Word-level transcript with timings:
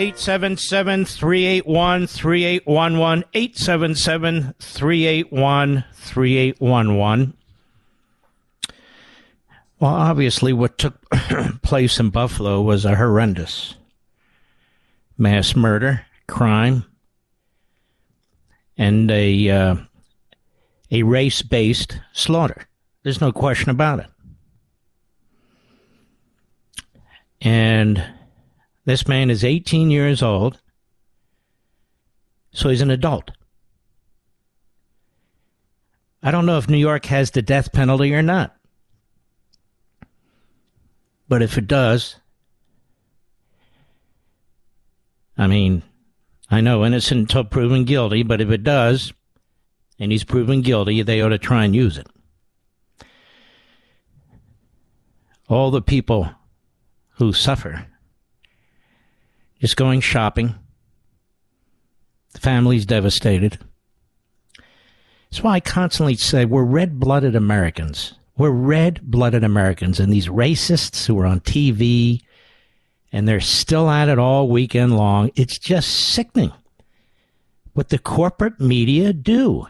877 0.00 1.04
381 4.58 5.84
3811. 5.92 7.36
Well, 9.78 9.94
obviously, 9.94 10.54
what 10.54 10.78
took 10.78 10.98
place 11.62 12.00
in 12.00 12.08
Buffalo 12.08 12.62
was 12.62 12.86
a 12.86 12.96
horrendous 12.96 13.74
mass 15.18 15.54
murder, 15.54 16.06
crime, 16.26 16.86
and 18.78 19.10
a, 19.10 19.50
uh, 19.50 19.76
a 20.90 21.02
race 21.02 21.42
based 21.42 22.00
slaughter. 22.14 22.66
There's 23.02 23.20
no 23.20 23.32
question 23.32 23.68
about 23.68 23.98
it. 24.00 24.06
And 27.42 28.02
this 28.90 29.06
man 29.06 29.30
is 29.30 29.44
18 29.44 29.92
years 29.92 30.20
old, 30.20 30.60
so 32.52 32.68
he's 32.70 32.80
an 32.80 32.90
adult. 32.90 33.30
I 36.24 36.32
don't 36.32 36.44
know 36.44 36.58
if 36.58 36.68
New 36.68 36.76
York 36.76 37.06
has 37.06 37.30
the 37.30 37.40
death 37.40 37.72
penalty 37.72 38.12
or 38.12 38.20
not. 38.20 38.56
But 41.28 41.40
if 41.40 41.56
it 41.56 41.68
does, 41.68 42.16
I 45.38 45.46
mean, 45.46 45.82
I 46.50 46.60
know 46.60 46.84
innocent 46.84 47.20
until 47.20 47.44
proven 47.44 47.84
guilty, 47.84 48.24
but 48.24 48.40
if 48.40 48.50
it 48.50 48.64
does, 48.64 49.12
and 50.00 50.10
he's 50.10 50.24
proven 50.24 50.62
guilty, 50.62 51.00
they 51.02 51.20
ought 51.20 51.28
to 51.28 51.38
try 51.38 51.64
and 51.64 51.76
use 51.76 51.96
it. 51.96 52.08
All 55.48 55.70
the 55.70 55.80
people 55.80 56.28
who 57.18 57.32
suffer 57.32 57.86
just 59.60 59.76
going 59.76 60.00
shopping. 60.00 60.54
The 62.32 62.40
family's 62.40 62.86
devastated. 62.86 63.58
That's 65.30 65.42
why 65.42 65.54
I 65.54 65.60
constantly 65.60 66.16
say 66.16 66.44
we're 66.44 66.64
red 66.64 66.98
blooded 66.98 67.36
Americans. 67.36 68.14
We're 68.36 68.50
red 68.50 69.02
blooded 69.02 69.44
Americans. 69.44 70.00
And 70.00 70.12
these 70.12 70.28
racists 70.28 71.06
who 71.06 71.18
are 71.18 71.26
on 71.26 71.40
TV 71.40 72.22
and 73.12 73.28
they're 73.28 73.40
still 73.40 73.90
at 73.90 74.08
it 74.08 74.18
all 74.18 74.48
weekend 74.48 74.96
long, 74.96 75.30
it's 75.36 75.58
just 75.58 75.90
sickening 75.90 76.52
what 77.74 77.90
the 77.90 77.98
corporate 77.98 78.60
media 78.60 79.12
do. 79.12 79.66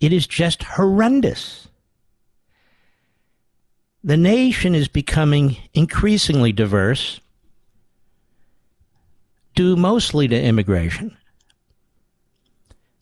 It 0.00 0.12
is 0.12 0.26
just 0.26 0.62
horrendous. 0.62 1.68
The 4.04 4.16
nation 4.16 4.74
is 4.74 4.88
becoming 4.88 5.56
increasingly 5.74 6.52
diverse, 6.52 7.20
due 9.58 9.74
mostly 9.74 10.28
to 10.28 10.40
immigration. 10.40 11.16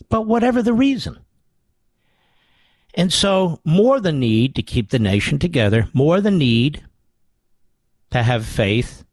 But 0.09 0.23
whatever 0.23 0.63
the 0.63 0.73
reason. 0.73 1.19
And 2.95 3.13
so, 3.13 3.61
more 3.63 4.01
the 4.01 4.11
need 4.11 4.55
to 4.55 4.63
keep 4.63 4.89
the 4.89 4.99
nation 4.99 5.39
together, 5.39 5.91
more 5.93 6.19
the 6.23 6.31
need 6.31 6.83
to 8.11 8.23
have 8.23 8.47
faith, 8.47 9.05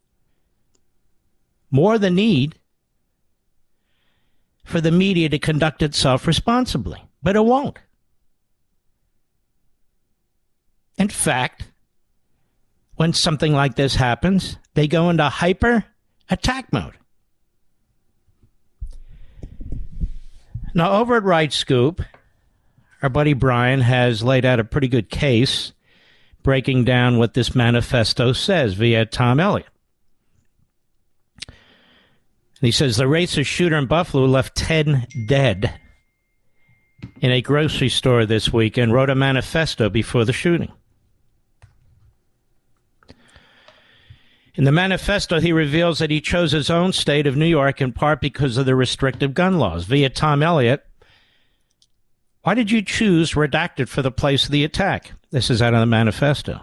more 1.70 1.98
the 1.98 2.10
need 2.10 2.56
for 4.64 4.80
the 4.80 4.92
media 4.92 5.28
to 5.28 5.38
conduct 5.38 5.84
itself 5.84 6.26
responsibly. 6.26 7.04
But 7.22 7.36
it 7.36 7.44
won't. 7.44 7.78
In 10.98 11.10
fact, 11.10 11.68
when 12.96 13.12
something 13.12 13.52
like 13.52 13.76
this 13.76 13.96
happens, 13.96 14.56
they 14.76 14.88
go 14.88 15.10
into 15.10 15.28
hyper 15.28 15.84
attack 16.30 16.72
mode. 16.72 16.94
Now, 20.74 21.00
over 21.00 21.16
at 21.16 21.24
Right 21.24 21.54
Scoop, 21.54 22.02
our 23.02 23.10
buddy 23.10 23.34
Brian 23.34 23.82
has 23.82 24.24
laid 24.24 24.46
out 24.46 24.60
a 24.60 24.64
pretty 24.64 24.88
good 24.88 25.10
case 25.10 25.74
breaking 26.42 26.84
down 26.84 27.18
what 27.18 27.34
this 27.34 27.56
manifesto 27.56 28.34
says 28.34 28.74
via 28.74 29.06
Tom 29.06 29.40
Elliott. 29.40 29.68
He 32.60 32.72
says 32.72 32.96
the 32.96 33.04
racist 33.04 33.46
shooter 33.46 33.76
in 33.76 33.88
Buffalo 33.88 34.26
left 34.26 34.56
10 34.56 35.08
dead 35.28 35.80
in 37.20 37.32
a 37.32 37.42
grocery 37.42 37.90
store 37.90 38.26
this 38.26 38.54
week 38.54 38.78
and 38.78 38.94
wrote 38.94 39.10
a 39.10 39.16
manifesto 39.16 39.90
before 39.90 40.24
the 40.24 40.34
shooting. 40.34 40.72
In 44.56 44.66
the 44.66 44.72
manifesto, 44.72 45.40
he 45.40 45.52
reveals 45.52 45.98
that 45.98 46.12
he 46.12 46.22
chose 46.22 46.52
his 46.52 46.70
own 46.70 46.94
state 46.94 47.26
of 47.26 47.36
New 47.36 47.48
York 47.48 47.82
in 47.82 47.92
part 47.92 48.22
because 48.22 48.56
of 48.58 48.68
the 48.68 48.76
restrictive 48.76 49.34
gun 49.34 49.58
laws. 49.58 49.86
Via 49.86 50.10
Tom 50.10 50.44
Elliott, 50.44 50.86
why 52.44 52.54
did 52.54 52.70
you 52.70 52.84
choose 52.84 53.34
redacted 53.34 53.88
for 53.88 54.04
the 54.04 54.12
place 54.12 54.46
of 54.46 54.52
the 54.52 54.64
attack? 54.64 55.14
This 55.32 55.50
is 55.50 55.62
out 55.62 55.74
of 55.74 55.80
the 55.80 55.88
manifesto. 55.88 56.62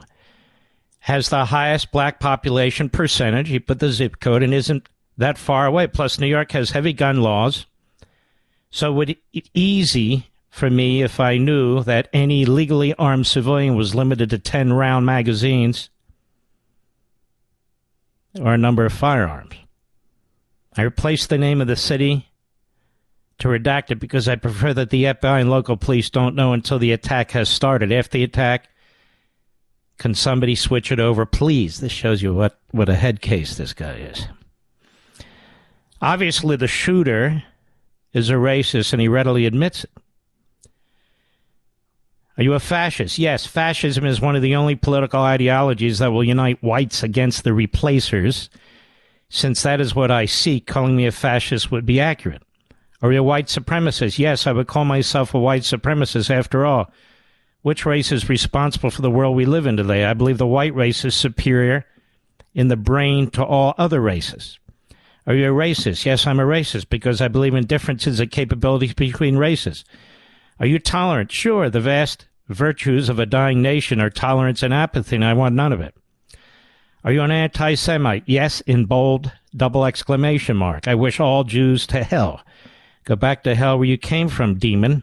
Has 1.01 1.31
the 1.31 1.47
highest 1.47 1.91
black 1.91 2.21
population 2.21 2.91
percentage. 2.91 3.49
He 3.49 3.59
put 3.59 3.81
the 3.81 3.91
zip 3.91 4.21
code 4.21 4.45
and 4.45 4.55
isn't 4.55 4.89
that 5.17 5.39
far 5.39 5.67
away. 5.67 5.89
Plus, 5.89 6.21
New 6.21 6.29
York 6.29 6.53
has 6.53 6.71
heavy 6.71 6.93
gun 6.93 7.23
laws. 7.23 7.67
So 8.71 8.93
would 8.93 9.17
it 9.33 9.49
easy 9.53 10.31
for 10.49 10.71
me 10.71 11.03
if 11.03 11.19
I 11.19 11.39
knew 11.39 11.83
that 11.85 12.09
any 12.13 12.45
legally 12.45 12.95
armed 12.95 13.27
civilian 13.27 13.75
was 13.75 13.95
limited 13.97 14.31
to 14.31 14.39
10 14.39 14.75
round 14.75 15.07
magazines 15.07 15.91
or 18.39 18.55
a 18.55 18.59
number 18.59 18.85
of 18.85 18.93
firearms. 18.93 19.55
I 20.77 20.83
replaced 20.83 21.29
the 21.31 21.39
name 21.39 21.61
of 21.61 21.67
the 21.67 21.77
city 21.77 22.29
to 23.39 23.49
redact 23.49 23.91
it 23.91 23.97
because 23.97 24.29
I 24.29 24.37
prefer 24.37 24.73
that 24.75 24.91
the 24.91 25.05
FBI 25.05 25.41
and 25.41 25.51
local 25.51 25.77
police 25.77 26.11
don't 26.11 26.35
know 26.37 26.53
until 26.53 26.79
the 26.79 26.93
attack 26.93 27.31
has 27.33 27.49
started. 27.49 27.91
After 27.93 28.19
the 28.19 28.25
attack, 28.25 28.69
Can 29.99 30.15
somebody 30.15 30.55
switch 30.55 30.91
it 30.91 30.99
over, 30.99 31.27
please? 31.27 31.81
This 31.81 31.93
shows 31.93 32.23
you 32.23 32.33
what, 32.33 32.59
what 32.71 32.89
a 32.89 32.95
head 32.95 33.21
case 33.21 33.57
this 33.59 33.75
guy 33.75 33.97
is. 33.97 34.27
Obviously, 36.01 36.57
the 36.57 36.67
shooter 36.67 37.43
is 38.15 38.31
a 38.31 38.35
racist 38.35 38.95
and 38.95 39.03
he 39.03 39.09
readily 39.09 39.45
admits 39.45 39.85
it. 39.85 39.91
Are 42.41 42.43
you 42.43 42.55
a 42.55 42.59
fascist? 42.59 43.19
Yes, 43.19 43.45
fascism 43.45 44.07
is 44.07 44.19
one 44.19 44.35
of 44.35 44.41
the 44.41 44.57
only 44.57 44.75
political 44.75 45.21
ideologies 45.21 45.99
that 45.99 46.11
will 46.11 46.25
unite 46.25 46.63
whites 46.63 47.03
against 47.03 47.45
the 47.45 47.53
replacers. 47.53 48.49
Since 49.29 49.63
that 49.63 49.79
is 49.79 49.95
what 49.95 50.11
I 50.11 50.25
seek, 50.25 50.67
calling 50.67 50.97
me 50.97 51.05
a 51.05 51.13
fascist 51.13 51.71
would 51.71 51.85
be 51.85 52.01
accurate. 52.01 52.41
Are 53.03 53.13
you 53.13 53.21
a 53.21 53.23
white 53.23 53.49
supremacist? 53.49 54.19
Yes, 54.19 54.47
I 54.47 54.53
would 54.53 54.69
call 54.69 54.87
myself 54.87 55.35
a 55.35 55.39
white 55.39 55.65
supremacist 55.65 56.31
after 56.31 56.65
all. 56.65 56.91
Which 57.61 57.85
race 57.85 58.11
is 58.11 58.31
responsible 58.31 58.91
for 58.91 59.03
the 59.03 59.11
world 59.11 59.37
we 59.37 59.45
live 59.45 59.67
in 59.67 59.77
today? 59.77 60.07
I 60.07 60.15
believe 60.15 60.39
the 60.39 60.47
white 60.47 60.75
race 60.75 61.05
is 61.05 61.15
superior 61.15 61.85
in 62.55 62.69
the 62.69 62.77
brain 62.77 63.29
to 63.33 63.45
all 63.45 63.75
other 63.77 64.01
races. 64.01 64.59
Are 65.27 65.35
you 65.35 65.53
a 65.53 65.55
racist? 65.55 66.07
Yes, 66.07 66.27
I'm 66.27 66.41
a 66.41 66.45
racist 66.45 66.89
because 66.89 67.21
I 67.21 67.29
believe 67.29 67.55
in 67.55 67.67
differences 67.67 68.19
and 68.19 68.31
capabilities 68.31 68.95
between 68.95 69.37
races. 69.37 69.85
Are 70.59 70.67
you 70.67 70.79
tolerant? 70.79 71.33
Sure, 71.33 71.69
the 71.69 71.81
vast 71.81 72.29
virtues 72.55 73.09
of 73.09 73.19
a 73.19 73.27
dying 73.27 73.63
nation 73.63 74.01
are 74.01 74.11
tolerance 74.11 74.63
and 74.63 74.75
apathy, 74.75 75.17
and 75.17 75.25
I 75.25 75.35
want 75.35 75.55
none 75.55 75.73
of 75.73 75.81
it. 75.81 75.95
Are 77.05 77.13
you 77.13 77.23
an 77.23 77.31
anti 77.31 77.75
Semite? 77.75 78.25
Yes, 78.27 78.61
in 78.63 78.85
bold 78.85 79.33
double 79.57 79.85
exclamation 79.85 80.57
mark. 80.57 80.87
I 80.87 80.95
wish 80.95 81.19
all 81.19 81.45
Jews 81.45 81.87
to 81.89 82.03
hell. 82.03 82.43
Go 83.05 83.17
back 83.17 83.43
to 83.45 83.55
hell 83.55 83.79
where 83.79 83.89
you 83.89 83.97
came 83.97 84.29
from, 84.29 84.59
demon. 84.59 85.03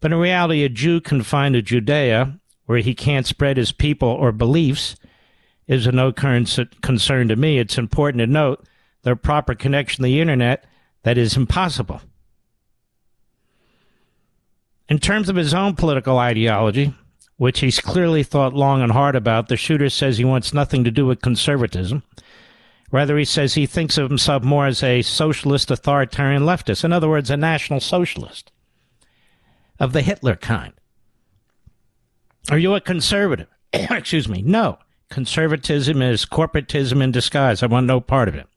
But 0.00 0.12
in 0.12 0.18
reality, 0.18 0.64
a 0.64 0.68
Jew 0.68 1.00
confined 1.00 1.54
to 1.54 1.62
Judea, 1.62 2.38
where 2.66 2.78
he 2.78 2.94
can't 2.94 3.26
spread 3.26 3.56
his 3.56 3.72
people 3.72 4.08
or 4.08 4.32
beliefs, 4.32 4.96
is 5.68 5.86
of 5.86 5.94
no 5.94 6.12
concern 6.12 7.28
to 7.28 7.36
me. 7.36 7.58
It's 7.58 7.78
important 7.78 8.20
to 8.20 8.26
note 8.26 8.64
the 9.02 9.14
proper 9.14 9.54
connection 9.54 10.02
to 10.02 10.08
the 10.08 10.20
internet 10.20 10.64
that 11.04 11.16
is 11.16 11.36
impossible. 11.36 12.00
In 14.90 14.98
terms 14.98 15.28
of 15.28 15.36
his 15.36 15.54
own 15.54 15.76
political 15.76 16.18
ideology, 16.18 16.92
which 17.36 17.60
he's 17.60 17.78
clearly 17.78 18.24
thought 18.24 18.54
long 18.54 18.82
and 18.82 18.90
hard 18.90 19.14
about, 19.14 19.48
the 19.48 19.56
shooter 19.56 19.88
says 19.88 20.18
he 20.18 20.24
wants 20.24 20.52
nothing 20.52 20.82
to 20.82 20.90
do 20.90 21.06
with 21.06 21.22
conservatism. 21.22 22.02
Rather, 22.90 23.16
he 23.16 23.24
says 23.24 23.54
he 23.54 23.66
thinks 23.66 23.96
of 23.96 24.10
himself 24.10 24.42
more 24.42 24.66
as 24.66 24.82
a 24.82 25.02
socialist 25.02 25.70
authoritarian 25.70 26.42
leftist. 26.42 26.84
In 26.84 26.92
other 26.92 27.08
words, 27.08 27.30
a 27.30 27.36
national 27.36 27.78
socialist 27.78 28.50
of 29.78 29.92
the 29.92 30.02
Hitler 30.02 30.34
kind. 30.34 30.72
Are 32.50 32.58
you 32.58 32.74
a 32.74 32.80
conservative? 32.80 33.46
Excuse 33.72 34.28
me. 34.28 34.42
No. 34.42 34.78
Conservatism 35.08 36.02
is 36.02 36.26
corporatism 36.26 37.00
in 37.00 37.12
disguise. 37.12 37.62
I 37.62 37.66
want 37.66 37.86
no 37.86 38.00
part 38.00 38.28
of 38.28 38.34
it. 38.34 38.48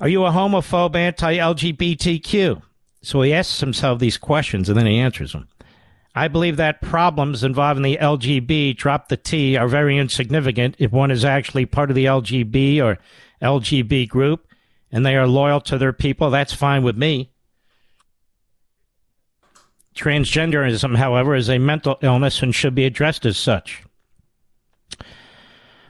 Are 0.00 0.08
you 0.08 0.26
a 0.26 0.30
homophobe, 0.30 0.96
anti 0.96 1.38
LGBTQ? 1.38 2.62
So 3.02 3.22
he 3.22 3.34
asks 3.34 3.60
himself 3.60 3.98
these 3.98 4.16
questions 4.16 4.68
and 4.68 4.78
then 4.78 4.86
he 4.86 4.98
answers 4.98 5.32
them. 5.32 5.48
I 6.14 6.28
believe 6.28 6.56
that 6.58 6.82
problems 6.82 7.42
involving 7.42 7.82
the 7.82 7.96
LGB, 7.96 8.76
drop 8.76 9.08
the 9.08 9.16
T, 9.16 9.56
are 9.56 9.68
very 9.68 9.98
insignificant 9.98 10.76
if 10.78 10.92
one 10.92 11.10
is 11.10 11.24
actually 11.24 11.66
part 11.66 11.90
of 11.90 11.96
the 11.96 12.04
LGB 12.04 12.80
or 12.82 12.98
LGB 13.40 14.08
group 14.08 14.46
and 14.92 15.04
they 15.04 15.16
are 15.16 15.26
loyal 15.26 15.60
to 15.62 15.78
their 15.78 15.92
people. 15.92 16.30
That's 16.30 16.52
fine 16.52 16.82
with 16.82 16.96
me. 16.96 17.30
Transgenderism, 19.96 20.96
however, 20.96 21.34
is 21.34 21.50
a 21.50 21.58
mental 21.58 21.98
illness 22.02 22.42
and 22.42 22.54
should 22.54 22.74
be 22.74 22.84
addressed 22.84 23.26
as 23.26 23.36
such. 23.36 23.82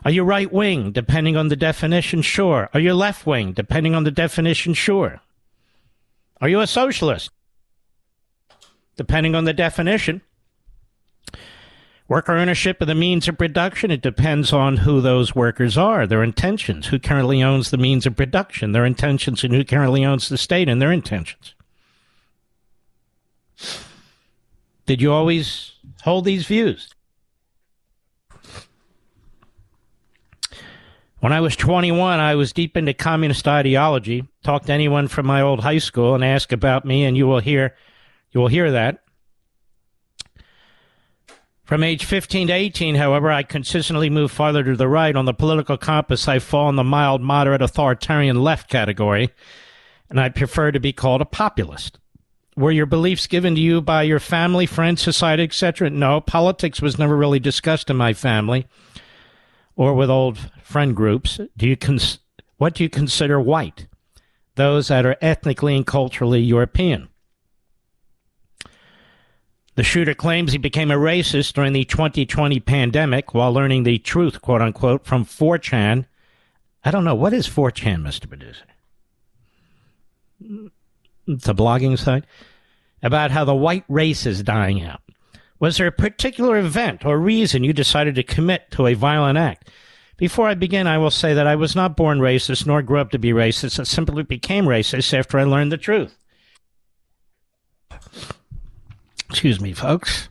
Are 0.04 0.10
you 0.10 0.24
right 0.24 0.52
wing, 0.52 0.90
depending 0.90 1.36
on 1.36 1.48
the 1.48 1.56
definition? 1.56 2.22
Sure. 2.22 2.68
Are 2.74 2.80
you 2.80 2.94
left 2.94 3.26
wing, 3.26 3.52
depending 3.52 3.94
on 3.94 4.04
the 4.04 4.10
definition? 4.10 4.74
Sure. 4.74 5.20
Are 6.42 6.48
you 6.50 6.60
a 6.60 6.66
socialist? 6.66 7.30
depending 8.96 9.34
on 9.34 9.44
the 9.44 9.52
definition. 9.52 10.22
Worker 12.08 12.32
ownership 12.32 12.80
of 12.80 12.88
the 12.88 12.94
means 12.94 13.26
of 13.26 13.38
production, 13.38 13.90
it 13.90 14.02
depends 14.02 14.52
on 14.52 14.78
who 14.78 15.00
those 15.00 15.34
workers 15.34 15.78
are, 15.78 16.06
their 16.06 16.22
intentions, 16.22 16.88
who 16.88 16.98
currently 16.98 17.42
owns 17.42 17.70
the 17.70 17.78
means 17.78 18.04
of 18.06 18.16
production, 18.16 18.72
their 18.72 18.84
intentions, 18.84 19.42
and 19.44 19.54
who 19.54 19.64
currently 19.64 20.04
owns 20.04 20.28
the 20.28 20.36
state 20.36 20.68
and 20.68 20.82
their 20.82 20.92
intentions. 20.92 21.54
Did 24.84 25.00
you 25.00 25.12
always 25.12 25.72
hold 26.02 26.24
these 26.24 26.46
views? 26.46 26.92
When 31.22 31.32
I 31.32 31.40
was 31.40 31.54
21, 31.54 32.18
I 32.18 32.34
was 32.34 32.52
deep 32.52 32.76
into 32.76 32.92
communist 32.94 33.46
ideology. 33.46 34.24
Talk 34.42 34.64
to 34.64 34.72
anyone 34.72 35.06
from 35.06 35.24
my 35.24 35.40
old 35.40 35.60
high 35.60 35.78
school 35.78 36.16
and 36.16 36.24
ask 36.24 36.50
about 36.50 36.84
me, 36.84 37.04
and 37.04 37.16
you 37.16 37.28
will 37.28 37.38
hear 37.38 37.76
you 38.32 38.40
will 38.40 38.48
hear 38.48 38.72
that. 38.72 39.04
From 41.62 41.84
age 41.84 42.04
15 42.06 42.48
to 42.48 42.52
18, 42.52 42.96
however, 42.96 43.30
I 43.30 43.44
consistently 43.44 44.10
moved 44.10 44.34
farther 44.34 44.64
to 44.64 44.74
the 44.74 44.88
right. 44.88 45.14
On 45.14 45.24
the 45.24 45.32
political 45.32 45.76
compass, 45.76 46.26
I 46.26 46.40
fall 46.40 46.68
in 46.68 46.74
the 46.74 46.82
mild, 46.82 47.22
moderate, 47.22 47.62
authoritarian 47.62 48.42
left 48.42 48.68
category, 48.68 49.30
and 50.10 50.18
I 50.18 50.28
prefer 50.28 50.72
to 50.72 50.80
be 50.80 50.92
called 50.92 51.20
a 51.20 51.24
populist. 51.24 52.00
Were 52.56 52.72
your 52.72 52.86
beliefs 52.86 53.28
given 53.28 53.54
to 53.54 53.60
you 53.60 53.80
by 53.80 54.02
your 54.02 54.18
family, 54.18 54.66
friends, 54.66 55.02
society, 55.02 55.44
etc.? 55.44 55.88
No, 55.88 56.20
politics 56.20 56.82
was 56.82 56.98
never 56.98 57.16
really 57.16 57.38
discussed 57.38 57.90
in 57.90 57.96
my 57.96 58.12
family 58.12 58.66
or 59.76 59.94
with 59.94 60.10
old 60.10 60.38
friend 60.62 60.94
groups. 60.94 61.40
Do 61.56 61.68
you 61.68 61.76
cons- 61.76 62.18
what 62.56 62.74
do 62.74 62.82
you 62.82 62.88
consider 62.88 63.40
white? 63.40 63.86
Those 64.54 64.88
that 64.88 65.06
are 65.06 65.16
ethnically 65.20 65.76
and 65.76 65.86
culturally 65.86 66.40
European. 66.40 67.08
The 69.74 69.82
shooter 69.82 70.14
claims 70.14 70.52
he 70.52 70.58
became 70.58 70.90
a 70.90 70.96
racist 70.96 71.54
during 71.54 71.72
the 71.72 71.84
2020 71.84 72.60
pandemic 72.60 73.32
while 73.32 73.52
learning 73.52 73.84
the 73.84 73.98
truth, 73.98 74.42
quote 74.42 74.60
unquote, 74.60 75.06
from 75.06 75.24
4chan. 75.24 76.06
I 76.84 76.90
don't 76.90 77.04
know. 77.04 77.14
What 77.14 77.32
is 77.32 77.48
4chan, 77.48 78.02
Mr. 78.02 78.28
Producer? 78.28 78.66
It's 81.26 81.48
a 81.48 81.54
blogging 81.54 81.98
site 81.98 82.24
about 83.02 83.30
how 83.30 83.44
the 83.44 83.54
white 83.54 83.84
race 83.88 84.26
is 84.26 84.42
dying 84.42 84.82
out. 84.82 85.01
Was 85.62 85.76
there 85.76 85.86
a 85.86 85.92
particular 85.92 86.58
event 86.58 87.04
or 87.06 87.20
reason 87.20 87.62
you 87.62 87.72
decided 87.72 88.16
to 88.16 88.24
commit 88.24 88.72
to 88.72 88.88
a 88.88 88.94
violent 88.94 89.38
act? 89.38 89.70
Before 90.16 90.48
I 90.48 90.54
begin, 90.54 90.88
I 90.88 90.98
will 90.98 91.12
say 91.12 91.34
that 91.34 91.46
I 91.46 91.54
was 91.54 91.76
not 91.76 91.96
born 91.96 92.18
racist 92.18 92.66
nor 92.66 92.82
grew 92.82 92.98
up 92.98 93.12
to 93.12 93.18
be 93.20 93.30
racist. 93.30 93.78
I 93.78 93.84
simply 93.84 94.24
became 94.24 94.64
racist 94.64 95.16
after 95.16 95.38
I 95.38 95.44
learned 95.44 95.70
the 95.70 95.76
truth. 95.76 96.18
Excuse 99.30 99.60
me, 99.60 99.72
folks. 99.72 100.28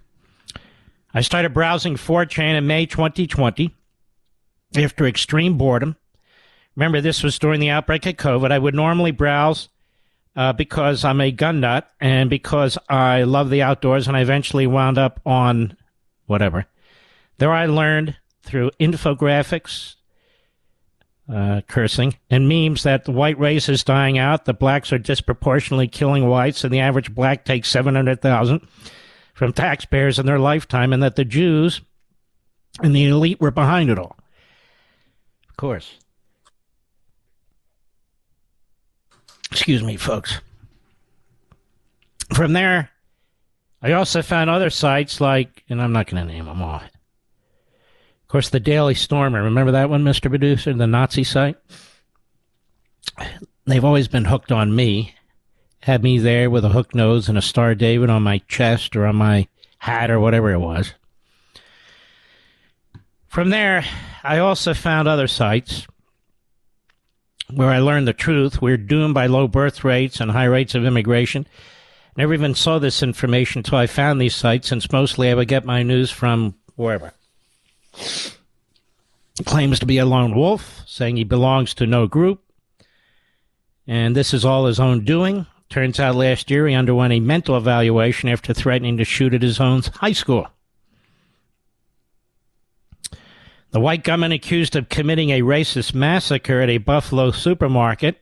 I 1.13 1.21
started 1.21 1.53
browsing 1.53 1.95
4chan 1.95 2.57
in 2.57 2.67
May 2.67 2.85
2020 2.85 3.73
after 4.75 5.07
extreme 5.07 5.57
boredom. 5.57 5.95
Remember, 6.75 6.99
this 6.99 7.23
was 7.23 7.39
during 7.39 7.61
the 7.61 7.69
outbreak 7.69 8.05
of 8.05 8.17
COVID. 8.17 8.51
I 8.51 8.59
would 8.59 8.75
normally 8.75 9.11
browse 9.11 9.69
uh, 10.35 10.53
because 10.53 11.03
I'm 11.03 11.21
a 11.21 11.31
gun 11.31 11.59
nut 11.59 11.89
and 11.99 12.29
because 12.29 12.77
I 12.89 13.23
love 13.23 13.49
the 13.49 13.61
outdoors, 13.61 14.07
and 14.07 14.15
I 14.15 14.21
eventually 14.21 14.67
wound 14.67 14.97
up 14.97 15.19
on 15.25 15.77
whatever. 16.25 16.65
There 17.37 17.51
I 17.51 17.65
learned 17.65 18.17
through 18.43 18.71
infographics, 18.79 19.95
uh, 21.31 21.61
cursing, 21.67 22.15
and 22.29 22.47
memes 22.47 22.83
that 22.83 23.05
the 23.05 23.11
white 23.11 23.39
race 23.39 23.69
is 23.69 23.83
dying 23.83 24.17
out, 24.17 24.45
the 24.45 24.53
blacks 24.53 24.91
are 24.93 24.97
disproportionately 24.97 25.87
killing 25.87 26.27
whites, 26.27 26.63
and 26.63 26.73
the 26.73 26.79
average 26.79 27.13
black 27.13 27.45
takes 27.45 27.69
700,000 27.69 28.67
from 29.33 29.53
taxpayers 29.53 30.19
in 30.19 30.25
their 30.25 30.39
lifetime, 30.39 30.93
and 30.93 31.01
that 31.03 31.15
the 31.15 31.25
Jews 31.25 31.81
and 32.81 32.95
the 32.95 33.05
elite 33.05 33.41
were 33.41 33.51
behind 33.51 33.89
it 33.89 33.99
all. 33.99 34.15
Of 35.49 35.57
course. 35.57 35.97
Excuse 39.51 39.83
me, 39.83 39.97
folks. 39.97 40.39
From 42.33 42.53
there, 42.53 42.89
I 43.81 43.91
also 43.93 44.21
found 44.21 44.49
other 44.49 44.69
sites 44.69 45.19
like, 45.19 45.63
and 45.69 45.81
I'm 45.81 45.91
not 45.91 46.07
going 46.07 46.25
to 46.25 46.33
name 46.33 46.45
them 46.45 46.61
all 46.61 46.75
Of 46.75 48.27
course, 48.27 48.49
the 48.49 48.59
Daily 48.59 48.95
Stormer. 48.95 49.43
Remember 49.43 49.73
that 49.73 49.89
one, 49.89 50.03
Mr. 50.03 50.29
Producer? 50.29 50.73
The 50.73 50.87
Nazi 50.87 51.23
site? 51.23 51.57
They've 53.65 53.83
always 53.83 54.07
been 54.07 54.25
hooked 54.25 54.51
on 54.51 54.75
me. 54.75 55.15
Had 55.81 56.03
me 56.03 56.19
there 56.19 56.49
with 56.49 56.63
a 56.63 56.69
hook 56.69 56.95
nose 56.95 57.27
and 57.27 57.37
a 57.37 57.41
Star 57.41 57.75
David 57.75 58.09
on 58.09 58.23
my 58.23 58.37
chest 58.47 58.95
or 58.95 59.05
on 59.05 59.15
my 59.15 59.47
hat 59.79 60.11
or 60.11 60.19
whatever 60.19 60.51
it 60.51 60.59
was. 60.59 60.93
From 63.27 63.49
there, 63.49 63.83
I 64.23 64.37
also 64.37 64.73
found 64.73 65.07
other 65.07 65.27
sites 65.27 65.87
where 67.53 67.69
I 67.69 67.79
learned 67.79 68.07
the 68.07 68.13
truth. 68.13 68.61
We're 68.61 68.77
doomed 68.77 69.13
by 69.13 69.27
low 69.27 69.47
birth 69.47 69.83
rates 69.83 70.19
and 70.19 70.31
high 70.31 70.45
rates 70.45 70.75
of 70.75 70.85
immigration. 70.85 71.47
Never 72.17 72.33
even 72.33 72.55
saw 72.55 72.79
this 72.79 73.03
information 73.03 73.59
until 73.59 73.77
I 73.77 73.87
found 73.87 74.19
these 74.19 74.35
sites, 74.35 74.67
since 74.67 74.91
mostly 74.91 75.29
I 75.29 75.35
would 75.35 75.47
get 75.47 75.65
my 75.65 75.83
news 75.83 76.11
from 76.11 76.55
wherever 76.75 77.13
claims 79.45 79.79
to 79.79 79.85
be 79.85 79.97
a 79.97 80.05
lone 80.05 80.35
wolf, 80.35 80.81
saying 80.85 81.17
he 81.17 81.23
belongs 81.23 81.73
to 81.75 81.87
no 81.87 82.07
group. 82.07 82.41
And 83.87 84.15
this 84.15 84.33
is 84.33 84.45
all 84.45 84.65
his 84.65 84.79
own 84.79 85.03
doing. 85.03 85.45
Turns 85.69 85.99
out 85.99 86.15
last 86.15 86.51
year 86.51 86.67
he 86.67 86.73
underwent 86.73 87.13
a 87.13 87.19
mental 87.19 87.57
evaluation 87.57 88.29
after 88.29 88.53
threatening 88.53 88.97
to 88.97 89.05
shoot 89.05 89.33
at 89.33 89.41
his 89.41 89.59
own 89.59 89.81
high 89.95 90.11
school. 90.11 90.47
The 93.71 93.79
white 93.79 94.03
gunman 94.03 94.33
accused 94.33 94.75
of 94.75 94.89
committing 94.89 95.29
a 95.29 95.43
racist 95.43 95.93
massacre 95.93 96.59
at 96.59 96.69
a 96.69 96.77
Buffalo 96.77 97.31
supermarket, 97.31 98.17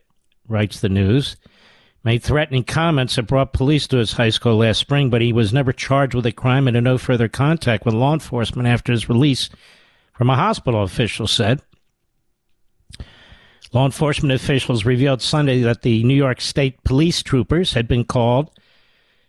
writes 0.46 0.78
the 0.78 0.88
news, 0.88 1.36
made 2.04 2.22
threatening 2.22 2.62
comments 2.62 3.16
that 3.16 3.24
brought 3.24 3.52
police 3.52 3.88
to 3.88 3.96
his 3.96 4.12
high 4.12 4.30
school 4.30 4.58
last 4.58 4.78
spring, 4.78 5.10
but 5.10 5.20
he 5.20 5.32
was 5.32 5.52
never 5.52 5.72
charged 5.72 6.14
with 6.14 6.24
a 6.26 6.30
crime 6.30 6.68
and 6.68 6.76
had 6.76 6.84
no 6.84 6.98
further 6.98 7.26
contact 7.26 7.84
with 7.84 7.94
law 7.94 8.12
enforcement 8.12 8.68
after 8.68 8.92
his 8.92 9.08
release 9.08 9.50
from 10.12 10.30
a 10.30 10.36
hospital, 10.36 10.84
official 10.84 11.26
said. 11.26 11.60
Law 13.72 13.86
enforcement 13.86 14.32
officials 14.32 14.84
revealed 14.84 15.20
Sunday 15.20 15.62
that 15.62 15.82
the 15.82 16.04
New 16.04 16.14
York 16.14 16.40
State 16.40 16.82
police 16.84 17.24
troopers 17.24 17.72
had 17.72 17.88
been 17.88 18.04
called 18.04 18.52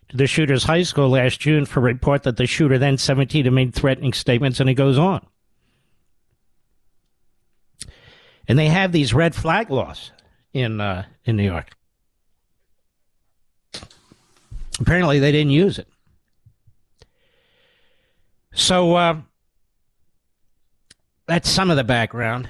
to 0.09 0.17
the 0.17 0.27
shooter's 0.27 0.65
high 0.65 0.83
school 0.83 1.09
last 1.09 1.39
June 1.39 1.65
for 1.65 1.79
a 1.79 1.83
report 1.83 2.21
that 2.23 2.37
the 2.37 2.45
shooter, 2.45 2.77
then 2.77 2.99
17, 2.99 3.45
had 3.45 3.53
made 3.53 3.73
threatening 3.73 4.13
statements, 4.13 4.59
and 4.59 4.69
it 4.69 4.75
goes 4.75 4.99
on. 4.99 5.25
And 8.51 8.59
they 8.59 8.67
have 8.67 8.91
these 8.91 9.13
red 9.13 9.33
flag 9.33 9.71
laws 9.71 10.11
in 10.51 10.81
uh, 10.81 11.05
in 11.23 11.37
New 11.37 11.45
York. 11.45 11.69
Apparently, 14.77 15.19
they 15.19 15.31
didn't 15.31 15.51
use 15.51 15.79
it. 15.79 15.87
So 18.51 18.95
uh, 18.95 19.21
that's 21.27 21.49
some 21.49 21.71
of 21.71 21.77
the 21.77 21.85
background. 21.85 22.49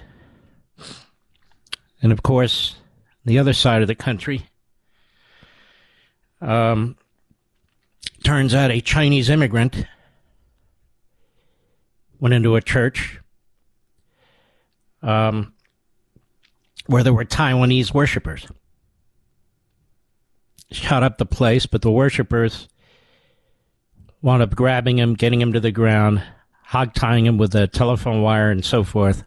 And 2.02 2.12
of 2.12 2.24
course, 2.24 2.78
the 3.24 3.38
other 3.38 3.54
side 3.54 3.84
of 3.84 3.88
the 3.88 3.94
country, 3.94 4.50
um, 6.42 6.98
turns 8.24 8.56
out 8.56 8.72
a 8.72 8.82
Chinese 8.82 9.30
immigrant 9.30 9.86
went 12.20 12.34
into 12.34 12.56
a 12.56 12.62
church 12.64 13.20
um, 15.04 15.51
where 16.92 17.04
there 17.04 17.14
were 17.14 17.24
Taiwanese 17.24 17.94
worshippers. 17.94 18.46
Shot 20.72 21.04
up 21.04 21.18
the 21.18 21.26
place, 21.26 21.66
but 21.66 21.82
the 21.82 21.92
worshippers 21.92 22.68
wound 24.22 24.44
up 24.44 24.54
grabbing 24.54 25.00
him, 25.00 25.14
getting 25.14 25.40
him 25.40 25.54
to 25.54 25.62
the 25.62 25.72
ground, 25.72 26.22
hog 26.66 26.94
tying 26.94 27.26
him 27.26 27.38
with 27.38 27.56
a 27.56 27.68
telephone 27.68 28.22
wire 28.22 28.52
and 28.52 28.66
so 28.66 28.84
forth. 28.84 29.24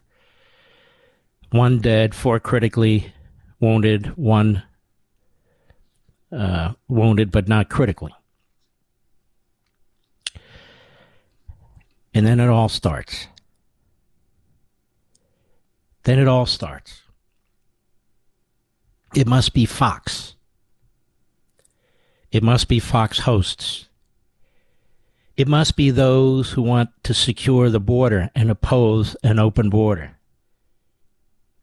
One 1.49 1.79
dead, 1.79 2.13
four 2.13 2.39
critically 2.39 3.11
wounded, 3.59 4.15
one 4.15 4.61
uh, 6.31 6.73
wounded 6.87 7.31
but 7.31 7.47
not 7.47 7.69
critically. 7.69 8.13
And 12.13 12.27
then 12.27 12.39
it 12.39 12.47
all 12.47 12.69
starts. 12.69 13.27
Then 16.03 16.19
it 16.19 16.27
all 16.27 16.45
starts. 16.45 17.01
It 19.15 19.27
must 19.27 19.53
be 19.53 19.65
Fox. 19.65 20.35
It 22.33 22.43
must 22.43 22.67
be 22.67 22.79
Fox 22.79 23.19
hosts. 23.19 23.87
It 25.37 25.47
must 25.47 25.77
be 25.77 25.89
those 25.89 26.51
who 26.51 26.61
want 26.61 26.89
to 27.03 27.13
secure 27.13 27.69
the 27.69 27.79
border 27.79 28.29
and 28.35 28.51
oppose 28.51 29.15
an 29.23 29.39
open 29.39 29.69
border. 29.69 30.17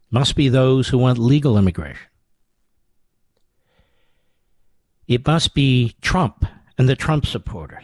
It 0.05 0.11
Must 0.11 0.35
be 0.35 0.49
those 0.49 0.89
who 0.89 0.97
want 0.97 1.19
legal 1.19 1.57
immigration. 1.57 2.07
It 5.07 5.25
must 5.27 5.53
be 5.53 5.95
Trump 6.01 6.45
and 6.77 6.89
the 6.89 6.95
Trump 6.95 7.27
supporters. 7.27 7.83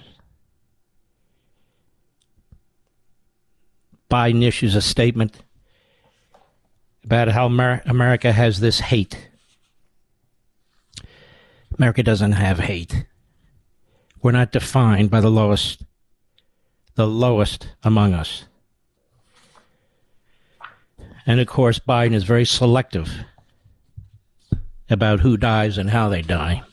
Biden 4.10 4.44
issues 4.44 4.74
a 4.74 4.82
statement 4.82 5.44
about 7.04 7.28
how 7.28 7.46
Amer- 7.46 7.84
America 7.86 8.32
has 8.32 8.60
this 8.60 8.80
hate. 8.80 9.29
America 11.80 12.04
doesn't 12.04 12.34
have 12.34 12.60
hate. 12.60 13.06
We're 14.22 14.34
not 14.34 14.52
defined 14.52 15.10
by 15.10 15.22
the 15.22 15.32
lowest, 15.32 15.84
the 16.96 17.08
lowest 17.08 17.70
among 17.84 18.14
us. 18.14 18.44
And 21.26 21.40
of 21.40 21.48
course, 21.48 21.80
Biden 21.80 22.14
is 22.14 22.26
very 22.26 22.44
selective 22.44 23.24
about 24.90 25.22
who 25.22 25.38
dies 25.38 25.78
and 25.78 25.90
how 25.90 26.10
they 26.10 26.22
die. 26.22 26.64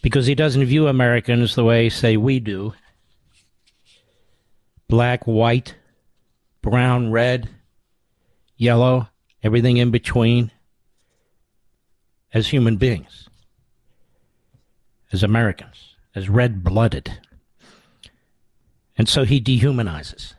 Because 0.00 0.26
he 0.26 0.34
doesn't 0.34 0.64
view 0.64 0.88
Americans 0.88 1.54
the 1.54 1.64
way, 1.64 1.90
say, 1.90 2.16
we 2.16 2.40
do 2.40 2.72
black, 4.88 5.26
white, 5.26 5.74
brown, 6.62 7.10
red, 7.10 7.50
yellow, 8.56 9.08
everything 9.42 9.76
in 9.76 9.90
between 9.90 10.50
as 12.32 12.48
human 12.48 12.76
beings, 12.76 13.28
as 15.12 15.22
Americans, 15.22 15.96
as 16.14 16.28
red 16.28 16.64
blooded. 16.64 17.18
And 18.96 19.08
so 19.08 19.24
he 19.24 19.40
dehumanizes. 19.40 20.34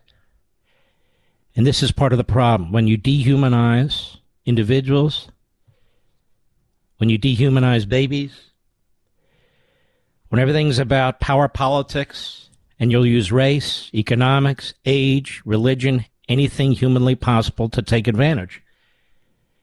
And 1.56 1.68
this 1.68 1.84
is 1.84 1.92
part 1.92 2.14
of 2.14 2.18
the 2.18 2.24
problem. 2.24 2.72
When 2.72 2.88
you 2.88 2.98
dehumanize 2.98 4.18
individuals, 4.46 5.28
when 6.98 7.10
you 7.10 7.20
dehumanize 7.20 7.88
babies, 7.88 8.52
when 10.30 10.40
everything's 10.40 10.80
about 10.80 11.20
power 11.20 11.48
politics, 11.48 12.50
and 12.80 12.92
you'll 12.92 13.06
use 13.06 13.32
race, 13.32 13.90
economics, 13.94 14.74
age, 14.84 15.42
religion, 15.46 16.06
anything 16.28 16.72
humanly 16.72 17.16
possible 17.16 17.70
to 17.70 17.82
take 17.82 18.08
advantage 18.08 18.62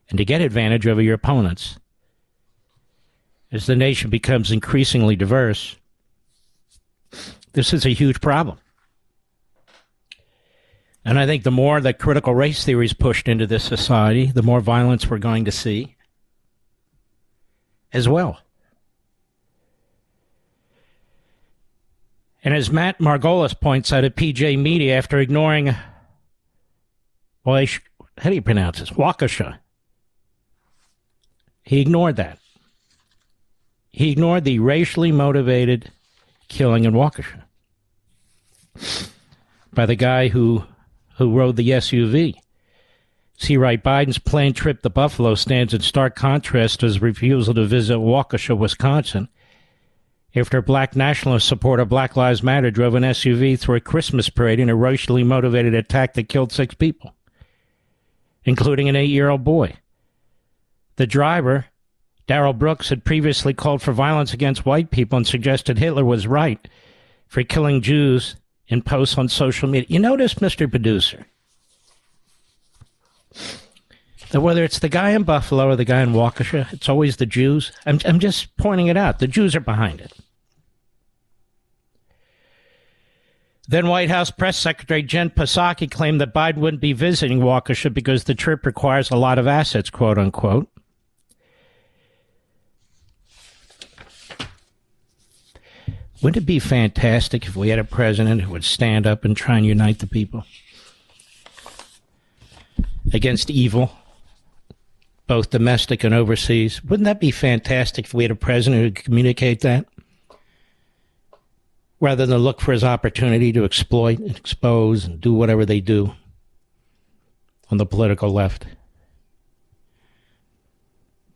and 0.08 0.18
to 0.18 0.24
get 0.24 0.40
advantage 0.40 0.86
over 0.86 1.02
your 1.02 1.14
opponents. 1.14 1.78
As 3.52 3.66
the 3.66 3.76
nation 3.76 4.10
becomes 4.10 4.50
increasingly 4.50 5.16
diverse, 5.16 5.76
this 7.52 7.72
is 7.72 7.84
a 7.84 7.90
huge 7.90 8.20
problem. 8.20 8.58
And 11.04 11.18
I 11.18 11.26
think 11.26 11.42
the 11.42 11.50
more 11.50 11.80
that 11.80 11.98
critical 11.98 12.34
race 12.34 12.64
theory 12.64 12.84
is 12.84 12.92
pushed 12.92 13.26
into 13.26 13.46
this 13.46 13.64
society, 13.64 14.26
the 14.26 14.42
more 14.42 14.60
violence 14.60 15.08
we're 15.08 15.18
going 15.18 15.44
to 15.46 15.52
see 15.52 15.96
as 17.92 18.08
well. 18.08 18.38
And 22.44 22.54
as 22.54 22.70
Matt 22.70 22.98
Margolis 22.98 23.58
points 23.58 23.92
out 23.92 24.04
at 24.04 24.16
PJ 24.16 24.58
Media, 24.58 24.96
after 24.96 25.18
ignoring, 25.18 25.74
well, 27.44 27.66
how 28.18 28.30
do 28.30 28.34
you 28.34 28.42
pronounce 28.42 28.80
this? 28.80 28.90
Waukesha. 28.90 29.58
He 31.64 31.80
ignored 31.80 32.16
that. 32.16 32.38
He 33.92 34.12
ignored 34.12 34.44
the 34.44 34.58
racially 34.58 35.12
motivated 35.12 35.90
killing 36.48 36.84
in 36.84 36.92
Waukesha 36.92 37.42
by 39.72 39.86
the 39.86 39.96
guy 39.96 40.28
who 40.28 40.64
who 41.16 41.36
rode 41.36 41.56
the 41.56 41.70
SUV. 41.70 42.34
See, 43.36 43.56
right, 43.56 43.82
Biden's 43.82 44.18
planned 44.18 44.56
trip 44.56 44.82
to 44.82 44.90
Buffalo 44.90 45.34
stands 45.34 45.74
in 45.74 45.80
stark 45.80 46.14
contrast 46.14 46.80
to 46.80 46.86
his 46.86 47.02
refusal 47.02 47.54
to 47.54 47.64
visit 47.64 47.96
Waukesha, 47.96 48.56
Wisconsin, 48.56 49.28
after 50.34 50.62
black 50.62 50.94
nationalist 50.94 51.48
supporter 51.48 51.84
Black 51.84 52.16
Lives 52.16 52.42
Matter 52.42 52.70
drove 52.70 52.94
an 52.94 53.02
SUV 53.02 53.58
through 53.58 53.76
a 53.76 53.80
Christmas 53.80 54.28
parade 54.28 54.60
in 54.60 54.68
a 54.68 54.76
racially 54.76 55.24
motivated 55.24 55.74
attack 55.74 56.14
that 56.14 56.28
killed 56.28 56.52
six 56.52 56.74
people, 56.74 57.14
including 58.44 58.88
an 58.88 58.96
eight 58.96 59.10
year 59.10 59.28
old 59.28 59.42
boy. 59.42 59.74
The 60.96 61.06
driver, 61.06 61.66
Darrell 62.26 62.52
Brooks, 62.52 62.88
had 62.88 63.04
previously 63.04 63.54
called 63.54 63.82
for 63.82 63.92
violence 63.92 64.32
against 64.32 64.66
white 64.66 64.90
people 64.90 65.16
and 65.16 65.26
suggested 65.26 65.78
Hitler 65.78 66.04
was 66.04 66.26
right 66.26 66.68
for 67.26 67.42
killing 67.42 67.80
Jews 67.80 68.36
in 68.68 68.82
posts 68.82 69.18
on 69.18 69.28
social 69.28 69.68
media. 69.68 69.86
You 69.88 69.98
notice, 69.98 70.34
Mr. 70.34 70.70
Producer, 70.70 71.26
that 74.30 74.40
whether 74.40 74.62
it's 74.62 74.78
the 74.78 74.88
guy 74.88 75.10
in 75.10 75.24
Buffalo 75.24 75.68
or 75.68 75.76
the 75.76 75.84
guy 75.84 76.02
in 76.02 76.12
Waukesha, 76.12 76.72
it's 76.72 76.88
always 76.88 77.16
the 77.16 77.26
Jews. 77.26 77.72
I'm, 77.84 77.98
I'm 78.04 78.20
just 78.20 78.56
pointing 78.56 78.86
it 78.86 78.96
out. 78.96 79.18
The 79.18 79.26
Jews 79.26 79.56
are 79.56 79.60
behind 79.60 80.00
it. 80.00 80.12
Then 83.70 83.86
White 83.86 84.10
House 84.10 84.32
Press 84.32 84.56
Secretary 84.56 85.00
Jen 85.00 85.30
Psaki 85.30 85.88
claimed 85.88 86.20
that 86.20 86.34
Biden 86.34 86.56
wouldn't 86.56 86.80
be 86.80 86.92
visiting 86.92 87.38
Waukesha 87.38 87.94
because 87.94 88.24
the 88.24 88.34
trip 88.34 88.66
requires 88.66 89.12
a 89.12 89.16
lot 89.16 89.38
of 89.38 89.46
assets, 89.46 89.90
quote 89.90 90.18
unquote. 90.18 90.68
Wouldn't 96.22 96.42
it 96.42 96.46
be 96.46 96.58
fantastic 96.58 97.46
if 97.46 97.56
we 97.56 97.70
had 97.70 97.78
a 97.78 97.84
president 97.84 98.42
who 98.42 98.52
would 98.52 98.64
stand 98.64 99.06
up 99.06 99.24
and 99.24 99.34
try 99.34 99.56
and 99.56 99.64
unite 99.64 100.00
the 100.00 100.06
people 100.06 100.44
against 103.12 103.48
evil, 103.48 103.90
both 105.26 105.48
domestic 105.48 106.04
and 106.04 106.14
overseas? 106.14 106.84
Wouldn't 106.84 107.06
that 107.06 107.20
be 107.20 107.30
fantastic 107.30 108.04
if 108.04 108.12
we 108.12 108.24
had 108.24 108.30
a 108.30 108.36
president 108.36 108.82
who 108.82 108.90
could 108.90 109.04
communicate 109.04 109.60
that? 109.60 109.86
Rather 112.00 112.26
than 112.26 112.38
look 112.38 112.60
for 112.60 112.72
his 112.72 112.84
opportunity 112.84 113.50
to 113.52 113.64
exploit 113.64 114.18
and 114.18 114.36
expose 114.36 115.06
and 115.06 115.20
do 115.20 115.32
whatever 115.32 115.64
they 115.64 115.80
do 115.80 116.14
on 117.70 117.78
the 117.78 117.86
political 117.86 118.30
left. 118.30 118.66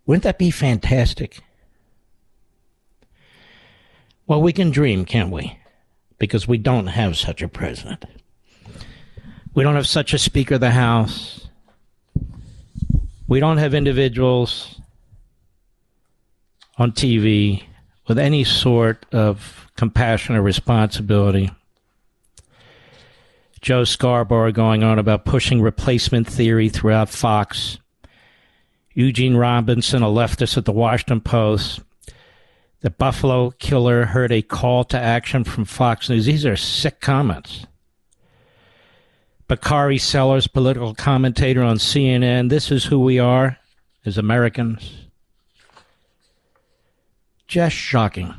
Wouldn't 0.04 0.24
that 0.24 0.38
be 0.38 0.50
fantastic? 0.50 1.40
Well, 4.26 4.40
we 4.40 4.52
can 4.52 4.70
dream, 4.70 5.04
can't 5.04 5.30
we? 5.30 5.58
Because 6.18 6.48
we 6.48 6.56
don't 6.56 6.86
have 6.86 7.16
such 7.16 7.42
a 7.42 7.48
president. 7.48 8.04
We 9.54 9.62
don't 9.62 9.74
have 9.74 9.86
such 9.86 10.14
a 10.14 10.18
Speaker 10.18 10.54
of 10.54 10.60
the 10.60 10.70
House. 10.70 11.48
We 13.28 13.38
don't 13.40 13.58
have 13.58 13.74
individuals 13.74 14.80
on 16.76 16.92
TV 16.92 17.64
with 18.08 18.18
any 18.18 18.44
sort 18.44 19.06
of 19.12 19.70
compassion 19.76 20.36
or 20.36 20.42
responsibility. 20.42 21.50
Joe 23.60 23.84
Scarborough 23.84 24.52
going 24.52 24.82
on 24.82 24.98
about 24.98 25.24
pushing 25.24 25.62
replacement 25.62 26.26
theory 26.26 26.68
throughout 26.68 27.08
Fox. 27.08 27.78
Eugene 28.92 29.36
Robinson, 29.36 30.02
a 30.02 30.06
leftist 30.06 30.56
at 30.56 30.64
the 30.64 30.72
Washington 30.72 31.20
Post. 31.20 31.80
The 32.84 32.90
Buffalo 32.90 33.50
killer 33.52 34.04
heard 34.04 34.30
a 34.30 34.42
call 34.42 34.84
to 34.84 34.98
action 34.98 35.42
from 35.42 35.64
Fox 35.64 36.10
News. 36.10 36.26
These 36.26 36.44
are 36.44 36.54
sick 36.54 37.00
comments. 37.00 37.66
Bakari 39.48 39.96
Sellers, 39.96 40.46
political 40.46 40.94
commentator 40.94 41.62
on 41.62 41.78
CNN. 41.78 42.50
This 42.50 42.70
is 42.70 42.84
who 42.84 43.00
we 43.00 43.18
are 43.18 43.56
as 44.04 44.18
Americans. 44.18 45.06
Just 47.46 47.74
shocking. 47.74 48.34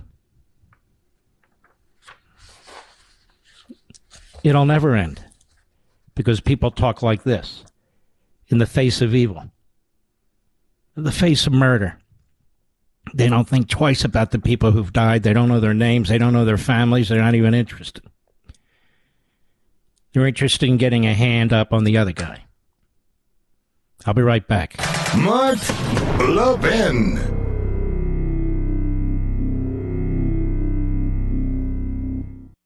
It'll 4.44 4.66
never 4.66 4.94
end 4.94 5.26
because 6.14 6.40
people 6.40 6.70
talk 6.70 7.02
like 7.02 7.24
this 7.24 7.66
in 8.50 8.60
the 8.60 8.68
face 8.68 9.02
of 9.02 9.16
evil, 9.16 9.50
in 10.96 11.02
the 11.02 11.12
face 11.12 11.48
of 11.48 11.54
murder. 11.54 11.98
They 13.14 13.30
don't 13.30 13.48
think 13.48 13.70
twice 13.70 14.04
about 14.04 14.32
the 14.32 14.40
people 14.40 14.72
who've 14.72 14.92
died. 14.92 15.24
They 15.24 15.34
don't 15.34 15.48
know 15.48 15.60
their 15.60 15.74
names. 15.74 16.10
They 16.10 16.18
don't 16.18 16.34
know 16.34 16.46
their 16.46 16.58
families. 16.58 17.10
They're 17.10 17.22
not 17.22 17.36
even 17.36 17.54
interested. 17.54 18.04
They're 20.14 20.28
interested 20.28 20.70
in 20.70 20.78
getting 20.78 21.06
a 21.06 21.14
hand 21.14 21.54
up 21.54 21.74
on 21.74 21.84
the 21.84 21.98
other 21.98 22.14
guy. 22.14 22.46
I'll 24.06 24.14
be 24.14 24.22
right 24.22 24.48
back. 24.48 24.78
Mark 25.18 25.60
Levin. 26.20 27.35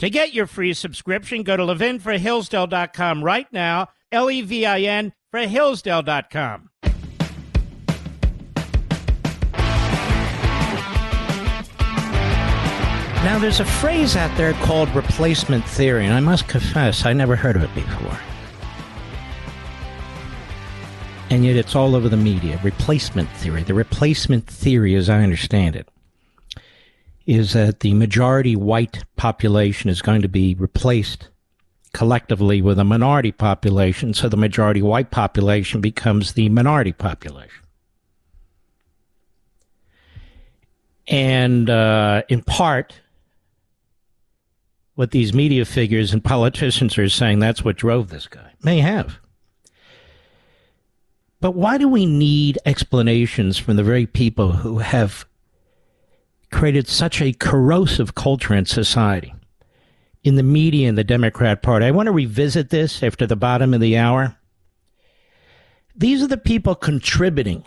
To 0.00 0.10
get 0.10 0.34
your 0.34 0.46
free 0.46 0.74
subscription, 0.74 1.42
go 1.42 1.56
to 1.56 1.62
levinforhillsdale.com 1.62 3.24
right 3.24 3.50
now, 3.50 3.88
L 4.12 4.30
E 4.30 4.42
V 4.42 4.66
I 4.66 4.80
N 4.80 5.12
for 5.30 5.40
Hillsdale.com. 5.40 6.70
Now, 13.24 13.40
there's 13.40 13.58
a 13.58 13.64
phrase 13.64 14.14
out 14.14 14.36
there 14.36 14.52
called 14.52 14.88
replacement 14.94 15.64
theory, 15.64 16.04
and 16.04 16.14
I 16.14 16.20
must 16.20 16.46
confess, 16.46 17.04
I 17.04 17.12
never 17.12 17.34
heard 17.34 17.56
of 17.56 17.64
it 17.64 17.74
before. 17.74 18.16
And 21.28 21.44
yet 21.44 21.56
it's 21.56 21.74
all 21.74 21.96
over 21.96 22.08
the 22.08 22.16
media. 22.16 22.60
Replacement 22.62 23.28
theory. 23.30 23.64
The 23.64 23.74
replacement 23.74 24.46
theory, 24.46 24.94
as 24.94 25.10
I 25.10 25.24
understand 25.24 25.74
it, 25.74 25.88
is 27.26 27.52
that 27.54 27.80
the 27.80 27.92
majority 27.94 28.54
white 28.54 29.04
population 29.16 29.90
is 29.90 30.00
going 30.00 30.22
to 30.22 30.28
be 30.28 30.54
replaced 30.54 31.28
collectively 31.92 32.62
with 32.62 32.78
a 32.78 32.84
minority 32.84 33.32
population, 33.32 34.14
so 34.14 34.28
the 34.28 34.36
majority 34.36 34.82
white 34.82 35.10
population 35.10 35.80
becomes 35.80 36.34
the 36.34 36.48
minority 36.48 36.92
population. 36.92 37.64
And 41.08 41.70
uh, 41.70 42.22
in 42.28 42.42
part, 42.42 43.00
what 44.94 45.10
these 45.10 45.32
media 45.32 45.64
figures 45.64 46.12
and 46.12 46.22
politicians 46.22 46.98
are 46.98 47.08
saying 47.08 47.38
that's 47.38 47.64
what 47.64 47.76
drove 47.76 48.08
this 48.08 48.26
guy. 48.26 48.52
May 48.62 48.80
have. 48.80 49.18
But 51.40 51.52
why 51.52 51.78
do 51.78 51.86
we 51.86 52.06
need 52.06 52.58
explanations 52.64 53.58
from 53.58 53.76
the 53.76 53.84
very 53.84 54.06
people 54.06 54.52
who 54.52 54.78
have 54.78 55.26
created 56.50 56.88
such 56.88 57.20
a 57.20 57.32
corrosive 57.32 58.14
culture 58.14 58.54
in 58.54 58.66
society, 58.66 59.34
in 60.22 60.36
the 60.36 60.42
media 60.42 60.88
and 60.88 60.96
the 60.96 61.04
Democrat 61.04 61.62
Party? 61.62 61.86
I 61.86 61.90
want 61.90 62.06
to 62.06 62.12
revisit 62.12 62.70
this 62.70 63.02
after 63.02 63.26
the 63.26 63.36
bottom 63.36 63.74
of 63.74 63.80
the 63.80 63.96
hour. 63.96 64.36
These 65.94 66.22
are 66.22 66.28
the 66.28 66.36
people 66.36 66.74
contributing 66.74 67.64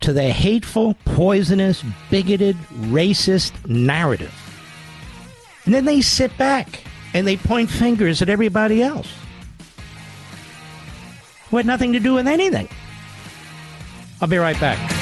to 0.00 0.12
the 0.12 0.30
hateful, 0.30 0.94
poisonous, 1.04 1.84
bigoted, 2.10 2.56
racist 2.72 3.68
narrative 3.68 4.34
and 5.64 5.74
then 5.74 5.84
they 5.84 6.00
sit 6.00 6.36
back 6.38 6.84
and 7.14 7.26
they 7.26 7.36
point 7.36 7.70
fingers 7.70 8.22
at 8.22 8.28
everybody 8.28 8.82
else 8.82 9.12
who 11.50 11.56
had 11.56 11.66
nothing 11.66 11.92
to 11.92 12.00
do 12.00 12.14
with 12.14 12.26
anything. 12.26 12.68
I'll 14.20 14.28
be 14.28 14.38
right 14.38 14.58
back. 14.58 15.01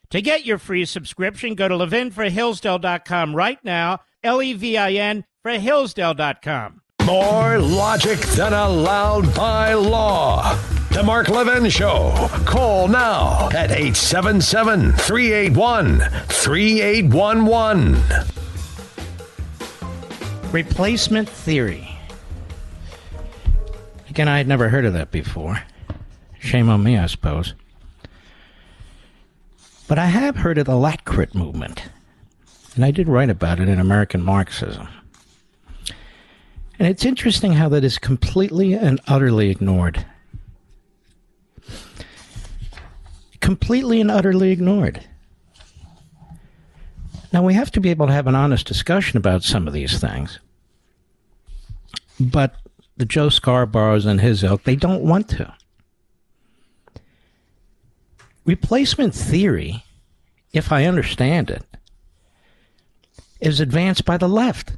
To 0.11 0.21
get 0.21 0.45
your 0.45 0.57
free 0.57 0.85
subscription, 0.85 1.55
go 1.55 1.67
to 1.69 1.75
levinforhillsdale.com 1.75 3.35
right 3.35 3.59
now, 3.63 3.99
L 4.23 4.41
E 4.41 4.53
V 4.53 4.77
I 4.77 4.91
N 4.91 5.23
for 5.41 5.51
Hillsdale.com. 5.51 6.81
More 7.05 7.57
logic 7.57 8.19
than 8.19 8.53
allowed 8.53 9.33
by 9.33 9.73
law. 9.73 10.55
The 10.91 11.01
Mark 11.01 11.29
Levin 11.29 11.69
Show. 11.69 12.11
Call 12.45 12.89
now 12.89 13.47
at 13.51 13.71
877 13.71 14.91
381 14.91 15.99
3811. 15.99 17.97
Replacement 20.51 21.29
theory. 21.29 21.87
Again, 24.09 24.27
I 24.27 24.37
had 24.37 24.47
never 24.49 24.67
heard 24.67 24.83
of 24.83 24.91
that 24.93 25.11
before. 25.11 25.63
Shame 26.39 26.67
on 26.67 26.83
me, 26.83 26.97
I 26.97 27.05
suppose. 27.05 27.53
But 29.91 29.99
I 29.99 30.05
have 30.05 30.37
heard 30.37 30.57
of 30.57 30.67
the 30.67 30.77
Latcrit 30.77 31.35
movement. 31.35 31.83
And 32.75 32.85
I 32.85 32.91
did 32.91 33.09
write 33.09 33.29
about 33.29 33.59
it 33.59 33.67
in 33.67 33.77
American 33.77 34.21
Marxism. 34.21 34.87
And 36.79 36.87
it's 36.87 37.03
interesting 37.03 37.51
how 37.51 37.67
that 37.67 37.83
is 37.83 37.97
completely 37.97 38.71
and 38.71 39.01
utterly 39.09 39.49
ignored. 39.49 40.05
Completely 43.41 43.99
and 43.99 44.09
utterly 44.09 44.51
ignored. 44.51 45.05
Now, 47.33 47.43
we 47.43 47.53
have 47.53 47.71
to 47.71 47.81
be 47.81 47.89
able 47.89 48.07
to 48.07 48.13
have 48.13 48.27
an 48.27 48.35
honest 48.35 48.67
discussion 48.67 49.17
about 49.17 49.43
some 49.43 49.67
of 49.67 49.73
these 49.73 49.99
things. 49.99 50.39
But 52.17 52.55
the 52.95 53.03
Joe 53.03 53.27
Scarboroughs 53.27 54.05
and 54.05 54.21
his 54.21 54.41
ilk, 54.41 54.63
they 54.63 54.77
don't 54.77 55.03
want 55.03 55.27
to. 55.31 55.53
Replacement 58.51 59.15
theory, 59.15 59.85
if 60.51 60.73
I 60.73 60.83
understand 60.83 61.49
it, 61.49 61.63
is 63.39 63.61
advanced 63.61 64.03
by 64.03 64.17
the 64.17 64.27
left. 64.27 64.73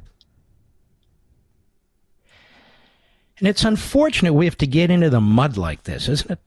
And 3.36 3.48
it's 3.48 3.64
unfortunate 3.64 4.32
we 4.32 4.44
have 4.44 4.56
to 4.58 4.68
get 4.68 4.92
into 4.92 5.10
the 5.10 5.20
mud 5.20 5.56
like 5.56 5.82
this, 5.82 6.08
isn't 6.08 6.30
it? 6.30 6.38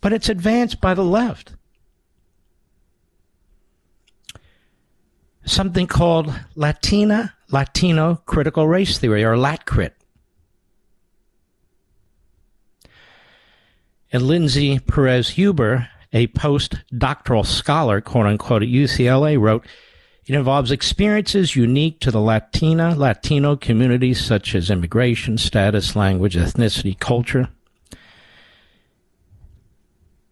But 0.00 0.14
it's 0.14 0.30
advanced 0.30 0.80
by 0.80 0.94
the 0.94 1.04
left. 1.04 1.52
Something 5.44 5.88
called 5.88 6.32
Latina 6.54 7.34
Latino 7.50 8.22
critical 8.24 8.66
race 8.66 8.96
theory, 8.96 9.24
or 9.24 9.34
LatCrit. 9.34 9.92
And 14.12 14.24
Lindsay 14.24 14.78
Perez 14.78 15.30
Huber, 15.30 15.88
a 16.12 16.26
postdoctoral 16.28 17.46
scholar, 17.46 18.00
quote 18.00 18.26
unquote, 18.26 18.62
at 18.62 18.68
UCLA, 18.68 19.38
wrote 19.38 19.66
it 20.26 20.34
involves 20.34 20.70
experiences 20.70 21.56
unique 21.56 21.98
to 22.00 22.12
the 22.12 22.20
Latina, 22.20 22.94
Latino 22.94 23.56
communities, 23.56 24.24
such 24.24 24.54
as 24.54 24.70
immigration, 24.70 25.38
status, 25.38 25.96
language, 25.96 26.36
ethnicity, 26.36 26.96
culture. 26.96 27.48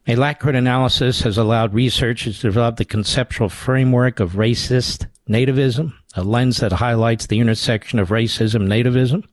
A 0.06 0.14
LatCrit 0.14 0.56
analysis 0.56 1.22
has 1.22 1.36
allowed 1.36 1.74
researchers 1.74 2.36
to 2.36 2.46
develop 2.46 2.76
the 2.76 2.84
conceptual 2.84 3.48
framework 3.48 4.20
of 4.20 4.34
racist 4.34 5.06
nativism, 5.28 5.92
a 6.14 6.22
lens 6.22 6.58
that 6.58 6.72
highlights 6.72 7.26
the 7.26 7.40
intersection 7.40 7.98
of 7.98 8.10
racism 8.10 8.68
nativism. 8.68 9.24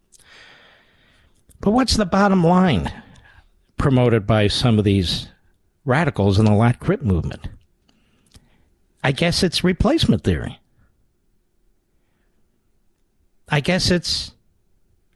But 1.62 1.72
what's 1.72 1.96
the 1.96 2.06
bottom 2.06 2.44
line 2.44 2.92
promoted 3.78 4.26
by 4.26 4.48
some 4.48 4.78
of 4.80 4.86
these 4.86 5.28
radicals 5.84 6.40
in 6.40 6.46
the 6.46 6.52
LatCrit 6.52 7.02
movement? 7.02 7.48
I 9.04 9.12
guess 9.12 9.44
it's 9.44 9.64
replacement 9.64 10.24
theory. 10.24 10.60
I 13.50 13.60
guess 13.60 13.92
it's 13.92 14.32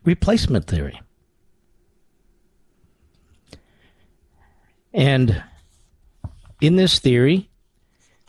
replacement 0.04 0.68
theory. 0.68 1.02
And 4.94 5.44
in 6.62 6.76
this 6.76 7.00
theory, 7.00 7.50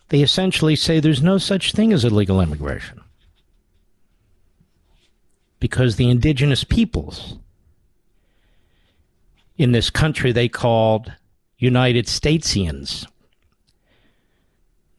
they 0.08 0.22
essentially 0.22 0.76
say 0.76 1.00
there's 1.00 1.22
no 1.22 1.38
such 1.38 1.72
thing 1.72 1.92
as 1.92 2.04
illegal 2.04 2.40
immigration. 2.40 3.00
Because 5.58 5.96
the 5.96 6.08
indigenous 6.08 6.64
peoples 6.64 7.36
in 9.60 9.72
this 9.72 9.90
country 9.90 10.32
they 10.32 10.48
called 10.48 11.12
United 11.58 12.06
Statesians 12.06 13.06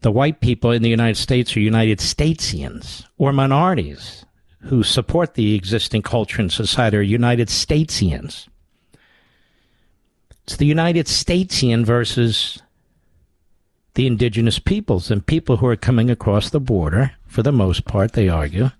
the 0.02 0.12
white 0.12 0.42
people 0.42 0.72
in 0.72 0.82
the 0.82 0.90
United 0.90 1.18
States 1.18 1.56
are 1.56 1.60
United 1.62 2.00
Statesians 2.00 3.06
or 3.18 3.32
minorities 3.32 4.26
who 4.64 4.84
support 4.84 5.36
the 5.36 5.56
existing 5.56 6.02
culture 6.02 6.42
and 6.42 6.52
society 6.52 6.98
are 6.98 7.02
United 7.02 7.48
Statesians. 7.48 8.48
It's 10.44 10.58
the 10.58 10.66
United 10.66 11.06
Statesian 11.06 11.86
versus 11.86 12.62
the 13.94 14.08
indigenous 14.08 14.60
peoples 14.60 15.12
and 15.12 15.26
people 15.26 15.58
who 15.58 15.68
are 15.68 15.76
coming 15.76 16.10
across 16.10 16.50
the 16.50 16.60
border, 16.60 17.12
for 17.28 17.44
the 17.44 17.52
most 17.52 17.86
part, 17.86 18.14
they 18.14 18.30
argue, 18.30 18.72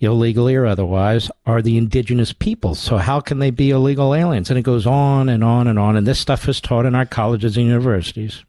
illegally 0.00 0.54
or 0.54 0.66
otherwise, 0.66 1.30
are 1.44 1.60
the 1.60 1.76
indigenous 1.76 2.32
peoples. 2.32 2.78
So 2.78 2.98
how 2.98 3.20
can 3.20 3.38
they 3.38 3.50
be 3.50 3.70
illegal 3.70 4.14
aliens? 4.14 4.50
And 4.50 4.58
it 4.58 4.62
goes 4.62 4.86
on 4.86 5.28
and 5.28 5.42
on 5.42 5.66
and 5.66 5.78
on. 5.78 5.96
And 5.96 6.06
this 6.06 6.20
stuff 6.20 6.48
is 6.48 6.60
taught 6.60 6.86
in 6.86 6.94
our 6.94 7.06
colleges 7.06 7.56
and 7.56 7.66
universities. 7.66 8.44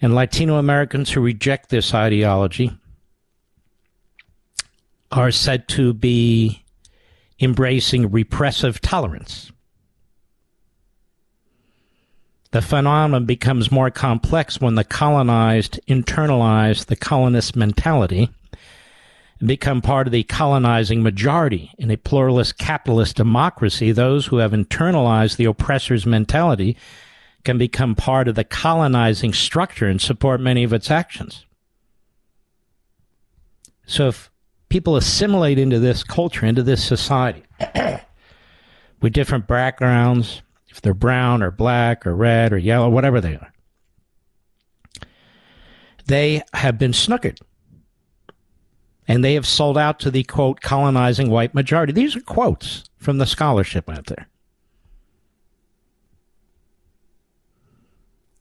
And 0.00 0.14
Latino 0.14 0.56
Americans 0.56 1.10
who 1.10 1.20
reject 1.20 1.68
this 1.68 1.92
ideology 1.92 2.72
are 5.10 5.30
said 5.30 5.66
to 5.68 5.92
be 5.92 6.62
embracing 7.40 8.10
repressive 8.10 8.80
tolerance. 8.80 9.50
The 12.52 12.62
phenomenon 12.62 13.26
becomes 13.26 13.70
more 13.70 13.90
complex 13.90 14.60
when 14.60 14.74
the 14.74 14.84
colonized 14.84 15.78
internalize 15.88 16.86
the 16.86 16.96
colonist 16.96 17.54
mentality 17.54 18.30
and 19.40 19.48
become 19.48 19.80
part 19.80 20.06
of 20.06 20.12
the 20.12 20.22
colonizing 20.22 21.02
majority 21.02 21.72
in 21.78 21.90
a 21.90 21.96
pluralist 21.96 22.58
capitalist 22.58 23.16
democracy. 23.16 23.90
Those 23.90 24.26
who 24.26 24.36
have 24.36 24.52
internalized 24.52 25.36
the 25.36 25.46
oppressor's 25.46 26.06
mentality 26.06 26.76
can 27.42 27.56
become 27.56 27.94
part 27.94 28.28
of 28.28 28.34
the 28.34 28.44
colonizing 28.44 29.32
structure 29.32 29.86
and 29.86 30.00
support 30.00 30.40
many 30.40 30.62
of 30.62 30.74
its 30.74 30.90
actions. 30.90 31.46
So 33.86 34.08
if 34.08 34.30
people 34.68 34.94
assimilate 34.94 35.58
into 35.58 35.78
this 35.78 36.04
culture, 36.04 36.44
into 36.44 36.62
this 36.62 36.84
society, 36.84 37.42
with 39.00 39.14
different 39.14 39.48
backgrounds, 39.48 40.42
if 40.68 40.82
they're 40.82 40.92
brown 40.92 41.42
or 41.42 41.50
black 41.50 42.06
or 42.06 42.14
red 42.14 42.52
or 42.52 42.58
yellow, 42.58 42.90
whatever 42.90 43.22
they 43.22 43.34
are, 43.34 43.52
they 46.06 46.42
have 46.52 46.78
been 46.78 46.92
snookered. 46.92 47.38
And 49.10 49.24
they 49.24 49.34
have 49.34 49.44
sold 49.44 49.76
out 49.76 49.98
to 50.00 50.10
the 50.12 50.22
quote 50.22 50.60
colonizing 50.60 51.30
white 51.30 51.52
majority. 51.52 51.92
These 51.92 52.14
are 52.14 52.20
quotes 52.20 52.84
from 52.96 53.18
the 53.18 53.26
scholarship 53.26 53.90
out 53.90 54.06
there. 54.06 54.28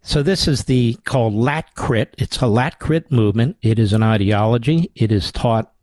So 0.03 0.21
this 0.21 0.47
is 0.47 0.65
the 0.65 0.93
called 1.05 1.33
LatCrit. 1.33 2.09
It's 2.19 2.37
a 2.37 2.41
LatCrit 2.41 3.09
movement. 3.09 3.57
It 3.63 3.79
is 3.79 3.93
an 3.93 4.03
ideology. 4.03 4.91
It 4.93 5.11
is 5.11 5.31
taught 5.31 5.73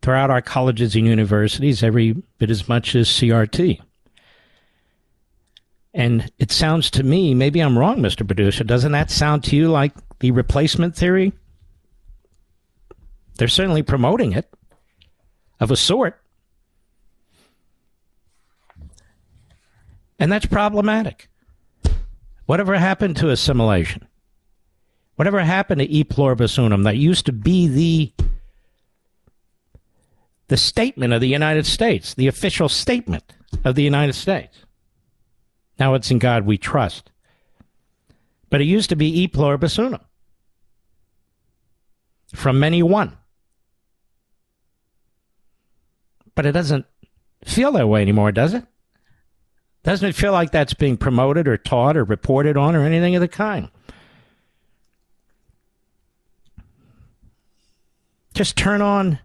throughout 0.00 0.32
our 0.32 0.42
colleges 0.42 0.96
and 0.96 1.06
universities 1.06 1.84
every 1.84 2.16
bit 2.38 2.50
as 2.50 2.68
much 2.68 2.96
as 2.96 3.06
CRT. 3.06 3.80
And 5.94 6.28
it 6.40 6.50
sounds 6.50 6.90
to 6.90 7.04
me, 7.04 7.34
maybe 7.34 7.60
I'm 7.60 7.78
wrong, 7.78 7.98
Mr. 7.98 8.26
Producer, 8.26 8.64
doesn't 8.64 8.90
that 8.90 9.12
sound 9.12 9.44
to 9.44 9.56
you 9.56 9.70
like 9.70 9.92
the 10.18 10.32
replacement 10.32 10.96
theory? 10.96 11.34
They're 13.36 13.48
certainly 13.48 13.82
promoting 13.82 14.32
it 14.32 14.52
of 15.60 15.70
a 15.70 15.76
sort. 15.76 16.20
And 20.18 20.30
that's 20.30 20.46
problematic. 20.46 21.28
Whatever 22.46 22.76
happened 22.76 23.16
to 23.16 23.30
assimilation? 23.30 24.06
Whatever 25.16 25.40
happened 25.40 25.80
to 25.80 25.90
e 25.90 26.04
pluribus 26.04 26.58
unum? 26.58 26.82
That 26.82 26.96
used 26.96 27.26
to 27.26 27.32
be 27.32 27.68
the 27.68 28.12
the 30.48 30.56
statement 30.56 31.14
of 31.14 31.20
the 31.20 31.28
United 31.28 31.64
States, 31.64 32.14
the 32.14 32.26
official 32.26 32.68
statement 32.68 33.32
of 33.64 33.74
the 33.74 33.82
United 33.82 34.12
States. 34.12 34.58
Now 35.78 35.94
it's 35.94 36.10
in 36.10 36.18
God 36.18 36.44
we 36.44 36.58
trust. 36.58 37.10
But 38.50 38.60
it 38.60 38.64
used 38.64 38.90
to 38.90 38.96
be 38.96 39.22
e 39.22 39.28
pluribus 39.28 39.78
unum. 39.78 40.02
From 42.34 42.60
many 42.60 42.82
one. 42.82 43.16
But 46.34 46.46
it 46.46 46.52
doesn't 46.52 46.86
feel 47.44 47.72
that 47.72 47.88
way 47.88 48.02
anymore, 48.02 48.32
does 48.32 48.54
it? 48.54 48.64
Doesn't 49.82 50.08
it 50.08 50.14
feel 50.14 50.32
like 50.32 50.52
that's 50.52 50.74
being 50.74 50.96
promoted 50.96 51.48
or 51.48 51.56
taught 51.56 51.96
or 51.96 52.04
reported 52.04 52.56
on 52.56 52.76
or 52.76 52.84
anything 52.84 53.14
of 53.14 53.20
the 53.20 53.28
kind? 53.28 53.68
Just 58.34 58.56
turn 58.56 58.80
on 58.80 59.18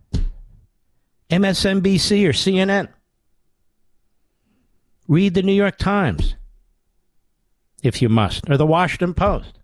MSNBC 1.29 2.27
or 2.27 2.33
CNN. 2.33 2.89
Read 5.07 5.33
the 5.35 5.43
New 5.43 5.53
York 5.53 5.77
Times, 5.77 6.35
if 7.81 8.01
you 8.01 8.09
must, 8.09 8.49
or 8.49 8.57
the 8.57 8.65
Washington 8.65 9.13
Post. 9.13 9.59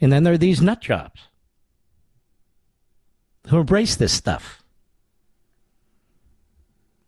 And 0.00 0.12
then 0.12 0.22
there 0.22 0.34
are 0.34 0.38
these 0.38 0.60
nut 0.60 0.80
jobs 0.80 1.22
who 3.48 3.58
embrace 3.58 3.96
this 3.96 4.12
stuff, 4.12 4.62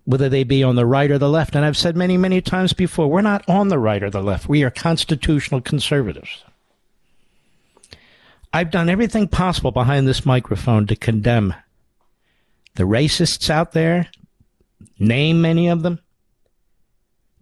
whether 0.05 0.29
they 0.29 0.44
be 0.44 0.62
on 0.62 0.77
the 0.77 0.87
right 0.87 1.11
or 1.11 1.18
the 1.18 1.29
left. 1.29 1.55
And 1.55 1.64
I've 1.64 1.77
said 1.77 1.96
many, 1.96 2.16
many 2.16 2.40
times 2.40 2.72
before, 2.72 3.09
we're 3.09 3.22
not 3.22 3.49
on 3.49 3.68
the 3.68 3.79
right 3.79 4.03
or 4.03 4.11
the 4.11 4.22
left. 4.22 4.49
We 4.49 4.62
are 4.62 4.70
constitutional 4.70 5.61
conservatives. 5.61 6.44
I've 8.53 8.70
done 8.70 8.88
everything 8.88 9.29
possible 9.29 9.70
behind 9.70 10.07
this 10.07 10.25
microphone 10.25 10.87
to 10.87 10.96
condemn 10.96 11.55
the 12.75 12.85
racists 12.85 13.51
out 13.51 13.72
there, 13.72 14.09
name 14.99 15.40
many 15.40 15.68
of 15.68 15.83
them, 15.83 16.01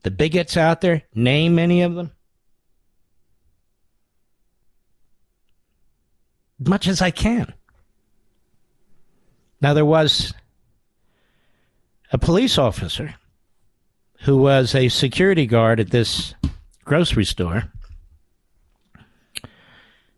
the 0.03 0.11
bigots 0.11 0.57
out 0.57 0.81
there, 0.81 1.03
name 1.15 1.55
many 1.55 1.83
of 1.83 1.95
them. 1.95 2.13
Much 6.59 6.87
as 6.87 7.03
I 7.03 7.11
can. 7.11 7.53
Now, 9.65 9.73
there 9.73 9.87
was 9.87 10.35
a 12.13 12.19
police 12.19 12.59
officer 12.59 13.15
who 14.25 14.37
was 14.37 14.75
a 14.75 14.91
security 14.91 15.47
guard 15.47 15.81
at 15.81 15.89
this 15.89 16.35
grocery 16.85 17.25
store 17.25 17.73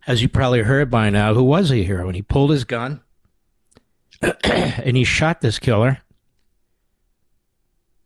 as 0.05 0.21
you 0.21 0.29
probably 0.29 0.63
heard 0.63 0.91
by 0.91 1.11
now, 1.11 1.33
who 1.33 1.45
was 1.45 1.71
a 1.71 1.85
hero. 1.85 2.09
And 2.09 2.17
he 2.17 2.23
pulled 2.23 2.51
his 2.51 2.65
gun 2.65 3.03
and 4.43 4.97
he 4.97 5.05
shot 5.05 5.43
this 5.43 5.61
killer 5.61 5.99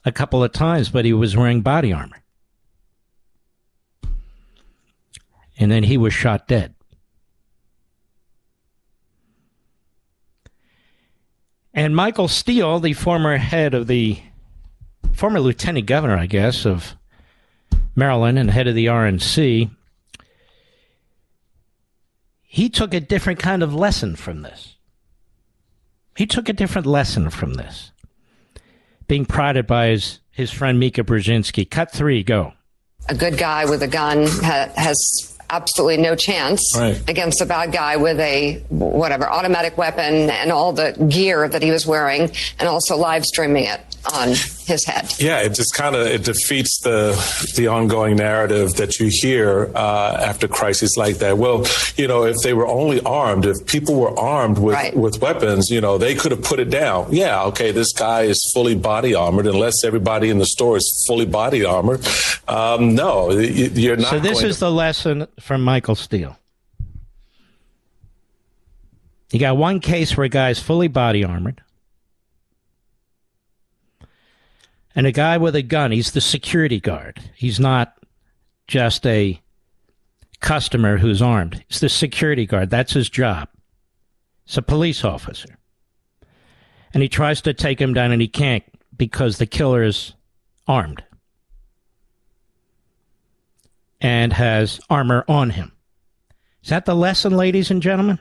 a 0.04 0.12
couple 0.12 0.44
of 0.44 0.52
times, 0.52 0.90
but 0.90 1.06
he 1.06 1.14
was 1.14 1.38
wearing 1.38 1.62
body 1.62 1.90
armor. 1.90 2.20
And 5.58 5.70
then 5.70 5.84
he 5.84 5.96
was 5.96 6.12
shot 6.12 6.46
dead. 6.46 6.74
And 11.72 11.94
Michael 11.94 12.28
Steele, 12.28 12.80
the 12.80 12.92
former 12.94 13.36
head 13.36 13.74
of 13.74 13.86
the 13.86 14.20
former 15.12 15.40
lieutenant 15.40 15.86
governor, 15.86 16.16
I 16.16 16.26
guess, 16.26 16.66
of 16.66 16.96
Maryland 17.94 18.38
and 18.38 18.50
head 18.50 18.66
of 18.66 18.74
the 18.74 18.86
RNC, 18.86 19.70
he 22.42 22.68
took 22.68 22.92
a 22.92 23.00
different 23.00 23.38
kind 23.38 23.62
of 23.62 23.74
lesson 23.74 24.16
from 24.16 24.42
this. 24.42 24.76
He 26.16 26.26
took 26.26 26.48
a 26.48 26.52
different 26.52 26.86
lesson 26.86 27.30
from 27.30 27.54
this. 27.54 27.92
Being 29.06 29.24
prodded 29.24 29.66
by 29.66 29.88
his, 29.88 30.18
his 30.30 30.50
friend 30.50 30.78
Mika 30.78 31.04
Brzezinski. 31.04 31.70
Cut 31.70 31.92
three, 31.92 32.22
go. 32.22 32.52
A 33.08 33.14
good 33.14 33.38
guy 33.38 33.64
with 33.64 33.82
a 33.82 33.88
gun 33.88 34.26
ha- 34.26 34.70
has 34.76 35.29
absolutely 35.50 35.96
no 35.98 36.14
chance 36.14 36.62
right. 36.76 37.02
against 37.08 37.40
a 37.40 37.46
bad 37.46 37.72
guy 37.72 37.96
with 37.96 38.18
a 38.20 38.62
whatever 38.68 39.28
automatic 39.28 39.76
weapon 39.76 40.30
and 40.30 40.52
all 40.52 40.72
the 40.72 40.92
gear 41.08 41.48
that 41.48 41.62
he 41.62 41.70
was 41.70 41.86
wearing 41.86 42.30
and 42.58 42.68
also 42.68 42.96
live 42.96 43.24
streaming 43.24 43.64
it 43.64 43.80
on 44.12 44.28
his 44.28 44.84
head. 44.84 45.12
Yeah, 45.18 45.40
it 45.40 45.54
just 45.54 45.74
kind 45.74 45.94
of 45.94 46.06
it 46.06 46.24
defeats 46.24 46.80
the 46.80 47.12
the 47.56 47.66
ongoing 47.66 48.16
narrative 48.16 48.74
that 48.74 48.98
you 48.98 49.10
hear 49.10 49.70
uh, 49.74 50.16
after 50.20 50.48
crises 50.48 50.96
like 50.96 51.16
that. 51.18 51.38
Well, 51.38 51.66
you 51.96 52.08
know, 52.08 52.24
if 52.24 52.36
they 52.42 52.54
were 52.54 52.66
only 52.66 53.00
armed, 53.02 53.46
if 53.46 53.66
people 53.66 53.94
were 53.94 54.18
armed 54.18 54.58
with 54.58 54.74
right. 54.74 54.96
with 54.96 55.20
weapons, 55.20 55.70
you 55.70 55.80
know, 55.80 55.98
they 55.98 56.14
could 56.14 56.32
have 56.32 56.42
put 56.42 56.60
it 56.60 56.70
down. 56.70 57.08
Yeah, 57.10 57.44
okay, 57.44 57.72
this 57.72 57.92
guy 57.92 58.22
is 58.22 58.50
fully 58.54 58.74
body 58.74 59.14
armored. 59.14 59.46
Unless 59.46 59.84
everybody 59.84 60.30
in 60.30 60.38
the 60.38 60.46
store 60.46 60.76
is 60.76 61.04
fully 61.06 61.26
body 61.26 61.64
armored, 61.64 62.06
um, 62.48 62.94
no, 62.94 63.30
you're 63.30 63.96
not. 63.96 64.10
So 64.10 64.20
this 64.20 64.42
is 64.42 64.56
to- 64.56 64.60
the 64.60 64.72
lesson 64.72 65.26
from 65.38 65.62
Michael 65.62 65.94
Steele. 65.94 66.36
You 69.32 69.38
got 69.38 69.56
one 69.56 69.78
case 69.78 70.16
where 70.16 70.24
a 70.24 70.28
guy 70.28 70.50
is 70.50 70.58
fully 70.58 70.88
body 70.88 71.24
armored. 71.24 71.60
And 74.94 75.06
a 75.06 75.12
guy 75.12 75.38
with 75.38 75.54
a 75.54 75.62
gun. 75.62 75.92
He's 75.92 76.12
the 76.12 76.20
security 76.20 76.80
guard. 76.80 77.20
He's 77.34 77.60
not 77.60 77.96
just 78.66 79.06
a 79.06 79.40
customer 80.40 80.98
who's 80.98 81.22
armed. 81.22 81.64
He's 81.68 81.80
the 81.80 81.88
security 81.88 82.46
guard. 82.46 82.70
That's 82.70 82.92
his 82.92 83.08
job. 83.08 83.48
He's 84.44 84.58
a 84.58 84.62
police 84.62 85.04
officer. 85.04 85.58
And 86.92 87.02
he 87.02 87.08
tries 87.08 87.40
to 87.42 87.54
take 87.54 87.80
him 87.80 87.94
down 87.94 88.10
and 88.10 88.20
he 88.20 88.28
can't 88.28 88.64
because 88.96 89.38
the 89.38 89.46
killer 89.46 89.82
is 89.82 90.14
armed 90.66 91.02
and 94.00 94.32
has 94.32 94.80
armor 94.90 95.24
on 95.28 95.50
him. 95.50 95.72
Is 96.62 96.70
that 96.70 96.84
the 96.84 96.96
lesson, 96.96 97.36
ladies 97.36 97.70
and 97.70 97.82
gentlemen? 97.82 98.18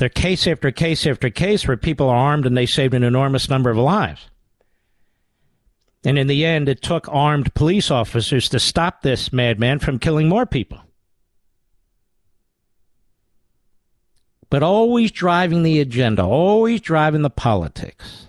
There 0.00 0.08
case 0.08 0.46
after 0.46 0.70
case 0.70 1.06
after 1.06 1.28
case 1.28 1.68
where 1.68 1.76
people 1.76 2.08
are 2.08 2.16
armed 2.16 2.46
and 2.46 2.56
they 2.56 2.64
saved 2.64 2.94
an 2.94 3.02
enormous 3.02 3.50
number 3.50 3.68
of 3.68 3.76
lives. 3.76 4.30
And 6.06 6.18
in 6.18 6.26
the 6.26 6.46
end, 6.46 6.70
it 6.70 6.80
took 6.80 7.06
armed 7.10 7.52
police 7.52 7.90
officers 7.90 8.48
to 8.48 8.58
stop 8.58 9.02
this 9.02 9.30
madman 9.30 9.78
from 9.78 9.98
killing 9.98 10.26
more 10.26 10.46
people. 10.46 10.80
But 14.48 14.62
always 14.62 15.12
driving 15.12 15.64
the 15.64 15.80
agenda, 15.80 16.24
always 16.24 16.80
driving 16.80 17.20
the 17.20 17.28
politics. 17.28 18.26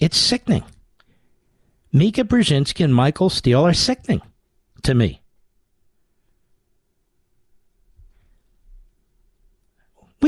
It's 0.00 0.16
sickening. 0.16 0.64
Mika 1.92 2.24
Brzezinski 2.24 2.82
and 2.82 2.94
Michael 2.94 3.28
Steele 3.28 3.66
are 3.66 3.74
sickening 3.74 4.22
to 4.84 4.94
me. 4.94 5.20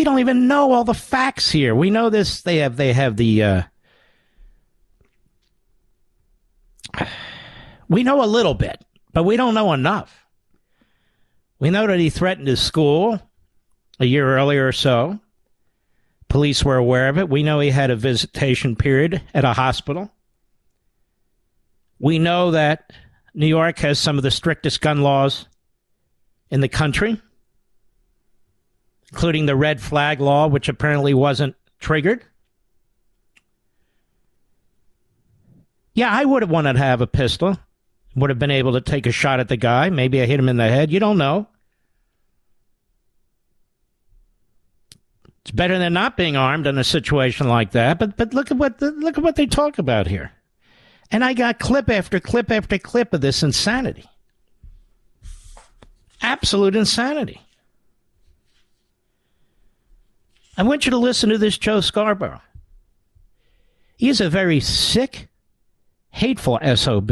We 0.00 0.04
don't 0.04 0.20
even 0.20 0.48
know 0.48 0.72
all 0.72 0.84
the 0.84 0.94
facts 0.94 1.50
here. 1.50 1.74
We 1.74 1.90
know 1.90 2.08
this. 2.08 2.40
They 2.40 2.56
have. 2.56 2.78
They 2.78 2.94
have 2.94 3.18
the. 3.18 3.42
Uh, 3.42 3.62
we 7.90 8.02
know 8.02 8.24
a 8.24 8.24
little 8.24 8.54
bit, 8.54 8.82
but 9.12 9.24
we 9.24 9.36
don't 9.36 9.52
know 9.52 9.74
enough. 9.74 10.24
We 11.58 11.68
know 11.68 11.86
that 11.86 11.98
he 11.98 12.08
threatened 12.08 12.48
his 12.48 12.62
school 12.62 13.20
a 13.98 14.06
year 14.06 14.38
earlier 14.38 14.66
or 14.66 14.72
so. 14.72 15.20
Police 16.30 16.64
were 16.64 16.78
aware 16.78 17.10
of 17.10 17.18
it. 17.18 17.28
We 17.28 17.42
know 17.42 17.60
he 17.60 17.68
had 17.68 17.90
a 17.90 17.96
visitation 17.96 18.76
period 18.76 19.20
at 19.34 19.44
a 19.44 19.52
hospital. 19.52 20.10
We 21.98 22.18
know 22.18 22.52
that 22.52 22.90
New 23.34 23.46
York 23.46 23.78
has 23.80 23.98
some 23.98 24.16
of 24.16 24.22
the 24.22 24.30
strictest 24.30 24.80
gun 24.80 25.02
laws 25.02 25.46
in 26.50 26.62
the 26.62 26.68
country 26.68 27.20
including 29.12 29.46
the 29.46 29.56
red 29.56 29.80
flag 29.80 30.20
law, 30.20 30.46
which 30.46 30.68
apparently 30.68 31.14
wasn't 31.14 31.54
triggered. 31.78 32.24
Yeah, 35.94 36.10
I 36.10 36.24
would 36.24 36.42
have 36.42 36.50
wanted 36.50 36.74
to 36.74 36.78
have 36.78 37.00
a 37.00 37.06
pistol. 37.06 37.58
Would 38.16 38.30
have 38.30 38.38
been 38.38 38.50
able 38.50 38.72
to 38.72 38.80
take 38.80 39.06
a 39.06 39.12
shot 39.12 39.40
at 39.40 39.48
the 39.48 39.56
guy. 39.56 39.90
Maybe 39.90 40.20
I 40.20 40.26
hit 40.26 40.40
him 40.40 40.48
in 40.48 40.56
the 40.56 40.68
head. 40.68 40.90
You 40.90 40.98
don't 40.98 41.18
know. 41.18 41.46
It's 45.42 45.50
better 45.52 45.78
than 45.78 45.92
not 45.92 46.16
being 46.16 46.36
armed 46.36 46.66
in 46.66 46.76
a 46.76 46.84
situation 46.84 47.48
like 47.48 47.72
that. 47.72 47.98
But 47.98 48.16
but 48.16 48.34
look 48.34 48.50
at 48.50 48.56
what 48.56 48.80
look 48.80 49.16
at 49.16 49.24
what 49.24 49.36
they 49.36 49.46
talk 49.46 49.78
about 49.78 50.06
here. 50.06 50.32
And 51.10 51.24
I 51.24 51.34
got 51.34 51.58
clip 51.58 51.88
after 51.88 52.20
clip 52.20 52.50
after 52.50 52.78
clip 52.78 53.12
of 53.12 53.20
this 53.20 53.42
insanity. 53.42 54.04
Absolute 56.20 56.76
insanity. 56.76 57.40
I 60.60 60.62
want 60.62 60.84
you 60.84 60.90
to 60.90 60.98
listen 60.98 61.30
to 61.30 61.38
this 61.38 61.56
Joe 61.56 61.80
Scarborough. 61.80 62.42
He 63.96 64.10
is 64.10 64.20
a 64.20 64.28
very 64.28 64.60
sick, 64.60 65.28
hateful 66.10 66.58
SOB. 66.74 67.10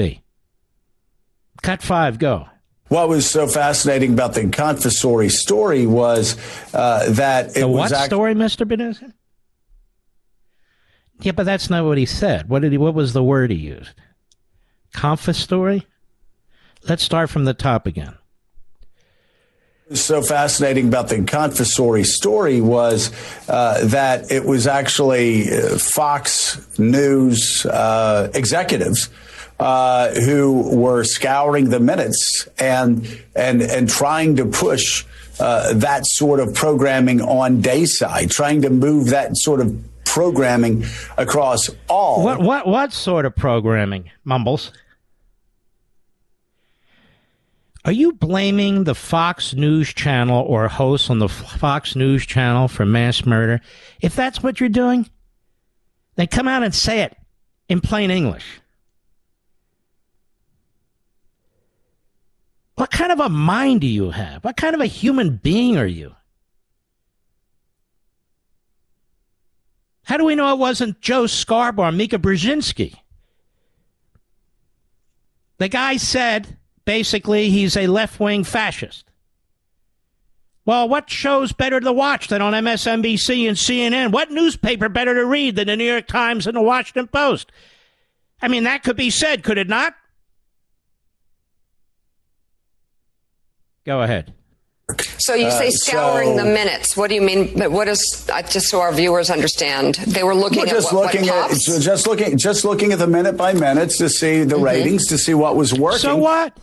Cut 1.62 1.80
five, 1.80 2.18
go. 2.18 2.46
What 2.88 3.08
was 3.08 3.24
so 3.24 3.46
fascinating 3.46 4.12
about 4.12 4.34
the 4.34 4.42
Confessore 4.50 5.30
story 5.30 5.86
was 5.86 6.36
uh, 6.74 7.10
that 7.12 7.56
it 7.56 7.64
was. 7.64 7.64
the 7.64 7.68
what 7.68 7.92
act- 7.92 8.10
story, 8.10 8.34
Mister 8.34 8.66
Benezia? 8.66 9.14
Yeah, 11.22 11.32
but 11.32 11.46
that's 11.46 11.70
not 11.70 11.86
what 11.86 11.96
he 11.96 12.04
said. 12.04 12.50
What 12.50 12.60
did 12.60 12.72
he? 12.72 12.76
What 12.76 12.92
was 12.92 13.14
the 13.14 13.24
word 13.24 13.50
he 13.50 13.56
used? 13.56 13.94
Confess 14.92 15.38
story. 15.38 15.86
Let's 16.86 17.02
start 17.02 17.30
from 17.30 17.46
the 17.46 17.54
top 17.54 17.86
again. 17.86 18.17
So 19.92 20.20
fascinating 20.20 20.88
about 20.88 21.08
the 21.08 21.22
Confessore 21.22 22.04
story 22.04 22.60
was 22.60 23.10
uh, 23.48 23.86
that 23.86 24.30
it 24.30 24.44
was 24.44 24.66
actually 24.66 25.50
uh, 25.50 25.78
Fox 25.78 26.60
News 26.78 27.64
uh, 27.64 28.30
executives 28.34 29.08
uh, 29.58 30.10
who 30.10 30.76
were 30.76 31.04
scouring 31.04 31.70
the 31.70 31.80
minutes 31.80 32.46
and 32.58 33.06
and 33.34 33.62
and 33.62 33.88
trying 33.88 34.36
to 34.36 34.44
push 34.44 35.06
uh, 35.40 35.72
that 35.72 36.06
sort 36.06 36.40
of 36.40 36.54
programming 36.54 37.22
on 37.22 37.62
Dayside, 37.62 38.30
trying 38.30 38.60
to 38.62 38.70
move 38.70 39.08
that 39.08 39.38
sort 39.38 39.60
of 39.60 39.74
programming 40.04 40.84
across 41.16 41.70
all. 41.88 42.22
What 42.24 42.40
what 42.42 42.66
what 42.66 42.92
sort 42.92 43.24
of 43.24 43.34
programming, 43.34 44.10
Mumbles? 44.24 44.70
Are 47.88 47.92
you 47.92 48.12
blaming 48.12 48.84
the 48.84 48.94
Fox 48.94 49.54
News 49.54 49.94
channel 49.94 50.42
or 50.42 50.68
hosts 50.68 51.08
on 51.08 51.20
the 51.20 51.28
Fox 51.30 51.96
News 51.96 52.26
channel 52.26 52.68
for 52.68 52.84
mass 52.84 53.24
murder? 53.24 53.62
If 54.02 54.14
that's 54.14 54.42
what 54.42 54.60
you're 54.60 54.68
doing, 54.68 55.08
then 56.16 56.26
come 56.26 56.46
out 56.46 56.62
and 56.62 56.74
say 56.74 57.00
it 57.00 57.16
in 57.66 57.80
plain 57.80 58.10
English. 58.10 58.44
What 62.74 62.90
kind 62.90 63.10
of 63.10 63.20
a 63.20 63.30
mind 63.30 63.80
do 63.80 63.86
you 63.86 64.10
have? 64.10 64.44
What 64.44 64.58
kind 64.58 64.74
of 64.74 64.82
a 64.82 64.86
human 64.86 65.36
being 65.36 65.78
are 65.78 65.86
you? 65.86 66.14
How 70.02 70.18
do 70.18 70.26
we 70.26 70.34
know 70.34 70.52
it 70.52 70.58
wasn't 70.58 71.00
Joe 71.00 71.26
Scarborough, 71.26 71.92
Mika 71.92 72.18
Brzezinski? 72.18 72.96
The 75.56 75.68
guy 75.68 75.96
said 75.96 76.57
basically 76.88 77.50
he's 77.50 77.76
a 77.76 77.86
left 77.86 78.18
wing 78.18 78.42
fascist. 78.42 79.04
Well, 80.64 80.88
what 80.88 81.10
show's 81.10 81.52
better 81.52 81.78
to 81.80 81.92
watch 81.92 82.28
than 82.28 82.40
on 82.40 82.54
MSNBC 82.54 83.46
and 83.46 83.58
CNN? 83.58 84.10
What 84.10 84.30
newspaper 84.30 84.88
better 84.88 85.14
to 85.14 85.26
read 85.26 85.56
than 85.56 85.66
the 85.66 85.76
New 85.76 85.84
York 85.84 86.06
Times 86.06 86.46
and 86.46 86.56
the 86.56 86.62
Washington 86.62 87.06
Post? 87.06 87.52
I 88.40 88.48
mean, 88.48 88.64
that 88.64 88.84
could 88.84 88.96
be 88.96 89.10
said, 89.10 89.44
could 89.44 89.58
it 89.58 89.68
not? 89.68 89.96
Go 93.84 94.00
ahead. 94.00 94.32
So 95.18 95.34
you 95.34 95.50
say 95.50 95.68
uh, 95.68 95.72
scouring 95.72 96.38
so, 96.38 96.44
the 96.44 96.50
minutes. 96.50 96.96
What 96.96 97.10
do 97.10 97.16
you 97.16 97.20
mean? 97.20 97.70
What 97.70 97.88
is 97.88 98.26
just 98.48 98.68
so 98.68 98.80
our 98.80 98.94
viewers 98.94 99.28
understand? 99.28 99.96
They 99.96 100.22
were 100.22 100.34
looking 100.34 100.60
well, 100.60 100.68
just 100.68 100.88
at 100.88 100.94
what, 100.94 101.12
looking 101.12 101.28
what 101.28 101.52
at 101.52 101.82
just 101.82 102.06
looking 102.06 102.38
just 102.38 102.64
looking 102.64 102.92
at 102.92 102.98
the 102.98 103.06
minute 103.06 103.36
by 103.36 103.52
minutes 103.52 103.98
to 103.98 104.08
see 104.08 104.44
the 104.44 104.54
mm-hmm. 104.54 104.64
ratings 104.64 105.06
to 105.08 105.18
see 105.18 105.34
what 105.34 105.54
was 105.54 105.74
working. 105.74 105.98
So 105.98 106.16
what? 106.16 106.56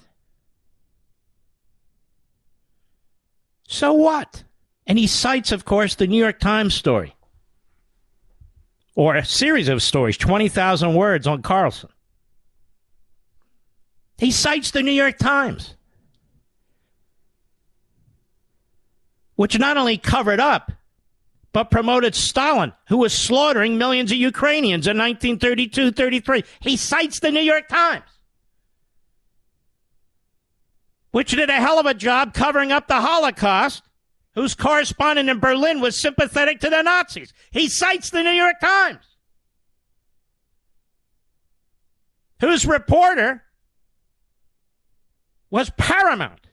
So 3.67 3.93
what? 3.93 4.43
And 4.87 4.97
he 4.99 5.07
cites, 5.07 5.51
of 5.51 5.65
course, 5.65 5.95
the 5.95 6.07
New 6.07 6.21
York 6.21 6.39
Times 6.39 6.75
story 6.75 7.15
or 8.95 9.15
a 9.15 9.25
series 9.25 9.67
of 9.67 9.83
stories, 9.83 10.17
20,000 10.17 10.95
words 10.95 11.27
on 11.27 11.41
Carlson. 11.41 11.89
He 14.17 14.31
cites 14.31 14.71
the 14.71 14.81
New 14.81 14.93
York 14.93 15.17
Times, 15.17 15.75
which 19.35 19.59
not 19.59 19.75
only 19.75 19.97
covered 19.97 20.39
up, 20.39 20.71
but 21.51 21.71
promoted 21.71 22.15
Stalin, 22.15 22.71
who 22.87 22.97
was 22.97 23.13
slaughtering 23.13 23.77
millions 23.77 24.11
of 24.11 24.17
Ukrainians 24.17 24.87
in 24.87 24.97
1932 24.97 25.91
33. 25.91 26.43
He 26.61 26.77
cites 26.77 27.19
the 27.19 27.31
New 27.31 27.41
York 27.41 27.67
Times 27.67 28.03
which 31.15 31.31
did 31.31 31.49
a 31.49 31.53
hell 31.53 31.79
of 31.79 31.85
a 31.85 31.93
job 31.93 32.33
covering 32.33 32.73
up 32.73 32.89
the 32.89 32.99
Holocaust, 32.99 33.83
whose 34.33 34.53
correspondent 34.53 35.29
in 35.29 35.39
Berlin 35.39 35.79
was 35.79 35.97
sympathetic 35.97 36.59
to 36.59 36.69
the 36.69 36.81
Nazis. 36.81 37.31
He 37.51 37.69
cites 37.69 38.09
the 38.09 38.21
New 38.21 38.31
York 38.31 38.59
Times, 38.59 39.05
whose 42.41 42.65
reporter 42.65 43.45
was 45.49 45.69
paramount 45.77 46.47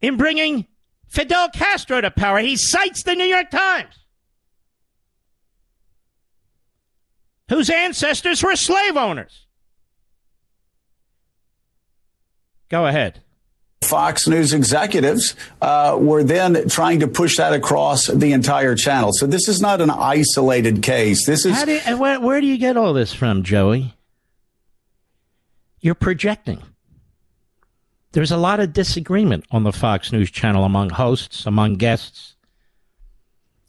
in 0.00 0.16
bringing 0.16 0.66
Fidel 1.06 1.50
Castro 1.50 2.00
to 2.00 2.10
power. 2.10 2.38
He 2.38 2.56
cites 2.56 3.02
the 3.02 3.14
New 3.14 3.26
York 3.26 3.50
Times, 3.50 3.94
whose 7.50 7.68
ancestors 7.68 8.42
were 8.42 8.56
slave 8.56 8.96
owners. 8.96 9.48
Go 12.70 12.86
ahead. 12.86 13.20
Fox 13.82 14.28
News 14.28 14.52
executives 14.52 15.34
uh, 15.60 15.96
were 15.98 16.22
then 16.22 16.68
trying 16.68 17.00
to 17.00 17.08
push 17.08 17.36
that 17.38 17.52
across 17.52 18.06
the 18.06 18.32
entire 18.32 18.74
channel. 18.76 19.12
So 19.12 19.26
this 19.26 19.48
is 19.48 19.60
not 19.60 19.80
an 19.80 19.90
isolated 19.90 20.82
case. 20.82 21.26
This 21.26 21.44
is. 21.44 21.62
Do 21.64 21.72
you, 21.72 21.96
where, 21.96 22.20
where 22.20 22.40
do 22.40 22.46
you 22.46 22.58
get 22.58 22.76
all 22.76 22.92
this 22.92 23.12
from, 23.12 23.42
Joey? 23.42 23.94
You're 25.80 25.94
projecting. 25.94 26.62
There's 28.12 28.30
a 28.30 28.36
lot 28.36 28.60
of 28.60 28.72
disagreement 28.72 29.44
on 29.50 29.64
the 29.64 29.72
Fox 29.72 30.12
News 30.12 30.30
channel 30.30 30.64
among 30.64 30.90
hosts, 30.90 31.46
among 31.46 31.76
guests. 31.76 32.36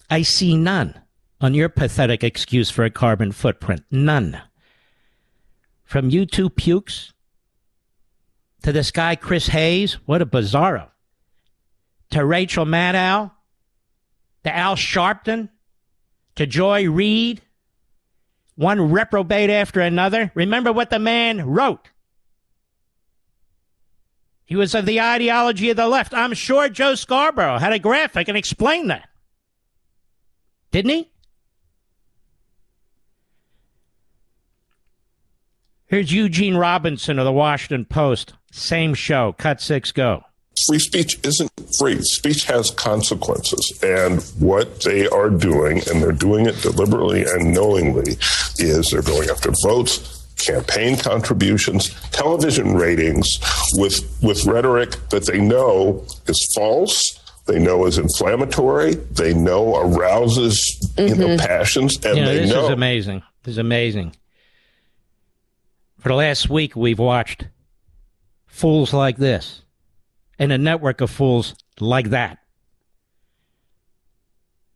I 0.09 0.23
see 0.23 0.57
none 0.57 0.99
on 1.39 1.53
your 1.53 1.69
pathetic 1.69 2.23
excuse 2.23 2.69
for 2.69 2.83
a 2.83 2.89
carbon 2.91 3.31
footprint. 3.31 3.83
None. 3.89 4.41
From 5.85 6.09
you 6.09 6.25
two 6.25 6.49
pukes 6.49 7.13
to 8.63 8.71
this 8.71 8.91
guy, 8.91 9.15
Chris 9.15 9.47
Hayes. 9.47 9.93
What 10.05 10.21
a 10.21 10.25
bizarro. 10.25 10.89
To 12.11 12.25
Rachel 12.25 12.65
Maddow. 12.65 13.31
To 14.43 14.55
Al 14.55 14.75
Sharpton. 14.75 15.49
To 16.35 16.45
Joy 16.45 16.89
Reid. 16.89 17.41
One 18.55 18.91
reprobate 18.91 19.49
after 19.49 19.81
another. 19.81 20.31
Remember 20.35 20.71
what 20.71 20.89
the 20.89 20.99
man 20.99 21.45
wrote. 21.45 21.89
He 24.45 24.55
was 24.55 24.75
of 24.75 24.85
the 24.85 24.99
ideology 24.99 25.69
of 25.69 25.77
the 25.77 25.87
left. 25.87 26.13
I'm 26.13 26.33
sure 26.33 26.67
Joe 26.67 26.95
Scarborough 26.95 27.57
had 27.57 27.71
a 27.71 27.79
graphic 27.79 28.27
and 28.27 28.37
explained 28.37 28.89
that. 28.89 29.07
Didn't 30.71 30.91
he? 30.91 31.09
Here's 35.87 36.11
Eugene 36.11 36.55
Robinson 36.55 37.17
of 37.17 37.25
the 37.25 37.31
Washington 37.31 37.85
Post. 37.85 38.33
Same 38.51 38.93
show. 38.93 39.33
Cut 39.37 39.61
six, 39.61 39.91
go. 39.91 40.23
Free 40.67 40.79
speech 40.79 41.19
isn't 41.23 41.49
free. 41.79 41.99
Speech 42.01 42.43
has 42.45 42.69
consequences. 42.71 43.79
And 43.81 44.21
what 44.39 44.81
they 44.81 45.07
are 45.07 45.29
doing, 45.29 45.81
and 45.89 46.01
they're 46.01 46.11
doing 46.11 46.45
it 46.45 46.61
deliberately 46.61 47.23
and 47.23 47.53
knowingly, 47.53 48.17
is 48.59 48.91
they're 48.91 49.01
going 49.01 49.29
after 49.29 49.51
votes, 49.63 50.27
campaign 50.35 50.97
contributions, 50.97 51.89
television 52.11 52.75
ratings 52.75 53.39
with, 53.73 54.19
with 54.21 54.45
rhetoric 54.45 54.91
that 55.09 55.25
they 55.25 55.39
know 55.39 56.05
is 56.27 56.53
false 56.55 57.17
they 57.45 57.59
know 57.59 57.85
is 57.85 57.97
inflammatory. 57.97 58.95
They 58.95 59.33
know 59.33 59.75
arouses 59.75 60.93
mm-hmm. 60.95 61.07
you 61.07 61.15
know, 61.15 61.27
mm-hmm. 61.35 61.45
passions, 61.45 61.95
and 62.05 62.17
you 62.17 62.23
know, 62.23 62.33
they 62.33 62.39
this 62.39 62.51
know. 62.51 62.65
is 62.65 62.69
amazing. 62.69 63.23
This 63.43 63.53
is 63.53 63.57
amazing. 63.57 64.15
For 65.99 66.09
the 66.09 66.15
last 66.15 66.49
week, 66.49 66.75
we've 66.75 66.99
watched 66.99 67.47
fools 68.51 68.93
like 68.93 69.17
this 69.17 69.63
and 70.37 70.51
a 70.51 70.57
network 70.57 71.01
of 71.01 71.09
fools 71.09 71.55
like 71.79 72.09
that 72.11 72.37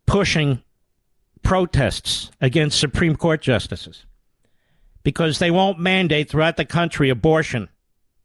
pushing 0.06 0.62
protests 1.42 2.30
against 2.40 2.80
Supreme 2.80 3.14
Court 3.16 3.42
justices 3.42 4.06
because 5.02 5.38
they 5.38 5.50
won't 5.50 5.78
mandate 5.78 6.30
throughout 6.30 6.56
the 6.56 6.64
country 6.64 7.10
abortion 7.10 7.68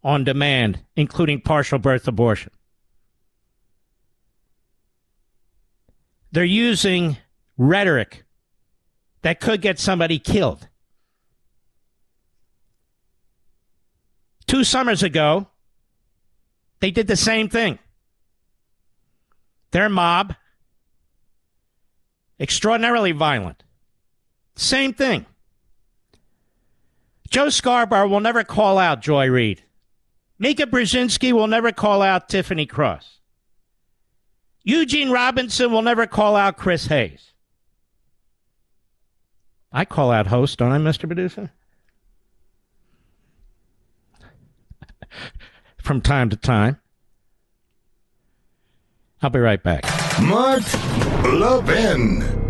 on 0.04 0.24
demand, 0.24 0.80
including 0.96 1.42
partial 1.42 1.78
birth 1.78 2.08
abortion. 2.08 2.52
They're 6.32 6.44
using 6.44 7.18
rhetoric 7.58 8.24
that 9.22 9.40
could 9.40 9.62
get 9.62 9.78
somebody 9.78 10.18
killed. 10.18 10.68
Two 14.48 14.64
summers 14.64 15.04
ago, 15.04 15.48
they 16.82 16.92
did 16.92 17.08
the 17.08 17.16
same 17.16 17.48
thing. 17.48 17.80
Their 19.72 19.88
mob, 19.88 20.36
extraordinarily 22.40 23.14
violent. 23.14 23.64
Same 24.56 24.94
thing. 24.94 25.26
Joe 27.30 27.48
Scarborough 27.50 28.10
will 28.10 28.20
never 28.20 28.44
call 28.44 28.78
out 28.78 29.02
Joy 29.02 29.30
Reid. 29.30 29.64
Mika 30.38 30.66
Brzezinski 30.66 31.32
will 31.32 31.48
never 31.48 31.72
call 31.72 32.02
out 32.02 32.28
Tiffany 32.28 32.66
Cross. 32.66 33.20
Eugene 34.64 35.12
Robinson 35.12 35.72
will 35.72 35.82
never 35.82 36.06
call 36.06 36.36
out 36.36 36.58
Chris 36.58 36.88
Hayes. 36.88 37.32
I 39.72 39.86
call 39.86 40.12
out 40.12 40.28
host, 40.28 40.58
don't 40.60 40.72
I, 40.72 40.78
Mr. 40.78 41.08
Producer? 41.08 41.52
From 45.82 46.02
time 46.02 46.30
to 46.30 46.36
time. 46.36 46.80
I'll 49.22 49.30
be 49.30 49.40
right 49.40 49.62
back. 49.62 49.84
Mark 50.22 50.64
Levin. 51.24 52.42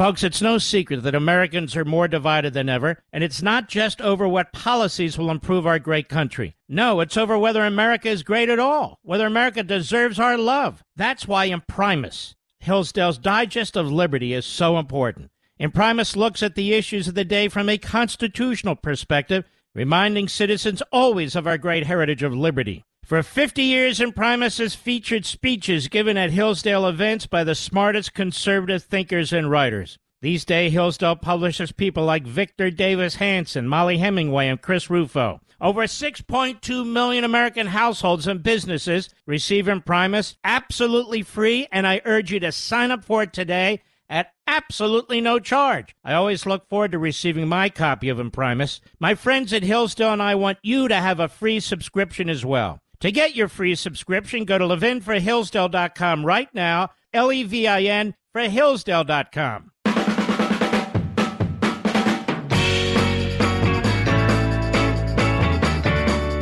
Folks, 0.00 0.22
it's 0.22 0.40
no 0.40 0.56
secret 0.56 1.02
that 1.02 1.14
Americans 1.14 1.76
are 1.76 1.84
more 1.84 2.08
divided 2.08 2.54
than 2.54 2.70
ever, 2.70 3.02
and 3.12 3.22
it's 3.22 3.42
not 3.42 3.68
just 3.68 4.00
over 4.00 4.26
what 4.26 4.52
policies 4.52 5.18
will 5.18 5.30
improve 5.30 5.66
our 5.66 5.78
great 5.78 6.08
country. 6.08 6.56
No, 6.68 7.00
it's 7.00 7.18
over 7.18 7.36
whether 7.38 7.64
America 7.64 8.08
is 8.08 8.22
great 8.22 8.48
at 8.48 8.58
all, 8.58 8.98
whether 9.02 9.26
America 9.26 9.62
deserves 9.62 10.18
our 10.18 10.38
love. 10.38 10.82
That's 10.96 11.28
why 11.28 11.50
Imprimis, 11.50 12.34
Hillsdale's 12.60 13.18
Digest 13.18 13.76
of 13.76 13.92
Liberty, 13.92 14.32
is 14.32 14.46
so 14.46 14.78
important. 14.78 15.30
Imprimis 15.60 16.16
looks 16.16 16.42
at 16.42 16.54
the 16.54 16.72
issues 16.72 17.06
of 17.06 17.14
the 17.14 17.22
day 17.22 17.46
from 17.46 17.68
a 17.68 17.76
constitutional 17.76 18.74
perspective, 18.74 19.44
reminding 19.74 20.26
citizens 20.26 20.82
always 20.90 21.36
of 21.36 21.46
our 21.46 21.58
great 21.58 21.84
heritage 21.84 22.22
of 22.22 22.34
liberty. 22.34 22.82
For 23.04 23.22
50 23.22 23.62
years, 23.62 24.00
Imprimis 24.00 24.56
has 24.56 24.74
featured 24.74 25.26
speeches 25.26 25.88
given 25.88 26.16
at 26.16 26.30
Hillsdale 26.30 26.86
events 26.86 27.26
by 27.26 27.44
the 27.44 27.54
smartest 27.54 28.14
conservative 28.14 28.84
thinkers 28.84 29.34
and 29.34 29.50
writers. 29.50 29.98
These 30.22 30.46
days, 30.46 30.72
Hillsdale 30.72 31.16
publishes 31.16 31.72
people 31.72 32.06
like 32.06 32.26
Victor 32.26 32.70
Davis 32.70 33.16
Hanson, 33.16 33.68
Mollie 33.68 33.98
Hemingway, 33.98 34.48
and 34.48 34.62
Chris 34.62 34.88
Rufo. 34.88 35.42
Over 35.60 35.82
6.2 35.82 36.86
million 36.90 37.22
American 37.22 37.66
households 37.66 38.26
and 38.26 38.42
businesses 38.42 39.10
receive 39.26 39.68
Imprimis 39.68 40.36
absolutely 40.42 41.22
free, 41.22 41.68
and 41.70 41.86
I 41.86 42.00
urge 42.06 42.32
you 42.32 42.40
to 42.40 42.50
sign 42.50 42.90
up 42.90 43.04
for 43.04 43.24
it 43.24 43.34
today 43.34 43.82
at 44.10 44.32
absolutely 44.46 45.20
no 45.20 45.38
charge. 45.38 45.94
I 46.04 46.12
always 46.12 46.44
look 46.44 46.68
forward 46.68 46.92
to 46.92 46.98
receiving 46.98 47.48
my 47.48 47.70
copy 47.70 48.08
of 48.08 48.18
Imprimis. 48.18 48.80
My 48.98 49.14
friends 49.14 49.52
at 49.52 49.62
Hillsdale 49.62 50.12
and 50.12 50.22
I 50.22 50.34
want 50.34 50.58
you 50.62 50.88
to 50.88 50.96
have 50.96 51.20
a 51.20 51.28
free 51.28 51.60
subscription 51.60 52.28
as 52.28 52.44
well. 52.44 52.80
To 52.98 53.10
get 53.10 53.34
your 53.34 53.48
free 53.48 53.76
subscription, 53.76 54.44
go 54.44 54.58
to 54.58 54.64
levinforhillsdale.com 54.64 56.26
right 56.26 56.52
now, 56.52 56.90
L 57.14 57.32
E 57.32 57.44
V 57.44 57.66
I 57.66 57.82
N 57.82 58.14
for 58.32 58.42
Hillsdale.com. 58.42 59.70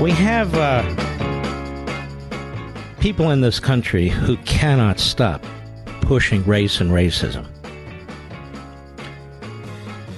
We 0.00 0.12
have 0.12 0.54
uh, 0.54 0.82
people 3.00 3.30
in 3.30 3.40
this 3.40 3.60
country 3.60 4.08
who 4.08 4.36
cannot 4.38 4.98
stop 5.00 5.44
pushing 6.02 6.44
race 6.44 6.80
and 6.80 6.90
racism. 6.90 7.46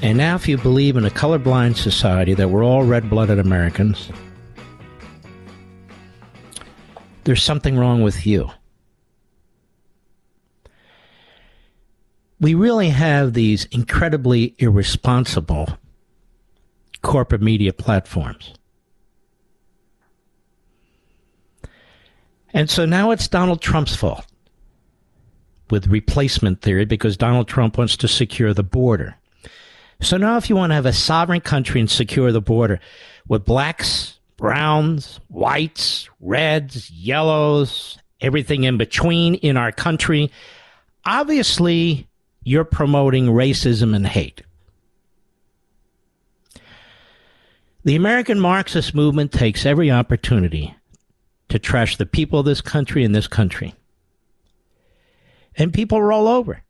And 0.02 0.16
now, 0.16 0.34
if 0.34 0.48
you 0.48 0.56
believe 0.56 0.96
in 0.96 1.04
a 1.04 1.10
colorblind 1.10 1.76
society 1.76 2.32
that 2.34 2.48
we're 2.48 2.64
all 2.64 2.84
red 2.84 3.10
blooded 3.10 3.38
Americans, 3.38 4.10
there's 7.24 7.42
something 7.42 7.76
wrong 7.76 8.02
with 8.02 8.26
you. 8.26 8.50
We 12.40 12.54
really 12.54 12.88
have 12.88 13.34
these 13.34 13.66
incredibly 13.66 14.54
irresponsible 14.58 15.68
corporate 17.02 17.42
media 17.42 17.74
platforms. 17.74 18.54
And 22.54 22.70
so 22.70 22.86
now 22.86 23.10
it's 23.10 23.28
Donald 23.28 23.60
Trump's 23.60 23.94
fault 23.94 24.26
with 25.70 25.86
replacement 25.88 26.62
theory 26.62 26.86
because 26.86 27.18
Donald 27.18 27.48
Trump 27.48 27.76
wants 27.76 27.96
to 27.98 28.08
secure 28.08 28.54
the 28.54 28.62
border. 28.62 29.16
So 30.00 30.16
now, 30.16 30.36
if 30.38 30.48
you 30.48 30.56
want 30.56 30.70
to 30.70 30.74
have 30.74 30.86
a 30.86 30.92
sovereign 30.92 31.40
country 31.40 31.80
and 31.80 31.90
secure 31.90 32.32
the 32.32 32.40
border 32.40 32.80
with 33.28 33.44
blacks, 33.44 34.18
browns, 34.36 35.20
whites, 35.28 36.08
reds, 36.20 36.90
yellows, 36.90 37.98
everything 38.20 38.64
in 38.64 38.78
between 38.78 39.34
in 39.36 39.56
our 39.56 39.72
country, 39.72 40.30
obviously 41.04 42.08
you're 42.42 42.64
promoting 42.64 43.26
racism 43.26 43.94
and 43.94 44.06
hate. 44.06 44.42
The 47.84 47.96
American 47.96 48.40
Marxist 48.40 48.94
movement 48.94 49.32
takes 49.32 49.64
every 49.64 49.90
opportunity 49.90 50.74
to 51.48 51.58
trash 51.58 51.96
the 51.96 52.06
people 52.06 52.40
of 52.40 52.46
this 52.46 52.60
country 52.60 53.04
and 53.04 53.14
this 53.14 53.26
country. 53.26 53.74
And 55.56 55.72
people 55.72 56.02
roll 56.02 56.28
over. 56.28 56.62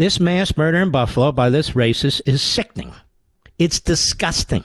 This 0.00 0.18
mass 0.18 0.56
murder 0.56 0.78
in 0.78 0.90
Buffalo 0.90 1.30
by 1.30 1.50
this 1.50 1.72
racist 1.72 2.22
is 2.24 2.40
sickening. 2.40 2.94
It's 3.58 3.80
disgusting. 3.80 4.64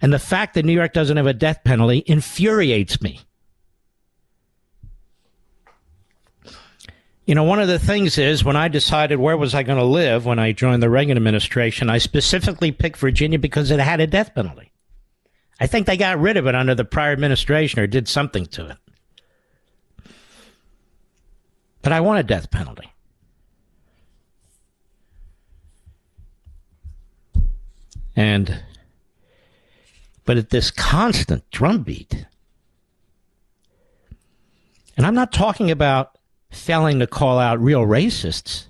And 0.00 0.14
the 0.14 0.18
fact 0.18 0.54
that 0.54 0.64
New 0.64 0.72
York 0.72 0.94
doesn't 0.94 1.18
have 1.18 1.26
a 1.26 1.34
death 1.34 1.62
penalty 1.62 2.02
infuriates 2.06 3.02
me. 3.02 3.20
You 7.26 7.34
know, 7.34 7.44
one 7.44 7.60
of 7.60 7.68
the 7.68 7.78
things 7.78 8.16
is 8.16 8.42
when 8.42 8.56
I 8.56 8.68
decided 8.68 9.18
where 9.18 9.36
was 9.36 9.54
I 9.54 9.62
going 9.62 9.78
to 9.78 9.84
live 9.84 10.24
when 10.24 10.38
I 10.38 10.52
joined 10.52 10.82
the 10.82 10.88
Reagan 10.88 11.18
administration, 11.18 11.90
I 11.90 11.98
specifically 11.98 12.72
picked 12.72 12.96
Virginia 12.96 13.38
because 13.38 13.70
it 13.70 13.78
had 13.78 14.00
a 14.00 14.06
death 14.06 14.34
penalty. 14.34 14.72
I 15.60 15.66
think 15.66 15.86
they 15.86 15.98
got 15.98 16.18
rid 16.18 16.38
of 16.38 16.46
it 16.46 16.54
under 16.54 16.74
the 16.74 16.86
prior 16.86 17.12
administration 17.12 17.78
or 17.78 17.86
did 17.86 18.08
something 18.08 18.46
to 18.46 18.70
it. 18.70 18.78
But 21.82 21.92
I 21.92 22.00
want 22.00 22.20
a 22.20 22.22
death 22.22 22.50
penalty. 22.50 22.90
And, 28.16 28.62
but 30.24 30.36
at 30.36 30.50
this 30.50 30.70
constant 30.70 31.48
drumbeat, 31.50 32.26
and 34.96 35.06
I'm 35.06 35.14
not 35.14 35.32
talking 35.32 35.70
about 35.70 36.18
failing 36.50 37.00
to 37.00 37.06
call 37.06 37.38
out 37.38 37.60
real 37.60 37.82
racists, 37.82 38.66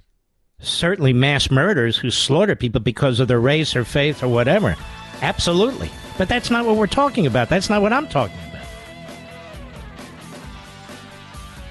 certainly 0.58 1.12
mass 1.12 1.50
murderers 1.50 1.96
who 1.98 2.10
slaughter 2.10 2.56
people 2.56 2.80
because 2.80 3.20
of 3.20 3.28
their 3.28 3.40
race 3.40 3.76
or 3.76 3.84
faith 3.84 4.22
or 4.22 4.28
whatever. 4.28 4.76
Absolutely. 5.20 5.90
But 6.16 6.28
that's 6.28 6.50
not 6.50 6.64
what 6.64 6.76
we're 6.76 6.86
talking 6.86 7.26
about. 7.26 7.48
That's 7.48 7.68
not 7.68 7.82
what 7.82 7.92
I'm 7.92 8.08
talking 8.08 8.38
about. 8.48 8.66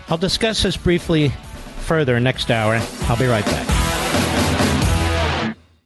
I'll 0.09 0.17
discuss 0.17 0.61
this 0.63 0.77
briefly 0.77 1.29
further 1.79 2.19
next 2.19 2.51
hour. 2.51 2.79
I'll 3.03 3.17
be 3.17 3.25
right 3.25 3.45
back. 3.45 4.02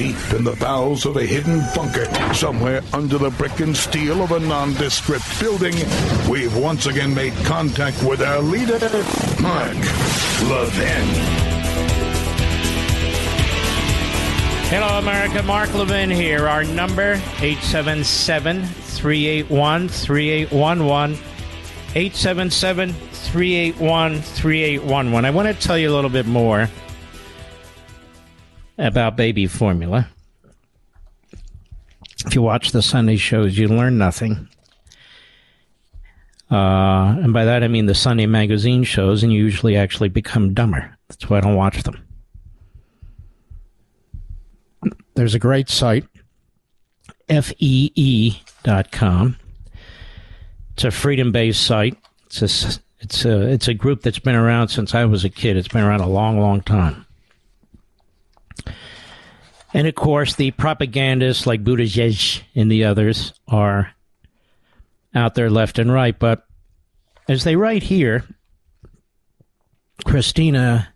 deep 0.00 0.32
in 0.32 0.42
the 0.44 0.56
bowels 0.56 1.04
of 1.04 1.18
a 1.18 1.26
hidden 1.26 1.60
bunker, 1.74 2.06
somewhere 2.32 2.80
under 2.94 3.18
the 3.18 3.28
brick 3.32 3.60
and 3.60 3.76
steel 3.76 4.22
of 4.22 4.32
a 4.32 4.40
nondescript 4.40 5.38
building, 5.38 5.74
we've 6.26 6.56
once 6.56 6.86
again 6.86 7.14
made 7.14 7.34
contact 7.44 8.02
with 8.02 8.22
our 8.22 8.40
leader, 8.40 8.78
Mark 9.42 9.76
Levin. 10.48 11.06
Hello, 14.70 14.98
America. 14.98 15.42
Mark 15.42 15.74
Levin 15.74 16.08
here. 16.08 16.48
Our 16.48 16.64
number, 16.64 17.20
877 17.42 18.64
381 18.64 19.88
3811. 19.88 21.16
877 21.94 22.92
381 22.94 24.22
3811. 24.22 25.24
I 25.26 25.30
want 25.30 25.48
to 25.48 25.66
tell 25.66 25.76
you 25.76 25.92
a 25.92 25.94
little 25.94 26.08
bit 26.08 26.24
more 26.24 26.70
about 28.80 29.16
baby 29.16 29.46
formula. 29.46 30.08
If 32.26 32.34
you 32.34 32.42
watch 32.42 32.72
the 32.72 32.82
Sunday 32.82 33.16
shows, 33.16 33.56
you 33.56 33.68
learn 33.68 33.98
nothing. 33.98 34.48
Uh, 36.50 37.16
and 37.22 37.32
by 37.32 37.44
that 37.44 37.62
I 37.62 37.68
mean 37.68 37.86
the 37.86 37.94
Sunday 37.94 38.26
magazine 38.26 38.82
shows, 38.82 39.22
and 39.22 39.32
you 39.32 39.42
usually 39.42 39.76
actually 39.76 40.08
become 40.08 40.52
dumber. 40.52 40.96
That's 41.08 41.30
why 41.30 41.38
I 41.38 41.40
don't 41.40 41.54
watch 41.54 41.84
them. 41.84 42.04
There's 45.14 45.34
a 45.34 45.38
great 45.38 45.68
site, 45.68 46.06
fee.com. 47.28 49.36
It's 50.72 50.84
a 50.84 50.90
freedom 50.90 51.30
based 51.30 51.64
site. 51.64 51.96
It's 52.26 52.42
a 52.42 52.80
it's 53.00 53.24
a 53.24 53.42
it's 53.42 53.68
a 53.68 53.74
group 53.74 54.02
that's 54.02 54.18
been 54.18 54.34
around 54.34 54.68
since 54.68 54.94
I 54.94 55.04
was 55.04 55.24
a 55.24 55.30
kid. 55.30 55.56
It's 55.56 55.68
been 55.68 55.84
around 55.84 56.00
a 56.00 56.08
long, 56.08 56.40
long 56.40 56.62
time. 56.62 57.06
And 59.72 59.86
of 59.86 59.94
course, 59.94 60.34
the 60.34 60.50
propagandists 60.52 61.46
like 61.46 61.62
Buttigieg 61.62 62.42
and 62.54 62.70
the 62.70 62.84
others 62.84 63.32
are 63.46 63.92
out 65.14 65.34
there 65.34 65.50
left 65.50 65.78
and 65.78 65.92
right. 65.92 66.18
But 66.18 66.44
as 67.28 67.44
they 67.44 67.56
write 67.56 67.84
here, 67.84 68.24
Christina. 70.04 70.92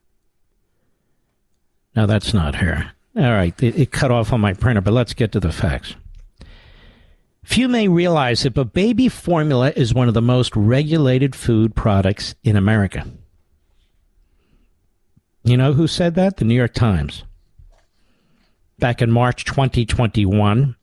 No, 1.94 2.06
that's 2.06 2.34
not 2.34 2.56
her. 2.56 2.90
All 3.16 3.22
right, 3.22 3.54
it, 3.62 3.78
it 3.78 3.92
cut 3.92 4.10
off 4.10 4.32
on 4.32 4.40
my 4.40 4.54
printer, 4.54 4.80
but 4.80 4.94
let's 4.94 5.14
get 5.14 5.30
to 5.32 5.40
the 5.40 5.52
facts. 5.52 5.94
Few 7.44 7.68
may 7.68 7.86
realize 7.86 8.44
it, 8.44 8.54
but 8.54 8.72
baby 8.72 9.08
formula 9.08 9.72
is 9.76 9.94
one 9.94 10.08
of 10.08 10.14
the 10.14 10.22
most 10.22 10.56
regulated 10.56 11.36
food 11.36 11.76
products 11.76 12.34
in 12.42 12.56
America. 12.56 13.06
You 15.44 15.58
know 15.58 15.74
who 15.74 15.86
said 15.86 16.14
that? 16.14 16.38
The 16.38 16.44
New 16.44 16.54
York 16.54 16.72
Times. 16.72 17.22
Back 18.84 19.00
in 19.00 19.10
March 19.10 19.46
2021, 19.46 20.76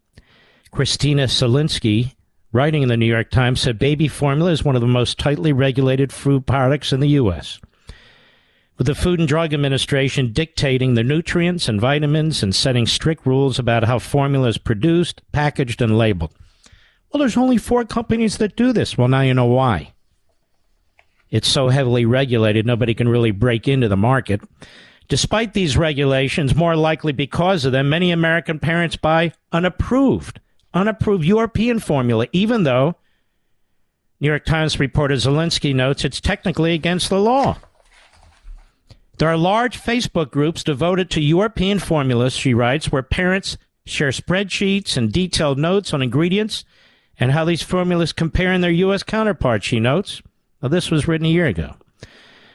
Christina 0.72 1.26
Szalinski, 1.26 2.16
writing 2.52 2.82
in 2.82 2.90
the 2.90 2.98
New 2.98 3.06
York 3.06 3.30
Times, 3.30 3.62
said 3.62 3.78
baby 3.78 4.08
formula 4.08 4.50
is 4.50 4.64
one 4.64 4.74
of 4.74 4.82
the 4.82 4.88
most 4.88 5.20
tightly 5.20 5.54
regulated 5.54 6.12
food 6.12 6.48
products 6.48 6.92
in 6.92 7.00
the 7.00 7.10
U.S. 7.10 7.60
With 8.80 8.88
the 8.88 8.96
Food 8.96 9.20
and 9.20 9.28
Drug 9.28 9.54
Administration 9.54 10.34
dictating 10.34 10.96
the 10.96 11.04
nutrients 11.04 11.70
and 11.70 11.80
vitamins 11.80 12.42
and 12.42 12.56
setting 12.56 12.88
strict 12.88 13.24
rules 13.28 13.60
about 13.60 13.84
how 13.84 14.00
formula 14.00 14.48
is 14.48 14.58
produced, 14.58 15.22
packaged, 15.32 15.80
and 15.80 15.96
labeled. 15.96 16.34
Well, 17.14 17.20
there's 17.20 17.38
only 17.38 17.58
four 17.58 17.86
companies 17.86 18.40
that 18.40 18.56
do 18.56 18.74
this. 18.74 18.98
Well, 18.98 19.10
now 19.10 19.22
you 19.22 19.36
know 19.36 19.46
why. 19.46 19.94
It's 21.30 21.48
so 21.48 21.70
heavily 21.70 22.06
regulated, 22.06 22.66
nobody 22.66 22.96
can 22.96 23.08
really 23.08 23.30
break 23.30 23.68
into 23.68 23.88
the 23.88 23.96
market. 23.96 24.42
Despite 25.12 25.52
these 25.52 25.76
regulations, 25.76 26.56
more 26.56 26.78
likely 26.78 27.12
because 27.12 27.66
of 27.66 27.74
them, 27.74 27.90
many 27.90 28.12
American 28.12 28.60
parents 28.60 28.96
buy 28.96 29.34
unapproved, 29.52 30.40
unapproved 30.74 31.26
European 31.26 31.80
formula, 31.80 32.28
even 32.32 32.64
though 32.64 32.96
New 34.22 34.30
York 34.30 34.46
Times 34.46 34.80
reporter 34.80 35.16
Zelensky 35.16 35.76
notes 35.76 36.06
it's 36.06 36.22
technically 36.22 36.74
against 36.74 37.10
the 37.10 37.20
law. 37.20 37.58
There 39.18 39.28
are 39.28 39.36
large 39.36 39.78
Facebook 39.78 40.32
groups 40.32 40.64
devoted 40.64 41.10
to 41.10 41.20
European 41.20 41.80
formulas, 41.80 42.34
she 42.34 42.54
writes, 42.54 42.90
where 42.90 43.04
parents 43.04 43.58
share 43.86 44.12
spreadsheets 44.12 44.96
and 44.96 45.12
detailed 45.12 45.60
notes 45.60 45.94
on 45.94 46.02
ingredients 46.02 46.64
and 47.20 47.34
how 47.34 47.44
these 47.44 47.62
formulas 47.64 48.14
compare 48.14 48.54
in 48.54 48.62
their 48.62 48.72
U.S. 48.72 49.04
counterparts, 49.04 49.66
she 49.66 49.82
notes. 49.82 50.22
Now, 50.64 50.70
this 50.70 50.90
was 50.90 51.06
written 51.06 51.26
a 51.28 51.32
year 51.32 51.48
ago. 51.48 51.76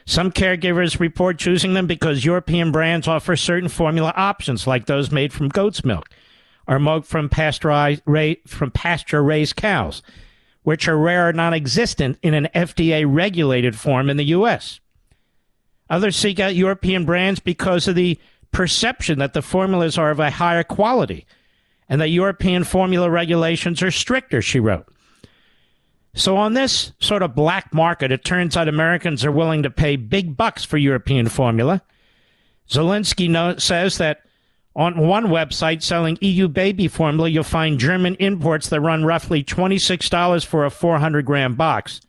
Some 0.07 0.31
caregivers 0.31 1.01
report 1.01 1.37
choosing 1.37 1.73
them 1.73 1.85
because 1.85 2.23
European 2.23 2.71
brands 2.71 3.09
offer 3.09 3.35
certain 3.35 3.67
formula 3.67 4.13
options, 4.15 4.65
like 4.65 4.85
those 4.85 5.11
made 5.11 5.33
from 5.33 5.49
goat's 5.49 5.83
milk 5.83 6.07
or 6.65 6.79
milk 6.79 7.03
from, 7.03 7.27
from 7.27 8.71
pasture 8.71 9.21
raised 9.21 9.55
cows, 9.57 10.01
which 10.63 10.87
are 10.87 10.97
rare 10.97 11.27
or 11.27 11.33
non 11.33 11.53
existent 11.53 12.17
in 12.23 12.33
an 12.33 12.47
FDA 12.55 13.05
regulated 13.05 13.77
form 13.77 14.09
in 14.09 14.15
the 14.15 14.23
U.S. 14.27 14.79
Others 15.89 16.15
seek 16.15 16.39
out 16.39 16.55
European 16.55 17.03
brands 17.03 17.41
because 17.41 17.85
of 17.89 17.95
the 17.95 18.17
perception 18.53 19.19
that 19.19 19.33
the 19.33 19.41
formulas 19.41 19.97
are 19.97 20.09
of 20.09 20.21
a 20.21 20.31
higher 20.31 20.63
quality 20.63 21.27
and 21.89 21.99
that 21.99 22.11
European 22.11 22.63
formula 22.63 23.09
regulations 23.09 23.83
are 23.83 23.91
stricter, 23.91 24.41
she 24.41 24.61
wrote. 24.61 24.87
So, 26.17 26.35
on 26.35 26.53
this 26.53 26.93
sort 26.99 27.21
of 27.21 27.35
black 27.35 27.71
market, 27.71 28.11
it 28.11 28.25
turns 28.25 28.57
out 28.57 28.67
Americans 28.67 29.23
are 29.23 29.31
willing 29.31 29.61
to 29.61 29.69
pay 29.69 29.97
big 29.97 30.35
bucks 30.35 30.63
for 30.63 30.77
European 30.77 31.29
formula. 31.29 31.83
Zelensky 32.67 33.61
says 33.61 33.99
that 33.99 34.21
on 34.75 34.97
one 34.97 35.27
website 35.27 35.83
selling 35.83 36.17
EU 36.21 36.47
baby 36.47 36.87
formula, 36.87 37.29
you'll 37.29 37.43
find 37.43 37.79
German 37.79 38.15
imports 38.15 38.69
that 38.69 38.81
run 38.81 39.05
roughly 39.05 39.43
$26 39.43 40.43
for 40.43 40.65
a 40.65 40.71
400 40.71 41.23
gram 41.23 41.53
box, 41.53 42.01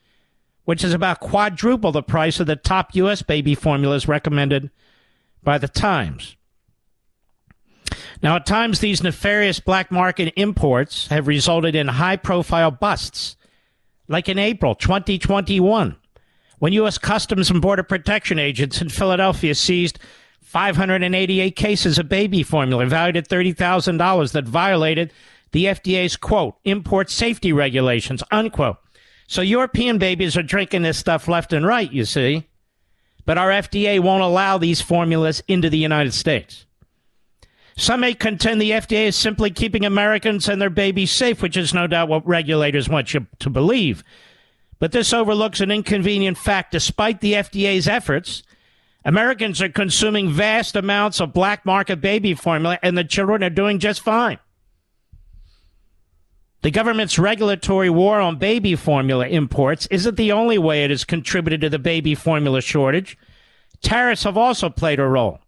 which 0.64 0.82
is 0.82 0.94
about 0.94 1.20
quadruple 1.20 1.92
the 1.92 2.02
price 2.02 2.40
of 2.40 2.46
the 2.46 2.56
top 2.56 2.94
U.S. 2.94 3.20
baby 3.20 3.54
formulas 3.54 4.08
recommended 4.08 4.70
by 5.42 5.58
the 5.58 5.68
Times. 5.68 6.34
Now, 8.22 8.36
at 8.36 8.46
times, 8.46 8.80
these 8.80 9.02
nefarious 9.02 9.60
black 9.60 9.90
market 9.90 10.32
imports 10.34 11.08
have 11.08 11.28
resulted 11.28 11.74
in 11.74 11.88
high 11.88 12.16
profile 12.16 12.70
busts, 12.70 13.36
like 14.08 14.28
in 14.28 14.38
April 14.38 14.74
2021, 14.74 15.96
when 16.58 16.72
U.S. 16.72 16.98
Customs 16.98 17.50
and 17.50 17.62
Border 17.62 17.82
Protection 17.82 18.38
agents 18.38 18.80
in 18.82 18.88
Philadelphia 18.88 19.54
seized 19.54 19.98
588 20.42 21.54
cases 21.54 21.98
of 21.98 22.08
baby 22.08 22.42
formula 22.42 22.86
valued 22.86 23.16
at 23.16 23.28
$30,000 23.28 24.32
that 24.32 24.48
violated 24.48 25.12
the 25.52 25.66
FDA's 25.66 26.16
quote, 26.16 26.56
import 26.64 27.10
safety 27.10 27.52
regulations, 27.52 28.22
unquote. 28.30 28.78
So 29.26 29.42
European 29.42 29.98
babies 29.98 30.36
are 30.36 30.42
drinking 30.42 30.82
this 30.82 30.98
stuff 30.98 31.28
left 31.28 31.52
and 31.52 31.66
right, 31.66 31.92
you 31.92 32.04
see. 32.04 32.48
But 33.26 33.36
our 33.36 33.50
FDA 33.50 34.00
won't 34.00 34.22
allow 34.22 34.56
these 34.56 34.80
formulas 34.80 35.42
into 35.48 35.68
the 35.68 35.76
United 35.76 36.14
States. 36.14 36.64
Some 37.78 38.00
may 38.00 38.12
contend 38.12 38.60
the 38.60 38.72
FDA 38.72 39.06
is 39.06 39.14
simply 39.14 39.52
keeping 39.52 39.84
Americans 39.84 40.48
and 40.48 40.60
their 40.60 40.68
babies 40.68 41.12
safe, 41.12 41.40
which 41.40 41.56
is 41.56 41.72
no 41.72 41.86
doubt 41.86 42.08
what 42.08 42.26
regulators 42.26 42.88
want 42.88 43.14
you 43.14 43.28
to 43.38 43.48
believe. 43.48 44.02
But 44.80 44.90
this 44.90 45.12
overlooks 45.12 45.60
an 45.60 45.70
inconvenient 45.70 46.38
fact. 46.38 46.72
Despite 46.72 47.20
the 47.20 47.34
FDA's 47.34 47.86
efforts, 47.86 48.42
Americans 49.04 49.62
are 49.62 49.68
consuming 49.68 50.28
vast 50.28 50.74
amounts 50.74 51.20
of 51.20 51.32
black 51.32 51.64
market 51.64 52.00
baby 52.00 52.34
formula, 52.34 52.80
and 52.82 52.98
the 52.98 53.04
children 53.04 53.44
are 53.44 53.50
doing 53.50 53.78
just 53.78 54.00
fine. 54.00 54.40
The 56.62 56.72
government's 56.72 57.16
regulatory 57.16 57.90
war 57.90 58.18
on 58.20 58.38
baby 58.38 58.74
formula 58.74 59.28
imports 59.28 59.86
isn't 59.86 60.16
the 60.16 60.32
only 60.32 60.58
way 60.58 60.82
it 60.82 60.90
has 60.90 61.04
contributed 61.04 61.60
to 61.60 61.70
the 61.70 61.78
baby 61.78 62.16
formula 62.16 62.60
shortage. 62.60 63.16
Tariffs 63.82 64.24
have 64.24 64.36
also 64.36 64.68
played 64.68 64.98
a 64.98 65.06
role. 65.06 65.38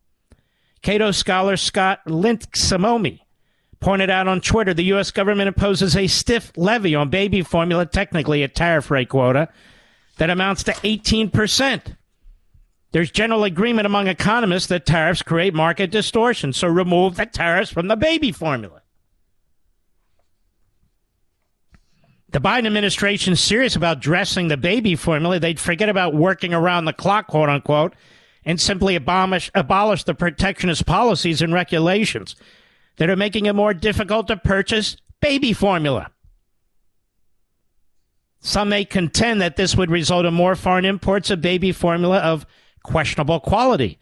Cato 0.82 1.10
scholar 1.10 1.56
Scott 1.56 2.00
Lincicome 2.06 3.20
pointed 3.80 4.10
out 4.10 4.28
on 4.28 4.40
Twitter 4.40 4.74
the 4.74 4.84
U.S. 4.84 5.10
government 5.10 5.48
imposes 5.48 5.96
a 5.96 6.06
stiff 6.06 6.52
levy 6.56 6.94
on 6.94 7.08
baby 7.10 7.42
formula, 7.42 7.86
technically 7.86 8.42
a 8.42 8.48
tariff 8.48 8.90
rate 8.90 9.08
quota, 9.08 9.48
that 10.18 10.30
amounts 10.30 10.62
to 10.64 10.72
18%. 10.72 11.96
There's 12.92 13.10
general 13.10 13.44
agreement 13.44 13.86
among 13.86 14.08
economists 14.08 14.66
that 14.66 14.84
tariffs 14.84 15.22
create 15.22 15.54
market 15.54 15.90
distortion, 15.90 16.52
so 16.52 16.68
remove 16.68 17.16
the 17.16 17.26
tariffs 17.26 17.70
from 17.70 17.88
the 17.88 17.96
baby 17.96 18.32
formula. 18.32 18.82
The 22.32 22.40
Biden 22.40 22.66
administration 22.66 23.32
is 23.32 23.40
serious 23.40 23.74
about 23.74 24.00
dressing 24.00 24.48
the 24.48 24.56
baby 24.56 24.94
formula. 24.94 25.40
They'd 25.40 25.58
forget 25.58 25.88
about 25.88 26.14
working 26.14 26.54
around 26.54 26.84
the 26.84 26.92
clock, 26.92 27.26
quote 27.26 27.48
unquote, 27.48 27.94
and 28.50 28.60
simply 28.60 28.96
abolish, 28.96 29.48
abolish 29.54 30.02
the 30.02 30.12
protectionist 30.12 30.84
policies 30.84 31.40
and 31.40 31.52
regulations 31.52 32.34
that 32.96 33.08
are 33.08 33.14
making 33.14 33.46
it 33.46 33.54
more 33.54 33.72
difficult 33.72 34.26
to 34.26 34.36
purchase 34.36 34.96
baby 35.20 35.52
formula. 35.52 36.10
Some 38.40 38.70
may 38.70 38.84
contend 38.84 39.40
that 39.40 39.54
this 39.54 39.76
would 39.76 39.88
result 39.88 40.26
in 40.26 40.34
more 40.34 40.56
foreign 40.56 40.84
imports 40.84 41.30
of 41.30 41.40
baby 41.40 41.70
formula 41.70 42.18
of 42.18 42.44
questionable 42.82 43.38
quality. 43.38 44.00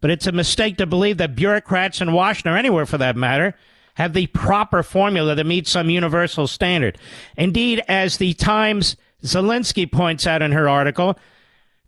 But 0.00 0.10
it's 0.10 0.26
a 0.26 0.32
mistake 0.32 0.78
to 0.78 0.86
believe 0.86 1.18
that 1.18 1.36
bureaucrats 1.36 2.00
in 2.00 2.14
Washington, 2.14 2.54
or 2.54 2.56
anywhere 2.56 2.86
for 2.86 2.96
that 2.96 3.16
matter, 3.16 3.54
have 3.96 4.14
the 4.14 4.28
proper 4.28 4.82
formula 4.82 5.34
that 5.34 5.44
meets 5.44 5.70
some 5.70 5.90
universal 5.90 6.46
standard. 6.46 6.96
Indeed, 7.36 7.82
as 7.86 8.16
the 8.16 8.32
Times 8.32 8.96
Zelensky 9.22 9.90
points 9.92 10.26
out 10.26 10.40
in 10.40 10.52
her 10.52 10.70
article, 10.70 11.18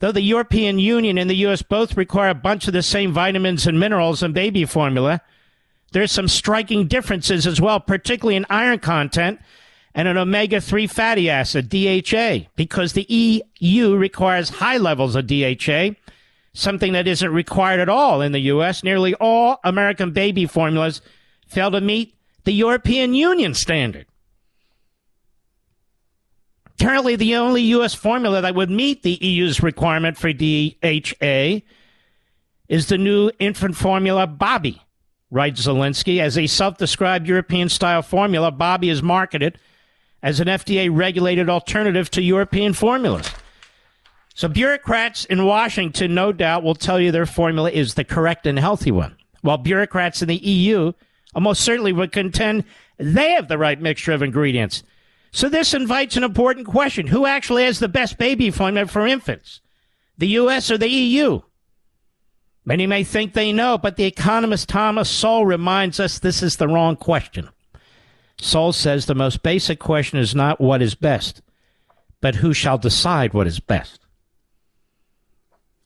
Though 0.02 0.10
the 0.10 0.20
European 0.20 0.80
Union 0.80 1.16
and 1.16 1.30
the 1.30 1.36
U.S. 1.46 1.62
both 1.62 1.96
require 1.96 2.30
a 2.30 2.34
bunch 2.34 2.66
of 2.66 2.72
the 2.72 2.82
same 2.82 3.12
vitamins 3.12 3.68
and 3.68 3.78
minerals 3.78 4.20
in 4.20 4.32
baby 4.32 4.64
formula, 4.64 5.20
there's 5.92 6.10
some 6.10 6.26
striking 6.26 6.88
differences 6.88 7.46
as 7.46 7.60
well, 7.60 7.78
particularly 7.78 8.34
in 8.34 8.44
iron 8.50 8.80
content 8.80 9.38
and 9.94 10.08
an 10.08 10.16
omega 10.16 10.60
3 10.60 10.88
fatty 10.88 11.30
acid, 11.30 11.68
DHA, 11.68 12.48
because 12.56 12.94
the 12.94 13.06
EU 13.60 13.94
requires 13.94 14.48
high 14.48 14.76
levels 14.76 15.14
of 15.14 15.28
DHA, 15.28 15.90
something 16.52 16.92
that 16.94 17.06
isn't 17.06 17.32
required 17.32 17.78
at 17.78 17.88
all 17.88 18.20
in 18.22 18.32
the 18.32 18.40
U.S. 18.40 18.82
Nearly 18.82 19.14
all 19.20 19.60
American 19.62 20.10
baby 20.10 20.46
formulas 20.46 21.00
fail 21.46 21.70
to 21.70 21.80
meet 21.80 22.16
the 22.42 22.50
European 22.50 23.14
Union 23.14 23.54
standard. 23.54 24.06
Currently, 26.82 27.14
the 27.14 27.36
only 27.36 27.62
U.S. 27.62 27.94
formula 27.94 28.40
that 28.40 28.56
would 28.56 28.68
meet 28.68 29.04
the 29.04 29.16
EU's 29.24 29.62
requirement 29.62 30.18
for 30.18 30.32
DHA 30.32 31.62
is 32.68 32.86
the 32.88 32.98
new 32.98 33.30
infant 33.38 33.76
formula 33.76 34.26
Bobbie, 34.26 34.82
writes 35.30 35.64
Zelensky. 35.64 36.18
As 36.18 36.36
a 36.36 36.48
self 36.48 36.78
described 36.78 37.28
European 37.28 37.68
style 37.68 38.02
formula, 38.02 38.50
Bobbie 38.50 38.88
is 38.88 39.00
marketed 39.00 39.60
as 40.24 40.40
an 40.40 40.48
FDA 40.48 40.90
regulated 40.92 41.48
alternative 41.48 42.10
to 42.10 42.20
European 42.20 42.72
formulas. 42.72 43.30
So, 44.34 44.48
bureaucrats 44.48 45.24
in 45.26 45.44
Washington, 45.44 46.16
no 46.16 46.32
doubt, 46.32 46.64
will 46.64 46.74
tell 46.74 46.98
you 46.98 47.12
their 47.12 47.26
formula 47.26 47.70
is 47.70 47.94
the 47.94 48.02
correct 48.02 48.44
and 48.44 48.58
healthy 48.58 48.90
one, 48.90 49.16
while 49.42 49.58
bureaucrats 49.58 50.20
in 50.20 50.26
the 50.26 50.34
EU 50.34 50.94
almost 51.32 51.60
certainly 51.60 51.92
would 51.92 52.10
contend 52.10 52.64
they 52.98 53.30
have 53.30 53.46
the 53.46 53.58
right 53.58 53.80
mixture 53.80 54.12
of 54.12 54.20
ingredients 54.20 54.82
So 55.32 55.48
this 55.48 55.72
invites 55.72 56.16
an 56.16 56.24
important 56.24 56.66
question. 56.66 57.06
Who 57.06 57.24
actually 57.24 57.64
has 57.64 57.78
the 57.78 57.88
best 57.88 58.18
baby 58.18 58.50
formula 58.50 58.86
for 58.86 59.06
infants? 59.06 59.60
The 60.18 60.28
U.S. 60.28 60.70
or 60.70 60.76
the 60.76 60.90
EU? 60.90 61.40
Many 62.64 62.86
may 62.86 63.02
think 63.02 63.32
they 63.32 63.50
know, 63.50 63.78
but 63.78 63.96
the 63.96 64.04
economist 64.04 64.68
Thomas 64.68 65.10
Sowell 65.10 65.46
reminds 65.46 65.98
us 65.98 66.18
this 66.18 66.42
is 66.42 66.56
the 66.56 66.68
wrong 66.68 66.96
question. 66.96 67.48
Sowell 68.38 68.72
says 68.72 69.06
the 69.06 69.14
most 69.14 69.42
basic 69.42 69.78
question 69.80 70.18
is 70.18 70.34
not 70.34 70.60
what 70.60 70.82
is 70.82 70.94
best, 70.94 71.42
but 72.20 72.36
who 72.36 72.52
shall 72.52 72.78
decide 72.78 73.34
what 73.34 73.46
is 73.46 73.58
best. 73.58 74.00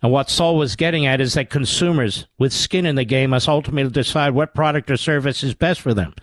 And 0.03 0.13
what 0.13 0.29
Sowell 0.29 0.59
was 0.59 0.77
getting 0.77 1.07
at 1.07 1.21
is 1.21 1.35
that 1.35 1.51
consumers 1.51 2.27
with 2.39 2.53
skin 2.53 2.85
in 2.85 2.97
the 2.97 3.05
game 3.05 3.31
must 3.31 3.49
ultimately 3.49 3.91
decide 3.91 4.35
what 4.35 4.55
product 4.55 4.91
or 4.91 4.97
service 4.97 5.43
is 5.43 5.55
best 5.55 5.81
for 5.81 5.95
them. 5.95 6.15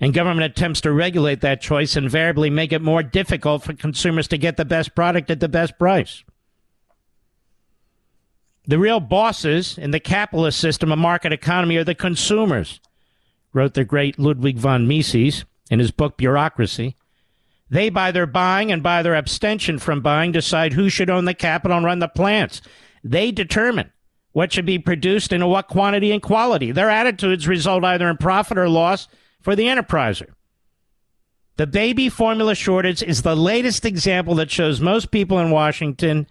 And 0.00 0.14
government 0.14 0.50
attempts 0.50 0.80
to 0.82 0.92
regulate 0.92 1.42
that 1.42 1.60
choice 1.60 1.94
invariably 1.94 2.48
make 2.48 2.72
it 2.72 2.80
more 2.80 3.02
difficult 3.02 3.62
for 3.62 3.74
consumers 3.74 4.26
to 4.28 4.38
get 4.38 4.56
the 4.56 4.64
best 4.64 4.94
product 4.94 5.30
at 5.30 5.40
the 5.40 5.48
best 5.48 5.78
price. 5.78 6.24
The 8.66 8.78
real 8.78 9.00
bosses 9.00 9.76
in 9.76 9.90
the 9.90 10.00
capitalist 10.00 10.58
system 10.58 10.90
of 10.90 10.98
market 10.98 11.32
economy 11.32 11.76
are 11.76 11.84
the 11.84 11.94
consumers, 11.94 12.80
wrote 13.52 13.74
the 13.74 13.84
great 13.84 14.18
Ludwig 14.18 14.58
von 14.58 14.88
Mises 14.88 15.44
in 15.70 15.80
his 15.80 15.90
book 15.90 16.16
Bureaucracy. 16.16 16.96
They, 17.68 17.90
by 17.90 18.10
their 18.10 18.26
buying 18.26 18.72
and 18.72 18.82
by 18.82 19.02
their 19.02 19.14
abstention 19.14 19.78
from 19.78 20.00
buying, 20.00 20.32
decide 20.32 20.72
who 20.72 20.88
should 20.88 21.10
own 21.10 21.24
the 21.24 21.34
capital 21.34 21.76
and 21.76 21.86
run 21.86 21.98
the 21.98 22.08
plants. 22.08 22.62
They 23.04 23.30
determine 23.30 23.92
what 24.32 24.52
should 24.52 24.66
be 24.66 24.78
produced 24.78 25.32
and 25.32 25.42
in 25.42 25.48
what 25.48 25.68
quantity 25.68 26.12
and 26.12 26.22
quality. 26.22 26.72
Their 26.72 26.90
attitudes 26.90 27.48
result 27.48 27.84
either 27.84 28.08
in 28.08 28.16
profit 28.16 28.58
or 28.58 28.68
loss 28.68 29.08
for 29.40 29.56
the 29.56 29.64
enterpriser. 29.64 30.28
The 31.56 31.66
baby 31.66 32.08
formula 32.08 32.54
shortage 32.54 33.02
is 33.02 33.22
the 33.22 33.36
latest 33.36 33.84
example 33.84 34.34
that 34.36 34.50
shows 34.50 34.80
most 34.80 35.10
people 35.10 35.38
in 35.38 35.50
Washington 35.50 36.26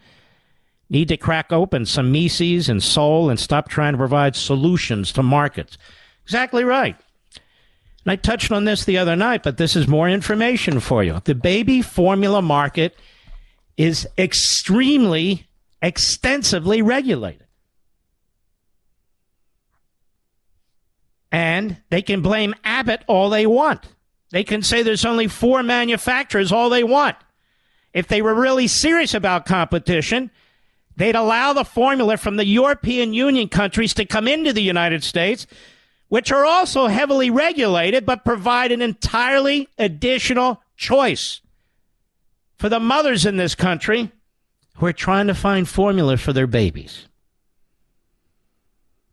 need 0.90 1.08
to 1.10 1.18
crack 1.18 1.52
open 1.52 1.86
some 1.86 2.12
Mises 2.12 2.68
and 2.68 2.82
Sowell 2.82 3.30
and 3.30 3.40
stop 3.40 3.70
trying 3.70 3.94
to 3.94 3.98
provide 3.98 4.36
solutions 4.36 5.12
to 5.14 5.22
markets. 5.22 5.78
Exactly 6.24 6.64
right. 6.64 6.96
And 8.06 8.12
I 8.12 8.16
touched 8.16 8.52
on 8.52 8.66
this 8.66 8.86
the 8.86 8.98
other 8.98 9.16
night, 9.16 9.44
but 9.44 9.58
this 9.58 9.76
is 9.76 9.88
more 9.88 10.10
information 10.10 10.80
for 10.80 11.04
you. 11.04 11.22
The 11.24 11.36
baby 11.36 11.82
formula 11.82 12.42
market 12.42 12.96
is 13.78 14.08
extremely, 14.18 15.48
extensively 15.82 16.82
regulated. 16.82 17.46
And 21.32 21.78
they 21.90 22.02
can 22.02 22.22
blame 22.22 22.56
Abbott 22.64 23.04
all 23.08 23.30
they 23.30 23.46
want. 23.46 23.86
They 24.32 24.44
can 24.44 24.62
say 24.62 24.82
there's 24.82 25.06
only 25.06 25.28
four 25.28 25.64
manufacturers 25.64 26.52
all 26.52 26.70
they 26.70 26.84
want. 26.84 27.18
If 27.94 28.08
they 28.08 28.22
were 28.22 28.36
really 28.36 28.68
serious 28.68 29.14
about 29.14 29.46
competition, 29.46 30.30
they'd 30.96 31.16
allow 31.16 31.54
the 31.54 31.64
formula 31.64 32.18
from 32.18 32.36
the 32.36 32.46
European 32.46 33.14
Union 33.14 33.50
countries 33.50 33.94
to 33.96 34.06
come 34.06 34.28
into 34.28 34.54
the 34.54 34.62
United 34.62 35.04
States, 35.04 35.48
which 36.08 36.32
are 36.32 36.46
also 36.46 36.88
heavily 36.88 37.30
regulated, 37.30 38.06
but 38.06 38.26
provide 38.26 38.72
an 38.72 38.82
entirely 38.82 39.68
additional 39.78 40.62
choice 40.78 41.42
for 42.58 42.70
the 42.70 42.80
mothers 42.80 43.26
in 43.26 43.38
this 43.38 43.56
country 43.56 44.12
who 44.76 44.86
are 44.86 44.94
trying 44.94 45.28
to 45.28 45.34
find 45.34 45.68
formula 45.68 46.18
for 46.18 46.34
their 46.34 46.48
babies. 46.48 47.09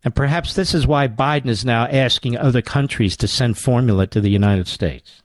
And 0.03 0.15
perhaps 0.15 0.53
this 0.53 0.73
is 0.73 0.87
why 0.87 1.07
Biden 1.07 1.47
is 1.47 1.65
now 1.65 1.85
asking 1.85 2.37
other 2.37 2.61
countries 2.61 3.17
to 3.17 3.27
send 3.27 3.57
formula 3.57 4.07
to 4.07 4.21
the 4.21 4.29
United 4.29 4.67
States. 4.67 5.21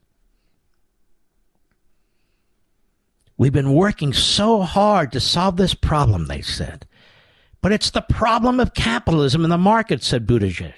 We've 3.36 3.52
been 3.52 3.74
working 3.74 4.12
so 4.12 4.62
hard 4.62 5.12
to 5.12 5.20
solve 5.20 5.56
this 5.56 5.74
problem, 5.74 6.26
they 6.26 6.42
said. 6.42 6.86
But 7.60 7.72
it's 7.72 7.90
the 7.90 8.02
problem 8.02 8.60
of 8.60 8.74
capitalism 8.74 9.44
in 9.44 9.50
the 9.50 9.58
market, 9.58 10.02
said 10.02 10.26
Buttigieg. 10.26 10.74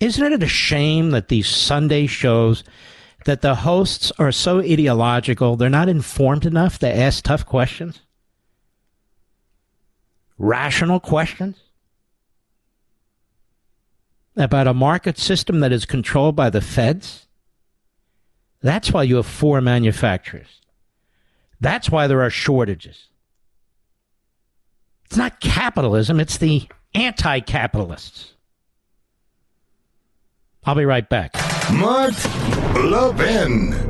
Isn't 0.00 0.32
it 0.32 0.42
a 0.42 0.48
shame 0.48 1.10
that 1.10 1.28
these 1.28 1.48
Sunday 1.48 2.06
shows 2.06 2.64
that 3.24 3.42
the 3.42 3.56
hosts 3.56 4.12
are 4.18 4.32
so 4.32 4.60
ideological, 4.60 5.56
they're 5.56 5.68
not 5.68 5.88
informed 5.88 6.46
enough 6.46 6.78
to 6.78 6.96
ask 6.96 7.24
tough 7.24 7.44
questions? 7.44 8.00
Rational 10.38 11.00
questions? 11.00 11.56
About 14.40 14.66
a 14.66 14.74
market 14.74 15.18
system 15.18 15.60
that 15.60 15.72
is 15.72 15.84
controlled 15.84 16.36
by 16.36 16.50
the 16.50 16.60
feds? 16.60 17.26
That's 18.60 18.92
why 18.92 19.04
you 19.04 19.16
have 19.16 19.26
four 19.26 19.60
manufacturers. 19.60 20.60
That's 21.60 21.90
why 21.90 22.06
there 22.06 22.22
are 22.22 22.30
shortages. 22.30 23.08
It's 25.06 25.16
not 25.16 25.40
capitalism, 25.40 26.20
it's 26.20 26.38
the 26.38 26.68
anti 26.94 27.40
capitalists. 27.40 28.34
I'll 30.64 30.74
be 30.74 30.84
right 30.84 31.08
back. 31.08 31.32
Mark 31.72 32.12
Levin. 32.74 33.87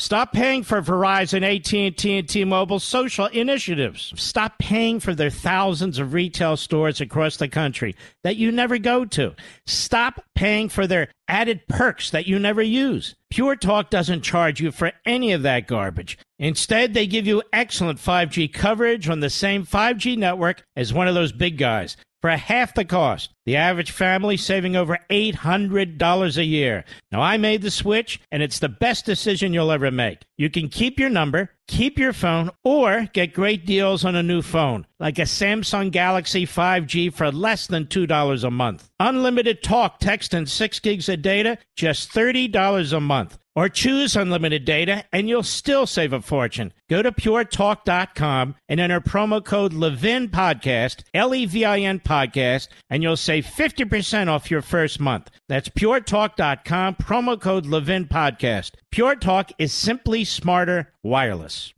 Stop 0.00 0.32
paying 0.32 0.62
for 0.62 0.80
Verizon, 0.80 1.42
AT&T, 1.42 2.18
and 2.18 2.28
T-Mobile 2.28 2.78
social 2.78 3.26
initiatives. 3.26 4.12
Stop 4.14 4.56
paying 4.60 5.00
for 5.00 5.12
their 5.12 5.28
thousands 5.28 5.98
of 5.98 6.12
retail 6.12 6.56
stores 6.56 7.00
across 7.00 7.36
the 7.36 7.48
country 7.48 7.96
that 8.22 8.36
you 8.36 8.52
never 8.52 8.78
go 8.78 9.04
to. 9.04 9.34
Stop 9.66 10.22
paying 10.36 10.68
for 10.68 10.86
their 10.86 11.08
added 11.26 11.66
perks 11.66 12.10
that 12.10 12.28
you 12.28 12.38
never 12.38 12.62
use. 12.62 13.16
Pure 13.30 13.56
Talk 13.56 13.90
doesn't 13.90 14.22
charge 14.22 14.60
you 14.60 14.70
for 14.70 14.92
any 15.04 15.32
of 15.32 15.42
that 15.42 15.66
garbage. 15.66 16.16
Instead, 16.38 16.94
they 16.94 17.08
give 17.08 17.26
you 17.26 17.42
excellent 17.52 17.98
5G 17.98 18.52
coverage 18.52 19.08
on 19.08 19.18
the 19.18 19.28
same 19.28 19.66
5G 19.66 20.16
network 20.16 20.62
as 20.76 20.94
one 20.94 21.08
of 21.08 21.16
those 21.16 21.32
big 21.32 21.58
guys 21.58 21.96
for 22.20 22.30
half 22.30 22.74
the 22.74 22.84
cost. 22.84 23.30
The 23.46 23.56
average 23.56 23.90
family 23.90 24.36
saving 24.36 24.76
over 24.76 24.98
$800 25.10 26.36
a 26.36 26.44
year. 26.44 26.84
Now, 27.10 27.22
I 27.22 27.36
made 27.36 27.62
the 27.62 27.70
switch, 27.70 28.20
and 28.30 28.42
it's 28.42 28.58
the 28.58 28.68
best 28.68 29.06
decision 29.06 29.54
you'll 29.54 29.70
ever 29.70 29.90
make. 29.90 30.20
You 30.36 30.50
can 30.50 30.68
keep 30.68 30.98
your 30.98 31.08
number, 31.08 31.50
keep 31.66 31.98
your 31.98 32.12
phone, 32.12 32.50
or 32.64 33.08
get 33.12 33.32
great 33.32 33.64
deals 33.64 34.04
on 34.04 34.16
a 34.16 34.22
new 34.22 34.42
phone, 34.42 34.86
like 35.00 35.18
a 35.18 35.22
Samsung 35.22 35.90
Galaxy 35.90 36.44
5G 36.44 37.12
for 37.12 37.32
less 37.32 37.66
than 37.66 37.86
$2 37.86 38.44
a 38.44 38.50
month. 38.50 38.90
Unlimited 39.00 39.62
talk, 39.62 39.98
text, 39.98 40.34
and 40.34 40.48
6 40.48 40.80
gigs 40.80 41.08
of 41.08 41.22
data, 41.22 41.58
just 41.76 42.12
$30 42.12 42.92
a 42.92 43.00
month. 43.00 43.38
Or 43.58 43.68
choose 43.68 44.14
unlimited 44.14 44.64
data 44.64 45.02
and 45.12 45.28
you'll 45.28 45.42
still 45.42 45.84
save 45.84 46.12
a 46.12 46.22
fortune. 46.22 46.72
Go 46.88 47.02
to 47.02 47.10
puretalk.com 47.10 48.54
and 48.68 48.78
enter 48.78 49.00
promo 49.00 49.44
code 49.44 49.72
Levin 49.72 50.28
Podcast, 50.28 51.02
L 51.12 51.34
E 51.34 51.44
V 51.44 51.64
I 51.64 51.80
N 51.80 51.98
Podcast, 51.98 52.68
and 52.88 53.02
you'll 53.02 53.16
save 53.16 53.44
50% 53.44 54.28
off 54.28 54.48
your 54.48 54.62
first 54.62 55.00
month. 55.00 55.32
That's 55.48 55.68
puretalk.com, 55.70 56.94
promo 57.02 57.40
code 57.40 57.66
Levin 57.66 58.06
Podcast. 58.06 58.74
Pure 58.92 59.16
Talk 59.16 59.50
is 59.58 59.72
simply 59.72 60.22
smarter 60.22 60.92
wireless. 61.02 61.74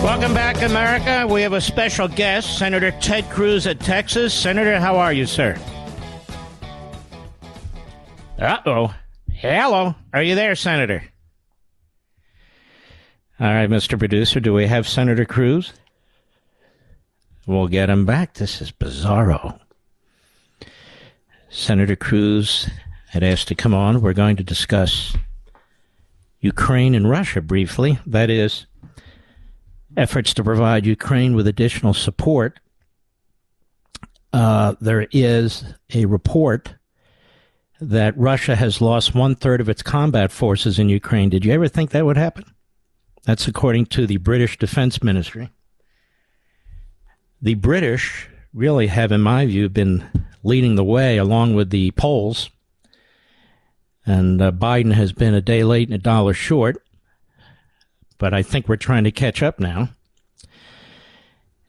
Welcome 0.00 0.32
back, 0.32 0.62
America. 0.62 1.26
We 1.26 1.42
have 1.42 1.54
a 1.54 1.60
special 1.60 2.06
guest, 2.06 2.56
Senator 2.56 2.92
Ted 3.00 3.28
Cruz 3.30 3.66
of 3.66 3.80
Texas. 3.80 4.32
Senator, 4.32 4.78
how 4.78 4.96
are 4.96 5.12
you, 5.12 5.26
sir? 5.26 5.58
Uh 8.38 8.58
oh. 8.66 8.94
Hello. 9.30 9.94
Are 10.12 10.22
you 10.22 10.34
there, 10.34 10.54
Senator? 10.54 11.04
All 13.38 13.46
right, 13.52 13.68
Mr. 13.68 13.98
Producer, 13.98 14.40
do 14.40 14.52
we 14.52 14.66
have 14.66 14.88
Senator 14.88 15.24
Cruz? 15.24 15.72
We'll 17.46 17.68
get 17.68 17.90
him 17.90 18.06
back. 18.06 18.34
This 18.34 18.60
is 18.60 18.72
bizarro. 18.72 19.58
Senator 21.48 21.96
Cruz 21.96 22.68
had 23.08 23.22
asked 23.22 23.48
to 23.48 23.54
come 23.54 23.74
on. 23.74 24.00
We're 24.00 24.12
going 24.12 24.36
to 24.36 24.44
discuss 24.44 25.16
Ukraine 26.40 26.94
and 26.94 27.08
Russia 27.08 27.40
briefly. 27.40 27.98
That 28.06 28.30
is, 28.30 28.66
efforts 29.96 30.34
to 30.34 30.44
provide 30.44 30.86
Ukraine 30.86 31.34
with 31.34 31.46
additional 31.46 31.94
support. 31.94 32.58
Uh, 34.32 34.74
there 34.80 35.06
is 35.12 35.64
a 35.92 36.06
report 36.06 36.74
that 37.80 38.16
Russia 38.16 38.56
has 38.56 38.80
lost 38.80 39.14
one 39.14 39.34
third 39.34 39.60
of 39.60 39.68
its 39.68 39.82
combat 39.82 40.30
forces 40.30 40.78
in 40.78 40.88
Ukraine. 40.88 41.28
Did 41.28 41.44
you 41.44 41.52
ever 41.52 41.68
think 41.68 41.90
that 41.90 42.06
would 42.06 42.16
happen? 42.16 42.44
That's 43.24 43.48
according 43.48 43.86
to 43.86 44.06
the 44.06 44.18
British 44.18 44.58
Defense 44.58 45.02
Ministry. 45.02 45.50
The 47.42 47.54
British 47.54 48.28
really 48.52 48.86
have, 48.86 49.12
in 49.12 49.20
my 49.20 49.46
view, 49.46 49.68
been 49.68 50.04
leading 50.42 50.76
the 50.76 50.84
way 50.84 51.18
along 51.18 51.54
with 51.54 51.70
the 51.70 51.90
Poles. 51.92 52.50
And 54.06 54.40
uh, 54.40 54.52
Biden 54.52 54.92
has 54.92 55.12
been 55.12 55.34
a 55.34 55.40
day 55.40 55.64
late 55.64 55.88
and 55.88 55.94
a 55.94 55.98
dollar 55.98 56.34
short. 56.34 56.76
But 58.18 58.32
I 58.32 58.42
think 58.42 58.68
we're 58.68 58.76
trying 58.76 59.04
to 59.04 59.10
catch 59.10 59.42
up 59.42 59.58
now. 59.58 59.90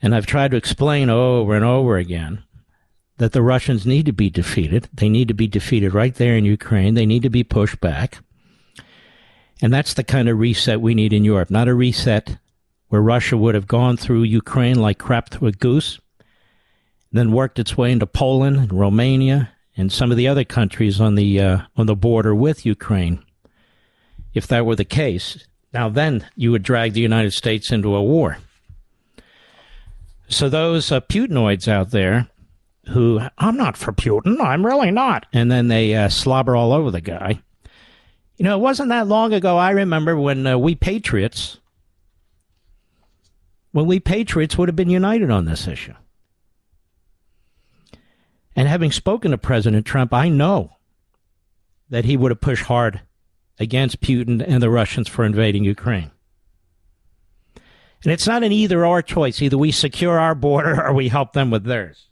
And 0.01 0.13
I've 0.13 0.27
tried 0.27 0.51
to 0.51 0.57
explain 0.57 1.09
over 1.09 1.55
and 1.55 1.65
over 1.65 1.97
again 1.97 2.44
that 3.17 3.31
the 3.31 3.41
Russians 3.41 3.85
need 3.85 4.05
to 4.05 4.11
be 4.11 4.29
defeated. 4.29 4.89
They 4.93 5.09
need 5.09 5.27
to 5.29 5.33
be 5.33 5.47
defeated 5.47 5.93
right 5.93 6.13
there 6.13 6.35
in 6.35 6.45
Ukraine. 6.45 6.95
They 6.95 7.05
need 7.05 7.23
to 7.23 7.29
be 7.29 7.43
pushed 7.43 7.79
back. 7.79 8.19
And 9.61 9.73
that's 9.73 9.93
the 9.93 10.03
kind 10.03 10.27
of 10.27 10.37
reset 10.37 10.81
we 10.81 10.93
need 10.93 11.13
in 11.13 11.23
Europe, 11.23 11.49
not 11.49 11.69
a 11.69 11.73
reset 11.73 12.37
where 12.89 13.01
Russia 13.01 13.37
would 13.37 13.55
have 13.55 13.67
gone 13.67 13.97
through 13.97 14.23
Ukraine 14.23 14.79
like 14.79 14.97
crap 14.97 15.29
through 15.29 15.47
a 15.47 15.53
goose, 15.53 15.99
then 17.11 17.31
worked 17.31 17.57
its 17.57 17.77
way 17.77 17.91
into 17.91 18.05
Poland 18.05 18.57
and 18.57 18.73
Romania 18.73 19.51
and 19.77 19.91
some 19.91 20.11
of 20.11 20.17
the 20.17 20.27
other 20.27 20.43
countries 20.43 20.99
on 21.01 21.15
the 21.15 21.39
uh, 21.39 21.59
on 21.75 21.85
the 21.85 21.95
border 21.95 22.35
with 22.35 22.65
Ukraine. 22.65 23.23
If 24.33 24.47
that 24.47 24.65
were 24.65 24.75
the 24.75 24.85
case, 24.85 25.47
now 25.73 25.89
then 25.89 26.27
you 26.35 26.51
would 26.51 26.63
drag 26.63 26.93
the 26.93 27.01
United 27.01 27.31
States 27.31 27.71
into 27.71 27.95
a 27.95 28.03
war. 28.03 28.37
So 30.27 30.49
those 30.49 30.91
uh, 30.91 31.01
Putinoids 31.01 31.67
out 31.67 31.91
there 31.91 32.27
who 32.89 33.21
I'm 33.37 33.57
not 33.57 33.77
for 33.77 33.91
Putin, 33.91 34.39
I'm 34.39 34.65
really 34.65 34.91
not, 34.91 35.25
and 35.33 35.51
then 35.51 35.67
they 35.67 35.95
uh, 35.95 36.09
slobber 36.09 36.55
all 36.55 36.73
over 36.73 36.91
the 36.91 37.01
guy. 37.01 37.41
You 38.37 38.43
know, 38.43 38.57
it 38.57 38.61
wasn't 38.61 38.89
that 38.89 39.07
long 39.07 39.33
ago. 39.33 39.57
I 39.57 39.71
remember 39.71 40.17
when 40.17 40.45
uh, 40.45 40.57
we 40.57 40.75
patriots, 40.75 41.59
when 43.71 43.85
we 43.85 43.99
patriots 43.99 44.57
would 44.57 44.67
have 44.67 44.75
been 44.75 44.89
united 44.89 45.31
on 45.31 45.45
this 45.45 45.67
issue. 45.67 45.93
And 48.55 48.67
having 48.67 48.91
spoken 48.91 49.31
to 49.31 49.37
President 49.37 49.85
Trump, 49.85 50.13
I 50.13 50.29
know 50.29 50.77
that 51.89 52.05
he 52.05 52.17
would 52.17 52.31
have 52.31 52.41
pushed 52.41 52.65
hard 52.65 53.01
against 53.59 54.01
Putin 54.01 54.43
and 54.45 54.61
the 54.61 54.69
Russians 54.69 55.07
for 55.07 55.25
invading 55.25 55.63
Ukraine. 55.63 56.11
And 58.03 58.11
it's 58.11 58.27
not 58.27 58.43
an 58.43 58.51
either 58.51 58.85
or 58.85 59.01
choice. 59.01 59.41
Either 59.41 59.57
we 59.57 59.71
secure 59.71 60.19
our 60.19 60.35
border 60.35 60.81
or 60.87 60.93
we 60.93 61.09
help 61.09 61.33
them 61.33 61.49
with 61.49 61.63
theirs. 61.63 62.07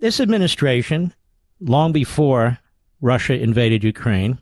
This 0.00 0.20
administration, 0.20 1.12
long 1.60 1.92
before 1.92 2.58
Russia 3.00 3.34
invaded 3.34 3.82
Ukraine, 3.82 4.38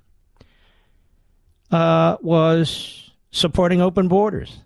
uh, 1.71 2.17
was 2.21 3.11
supporting 3.31 3.81
open 3.81 4.09
borders. 4.09 4.59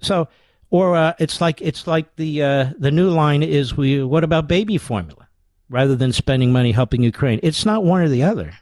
So, 0.00 0.28
or 0.70 0.96
uh, 0.96 1.14
it's 1.18 1.40
like 1.40 1.60
it's 1.60 1.86
like 1.86 2.14
the 2.16 2.42
uh, 2.42 2.70
the 2.78 2.90
new 2.90 3.10
line 3.10 3.42
is 3.42 3.76
we 3.76 4.02
what 4.02 4.24
about 4.24 4.48
baby 4.48 4.78
formula 4.78 5.28
rather 5.68 5.96
than 5.96 6.12
spending 6.12 6.52
money 6.52 6.72
helping 6.72 7.02
Ukraine? 7.02 7.40
It's 7.42 7.64
not 7.66 7.84
one 7.84 8.00
or 8.00 8.08
the 8.08 8.22
other. 8.22 8.52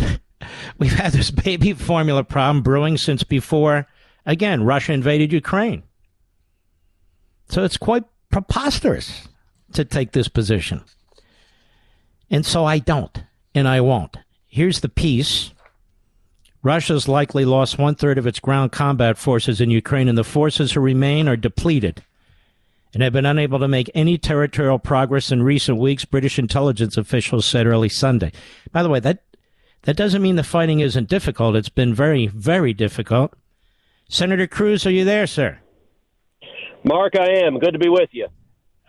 We've 0.78 0.92
had 0.92 1.12
this 1.12 1.30
baby 1.30 1.72
formula 1.72 2.24
problem 2.24 2.62
brewing 2.62 2.98
since 2.98 3.22
before 3.22 3.86
again 4.24 4.64
Russia 4.64 4.92
invaded 4.92 5.32
Ukraine. 5.32 5.84
So 7.48 7.62
it's 7.62 7.76
quite 7.76 8.04
preposterous 8.30 9.28
to 9.72 9.84
take 9.84 10.12
this 10.12 10.28
position. 10.28 10.82
And 12.30 12.44
so 12.44 12.64
I 12.64 12.78
don't, 12.78 13.24
and 13.54 13.68
I 13.68 13.80
won't. 13.80 14.16
Here's 14.46 14.80
the 14.80 14.88
piece. 14.88 15.52
Russia's 16.62 17.06
likely 17.06 17.44
lost 17.44 17.78
one 17.78 17.94
third 17.94 18.18
of 18.18 18.26
its 18.26 18.40
ground 18.40 18.72
combat 18.72 19.18
forces 19.18 19.60
in 19.60 19.70
Ukraine, 19.70 20.08
and 20.08 20.18
the 20.18 20.24
forces 20.24 20.72
who 20.72 20.80
remain 20.80 21.28
are 21.28 21.36
depleted 21.36 22.02
and 22.92 23.02
have 23.02 23.12
been 23.12 23.26
unable 23.26 23.58
to 23.58 23.68
make 23.68 23.90
any 23.94 24.16
territorial 24.16 24.78
progress 24.78 25.30
in 25.30 25.42
recent 25.42 25.78
weeks, 25.78 26.04
British 26.04 26.38
intelligence 26.38 26.96
officials 26.96 27.44
said 27.44 27.66
early 27.66 27.90
Sunday. 27.90 28.32
By 28.72 28.82
the 28.82 28.88
way, 28.88 29.00
that, 29.00 29.22
that 29.82 29.96
doesn't 29.96 30.22
mean 30.22 30.36
the 30.36 30.42
fighting 30.42 30.80
isn't 30.80 31.08
difficult. 31.08 31.56
It's 31.56 31.68
been 31.68 31.94
very, 31.94 32.26
very 32.26 32.72
difficult. 32.72 33.34
Senator 34.08 34.46
Cruz, 34.46 34.86
are 34.86 34.90
you 34.90 35.04
there, 35.04 35.26
sir? 35.26 35.58
Mark, 36.86 37.14
I 37.18 37.44
am. 37.44 37.58
Good 37.58 37.72
to 37.72 37.78
be 37.78 37.88
with 37.88 38.10
you. 38.12 38.28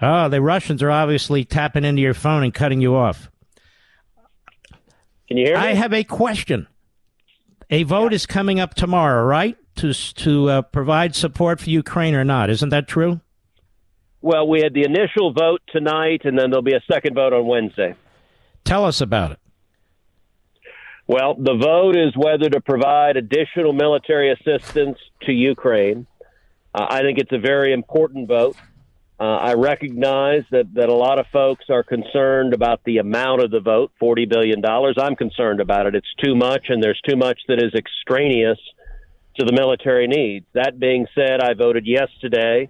Oh, 0.01 0.29
the 0.29 0.41
Russians 0.41 0.83
are 0.83 0.91
obviously 0.91 1.43
tapping 1.43 1.83
into 1.83 2.01
your 2.01 2.13
phone 2.13 2.43
and 2.43 2.53
cutting 2.53 2.79
you 2.79 2.95
off. 2.95 3.31
Can 5.27 5.37
you 5.37 5.47
hear 5.47 5.55
me? 5.55 5.61
I 5.61 5.73
have 5.73 5.93
a 5.93 6.03
question. 6.03 6.67
A 7.69 7.83
vote 7.83 8.13
is 8.13 8.25
coming 8.25 8.59
up 8.59 8.75
tomorrow, 8.75 9.25
right? 9.25 9.57
To 9.77 9.93
to 9.93 10.49
uh, 10.49 10.61
provide 10.61 11.15
support 11.15 11.59
for 11.59 11.69
Ukraine 11.69 12.15
or 12.15 12.23
not? 12.23 12.49
Isn't 12.49 12.69
that 12.69 12.87
true? 12.87 13.19
Well, 14.21 14.47
we 14.47 14.61
had 14.61 14.73
the 14.73 14.83
initial 14.83 15.33
vote 15.33 15.61
tonight, 15.69 16.21
and 16.23 16.37
then 16.37 16.49
there'll 16.49 16.63
be 16.63 16.73
a 16.73 16.83
second 16.91 17.15
vote 17.15 17.33
on 17.33 17.45
Wednesday. 17.45 17.95
Tell 18.63 18.85
us 18.85 19.01
about 19.01 19.31
it. 19.31 19.39
Well, 21.07 21.35
the 21.35 21.55
vote 21.55 21.95
is 21.95 22.15
whether 22.15 22.49
to 22.49 22.61
provide 22.61 23.15
additional 23.15 23.73
military 23.73 24.31
assistance 24.31 24.97
to 25.23 25.31
Ukraine. 25.31 26.05
Uh, 26.73 26.85
I 26.89 27.01
think 27.01 27.17
it's 27.19 27.31
a 27.31 27.39
very 27.39 27.73
important 27.73 28.27
vote. 28.27 28.55
Uh, 29.19 29.23
I 29.23 29.53
recognize 29.53 30.43
that, 30.51 30.71
that 30.75 30.89
a 30.89 30.93
lot 30.93 31.19
of 31.19 31.25
folks 31.33 31.65
are 31.69 31.83
concerned 31.83 32.53
about 32.53 32.83
the 32.85 32.97
amount 32.99 33.41
of 33.41 33.49
the 33.49 33.59
vote, 33.59 33.91
$40 33.99 34.29
billion. 34.29 34.63
I'm 34.63 35.15
concerned 35.15 35.59
about 35.59 35.87
it. 35.87 35.95
It's 35.95 36.13
too 36.23 36.35
much, 36.35 36.65
and 36.69 36.83
there's 36.83 37.01
too 37.07 37.15
much 37.15 37.39
that 37.47 37.57
is 37.57 37.73
extraneous 37.73 38.59
to 39.39 39.45
the 39.45 39.53
military 39.53 40.07
needs. 40.07 40.45
That 40.53 40.79
being 40.79 41.07
said, 41.15 41.41
I 41.41 41.55
voted 41.55 41.87
yes 41.87 42.09
today, 42.21 42.69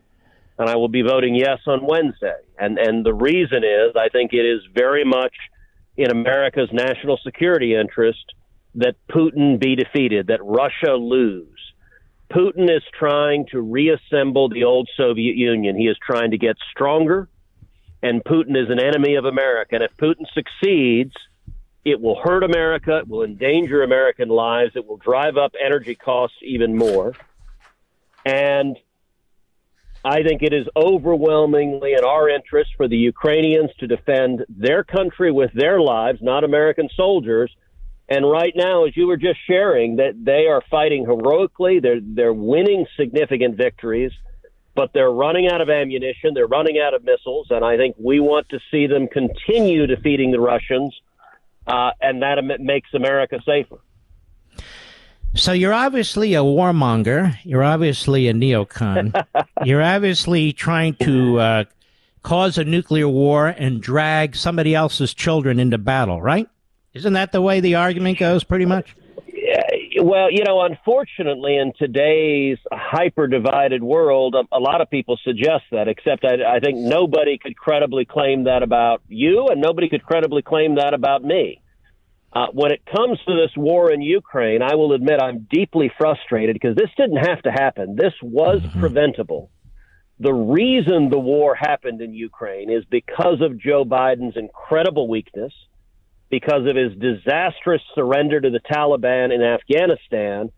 and 0.58 0.70
I 0.70 0.78
will 0.78 0.88
be 0.88 1.02
voting 1.02 1.36
yes 1.36 1.60
on 1.68 1.86
Wednesday. 1.86 2.40
And, 2.58 2.78
and 2.78 3.06
the 3.06 3.14
reason 3.14 3.64
is 3.64 3.96
I 3.98 4.08
think 4.08 4.32
it 4.32 4.46
is 4.46 4.62
very 4.74 5.04
much 5.04 5.34
in 5.98 6.12
America's 6.12 6.70
national 6.72 7.20
security 7.24 7.76
interest 7.76 8.24
that 8.76 8.96
Putin 9.12 9.60
be 9.60 9.76
defeated, 9.76 10.28
that 10.28 10.44
Russia 10.44 10.94
lose. 10.94 11.57
Putin 12.32 12.70
is 12.76 12.84
trying 12.98 13.46
to 13.52 13.62
reassemble 13.62 14.50
the 14.50 14.64
old 14.64 14.90
Soviet 14.98 15.36
Union. 15.36 15.78
He 15.78 15.88
is 15.88 15.98
trying 16.06 16.32
to 16.32 16.38
get 16.38 16.58
stronger, 16.72 17.30
and 18.04 18.24
Putin 18.24 18.62
is 18.62 18.70
an 18.70 18.80
enemy 18.80 19.16
of 19.16 19.26
America. 19.26 19.76
And 19.76 19.84
if 19.84 19.96
Putin 19.98 20.26
succeeds, 20.34 21.14
it 21.86 22.02
will 22.02 22.20
hurt 22.22 22.44
America, 22.44 22.98
it 22.98 23.08
will 23.08 23.24
endanger 23.24 23.82
American 23.82 24.28
lives, 24.28 24.74
it 24.76 24.86
will 24.86 24.98
drive 24.98 25.38
up 25.38 25.54
energy 25.64 25.96
costs 25.96 26.38
even 26.42 26.76
more. 26.76 27.14
And 28.26 28.78
I 30.04 30.22
think 30.24 30.44
it 30.44 30.54
is 30.54 30.68
overwhelmingly 30.76 31.94
in 31.94 32.04
our 32.04 32.30
interest 32.30 32.72
for 32.76 32.90
the 32.90 32.98
Ukrainians 32.98 33.72
to 33.80 33.88
defend 33.88 34.46
their 34.50 34.84
country 34.84 35.32
with 35.32 35.52
their 35.54 35.80
lives, 35.80 36.20
not 36.22 36.44
American 36.44 36.90
soldiers 36.96 37.56
and 38.10 38.30
right 38.30 38.54
now, 38.56 38.86
as 38.86 38.96
you 38.96 39.08
were 39.08 39.18
just 39.18 39.40
sharing, 39.48 39.98
that 39.98 40.14
they 40.24 40.48
are 40.48 40.62
fighting 40.72 41.06
heroically. 41.06 41.80
They're 41.80 42.00
they're 42.02 42.34
winning 42.34 42.86
significant 42.98 43.58
victories, 43.58 44.12
but 44.76 44.92
they're 44.94 45.12
running 45.12 45.50
out 45.50 45.60
of 45.60 45.70
ammunition. 45.70 46.34
They're 46.34 46.48
running 46.48 46.80
out 46.80 46.94
of 46.94 47.04
missiles, 47.04 47.48
and 47.50 47.66
I 47.66 47.76
think 47.76 47.96
we 48.00 48.22
want 48.22 48.48
to 48.50 48.60
see 48.72 48.88
them 48.88 49.08
continue 49.08 49.88
defeating 49.88 50.32
the 50.32 50.40
Russians, 50.40 50.96
uh, 51.68 51.92
and 52.00 52.22
that 52.22 52.38
makes 52.60 52.94
America 52.94 53.40
safer. 53.46 53.80
So 55.34 55.52
you're 55.52 55.74
obviously 55.74 56.34
a 56.34 56.40
warmonger. 56.40 57.38
You're 57.44 57.64
obviously 57.64 58.30
a 58.30 58.34
neocon. 58.34 59.26
you're 59.66 59.84
obviously 59.84 60.54
trying 60.54 60.96
to 60.96 61.40
uh, 61.40 61.64
cause 62.24 62.58
a 62.58 62.64
nuclear 62.64 63.10
war 63.10 63.48
and 63.48 63.82
drag 63.82 64.36
somebody 64.38 64.74
else's 64.74 65.14
children 65.14 65.60
into 65.60 65.78
battle, 65.78 66.22
right? 66.22 66.48
Isn't 66.98 67.14
that 67.14 67.32
the 67.32 67.42
way 67.42 67.60
the 67.60 67.76
argument 67.76 68.18
goes, 68.18 68.44
pretty 68.44 68.66
much? 68.66 68.96
Yeah, 69.32 70.02
well, 70.02 70.32
you 70.32 70.44
know, 70.44 70.62
unfortunately, 70.62 71.58
in 71.58 71.72
today's 71.78 72.58
hyper 72.72 73.28
divided 73.28 73.84
world, 73.84 74.36
a, 74.36 74.56
a, 74.56 74.60
lot 74.60 74.82
of 74.82 74.90
people 74.90 75.18
suggest 75.24 75.64
that, 75.72 75.88
except 75.88 76.26
I, 76.26 76.56
I 76.56 76.60
think 76.60 76.78
nobody 76.78 77.38
could 77.38 77.56
credibly 77.56 78.04
claim 78.04 78.46
that 78.46 78.64
about 78.64 79.04
you, 79.08 79.48
and 79.48 79.62
nobody 79.62 79.90
could 79.90 80.04
credibly 80.04 80.42
claim 80.42 80.76
that 80.76 80.94
about 80.94 81.24
me. 81.24 81.62
Uh, 82.34 82.48
when 82.52 82.72
it 82.72 82.82
comes 82.86 83.20
to 83.28 83.36
this 83.36 83.52
war 83.56 83.92
in 83.92 84.02
Ukraine, 84.02 84.62
I 84.62 84.76
will 84.76 84.94
admit 84.94 85.22
I'm 85.22 85.48
deeply 85.50 85.92
frustrated 85.98 86.56
because 86.56 86.76
this 86.76 86.90
didn't 86.98 87.26
have 87.26 87.42
to 87.44 87.52
happen. 87.52 87.96
This 87.96 88.14
was 88.22 88.62
mm-hmm. 88.62 88.80
preventable. 88.80 89.50
The 90.20 90.34
reason 90.34 91.10
the 91.10 91.20
war 91.20 91.56
happened 91.56 92.02
in 92.02 92.14
Ukraine 92.14 92.72
is 92.72 92.84
because 92.90 93.40
of 93.42 93.60
Joe 93.60 93.86
Biden's 93.86 94.36
incredible 94.36 95.08
weakness 95.08 95.54
because 96.30 96.68
of 96.68 96.76
his 96.76 96.94
disastrous 96.98 97.82
surrender 97.96 98.42
to 98.42 98.50
the 98.50 98.60
Taliban 98.60 99.34
in 99.34 99.42
Afghanistan, 99.42 100.52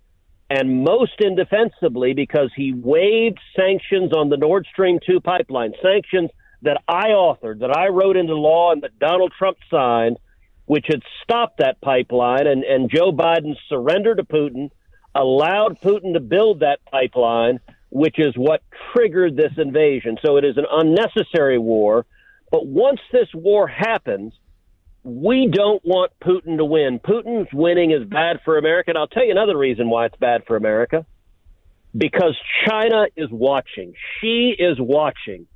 and 0.50 0.84
most 0.84 1.22
indefensibly 1.22 2.14
because 2.14 2.50
he 2.56 2.74
waived 2.74 3.40
sanctions 3.56 4.12
on 4.14 4.30
the 4.30 4.38
Nord 4.38 4.66
Stream 4.72 5.00
2 5.06 5.20
pipeline, 5.20 5.74
sanctions 5.82 6.32
that 6.64 6.82
I 6.88 7.10
authored, 7.10 7.60
that 7.60 7.76
I 7.76 7.90
wrote 7.90 8.18
into 8.18 8.36
law, 8.36 8.72
and 8.72 8.82
that 8.82 8.98
Donald 9.00 9.32
Trump 9.38 9.58
signed, 9.70 10.18
which 10.66 10.86
had 10.88 11.02
stopped 11.24 11.60
that 11.60 11.80
pipeline. 11.82 12.48
And, 12.48 12.64
and 12.64 12.90
Joe 12.90 13.12
Biden's 13.12 13.60
surrender 13.70 14.16
to 14.16 14.24
Putin, 14.24 14.72
allowed 15.14 15.80
Putin 15.82 16.14
to 16.14 16.20
build 16.20 16.62
that 16.62 16.80
pipeline, 16.92 17.60
which 17.90 18.16
is 18.18 18.34
what 18.36 18.62
triggered 18.94 19.38
this 19.38 19.54
invasion. 19.58 20.18
So 20.26 20.38
it 20.38 20.46
is 20.46 20.58
an 20.58 20.66
unnecessary 20.70 21.60
war. 21.60 22.06
But 22.52 22.66
once 22.66 23.00
this 23.12 23.28
war 23.34 23.68
happens, 23.68 24.34
we 25.10 25.50
don't 25.52 25.84
want 25.84 26.12
Putin 26.24 26.58
to 26.58 26.66
win. 26.66 27.00
Putin's 27.00 27.50
winning 27.54 27.92
is 27.92 28.08
bad 28.08 28.40
for 28.46 28.58
America. 28.58 28.92
And 28.92 28.98
I'll 28.98 29.08
tell 29.08 29.26
you 29.26 29.32
another 29.32 29.58
reason 29.58 29.90
why 29.90 30.06
it's 30.06 30.18
bad 30.18 30.44
for 30.48 30.56
America. 30.56 31.06
Because 31.98 32.38
China 32.68 33.06
is 33.16 33.30
watching. 33.32 33.94
She 34.22 34.56
is 34.58 34.78
watching 34.80 35.48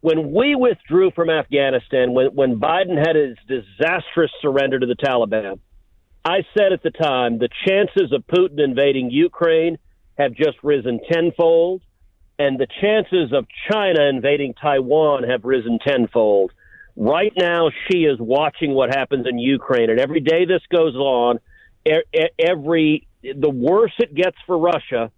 when 0.00 0.32
we 0.32 0.54
withdrew 0.54 1.10
from 1.10 1.30
Afghanistan, 1.30 2.12
when, 2.12 2.28
when 2.28 2.60
Biden 2.60 2.96
had 2.96 3.16
his 3.16 3.36
disastrous 3.48 4.30
surrender 4.40 4.78
to 4.78 4.86
the 4.86 4.94
Taliban, 4.94 5.58
I 6.24 6.44
said 6.56 6.72
at 6.72 6.82
the 6.82 6.90
time 6.90 7.38
the 7.38 7.48
chances 7.66 8.12
of 8.12 8.26
Putin 8.26 8.62
invading 8.62 9.10
Ukraine 9.10 9.78
have 10.16 10.34
just 10.34 10.58
risen 10.62 11.00
tenfold, 11.10 11.82
and 12.38 12.58
the 12.58 12.68
chances 12.80 13.32
of 13.32 13.46
China 13.70 14.02
invading 14.04 14.54
Taiwan 14.54 15.24
have 15.24 15.44
risen 15.44 15.78
tenfold. 15.84 16.52
Right 17.00 17.32
now, 17.38 17.70
she 17.86 17.98
is 17.98 18.18
watching 18.18 18.74
what 18.74 18.92
happens 18.92 19.24
in 19.28 19.38
Ukraine, 19.38 19.88
and 19.88 20.00
every 20.00 20.18
day 20.18 20.46
this 20.46 20.62
goes 20.68 20.96
on, 20.96 21.38
every 21.86 23.06
the 23.22 23.48
worse 23.48 23.92
it 24.00 24.12
gets 24.12 24.36
for 24.46 24.58
Russia, 24.58 25.12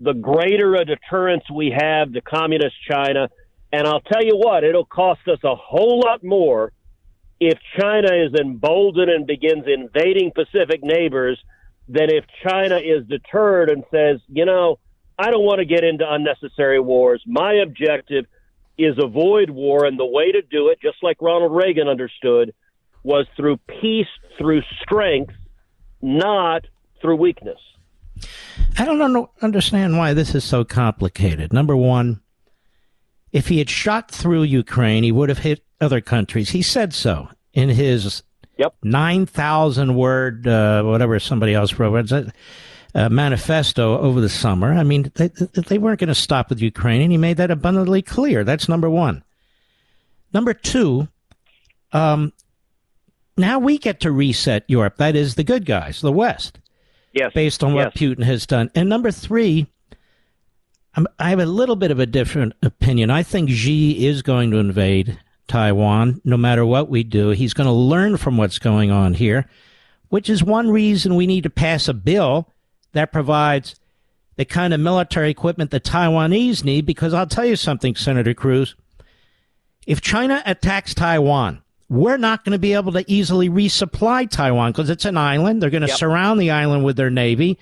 the 0.00 0.14
greater 0.14 0.74
a 0.74 0.86
deterrence 0.86 1.44
we 1.54 1.70
have 1.70 2.14
to 2.14 2.22
communist 2.22 2.76
China. 2.90 3.28
And 3.70 3.86
I'll 3.86 4.00
tell 4.00 4.24
you 4.24 4.38
what, 4.38 4.64
it'll 4.64 4.86
cost 4.86 5.20
us 5.28 5.38
a 5.44 5.54
whole 5.54 6.00
lot 6.00 6.24
more 6.24 6.72
if 7.38 7.58
China 7.78 8.08
is 8.14 8.32
emboldened 8.32 9.10
and 9.10 9.26
begins 9.26 9.64
invading 9.66 10.32
Pacific 10.34 10.82
neighbors 10.82 11.38
than 11.88 12.08
if 12.08 12.24
China 12.42 12.76
is 12.76 13.06
deterred 13.06 13.68
and 13.68 13.84
says, 13.90 14.18
you 14.28 14.46
know, 14.46 14.78
I 15.18 15.30
don't 15.30 15.44
want 15.44 15.58
to 15.58 15.66
get 15.66 15.84
into 15.84 16.10
unnecessary 16.10 16.80
wars. 16.80 17.22
My 17.26 17.52
objective 17.62 18.24
is 18.78 18.96
avoid 18.98 19.50
war, 19.50 19.84
and 19.84 19.98
the 19.98 20.06
way 20.06 20.32
to 20.32 20.42
do 20.42 20.68
it, 20.68 20.80
just 20.80 20.96
like 21.02 21.20
Ronald 21.20 21.52
Reagan 21.52 21.88
understood, 21.88 22.54
was 23.02 23.26
through 23.36 23.58
peace, 23.68 24.06
through 24.38 24.62
strength, 24.82 25.34
not 26.00 26.66
through 27.00 27.16
weakness. 27.16 27.58
I 28.78 28.84
don't 28.84 29.28
understand 29.40 29.98
why 29.98 30.14
this 30.14 30.34
is 30.34 30.44
so 30.44 30.64
complicated. 30.64 31.52
Number 31.52 31.76
one, 31.76 32.20
if 33.32 33.48
he 33.48 33.58
had 33.58 33.70
shot 33.70 34.10
through 34.10 34.44
Ukraine, 34.44 35.02
he 35.02 35.12
would 35.12 35.28
have 35.28 35.38
hit 35.38 35.64
other 35.80 36.00
countries. 36.00 36.50
He 36.50 36.62
said 36.62 36.92
so 36.92 37.28
in 37.52 37.68
his 37.70 38.22
yep. 38.58 38.74
9,000 38.82 39.94
word, 39.94 40.46
uh, 40.46 40.82
whatever 40.82 41.18
somebody 41.18 41.54
else 41.54 41.78
wrote, 41.78 42.12
uh, 42.94 43.08
manifesto 43.08 43.98
over 43.98 44.20
the 44.20 44.28
summer. 44.28 44.72
I 44.72 44.82
mean, 44.82 45.10
they, 45.14 45.28
they 45.28 45.78
weren't 45.78 46.00
going 46.00 46.08
to 46.08 46.14
stop 46.14 46.50
with 46.50 46.60
Ukraine, 46.60 47.00
and 47.00 47.12
he 47.12 47.18
made 47.18 47.38
that 47.38 47.50
abundantly 47.50 48.02
clear. 48.02 48.44
That's 48.44 48.68
number 48.68 48.90
one. 48.90 49.24
Number 50.32 50.54
two, 50.54 51.08
um, 51.92 52.32
now 53.36 53.58
we 53.58 53.78
get 53.78 54.00
to 54.00 54.12
reset 54.12 54.64
Europe. 54.68 54.96
That 54.96 55.16
is 55.16 55.34
the 55.34 55.44
good 55.44 55.64
guys, 55.64 56.00
the 56.00 56.12
West. 56.12 56.58
Yes. 57.12 57.32
Based 57.34 57.62
on 57.62 57.74
what 57.74 57.92
yes. 57.94 58.02
Putin 58.02 58.24
has 58.24 58.46
done. 58.46 58.70
And 58.74 58.88
number 58.88 59.10
three, 59.10 59.66
I'm, 60.94 61.06
I 61.18 61.28
have 61.28 61.40
a 61.40 61.46
little 61.46 61.76
bit 61.76 61.90
of 61.90 62.00
a 62.00 62.06
different 62.06 62.54
opinion. 62.62 63.10
I 63.10 63.22
think 63.22 63.50
Xi 63.50 64.06
is 64.06 64.22
going 64.22 64.50
to 64.50 64.56
invade 64.56 65.18
Taiwan 65.46 66.22
no 66.24 66.38
matter 66.38 66.64
what 66.64 66.88
we 66.88 67.02
do. 67.02 67.30
He's 67.30 67.52
going 67.52 67.66
to 67.66 67.72
learn 67.72 68.16
from 68.16 68.38
what's 68.38 68.58
going 68.58 68.90
on 68.90 69.12
here, 69.12 69.46
which 70.08 70.30
is 70.30 70.42
one 70.42 70.70
reason 70.70 71.14
we 71.14 71.26
need 71.26 71.42
to 71.42 71.50
pass 71.50 71.86
a 71.86 71.94
bill 71.94 72.48
that 72.92 73.12
provides 73.12 73.74
the 74.36 74.44
kind 74.44 74.72
of 74.72 74.80
military 74.80 75.30
equipment 75.30 75.70
the 75.70 75.80
Taiwanese 75.80 76.64
need. 76.64 76.86
Because 76.86 77.14
I'll 77.14 77.26
tell 77.26 77.44
you 77.44 77.56
something, 77.56 77.94
Senator 77.94 78.34
Cruz. 78.34 78.74
If 79.86 80.00
China 80.00 80.42
attacks 80.46 80.94
Taiwan, 80.94 81.62
we're 81.88 82.16
not 82.16 82.44
going 82.44 82.52
to 82.52 82.58
be 82.58 82.72
able 82.72 82.92
to 82.92 83.04
easily 83.06 83.50
resupply 83.50 84.30
Taiwan 84.30 84.72
because 84.72 84.88
it's 84.88 85.04
an 85.04 85.16
island. 85.16 85.60
They're 85.60 85.70
going 85.70 85.82
to 85.82 85.88
yep. 85.88 85.98
surround 85.98 86.40
the 86.40 86.50
island 86.50 86.84
with 86.84 86.96
their 86.96 87.10
navy. 87.10 87.58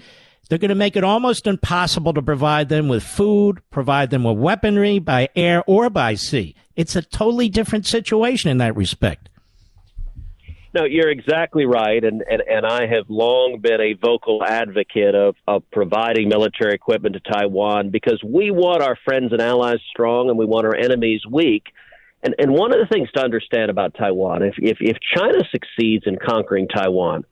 They're 0.49 0.59
going 0.59 0.69
to 0.69 0.75
make 0.75 0.97
it 0.97 1.05
almost 1.05 1.47
impossible 1.47 2.13
to 2.13 2.23
provide 2.23 2.69
them 2.69 2.89
with 2.89 3.03
food, 3.03 3.63
provide 3.71 4.11
them 4.11 4.25
with 4.25 4.37
weaponry 4.37 4.99
by 4.99 5.29
air 5.35 5.63
or 5.67 5.89
by 5.91 6.15
sea. 6.15 6.55
It's 6.77 6.97
a 6.97 7.03
totally 7.03 7.49
different 7.49 7.87
situation 7.87 8.51
in 8.51 8.59
that 8.59 8.77
respect. 8.77 9.30
No, 10.73 10.85
you're 10.85 11.11
exactly 11.11 11.67
right, 11.67 12.03
and, 12.05 12.23
and, 12.31 12.43
and 12.43 12.65
I 12.65 12.87
have 12.87 13.07
long 13.09 13.59
been 13.61 13.81
a 13.81 13.95
vocal 13.95 14.45
advocate 14.45 15.17
of, 15.17 15.35
of 15.49 15.69
providing 15.73 16.29
military 16.29 16.75
equipment 16.75 17.17
to 17.17 17.33
Taiwan 17.33 17.91
because 17.91 18.23
we 18.25 18.53
want 18.53 18.81
our 18.81 18.97
friends 19.05 19.33
and 19.33 19.43
allies 19.43 19.81
strong 19.91 20.29
and 20.29 20.39
we 20.39 20.47
want 20.47 20.67
our 20.67 20.77
enemies 20.77 21.23
weak. 21.29 21.65
And 22.23 22.35
and 22.39 22.53
one 22.53 22.73
of 22.73 22.79
the 22.79 22.87
things 22.87 23.11
to 23.17 23.23
understand 23.23 23.71
about 23.71 23.95
Taiwan, 23.95 24.43
if 24.43 24.55
if, 24.59 24.77
if 24.81 24.99
China 25.17 25.39
succeeds 25.51 26.05
in 26.07 26.19
conquering 26.25 26.69
Taiwan, 26.69 27.25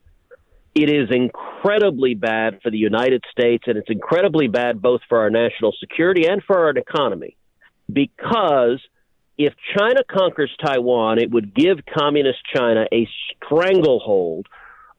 it 0.75 0.91
is 0.91 1.09
incredibly 1.11 2.15
bad 2.15 2.61
for 2.63 2.71
the 2.71 2.79
United 2.79 3.23
States, 3.31 3.65
and 3.67 3.77
it's 3.77 3.91
incredibly 3.91 4.49
bad 4.49 4.83
both 4.83 5.03
for 5.09 5.19
our 5.19 5.31
national 5.31 5.75
security 5.79 6.27
and 6.27 6.43
for 6.43 6.59
our 6.59 6.71
economy, 6.71 7.37
because 7.93 8.81
if 9.39 9.55
China 9.77 10.03
conquers 10.11 10.51
Taiwan, 10.63 11.19
it 11.21 11.31
would 11.31 11.55
give 11.55 11.79
communist 11.97 12.41
China 12.55 12.87
a 12.93 13.09
stranglehold 13.37 14.47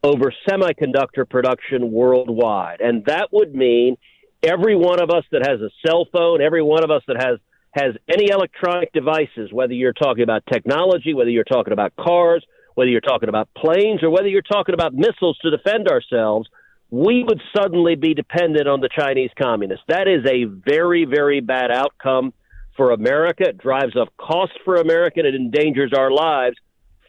over 0.01 0.33
semiconductor 0.47 1.29
production 1.29 1.91
worldwide. 1.91 2.79
And 2.79 3.03
that 3.05 3.27
would 3.33 3.53
mean 3.53 3.97
every 4.41 4.75
one 4.75 5.01
of 5.01 5.09
us 5.09 5.25
that 5.33 5.45
has 5.45 5.59
a 5.59 5.69
cell 5.85 6.07
phone, 6.11 6.41
every 6.41 6.63
one 6.63 6.85
of 6.85 6.89
us 6.89 7.03
that 7.07 7.17
has 7.21 7.39
has 7.71 7.93
any 8.07 8.29
electronic 8.31 8.91
devices, 8.93 9.51
whether 9.51 9.73
you're 9.73 9.93
talking 9.93 10.23
about 10.23 10.41
technology, 10.51 11.13
whether 11.13 11.29
you're 11.29 11.43
talking 11.43 11.71
about 11.71 11.95
cars, 11.95 12.43
whether 12.73 12.89
you're 12.89 12.99
talking 12.99 13.29
about 13.29 13.47
planes, 13.55 14.01
or 14.01 14.09
whether 14.09 14.27
you're 14.27 14.41
talking 14.41 14.73
about 14.73 14.91
missiles 14.91 15.37
to 15.43 15.51
defend 15.51 15.87
ourselves, 15.87 16.49
we 16.89 17.23
would 17.23 17.39
suddenly 17.55 17.93
be 17.95 18.15
dependent 18.15 18.67
on 18.67 18.79
the 18.79 18.89
Chinese 18.89 19.29
communists. 19.39 19.85
That 19.87 20.07
is 20.07 20.25
a 20.25 20.45
very, 20.45 21.05
very 21.05 21.41
bad 21.41 21.69
outcome 21.69 22.33
for 22.79 22.91
America. 22.91 23.43
It 23.49 23.57
drives 23.57 23.97
up 23.97 24.07
cost 24.15 24.53
for 24.63 24.77
America. 24.77 25.19
It 25.19 25.35
endangers 25.35 25.91
our 25.91 26.09
lives. 26.09 26.55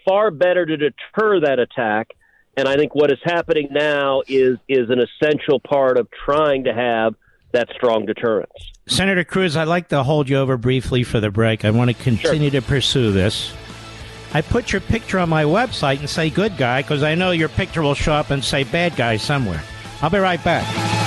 Far 0.04 0.32
better 0.32 0.66
to 0.66 0.76
deter 0.76 1.40
that 1.42 1.60
attack. 1.60 2.08
And 2.56 2.66
I 2.66 2.74
think 2.74 2.92
what 2.96 3.12
is 3.12 3.20
happening 3.22 3.68
now 3.70 4.22
is 4.26 4.58
is 4.68 4.90
an 4.90 4.98
essential 4.98 5.60
part 5.60 5.96
of 5.96 6.08
trying 6.24 6.64
to 6.64 6.74
have 6.74 7.14
that 7.52 7.68
strong 7.76 8.04
deterrence. 8.04 8.50
Senator 8.88 9.22
Cruz, 9.22 9.56
I'd 9.56 9.68
like 9.68 9.88
to 9.90 10.02
hold 10.02 10.28
you 10.28 10.38
over 10.38 10.56
briefly 10.56 11.04
for 11.04 11.20
the 11.20 11.30
break. 11.30 11.64
I 11.64 11.70
want 11.70 11.88
to 11.96 12.02
continue 12.02 12.50
sure. 12.50 12.60
to 12.60 12.66
pursue 12.66 13.12
this. 13.12 13.52
I 14.34 14.42
put 14.42 14.72
your 14.72 14.80
picture 14.80 15.20
on 15.20 15.28
my 15.28 15.44
website 15.44 16.00
and 16.00 16.10
say 16.10 16.30
good 16.30 16.56
guy 16.56 16.82
because 16.82 17.04
I 17.04 17.14
know 17.14 17.30
your 17.30 17.48
picture 17.48 17.82
will 17.82 17.94
show 17.94 18.12
up 18.12 18.30
and 18.30 18.44
say 18.44 18.64
bad 18.64 18.96
guy 18.96 19.18
somewhere. 19.18 19.62
I'll 20.02 20.10
be 20.10 20.18
right 20.18 20.42
back. 20.42 20.99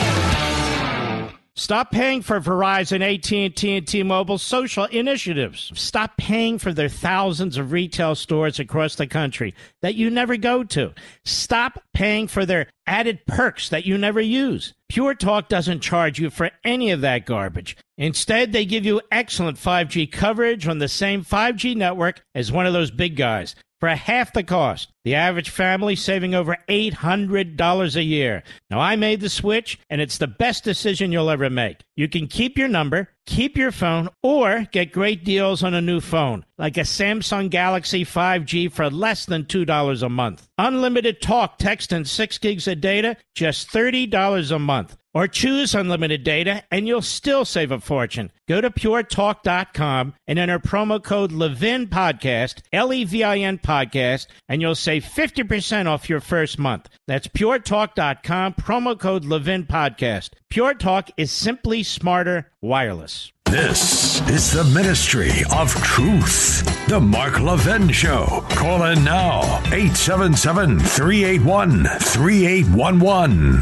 Stop 1.55 1.91
paying 1.91 2.23
for 2.23 2.41
Verizon, 2.41 3.01
AT&T, 3.03 3.77
and 3.77 3.87
T-Mobile 3.87 4.39
social 4.39 4.85
initiatives. 4.85 5.71
Stop 5.75 6.17
paying 6.17 6.57
for 6.57 6.73
their 6.73 6.89
thousands 6.89 7.57
of 7.57 7.71
retail 7.71 8.15
stores 8.15 8.59
across 8.59 8.95
the 8.95 9.05
country 9.05 9.53
that 9.83 9.93
you 9.93 10.09
never 10.09 10.35
go 10.35 10.63
to. 10.63 10.91
Stop 11.25 11.79
paying 11.93 12.27
for 12.27 12.43
their 12.43 12.71
added 12.87 13.23
perks 13.27 13.69
that 13.69 13.85
you 13.85 13.99
never 13.99 14.19
use. 14.19 14.73
Pure 14.89 15.13
Talk 15.15 15.47
doesn't 15.47 15.81
charge 15.81 16.17
you 16.17 16.31
for 16.31 16.49
any 16.63 16.89
of 16.89 17.01
that 17.01 17.27
garbage. 17.27 17.77
Instead, 17.99 18.51
they 18.51 18.65
give 18.65 18.83
you 18.83 19.01
excellent 19.11 19.59
5G 19.59 20.11
coverage 20.11 20.67
on 20.67 20.79
the 20.79 20.87
same 20.87 21.23
5G 21.23 21.75
network 21.75 22.23
as 22.33 22.51
one 22.51 22.65
of 22.65 22.73
those 22.73 22.89
big 22.89 23.15
guys 23.15 23.55
for 23.83 23.89
half 23.89 24.31
the 24.31 24.43
cost. 24.43 24.93
The 25.03 25.15
average 25.15 25.49
family 25.49 25.97
saving 25.97 26.33
over 26.33 26.55
$800 26.69 27.95
a 27.97 28.01
year. 28.01 28.43
Now, 28.69 28.79
I 28.79 28.95
made 28.95 29.19
the 29.19 29.27
switch, 29.27 29.77
and 29.89 29.99
it's 29.99 30.19
the 30.19 30.25
best 30.25 30.63
decision 30.63 31.11
you'll 31.11 31.29
ever 31.29 31.49
make. 31.49 31.81
You 31.97 32.07
can 32.07 32.27
keep 32.27 32.57
your 32.57 32.69
number, 32.69 33.09
keep 33.25 33.57
your 33.57 33.73
phone, 33.73 34.07
or 34.21 34.69
get 34.71 34.93
great 34.93 35.25
deals 35.25 35.65
on 35.65 35.73
a 35.73 35.81
new 35.81 35.99
phone, 35.99 36.45
like 36.57 36.77
a 36.77 36.87
Samsung 36.87 37.49
Galaxy 37.49 38.05
5G 38.05 38.71
for 38.71 38.89
less 38.89 39.25
than 39.25 39.43
$2 39.43 40.01
a 40.01 40.07
month. 40.07 40.47
Unlimited 40.57 41.21
talk, 41.21 41.57
text, 41.57 41.91
and 41.91 42.07
6 42.07 42.37
gigs 42.37 42.69
of 42.69 42.79
data, 42.79 43.17
just 43.35 43.69
$30 43.69 44.49
a 44.55 44.59
month. 44.59 44.95
Or 45.13 45.27
choose 45.27 45.75
unlimited 45.75 46.23
data 46.23 46.63
and 46.71 46.87
you'll 46.87 47.03
still 47.03 47.45
save 47.45 47.71
a 47.71 47.79
fortune. 47.79 48.31
Go 48.47 48.61
to 48.61 48.71
puretalk.com 48.71 50.15
and 50.27 50.39
enter 50.39 50.59
promo 50.59 51.03
code 51.03 51.31
Levin 51.31 51.87
Podcast, 51.87 52.61
L 52.71 52.91
E 52.91 53.03
V 53.03 53.23
I 53.23 53.37
N 53.37 53.59
Podcast, 53.59 54.27
and 54.49 54.61
you'll 54.61 54.75
save 54.75 55.03
50% 55.03 55.87
off 55.87 56.09
your 56.09 56.19
first 56.19 56.57
month. 56.57 56.89
That's 57.07 57.27
puretalk.com, 57.27 58.53
promo 58.53 58.99
code 58.99 59.25
Levin 59.25 59.65
Podcast. 59.65 60.31
Pure 60.49 60.75
Talk 60.75 61.09
is 61.17 61.31
simply 61.31 61.83
smarter 61.83 62.51
wireless. 62.61 63.31
This 63.45 64.27
is 64.29 64.51
the 64.51 64.63
Ministry 64.63 65.29
of 65.55 65.71
Truth. 65.83 66.87
The 66.87 66.99
Mark 66.99 67.39
Levin 67.39 67.91
Show. 67.91 68.43
Call 68.49 68.83
in 68.85 69.03
now 69.03 69.41
877 69.71 70.79
381 70.79 71.83
3811. 71.85 73.61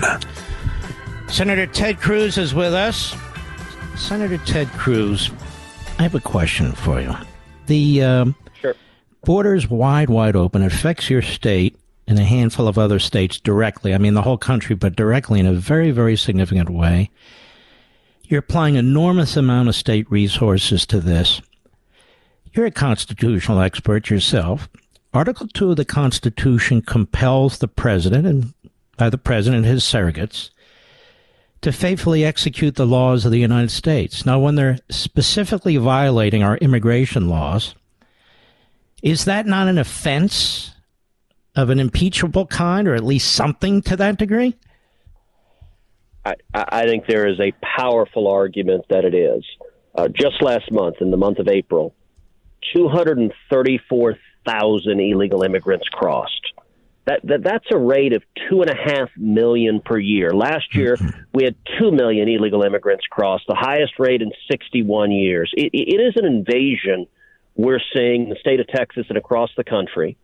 Senator 1.31 1.65
Ted 1.65 2.01
Cruz 2.01 2.37
is 2.37 2.53
with 2.53 2.73
us. 2.73 3.15
Senator 3.95 4.37
Ted 4.39 4.67
Cruz, 4.73 5.31
I 5.97 6.03
have 6.03 6.13
a 6.13 6.19
question 6.19 6.73
for 6.73 6.99
you. 6.99 7.15
The 7.67 8.03
um, 8.03 8.35
sure. 8.59 8.75
border's 9.23 9.69
wide, 9.69 10.09
wide 10.09 10.35
open. 10.35 10.61
It 10.61 10.73
affects 10.73 11.09
your 11.09 11.21
state 11.21 11.79
and 12.05 12.19
a 12.19 12.25
handful 12.25 12.67
of 12.67 12.77
other 12.77 12.99
states 12.99 13.39
directly. 13.39 13.93
I 13.93 13.97
mean, 13.97 14.13
the 14.13 14.23
whole 14.23 14.37
country, 14.37 14.75
but 14.75 14.97
directly 14.97 15.39
in 15.39 15.45
a 15.45 15.53
very, 15.53 15.91
very 15.91 16.17
significant 16.17 16.69
way. 16.69 17.09
You're 18.25 18.39
applying 18.39 18.75
enormous 18.75 19.37
amount 19.37 19.69
of 19.69 19.75
state 19.75 20.11
resources 20.11 20.85
to 20.87 20.99
this. 20.99 21.41
you're 22.51 22.65
a 22.65 22.71
constitutional 22.71 23.61
expert 23.61 24.09
yourself. 24.09 24.67
Article 25.13 25.47
2 25.47 25.71
of 25.71 25.77
the 25.77 25.85
Constitution 25.85 26.81
compels 26.81 27.59
the 27.59 27.69
president 27.69 28.27
and 28.27 28.53
by 28.97 29.09
the 29.09 29.17
president 29.17 29.65
and 29.65 29.73
his 29.73 29.85
surrogates 29.85 30.49
to 31.61 31.71
faithfully 31.71 32.25
execute 32.25 32.75
the 32.75 32.87
laws 32.87 33.25
of 33.25 33.31
the 33.31 33.39
United 33.39 33.71
States. 33.71 34.25
Now, 34.25 34.39
when 34.39 34.55
they're 34.55 34.79
specifically 34.89 35.77
violating 35.77 36.43
our 36.43 36.57
immigration 36.57 37.29
laws, 37.29 37.75
is 39.03 39.25
that 39.25 39.45
not 39.45 39.67
an 39.67 39.77
offense 39.77 40.71
of 41.55 41.69
an 41.69 41.79
impeachable 41.79 42.47
kind, 42.47 42.87
or 42.87 42.95
at 42.95 43.03
least 43.03 43.33
something 43.33 43.83
to 43.83 43.95
that 43.97 44.17
degree? 44.17 44.55
I, 46.25 46.33
I 46.53 46.85
think 46.85 47.05
there 47.07 47.27
is 47.27 47.39
a 47.39 47.51
powerful 47.77 48.27
argument 48.27 48.85
that 48.89 49.05
it 49.05 49.15
is. 49.15 49.43
Uh, 49.93 50.07
just 50.07 50.41
last 50.41 50.71
month, 50.71 51.01
in 51.01 51.11
the 51.11 51.17
month 51.17 51.37
of 51.39 51.47
April, 51.47 51.93
234,000 52.73 54.99
illegal 54.99 55.43
immigrants 55.43 55.87
crossed. 55.89 56.50
That, 57.11 57.27
that 57.27 57.43
that's 57.43 57.65
a 57.73 57.77
rate 57.77 58.13
of 58.13 58.23
two 58.49 58.61
and 58.61 58.69
a 58.69 58.75
half 58.75 59.09
million 59.17 59.81
per 59.83 59.97
year. 59.97 60.31
Last 60.31 60.73
year 60.73 60.95
mm-hmm. 60.95 61.19
we 61.33 61.43
had 61.43 61.55
two 61.77 61.91
million 61.91 62.29
illegal 62.29 62.63
immigrants 62.63 63.05
cross, 63.07 63.41
the 63.47 63.55
highest 63.55 63.99
rate 63.99 64.21
in 64.21 64.31
61 64.49 65.11
years. 65.11 65.51
It, 65.57 65.71
it 65.73 65.99
is 65.99 66.13
an 66.15 66.25
invasion 66.25 67.07
we're 67.55 67.81
seeing 67.93 68.23
in 68.23 68.29
the 68.29 68.37
state 68.39 68.61
of 68.61 68.67
Texas 68.67 69.07
and 69.09 69.17
across 69.17 69.49
the 69.57 69.65
country, 69.65 70.17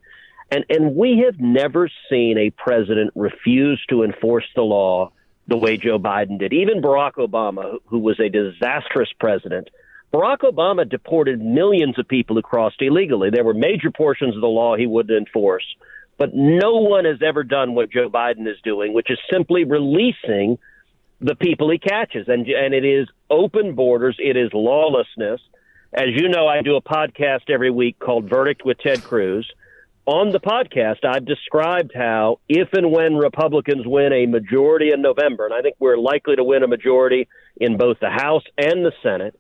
and 0.49 0.63
and 0.69 0.95
we 0.95 1.23
have 1.25 1.41
never 1.41 1.89
seen 2.09 2.37
a 2.37 2.51
president 2.51 3.11
refuse 3.15 3.83
to 3.89 4.03
enforce 4.03 4.45
the 4.55 4.61
law 4.61 5.11
the 5.49 5.57
way 5.57 5.75
Joe 5.75 5.99
Biden 5.99 6.39
did. 6.39 6.53
Even 6.53 6.81
Barack 6.81 7.15
Obama, 7.15 7.79
who 7.87 7.99
was 7.99 8.17
a 8.21 8.29
disastrous 8.29 9.09
president, 9.19 9.69
Barack 10.13 10.39
Obama 10.39 10.89
deported 10.89 11.41
millions 11.41 11.99
of 11.99 12.07
people 12.07 12.37
who 12.37 12.41
crossed 12.41 12.81
illegally. 12.81 13.29
There 13.29 13.43
were 13.43 13.53
major 13.53 13.91
portions 13.91 14.35
of 14.35 14.41
the 14.41 14.47
law 14.47 14.77
he 14.77 14.87
wouldn't 14.87 15.17
enforce. 15.17 15.65
But 16.17 16.33
no 16.33 16.75
one 16.77 17.05
has 17.05 17.21
ever 17.21 17.43
done 17.43 17.75
what 17.75 17.91
Joe 17.91 18.09
Biden 18.09 18.47
is 18.47 18.57
doing, 18.63 18.93
which 18.93 19.11
is 19.11 19.19
simply 19.31 19.63
releasing 19.63 20.57
the 21.21 21.35
people 21.35 21.69
he 21.69 21.77
catches. 21.77 22.27
And, 22.27 22.47
and 22.47 22.73
it 22.73 22.85
is 22.85 23.07
open 23.29 23.75
borders, 23.75 24.17
it 24.19 24.35
is 24.35 24.49
lawlessness. 24.53 25.41
As 25.93 26.07
you 26.09 26.27
know, 26.27 26.47
I 26.47 26.61
do 26.61 26.75
a 26.75 26.81
podcast 26.81 27.49
every 27.49 27.71
week 27.71 27.97
called 27.99 28.29
Verdict 28.29 28.65
with 28.65 28.77
Ted 28.79 29.03
Cruz. 29.03 29.49
On 30.05 30.31
the 30.31 30.39
podcast, 30.39 31.03
I've 31.03 31.25
described 31.25 31.91
how 31.93 32.39
if 32.47 32.69
and 32.73 32.91
when 32.91 33.15
Republicans 33.15 33.85
win 33.85 34.13
a 34.13 34.25
majority 34.25 34.91
in 34.91 35.01
November, 35.01 35.45
and 35.45 35.53
I 35.53 35.61
think 35.61 35.75
we're 35.79 35.97
likely 35.97 36.35
to 36.37 36.43
win 36.43 36.63
a 36.63 36.67
majority 36.67 37.27
in 37.57 37.77
both 37.77 37.99
the 37.99 38.09
House 38.09 38.43
and 38.57 38.85
the 38.85 38.93
Senate, 39.03 39.37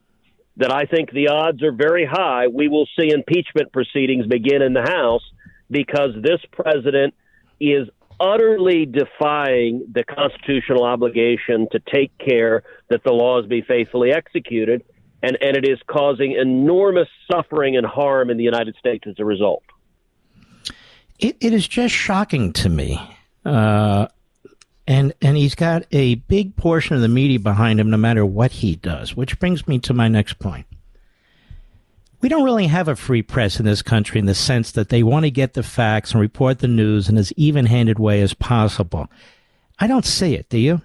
that 0.57 0.71
I 0.71 0.85
think 0.85 1.11
the 1.11 1.29
odds 1.29 1.63
are 1.63 1.71
very 1.71 2.05
high 2.05 2.47
we 2.47 2.67
will 2.67 2.87
see 2.99 3.11
impeachment 3.11 3.71
proceedings 3.71 4.25
begin 4.27 4.61
in 4.61 4.73
the 4.73 4.81
House 4.81 5.23
because 5.69 6.11
this 6.21 6.39
president 6.51 7.13
is 7.59 7.87
utterly 8.19 8.85
defying 8.85 9.85
the 9.91 10.03
constitutional 10.03 10.83
obligation 10.83 11.67
to 11.71 11.79
take 11.79 12.17
care 12.17 12.63
that 12.89 13.03
the 13.03 13.11
laws 13.11 13.45
be 13.45 13.61
faithfully 13.61 14.11
executed, 14.11 14.83
and, 15.21 15.37
and 15.41 15.55
it 15.55 15.67
is 15.67 15.79
causing 15.87 16.33
enormous 16.33 17.07
suffering 17.31 17.77
and 17.77 17.85
harm 17.85 18.29
in 18.29 18.37
the 18.37 18.43
United 18.43 18.75
States 18.77 19.05
as 19.07 19.15
a 19.19 19.25
result. 19.25 19.63
it, 21.19 21.37
it 21.39 21.53
is 21.53 21.67
just 21.67 21.93
shocking 21.93 22.53
to 22.53 22.69
me. 22.69 22.99
Uh, 23.45 24.07
and 24.89 25.13
and 25.21 25.35
he's 25.35 25.55
got 25.55 25.85
a 25.91 26.15
big 26.15 26.55
portion 26.55 26.95
of 26.95 27.01
the 27.01 27.09
media 27.09 27.39
behind 27.39 27.79
him 27.79 27.89
no 27.89 27.97
matter 27.97 28.25
what 28.25 28.51
he 28.51 28.75
does, 28.75 29.15
which 29.15 29.37
brings 29.39 29.67
me 29.67 29.79
to 29.79 29.93
my 29.93 30.07
next 30.07 30.39
point 30.39 30.65
we 32.21 32.29
don't 32.29 32.43
really 32.43 32.67
have 32.67 32.87
a 32.87 32.95
free 32.95 33.21
press 33.21 33.59
in 33.59 33.65
this 33.65 33.81
country 33.81 34.19
in 34.19 34.25
the 34.25 34.35
sense 34.35 34.71
that 34.71 34.89
they 34.89 35.03
want 35.03 35.25
to 35.25 35.31
get 35.31 35.53
the 35.53 35.63
facts 35.63 36.11
and 36.11 36.21
report 36.21 36.59
the 36.59 36.67
news 36.67 37.09
in 37.09 37.17
as 37.17 37.31
even 37.33 37.65
handed 37.65 37.99
way 37.99 38.21
as 38.21 38.33
possible. 38.33 39.07
I 39.79 39.87
don't 39.87 40.05
see 40.05 40.33
it, 40.33 40.49
do 40.49 40.57
you? 40.57 40.81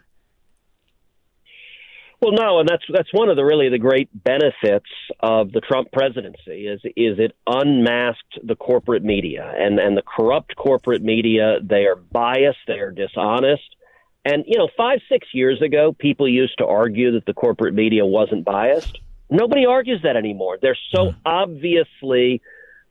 Well, 2.20 2.33
no, 2.33 2.61
and 2.61 2.68
that's 2.68 2.85
that's 2.89 3.12
one 3.12 3.30
of 3.30 3.37
the 3.37 3.45
really 3.45 3.68
the 3.68 3.78
great 3.78 4.09
benefits 4.14 4.87
of 5.18 5.51
the 5.51 5.61
Trump 5.61 5.91
presidency 5.91 6.68
is 6.68 6.80
is 6.85 7.18
it 7.18 7.35
unmasked 7.49 8.39
the 8.45 8.55
corporate 8.55 9.03
media 9.03 9.53
and 9.57 9.80
and 9.80 9.97
the 9.97 10.03
corrupt 10.03 10.55
corporate 10.55 11.03
media. 11.03 11.59
They 11.61 11.87
are 11.87 11.97
biased, 11.97 12.61
they 12.68 12.78
are 12.78 12.93
dishonest, 12.93 13.74
and 14.24 14.45
you 14.47 14.57
know, 14.57 14.68
five 14.76 15.01
six 15.09 15.26
years 15.33 15.61
ago, 15.62 15.97
people 15.99 16.28
used 16.28 16.59
to 16.59 16.66
argue 16.66 17.11
that 17.12 17.26
the 17.26 17.35
corporate 17.35 17.74
media 17.74 18.07
wasn't 18.07 18.45
biased. 18.45 19.01
Nobody 19.33 19.64
argues 19.64 20.01
that 20.03 20.16
anymore. 20.16 20.59
They're 20.61 20.76
so 20.95 21.07
mm. 21.07 21.16
obviously 21.24 22.43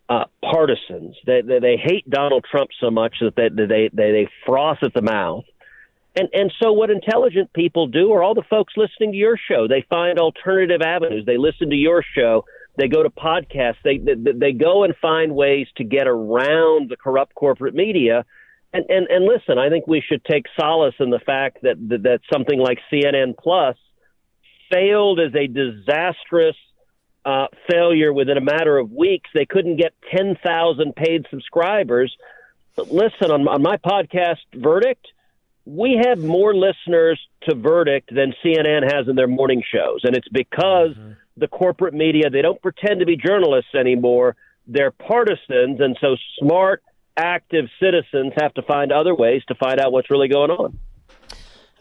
uh, 0.10 0.26
partisans. 0.42 1.16
They, 1.26 1.42
they, 1.42 1.60
they 1.60 1.78
hate 1.78 2.10
Donald 2.10 2.46
Trump 2.50 2.72
so 2.80 2.90
much 2.90 3.18
that 3.22 3.36
they, 3.36 3.50
they 3.50 3.90
they 3.94 4.12
they 4.12 4.30
froth 4.46 4.80
at 4.82 4.94
the 4.94 5.04
mouth. 5.04 5.46
And 6.16 6.28
and 6.34 6.52
so 6.62 6.74
what 6.74 6.90
intelligent 6.90 7.54
people 7.54 7.88
do 7.88 8.12
are 8.14 8.24
all 8.24 8.34
the 8.34 8.44
folks 8.50 8.74
listening 8.76 9.12
to 9.12 9.18
your 9.18 9.38
show. 9.38 9.68
They 9.68 9.86
find 9.88 10.18
alternative 10.18 10.82
avenues. 10.82 11.26
They 11.26 11.38
listen 11.38 11.70
to 11.70 11.76
your 11.76 12.04
show. 12.16 12.44
They 12.76 12.88
go 12.88 13.04
to 13.04 13.10
podcasts. 13.10 13.78
They 13.84 14.00
they, 14.00 14.32
they 14.34 14.52
go 14.52 14.84
and 14.84 14.96
find 15.00 15.36
ways 15.36 15.68
to 15.78 15.84
get 15.84 16.08
around 16.08 16.90
the 16.90 16.98
corrupt 16.98 17.36
corporate 17.36 17.76
media. 17.76 18.26
And 18.74 18.84
and 18.90 19.08
and 19.08 19.26
listen, 19.26 19.60
I 19.60 19.70
think 19.70 19.86
we 19.86 20.04
should 20.06 20.26
take 20.26 20.46
solace 20.60 20.96
in 21.00 21.12
the 21.12 21.20
fact 21.20 21.60
that 21.62 21.76
that, 21.90 22.04
that 22.04 22.20
something 22.34 22.60
like 22.60 22.80
CNN 22.92 23.38
Plus 23.38 23.78
failed 24.72 25.20
as 25.20 25.34
a 25.36 25.48
disastrous 25.48 26.56
uh, 27.26 27.48
failure 27.70 28.12
within 28.12 28.38
a 28.38 28.42
matter 28.42 28.78
of 28.78 28.92
weeks. 28.92 29.30
They 29.34 29.46
couldn't 29.46 29.78
get 29.78 29.94
10,000 30.16 30.96
paid 30.96 31.26
subscribers. 31.30 32.16
But 32.76 32.92
listen, 32.92 33.32
on, 33.32 33.48
on 33.48 33.62
my 33.62 33.78
podcast, 33.78 34.38
Verdict, 34.54 35.06
we 35.66 36.02
have 36.04 36.20
more 36.20 36.56
listeners 36.56 37.20
to 37.44 37.56
Verdict 37.56 38.14
than 38.14 38.34
CNN 38.44 38.92
has 38.92 39.08
in 39.08 39.16
their 39.16 39.28
morning 39.28 39.62
shows. 39.72 40.02
And 40.04 40.16
it's 40.16 40.28
because 40.30 40.92
mm-hmm. 40.92 41.12
the 41.38 41.48
corporate 41.48 41.94
media, 41.94 42.30
they 42.30 42.42
don't 42.42 42.62
pretend 42.62 43.02
to 43.02 43.06
be 43.06 43.18
journalists 43.18 43.76
anymore. 43.76 44.36
They're 44.68 44.92
partisans. 44.92 45.80
And 45.80 45.98
so 46.02 46.16
smart, 46.40 46.84
active 47.16 47.66
citizens 47.80 48.34
have 48.40 48.54
to 48.56 48.62
find 48.64 48.92
other 48.92 49.14
ways 49.14 49.44
to 49.50 49.56
find 49.56 49.80
out 49.80 49.92
what's 49.92 50.10
really 50.10 50.30
going 50.30 50.52
on. 50.52 50.80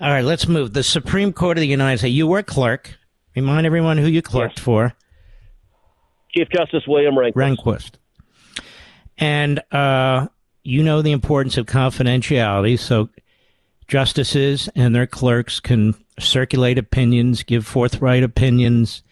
All 0.01 0.11
right, 0.11 0.25
let's 0.25 0.49
move. 0.49 0.73
The 0.73 0.83
Supreme 0.83 1.33
Court 1.33 1.59
of 1.59 1.61
the 1.61 1.67
United 1.67 1.99
States. 1.99 2.15
You 2.15 2.27
were 2.27 2.43
clerk. 2.43 2.97
Remind 3.37 3.67
everyone 3.67 3.99
who 3.99 4.07
you 4.07 4.23
clerked 4.23 4.57
yes. 4.57 4.65
for. 4.65 4.95
Chief 6.35 6.49
Justice 6.49 6.85
William 6.89 7.15
Rehnquist. 7.15 7.35
Rehnquist. 7.35 7.91
And 9.19 9.63
uh, 9.71 10.29
you 10.63 10.83
know 10.83 11.03
the 11.03 11.13
importance 11.13 11.59
of 11.59 11.67
confidentiality, 11.67 12.79
so 12.79 13.11
justices 13.89 14.71
and 14.75 14.95
their 14.95 15.07
clerks 15.07 15.61
can 15.61 15.95
circulate 16.19 16.79
opinions, 16.79 17.43
give 17.43 17.67
forthright 17.67 18.23
opinions 18.23 19.03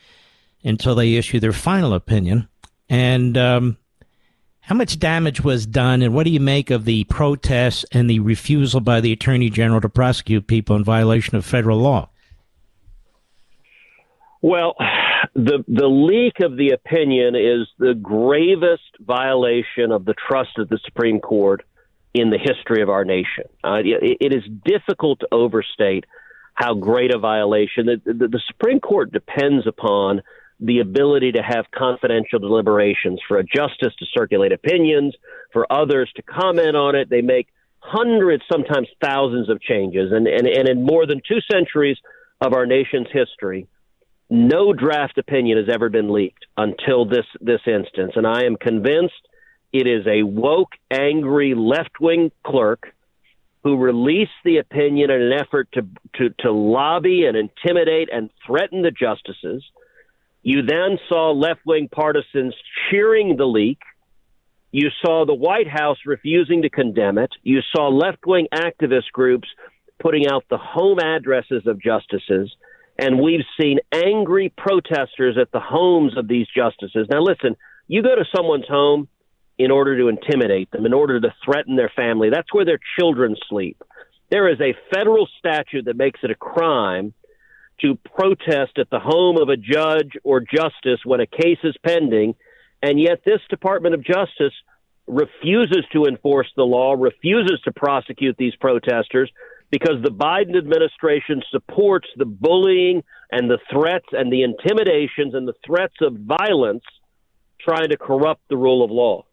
until 0.65 0.95
they 0.95 1.17
issue 1.17 1.39
their 1.39 1.53
final 1.53 1.93
opinion. 1.93 2.49
And 2.89 3.37
um, 3.37 3.77
how 4.69 4.75
much 4.75 4.99
damage 4.99 5.43
was 5.43 5.65
done, 5.65 6.03
and 6.03 6.13
what 6.13 6.25
do 6.25 6.31
you 6.31 6.41
make 6.41 6.71
of 6.71 6.85
the 6.85 7.05
protests 7.05 7.87
and 7.91 8.09
the 8.09 8.21
refusal 8.21 8.83
by 8.83 9.01
the 9.01 9.13
Attorney 9.13 9.49
General 9.49 9.81
to 9.81 9.89
prosecute 9.89 10.47
people 10.47 10.77
in 10.77 10.85
violation 10.85 11.39
of 11.39 11.47
federal 11.47 11.79
law? 11.79 12.11
Well, 14.43 14.75
the 15.35 15.65
the 15.67 15.87
leak 15.87 16.41
of 16.43 16.59
the 16.59 16.73
opinion 16.73 17.35
is 17.35 17.67
the 17.79 17.95
gravest 17.95 18.83
violation 19.01 19.91
of 19.91 20.05
the 20.05 20.15
trust 20.29 20.59
of 20.59 20.69
the 20.69 20.79
Supreme 20.85 21.21
Court 21.21 21.65
in 22.13 22.29
the 22.29 22.39
history 22.39 22.83
of 22.83 22.91
our 22.91 23.07
nation. 23.07 23.45
Uh, 23.65 23.77
it, 23.77 24.19
it 24.21 24.35
is 24.35 24.43
difficult 24.67 25.21
to 25.21 25.29
overstate 25.33 26.05
how 26.53 26.75
great 26.75 27.15
a 27.15 27.19
violation. 27.19 27.87
The, 27.87 28.03
the, 28.05 28.29
the 28.29 28.43
Supreme 28.49 28.81
Court 28.81 29.13
depends 29.13 29.67
upon 29.67 30.21
the 30.61 30.81
ability 30.81 31.33
to 31.33 31.43
have 31.43 31.67
confidential 31.75 32.39
deliberations 32.39 33.21
for 33.29 33.39
a 33.39 33.45
justice 33.45 33.95
to 33.99 34.07
circulate 34.13 34.53
opinions, 34.53 35.15
for 35.53 35.71
others 35.73 36.11
to 36.17 36.23
comment 36.23 36.77
on 36.77 36.97
it. 36.97 37.09
They 37.09 37.23
make 37.23 37.49
hundreds, 37.79 38.43
sometimes 38.51 38.89
thousands 39.03 39.49
of 39.49 39.61
changes. 39.61 40.11
And, 40.13 40.27
and, 40.27 40.47
and 40.47 40.69
in 40.69 40.85
more 40.85 41.07
than 41.07 41.21
two 41.27 41.39
centuries 41.51 41.97
of 42.41 42.53
our 42.53 42.67
nation's 42.67 43.07
history, 43.13 43.69
no 44.31 44.73
draft 44.73 45.17
opinion 45.17 45.59
has 45.59 45.73
ever 45.73 45.89
been 45.89 46.13
leaked 46.13 46.45
until 46.57 47.07
this, 47.07 47.25
this 47.41 47.61
instance. 47.67 48.13
And 48.17 48.27
I 48.27 48.45
am 48.45 48.57
convinced 48.57 49.15
it 49.73 49.87
is 49.87 50.07
a 50.07 50.23
woke, 50.23 50.73
angry, 50.91 51.55
left 51.55 52.01
wing 52.01 52.33
clerk 52.45 52.93
who 53.63 53.77
released 53.77 54.31
the 54.45 54.59
opinion 54.59 55.11
in 55.11 55.23
an 55.23 55.33
effort 55.33 55.69
to, 55.73 55.83
to, 56.15 56.31
to 56.41 56.53
lobby 56.53 57.27
and 57.27 57.37
intimidate 57.37 58.09
and 58.13 58.31
threaten 58.47 58.83
the 58.83 58.91
justices 58.91 59.65
you 60.49 60.63
then 60.63 60.99
saw 61.09 61.33
left 61.33 61.61
wing 61.67 61.89
partisans 61.91 62.55
cheering 62.91 63.37
the 63.37 63.45
leak. 63.45 63.81
You 64.73 64.89
saw 65.05 65.27
the 65.27 65.35
White 65.35 65.69
House 65.69 65.99
refusing 66.07 66.63
to 66.63 66.71
condemn 66.71 67.19
it. 67.19 67.31
You 67.43 67.61
saw 67.75 67.89
left 67.89 68.25
wing 68.27 68.49
activist 68.55 69.13
groups 69.13 69.49
putting 69.99 70.27
out 70.27 70.45
the 70.49 70.57
home 70.57 71.01
addresses 71.01 71.67
of 71.67 71.83
justices. 71.83 72.51
And 72.99 73.21
we've 73.21 73.45
seen 73.61 73.79
angry 73.93 74.53
protesters 74.57 75.37
at 75.41 75.53
the 75.53 75.61
homes 75.61 76.17
of 76.17 76.29
these 76.29 76.47
justices. 76.55 77.07
Now, 77.11 77.21
listen, 77.23 77.55
You 77.89 78.03
go 78.03 78.15
to 78.15 78.25
someone's 78.37 78.69
home 78.69 79.09
in 79.59 79.71
order 79.71 79.99
to 79.99 80.09
intimidate 80.09 80.71
them, 80.71 80.87
in 80.87 80.93
order 80.93 81.19
to 81.21 81.35
threaten 81.45 81.75
their 81.75 81.91
family. 81.97 82.31
That's 82.31 82.53
where 82.53 82.65
their 82.65 82.79
children 82.99 83.35
sleep. 83.49 83.83
There 84.31 84.49
is 84.49 84.61
a 84.61 84.77
federal 84.95 85.27
statute 85.39 85.87
that 85.87 85.97
makes 85.97 86.21
it 86.23 86.31
a 86.31 86.35
crime 86.35 87.15
to 87.81 87.99
protest 88.17 88.79
at 88.79 88.91
the 88.91 88.99
home 88.99 89.37
of 89.37 89.49
a 89.49 89.57
judge 89.57 90.13
or 90.25 90.41
justice 90.41 91.01
when 91.05 91.21
a 91.21 91.27
case 91.27 91.59
is 91.63 91.77
pending, 91.85 92.35
and 92.83 93.01
yet 93.01 93.23
this 93.25 93.41
Department 93.49 93.95
of 93.95 94.05
Justice 94.05 94.55
refuses 95.07 95.85
to 95.93 96.05
enforce 96.05 96.49
the 96.57 96.65
law, 96.65 96.95
refuses 96.95 97.61
to 97.65 97.73
prosecute 97.73 98.37
these 98.37 98.55
protesters 98.57 99.31
because 99.71 100.03
the 100.03 100.11
Biden 100.11 100.57
administration 100.57 101.43
supports 101.51 102.09
the 102.17 102.25
bullying 102.25 103.03
and 103.31 103.51
the 103.51 103.59
threats 103.71 104.07
and 104.13 104.33
the 104.33 104.43
intimidations 104.43 105.35
and 105.35 105.47
the 105.47 105.55
threats 105.65 105.97
of 106.01 106.15
violence 106.15 106.85
trying 107.61 107.91
to 107.91 107.97
corrupt 107.97 108.43
the 108.49 108.57
rule 108.57 108.85
of 108.85 108.91
law. 108.91 109.25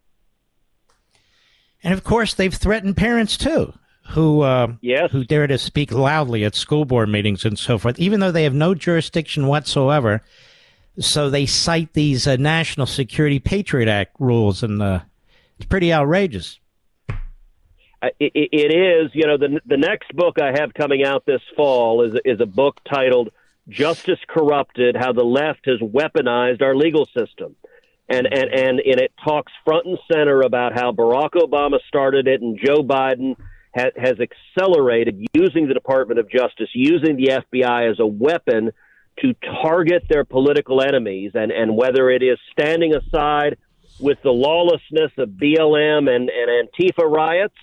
And 1.82 1.94
of 1.94 2.04
course, 2.04 2.34
they've 2.34 2.52
threatened 2.52 2.96
parents 2.96 3.36
too, 3.36 3.74
who 4.08 4.42
uh, 4.42 4.72
yes. 4.80 5.10
who 5.10 5.24
dare 5.24 5.46
to 5.46 5.58
speak 5.58 5.92
loudly 5.92 6.44
at 6.44 6.54
school 6.54 6.84
board 6.84 7.08
meetings 7.08 7.44
and 7.44 7.58
so 7.58 7.78
forth, 7.78 7.98
even 7.98 8.20
though 8.20 8.32
they 8.32 8.44
have 8.44 8.54
no 8.54 8.74
jurisdiction 8.74 9.46
whatsoever. 9.46 10.22
So 10.98 11.28
they 11.28 11.44
cite 11.44 11.92
these 11.92 12.26
uh, 12.26 12.36
National 12.36 12.86
Security 12.86 13.38
Patriot 13.38 13.88
Act 13.88 14.16
rules, 14.18 14.62
and 14.62 14.80
uh, 14.80 15.00
it's 15.58 15.66
pretty 15.66 15.92
outrageous. 15.92 16.58
Uh, 18.02 18.08
it, 18.18 18.32
it 18.34 18.74
is. 18.74 19.10
You 19.12 19.26
know, 19.26 19.36
the 19.36 19.60
the 19.66 19.76
next 19.76 20.14
book 20.14 20.40
I 20.40 20.52
have 20.58 20.72
coming 20.74 21.04
out 21.04 21.24
this 21.26 21.42
fall 21.56 22.02
is 22.02 22.18
is 22.24 22.40
a 22.40 22.46
book 22.46 22.80
titled 22.88 23.30
"Justice 23.68 24.20
Corrupted: 24.28 24.96
How 24.96 25.12
the 25.12 25.24
Left 25.24 25.66
Has 25.66 25.80
Weaponized 25.80 26.62
Our 26.62 26.74
Legal 26.74 27.06
System." 27.06 27.56
And, 28.08 28.26
and 28.26 28.48
and 28.54 28.80
and 28.80 29.00
it 29.00 29.12
talks 29.24 29.52
front 29.64 29.86
and 29.86 29.98
center 30.10 30.42
about 30.42 30.74
how 30.74 30.92
Barack 30.92 31.32
Obama 31.32 31.78
started 31.88 32.28
it 32.28 32.40
and 32.40 32.58
Joe 32.64 32.82
Biden 32.82 33.34
ha- 33.76 33.92
has 33.96 34.16
accelerated 34.20 35.26
using 35.34 35.68
the 35.68 35.74
Department 35.74 36.18
of 36.18 36.30
Justice, 36.30 36.68
using 36.72 37.16
the 37.16 37.42
FBI 37.52 37.90
as 37.90 38.00
a 38.00 38.06
weapon 38.06 38.72
to 39.20 39.34
target 39.62 40.04
their 40.08 40.24
political 40.24 40.82
enemies, 40.82 41.32
and 41.34 41.50
and 41.50 41.76
whether 41.76 42.10
it 42.10 42.22
is 42.22 42.38
standing 42.52 42.94
aside 42.94 43.56
with 43.98 44.18
the 44.22 44.30
lawlessness 44.30 45.12
of 45.16 45.30
BLM 45.30 46.10
and, 46.14 46.28
and 46.30 46.68
Antifa 46.68 47.04
riots, 47.04 47.54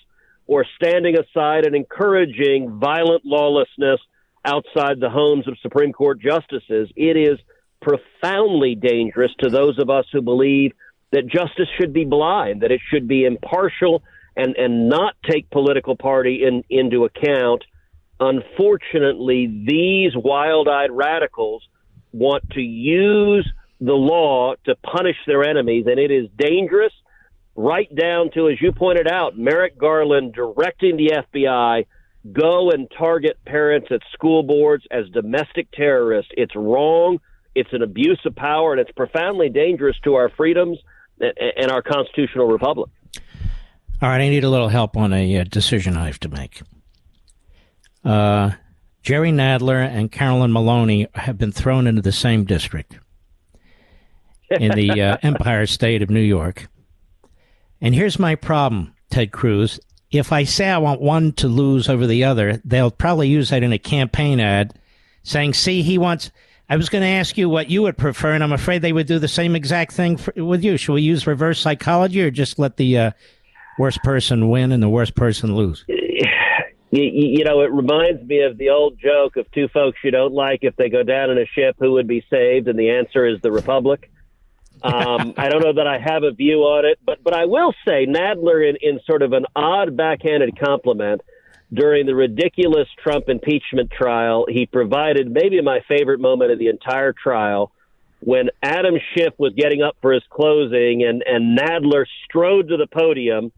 or 0.47 0.65
standing 0.81 1.15
aside 1.17 1.65
and 1.65 1.75
encouraging 1.75 2.79
violent 2.79 3.23
lawlessness 3.23 3.99
outside 4.45 4.99
the 4.99 5.09
homes 5.09 5.47
of 5.47 5.57
Supreme 5.61 5.93
Court 5.93 6.19
justices. 6.19 6.89
It 6.95 7.15
is 7.15 7.39
profoundly 7.81 8.75
dangerous 8.75 9.31
to 9.39 9.49
those 9.49 9.77
of 9.77 9.89
us 9.89 10.05
who 10.11 10.21
believe 10.21 10.73
that 11.11 11.27
justice 11.27 11.67
should 11.79 11.93
be 11.93 12.05
blind, 12.05 12.61
that 12.61 12.71
it 12.71 12.81
should 12.89 13.07
be 13.07 13.25
impartial 13.25 14.03
and, 14.35 14.55
and 14.55 14.89
not 14.89 15.15
take 15.29 15.49
political 15.49 15.95
party 15.95 16.43
in, 16.43 16.63
into 16.69 17.05
account. 17.05 17.63
Unfortunately, 18.19 19.47
these 19.67 20.11
wild 20.15 20.67
eyed 20.67 20.91
radicals 20.91 21.63
want 22.11 22.49
to 22.51 22.61
use 22.61 23.47
the 23.79 23.93
law 23.93 24.53
to 24.65 24.75
punish 24.75 25.17
their 25.27 25.43
enemies, 25.43 25.85
and 25.87 25.99
it 25.99 26.11
is 26.11 26.29
dangerous 26.37 26.93
right 27.55 27.93
down 27.95 28.31
to, 28.33 28.49
as 28.49 28.61
you 28.61 28.71
pointed 28.71 29.07
out, 29.07 29.37
Merrick 29.37 29.77
Garland 29.77 30.33
directing 30.33 30.97
the 30.97 31.23
FBI 31.33 31.85
go 32.31 32.71
and 32.71 32.89
target 32.97 33.37
parents 33.45 33.87
at 33.91 33.99
school 34.13 34.43
boards 34.43 34.85
as 34.89 35.09
domestic 35.09 35.69
terrorists. 35.71 36.31
It's 36.37 36.55
wrong. 36.55 37.19
It's 37.53 37.73
an 37.73 37.81
abuse 37.81 38.19
of 38.25 38.35
power, 38.35 38.71
and 38.71 38.79
it's 38.79 38.91
profoundly 38.91 39.49
dangerous 39.49 39.97
to 40.05 40.15
our 40.15 40.29
freedoms 40.29 40.79
and 41.19 41.69
our 41.69 41.81
constitutional 41.81 42.47
republic. 42.47 42.89
All 44.03 44.09
right, 44.09 44.19
I 44.19 44.27
need 44.27 44.43
a 44.43 44.49
little 44.49 44.67
help 44.67 44.97
on 44.97 45.13
a 45.13 45.37
uh, 45.37 45.43
decision 45.45 45.95
I 45.95 46.07
have 46.07 46.19
to 46.19 46.27
make. 46.27 46.61
Uh, 48.03 48.51
Jerry 49.01 49.31
Nadler 49.31 49.79
and 49.81 50.11
Carolyn 50.11 50.51
Maloney 50.51 51.07
have 51.15 51.37
been 51.37 51.53
thrown 51.53 51.87
into 51.87 52.01
the 52.01 52.11
same 52.11 52.43
district 52.43 52.99
in 54.49 54.73
the 54.73 55.01
uh, 55.01 55.17
Empire 55.23 55.65
State 55.67 56.01
of 56.01 56.09
New 56.09 56.19
York. 56.19 56.67
And 57.79 57.95
here's 57.95 58.19
my 58.19 58.35
problem, 58.35 58.93
Ted 59.09 59.31
Cruz. 59.31 59.79
If 60.11 60.33
I 60.33 60.43
say 60.43 60.67
I 60.67 60.79
want 60.79 60.99
one 60.99 61.31
to 61.35 61.47
lose 61.47 61.87
over 61.87 62.05
the 62.05 62.25
other, 62.25 62.61
they'll 62.65 62.91
probably 62.91 63.29
use 63.29 63.51
that 63.51 63.63
in 63.63 63.71
a 63.71 63.79
campaign 63.79 64.41
ad 64.41 64.77
saying, 65.23 65.53
see, 65.53 65.81
he 65.81 65.97
wants. 65.97 66.29
I 66.67 66.75
was 66.75 66.89
going 66.89 67.03
to 67.03 67.07
ask 67.07 67.37
you 67.37 67.47
what 67.47 67.69
you 67.69 67.83
would 67.83 67.97
prefer, 67.97 68.33
and 68.33 68.43
I'm 68.43 68.51
afraid 68.51 68.81
they 68.81 68.91
would 68.91 69.07
do 69.07 69.19
the 69.19 69.29
same 69.29 69.55
exact 69.55 69.93
thing 69.93 70.17
for, 70.17 70.33
with 70.35 70.61
you. 70.61 70.75
Should 70.75 70.91
we 70.91 71.03
use 71.03 71.25
reverse 71.25 71.61
psychology 71.61 72.21
or 72.21 72.31
just 72.31 72.59
let 72.59 72.75
the 72.75 72.97
uh, 72.97 73.11
worst 73.77 74.01
person 74.03 74.49
win 74.49 74.71
and 74.71 74.81
the 74.81 74.89
worst 74.89 75.15
person 75.15 75.55
lose? 75.55 75.85
You, 76.93 77.09
you 77.39 77.43
know, 77.43 77.61
it 77.61 77.71
reminds 77.71 78.21
me 78.21 78.43
of 78.43 78.59
the 78.59 78.69
old 78.69 78.99
joke 78.99 79.35
of 79.35 79.49
two 79.51 79.67
folks 79.69 79.97
you 80.03 80.11
don't 80.11 80.31
like. 80.31 80.59
If 80.61 80.75
they 80.75 80.89
go 80.89 81.01
down 81.01 81.31
in 81.31 81.39
a 81.39 81.45
ship, 81.47 81.75
who 81.79 81.93
would 81.93 82.07
be 82.07 82.23
saved? 82.29 82.67
And 82.67 82.77
the 82.77 82.91
answer 82.91 83.25
is 83.25 83.41
the 83.41 83.51
Republic. 83.51 84.11
Um, 84.83 85.33
I 85.37 85.49
don't 85.49 85.63
know 85.63 85.73
that 85.73 85.87
I 85.87 85.97
have 85.97 86.21
a 86.21 86.29
view 86.29 86.59
on 86.59 86.85
it, 86.85 86.99
but 87.03 87.23
but 87.23 87.33
I 87.33 87.45
will 87.45 87.73
say 87.83 88.05
Nadler, 88.05 88.69
in, 88.69 88.75
in 88.79 88.99
sort 89.07 89.23
of 89.23 89.33
an 89.33 89.47
odd 89.55 89.97
backhanded 89.97 90.59
compliment 90.59 91.21
during 91.73 92.05
the 92.05 92.13
ridiculous 92.13 92.87
Trump 93.01 93.27
impeachment 93.27 93.89
trial, 93.89 94.45
he 94.47 94.67
provided 94.67 95.31
maybe 95.31 95.59
my 95.61 95.79
favorite 95.87 96.19
moment 96.19 96.51
of 96.51 96.59
the 96.59 96.67
entire 96.67 97.11
trial 97.11 97.71
when 98.19 98.49
Adam 98.61 98.95
Schiff 99.13 99.33
was 99.39 99.53
getting 99.57 99.81
up 99.81 99.97
for 99.99 100.13
his 100.13 100.23
closing 100.29 101.03
and 101.03 101.23
and 101.25 101.57
Nadler 101.57 102.05
strode 102.25 102.67
to 102.67 102.77
the 102.77 102.85
podium 102.85 103.51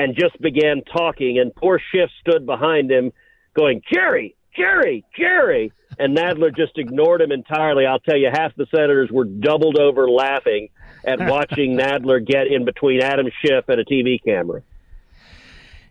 and 0.00 0.16
just 0.16 0.40
began 0.40 0.82
talking, 0.82 1.38
and 1.38 1.54
poor 1.54 1.80
Schiff 1.92 2.10
stood 2.20 2.46
behind 2.46 2.90
him, 2.90 3.12
going, 3.54 3.82
"Jerry, 3.92 4.34
Jerry, 4.56 5.04
Jerry." 5.16 5.72
and 6.00 6.16
Nadler 6.16 6.54
just 6.54 6.78
ignored 6.78 7.20
him 7.20 7.30
entirely. 7.30 7.84
I'll 7.84 7.98
tell 7.98 8.16
you, 8.16 8.30
half 8.32 8.54
the 8.56 8.66
senators 8.74 9.10
were 9.10 9.24
doubled 9.24 9.78
over 9.78 10.08
laughing 10.08 10.68
at 11.04 11.20
watching 11.28 11.76
Nadler 11.76 12.24
get 12.24 12.46
in 12.46 12.64
between 12.64 13.02
Adam 13.02 13.26
Schiff 13.42 13.68
and 13.68 13.80
a 13.80 13.84
TV 13.84 14.18
camera. 14.24 14.62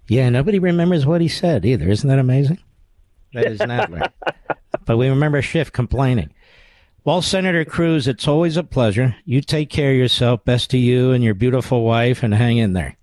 Yeah, 0.08 0.30
nobody 0.30 0.58
remembers 0.58 1.06
what 1.06 1.22
he 1.22 1.28
said 1.28 1.66
either. 1.66 1.88
Isn't 1.88 2.10
that 2.10 2.18
amazing? 2.18 2.58
That 3.34 3.46
is 3.46 3.60
Nadler. 3.60 4.12
but 4.86 4.98
we 4.98 5.08
remember 5.08 5.42
Schiff 5.44 5.72
complaining. 5.72 6.32
Well, 7.04 7.22
Senator 7.22 7.64
Cruz, 7.64 8.08
it's 8.08 8.28
always 8.28 8.58
a 8.58 8.64
pleasure. 8.64 9.16
You 9.26 9.42
take 9.42 9.70
care 9.70 9.92
of 9.92 9.98
yourself. 9.98 10.44
Best 10.44 10.72
to 10.72 10.78
you 10.78 11.12
and 11.12 11.24
your 11.24 11.36
beautiful 11.36 11.84
wife, 11.84 12.24
and 12.24 12.34
hang 12.34 12.58
in 12.58 12.74
there. 12.74 12.98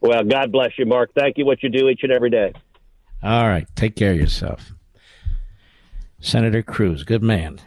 Well, 0.00 0.24
God 0.24 0.52
bless 0.52 0.78
you, 0.78 0.86
Mark. 0.86 1.10
Thank 1.18 1.38
you 1.38 1.44
what 1.44 1.62
you 1.62 1.68
do 1.68 1.88
each 1.88 2.00
and 2.02 2.12
every 2.12 2.30
day. 2.30 2.52
All 3.22 3.48
right. 3.48 3.66
Take 3.74 3.96
care 3.96 4.12
of 4.12 4.18
yourself. 4.18 4.72
Senator 6.20 6.62
Cruz, 6.62 7.04
good 7.04 7.22
man. 7.22 7.60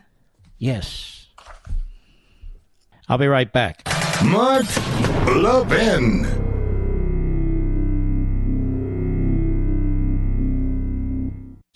Yes. 0.58 1.28
I'll 3.10 3.18
be 3.18 3.28
right 3.28 3.52
back. 3.52 3.82
Mark 4.24 4.66
Levin. 5.28 6.41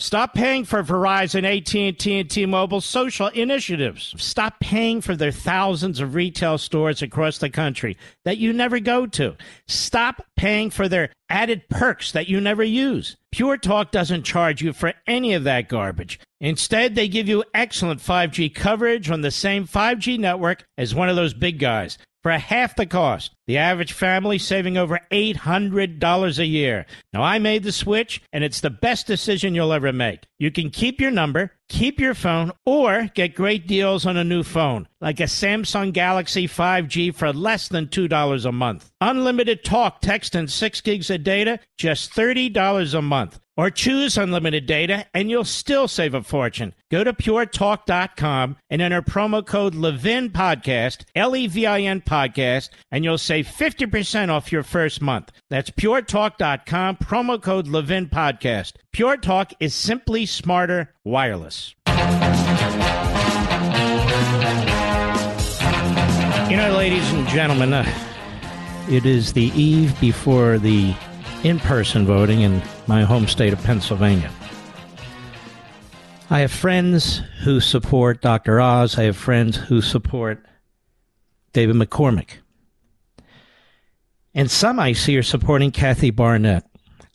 Stop 0.05 0.35
paying 0.35 0.65
for 0.65 0.83
Verizon, 0.83 1.43
AT&T, 1.43 2.19
and 2.19 2.29
T-Mobile 2.29 2.79
social 2.79 3.25
initiatives. 3.29 4.13
Stop 4.19 4.59
paying 4.59 5.01
for 5.01 5.15
their 5.15 5.31
thousands 5.31 5.99
of 5.99 6.13
retail 6.13 6.59
stores 6.59 7.01
across 7.01 7.39
the 7.39 7.49
country 7.49 7.97
that 8.23 8.37
you 8.37 8.53
never 8.53 8.79
go 8.79 9.07
to. 9.07 9.35
Stop 9.67 10.23
paying 10.37 10.69
for 10.69 10.87
their 10.87 11.09
added 11.27 11.67
perks 11.69 12.11
that 12.11 12.29
you 12.29 12.39
never 12.39 12.63
use. 12.63 13.17
Pure 13.31 13.57
Talk 13.57 13.89
doesn't 13.89 14.21
charge 14.21 14.61
you 14.61 14.73
for 14.73 14.93
any 15.07 15.33
of 15.33 15.43
that 15.45 15.69
garbage. 15.69 16.19
Instead, 16.39 16.93
they 16.93 17.07
give 17.07 17.27
you 17.27 17.43
excellent 17.55 17.99
5G 17.99 18.53
coverage 18.53 19.09
on 19.09 19.21
the 19.21 19.31
same 19.31 19.65
5G 19.65 20.19
network 20.19 20.65
as 20.77 20.93
one 20.93 21.09
of 21.09 21.15
those 21.15 21.33
big 21.33 21.57
guys 21.57 21.97
for 22.25 22.31
half 22.31 22.75
the 22.75 22.87
cost. 22.87 23.35
The 23.45 23.59
average 23.59 23.93
family 23.93 24.39
saving 24.39 24.77
over 24.77 24.99
$800 25.11 26.39
a 26.39 26.45
year. 26.47 26.87
Now, 27.13 27.21
I 27.21 27.37
made 27.37 27.61
the 27.61 27.71
switch, 27.71 28.19
and 28.33 28.43
it's 28.43 28.61
the 28.61 28.71
best 28.71 29.05
decision 29.05 29.53
you'll 29.53 29.71
ever 29.71 29.93
make. 29.93 30.21
You 30.37 30.51
can 30.51 30.69
keep 30.69 30.99
your 30.99 31.11
number, 31.11 31.51
keep 31.69 31.99
your 31.99 32.13
phone, 32.13 32.51
or 32.65 33.09
get 33.13 33.35
great 33.35 33.67
deals 33.67 34.05
on 34.05 34.17
a 34.17 34.23
new 34.23 34.43
phone, 34.43 34.87
like 34.99 35.21
a 35.21 35.23
Samsung 35.23 35.93
Galaxy 35.93 36.45
5G 36.45 37.15
for 37.15 37.31
less 37.31 37.69
than 37.69 37.87
$2 37.87 38.45
a 38.45 38.51
month. 38.51 38.91
Unlimited 38.99 39.63
talk, 39.63 40.01
text, 40.01 40.35
and 40.35 40.51
6 40.51 40.81
gigs 40.81 41.09
of 41.09 41.23
data, 41.23 41.59
just 41.77 42.11
$30 42.13 42.93
a 42.93 43.01
month. 43.01 43.39
Or 43.57 43.69
choose 43.69 44.17
unlimited 44.17 44.65
data 44.65 45.05
and 45.13 45.29
you'll 45.29 45.45
still 45.45 45.87
save 45.87 46.13
a 46.13 46.21
fortune. 46.21 46.73
Go 46.91 47.05
to 47.05 47.13
puretalk.com 47.13 48.57
and 48.69 48.81
enter 48.81 49.01
promo 49.01 49.45
code 49.45 49.75
Levin 49.75 50.29
Podcast, 50.29 51.05
L 51.15 51.33
E 51.37 51.47
V 51.47 51.65
I 51.65 51.79
N 51.83 52.01
Podcast, 52.01 52.69
and 52.91 53.05
you'll 53.05 53.17
save 53.17 53.47
50% 53.47 54.29
off 54.29 54.51
your 54.51 54.63
first 54.63 55.01
month. 55.01 55.31
That's 55.49 55.69
puretalk.com, 55.69 56.97
promo 56.97 57.41
code 57.41 57.67
Levin 57.67 58.07
Podcast. 58.07 58.73
Pure 58.95 59.17
Talk 59.17 59.51
is 59.59 59.75
simply 59.75 60.25
smarter 60.25 60.95
wireless. 61.03 61.75
You 61.85 61.93
know, 66.55 66.73
ladies 66.77 67.11
and 67.11 67.27
gentlemen, 67.27 67.73
uh, 67.73 67.85
it 68.89 69.05
is 69.05 69.33
the 69.33 69.51
eve 69.53 69.99
before 69.99 70.57
the 70.59 70.95
in 71.43 71.59
person 71.59 72.05
voting 72.05 72.39
in 72.39 72.61
my 72.87 73.03
home 73.03 73.27
state 73.27 73.51
of 73.51 73.61
Pennsylvania. 73.63 74.31
I 76.29 76.39
have 76.39 76.53
friends 76.53 77.21
who 77.43 77.59
support 77.59 78.21
Dr. 78.21 78.61
Oz. 78.61 78.97
I 78.97 79.03
have 79.03 79.17
friends 79.17 79.57
who 79.57 79.81
support 79.81 80.41
David 81.51 81.75
McCormick. 81.75 82.35
And 84.33 84.49
some 84.49 84.79
I 84.79 84.93
see 84.93 85.17
are 85.17 85.21
supporting 85.21 85.71
Kathy 85.71 86.11
Barnette. 86.11 86.63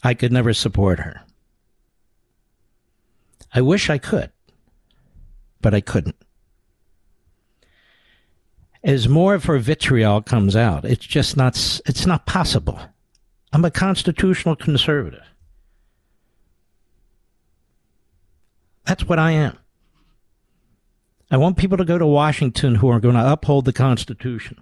I 0.02 0.12
could 0.12 0.30
never 0.30 0.52
support 0.52 0.98
her. 0.98 1.24
I 3.52 3.60
wish 3.60 3.90
I 3.90 3.98
could, 3.98 4.30
but 5.60 5.74
I 5.74 5.80
couldn't. 5.80 6.16
As 8.82 9.08
more 9.08 9.34
of 9.34 9.44
her 9.44 9.58
vitriol 9.58 10.22
comes 10.22 10.56
out, 10.56 10.84
it's 10.84 11.04
just 11.04 11.36
not, 11.36 11.54
it's 11.86 12.06
not 12.06 12.26
possible. 12.26 12.80
I'm 13.52 13.64
a 13.64 13.70
constitutional 13.70 14.56
conservative. 14.56 15.24
That's 18.86 19.06
what 19.06 19.18
I 19.18 19.32
am. 19.32 19.58
I 21.30 21.36
want 21.36 21.58
people 21.58 21.76
to 21.76 21.84
go 21.84 21.98
to 21.98 22.06
Washington 22.06 22.76
who 22.76 22.88
are 22.88 23.00
going 23.00 23.14
to 23.14 23.32
uphold 23.32 23.64
the 23.64 23.72
Constitution. 23.72 24.60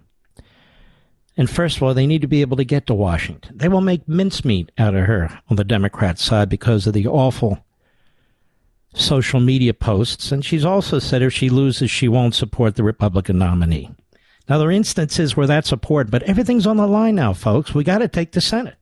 And 1.37 1.49
first 1.49 1.77
of 1.77 1.83
all, 1.83 1.95
they 1.95 2.07
need 2.07 2.21
to 2.23 2.27
be 2.27 2.41
able 2.41 2.57
to 2.57 2.65
get 2.65 2.87
to 2.89 2.95
Washington. 2.95 3.57
They 3.57 3.69
will 3.69 3.81
make 3.81 4.09
mincemeat 4.09 4.73
out 4.77 4.95
of 4.95 5.07
her 5.07 5.41
on 5.49 5.57
the 5.57 5.65
Democrat 5.65 6.19
side 6.19 6.49
because 6.49 6.87
of 6.87 6.95
the 6.95 7.07
awful 7.07 7.65
social 8.99 9.41
media 9.41 9.73
posts. 9.75 10.33
And 10.33 10.45
she's 10.45 10.65
also 10.65 10.99
said 10.99 11.23
if 11.23 11.33
she 11.33 11.49
loses, 11.49 11.91
she 11.91 12.09
won't 12.09 12.35
support 12.35 12.77
the 12.77 12.83
Republican 12.83 13.39
nominee. 13.39 13.91
Now, 14.49 14.59
there 14.59 14.69
are 14.69 14.73
instances 14.73 15.37
where 15.37 15.47
that's 15.47 15.69
support, 15.69 16.11
but 16.11 16.23
everything's 16.23 16.67
on 16.67 16.79
the 16.79 16.87
line 16.87 17.15
now, 17.15 17.35
folks. 17.35 17.75
We 17.75 17.85
got 17.85 17.99
to 17.99 18.09
take 18.09 18.33
the 18.33 18.41
Senate. 18.41 18.77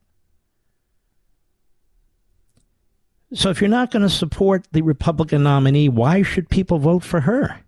So 3.33 3.49
if 3.49 3.59
you're 3.59 3.69
not 3.69 3.91
going 3.91 4.03
to 4.03 4.09
support 4.09 4.67
the 4.71 4.81
Republican 4.81 5.43
nominee, 5.43 5.89
why 5.89 6.23
should 6.23 6.49
people 6.49 6.79
vote 6.79 7.03
for 7.03 7.21
her? 7.21 7.59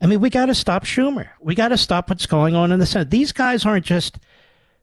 I 0.00 0.06
mean, 0.06 0.20
we 0.20 0.30
got 0.30 0.46
to 0.46 0.54
stop 0.54 0.84
Schumer. 0.84 1.28
We 1.40 1.54
got 1.54 1.68
to 1.68 1.76
stop 1.76 2.08
what's 2.08 2.26
going 2.26 2.54
on 2.54 2.70
in 2.72 2.78
the 2.78 2.86
Senate. 2.86 3.10
These 3.10 3.32
guys 3.32 3.66
aren't 3.66 3.84
just 3.84 4.18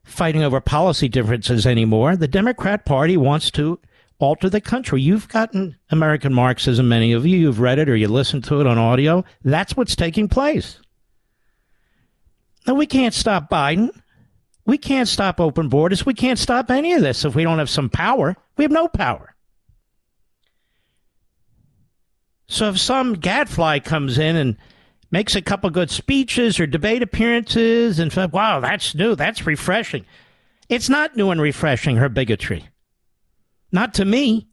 fighting 0.04 0.44
over 0.44 0.62
policy 0.62 1.08
differences 1.08 1.66
anymore. 1.66 2.16
The 2.16 2.28
Democrat 2.28 2.86
Party 2.86 3.18
wants 3.18 3.50
to 3.52 3.80
alter 4.19 4.49
the 4.49 4.61
country. 4.61 5.02
You've 5.02 5.27
gotten 5.27 5.77
American 5.89 6.34
Marxism, 6.34 6.88
many 6.88 7.14
of 7.14 7.26
you. 7.26 7.38
You've 7.38 7.60
read 7.60 7.80
it 7.80 7.89
or 7.89 7.95
you 7.95 8.07
listened 8.07 8.44
to 8.45 8.61
it 8.61 8.68
on 8.68 8.77
audio. 8.77 9.23
That's 9.44 9.76
what's 9.76 9.95
taking 9.95 10.27
place. 10.27 10.80
Now, 12.65 12.73
we 12.73 12.85
can't 12.85 13.14
stop 13.14 13.49
Biden. 13.49 13.89
We 14.65 14.77
can't 14.77 15.07
stop 15.07 15.39
open 15.39 15.69
borders. 15.69 16.06
We 16.06 16.14
can't 16.14 16.39
stop 16.39 16.69
any 16.69 16.94
of 16.94 17.02
this 17.02 17.23
if 17.23 17.35
we 17.35 17.44
don't 17.44 17.60
have 17.60 17.69
some 17.69 17.89
power. 17.89 18.35
We 18.57 18.64
have 18.64 18.72
no 18.72 18.88
power. 18.88 19.34
So 22.48 22.69
if 22.69 22.80
some 22.80 23.14
gadfly 23.14 23.80
comes 23.80 24.18
in 24.18 24.35
and 24.35 24.57
makes 25.11 25.35
a 25.35 25.41
couple 25.41 25.69
good 25.69 25.89
speeches 25.89 26.60
or 26.60 26.68
debate 26.68 27.03
appearances 27.03 27.99
and 27.99 28.14
wow, 28.31 28.60
that's 28.60 28.95
new, 28.95 29.15
that's 29.15 29.45
refreshing. 29.45 30.06
It's 30.69 30.89
not 30.89 31.15
new 31.15 31.30
and 31.30 31.41
refreshing, 31.41 31.95
her 31.98 32.10
bigotry. 32.10 32.68
Not 33.72 33.95
to 33.95 34.06
me. 34.06 34.48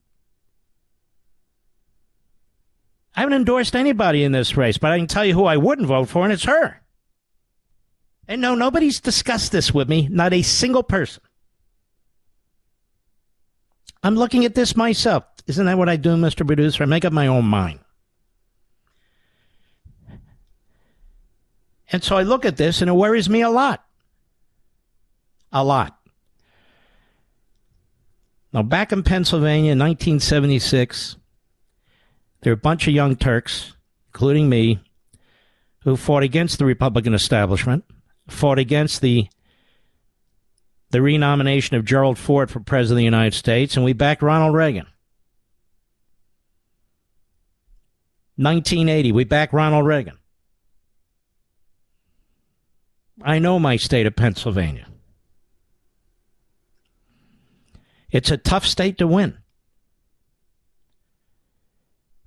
I 3.16 3.20
haven't 3.20 3.36
endorsed 3.36 3.76
anybody 3.76 4.24
in 4.24 4.32
this 4.32 4.56
race, 4.56 4.76
but 4.76 4.90
I 4.90 4.98
can 4.98 5.06
tell 5.06 5.24
you 5.24 5.34
who 5.34 5.44
I 5.44 5.56
wouldn't 5.56 5.86
vote 5.86 6.08
for, 6.08 6.24
and 6.24 6.32
it's 6.32 6.44
her. 6.44 6.80
And 8.26 8.40
no, 8.40 8.54
nobody's 8.54 9.00
discussed 9.00 9.52
this 9.52 9.72
with 9.72 9.88
me, 9.88 10.08
not 10.10 10.32
a 10.32 10.42
single 10.42 10.82
person. 10.82 11.22
I'm 14.02 14.16
looking 14.16 14.44
at 14.44 14.54
this 14.54 14.76
myself. 14.76 15.24
Isn't 15.46 15.66
that 15.66 15.78
what 15.78 15.88
I 15.88 15.96
do, 15.96 16.10
Mr. 16.16 16.46
Producer? 16.46 16.82
I 16.82 16.86
make 16.86 17.04
up 17.04 17.12
my 17.12 17.26
own 17.26 17.44
mind. 17.44 17.80
And 21.92 22.02
so 22.02 22.16
I 22.16 22.22
look 22.22 22.44
at 22.44 22.56
this 22.56 22.80
and 22.80 22.90
it 22.90 22.94
worries 22.94 23.28
me 23.28 23.42
a 23.42 23.50
lot. 23.50 23.84
A 25.52 25.62
lot. 25.62 25.96
Now, 28.54 28.62
back 28.62 28.92
in 28.92 29.02
Pennsylvania 29.02 29.72
in 29.72 29.78
1976, 29.78 31.16
there 32.40 32.52
were 32.52 32.54
a 32.54 32.56
bunch 32.56 32.86
of 32.86 32.94
young 32.94 33.16
Turks, 33.16 33.74
including 34.08 34.48
me, 34.48 34.78
who 35.80 35.96
fought 35.96 36.22
against 36.22 36.58
the 36.58 36.64
Republican 36.64 37.12
establishment 37.12 37.84
fought 38.28 38.58
against 38.58 39.00
the 39.00 39.28
the 40.90 41.02
renomination 41.02 41.76
of 41.76 41.84
Gerald 41.84 42.18
Ford 42.18 42.50
for 42.50 42.60
president 42.60 42.94
of 42.94 42.98
the 42.98 43.04
United 43.04 43.34
States, 43.34 43.74
and 43.74 43.84
we 43.84 43.92
backed 43.92 44.22
Ronald 44.22 44.54
Reagan. 44.54 44.86
1980, 48.36 49.10
we 49.10 49.24
backed 49.24 49.52
Ronald 49.52 49.86
Reagan. 49.86 50.18
I 53.22 53.40
know 53.40 53.58
my 53.58 53.76
state 53.76 54.06
of 54.06 54.14
Pennsylvania. 54.14 54.86
It's 58.14 58.30
a 58.30 58.36
tough 58.36 58.64
state 58.64 58.96
to 58.98 59.08
win. 59.08 59.38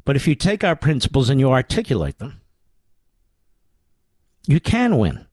But 0.04 0.18
if 0.18 0.28
you 0.28 0.36
take 0.36 0.62
our 0.66 0.76
principles 0.76 1.30
and 1.30 1.40
you 1.40 1.50
articulate 1.50 2.20
them, 2.20 2.42
you 4.46 4.60
can 4.60 4.98
win. 4.98 5.28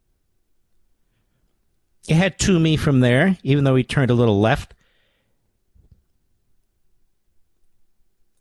You 2.06 2.14
had 2.14 2.38
Toomey 2.38 2.76
from 2.76 3.00
there, 3.00 3.36
even 3.42 3.64
though 3.64 3.74
he 3.74 3.82
turned 3.82 4.12
a 4.12 4.14
little 4.14 4.40
left. 4.40 4.74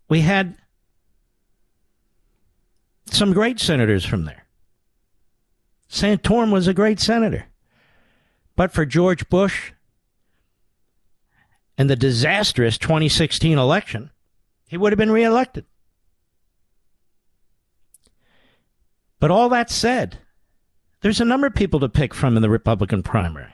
We 0.07 0.21
had 0.21 0.55
some 3.07 3.33
great 3.33 3.59
senators 3.59 4.05
from 4.05 4.25
there. 4.25 4.45
Santorum 5.89 6.51
was 6.51 6.67
a 6.67 6.75
great 6.75 6.99
senator. 6.99 7.47
But 8.55 8.71
for 8.71 8.85
George 8.85 9.27
Bush 9.29 9.71
and 11.83 11.89
the 11.89 11.97
disastrous 11.97 12.77
2016 12.77 13.57
election, 13.57 14.09
he 14.69 14.77
would 14.77 14.93
have 14.93 14.97
been 14.97 15.11
reelected. 15.11 15.65
But 19.19 19.31
all 19.31 19.49
that 19.49 19.69
said, 19.69 20.19
there's 21.01 21.19
a 21.19 21.25
number 21.25 21.45
of 21.45 21.55
people 21.55 21.81
to 21.81 21.89
pick 21.89 22.13
from 22.13 22.37
in 22.37 22.41
the 22.41 22.49
Republican 22.49 23.03
primary. 23.03 23.53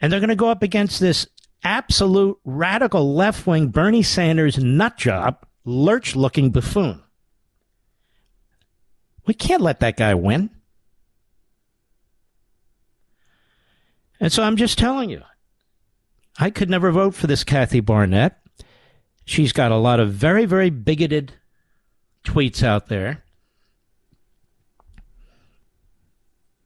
And 0.00 0.12
they're 0.12 0.18
going 0.18 0.28
to 0.30 0.34
go 0.34 0.50
up 0.50 0.64
against 0.64 0.98
this 0.98 1.28
absolute 1.62 2.36
radical 2.44 3.14
left 3.14 3.46
wing 3.46 3.68
Bernie 3.68 4.02
Sanders 4.02 4.56
nutjob, 4.56 5.36
lurch 5.64 6.16
looking 6.16 6.50
buffoon. 6.50 7.04
We 9.24 9.34
can't 9.34 9.62
let 9.62 9.78
that 9.78 9.96
guy 9.96 10.14
win. 10.14 10.50
And 14.18 14.32
so 14.32 14.42
I'm 14.42 14.56
just 14.56 14.78
telling 14.78 15.10
you, 15.10 15.22
I 16.38 16.50
could 16.50 16.70
never 16.70 16.92
vote 16.92 17.14
for 17.14 17.26
this 17.26 17.44
Kathy 17.44 17.80
Barnette. 17.80 18.38
She's 19.24 19.52
got 19.52 19.72
a 19.72 19.76
lot 19.76 20.00
of 20.00 20.12
very, 20.12 20.44
very 20.44 20.70
bigoted 20.70 21.32
tweets 22.24 22.62
out 22.62 22.88
there. 22.88 23.24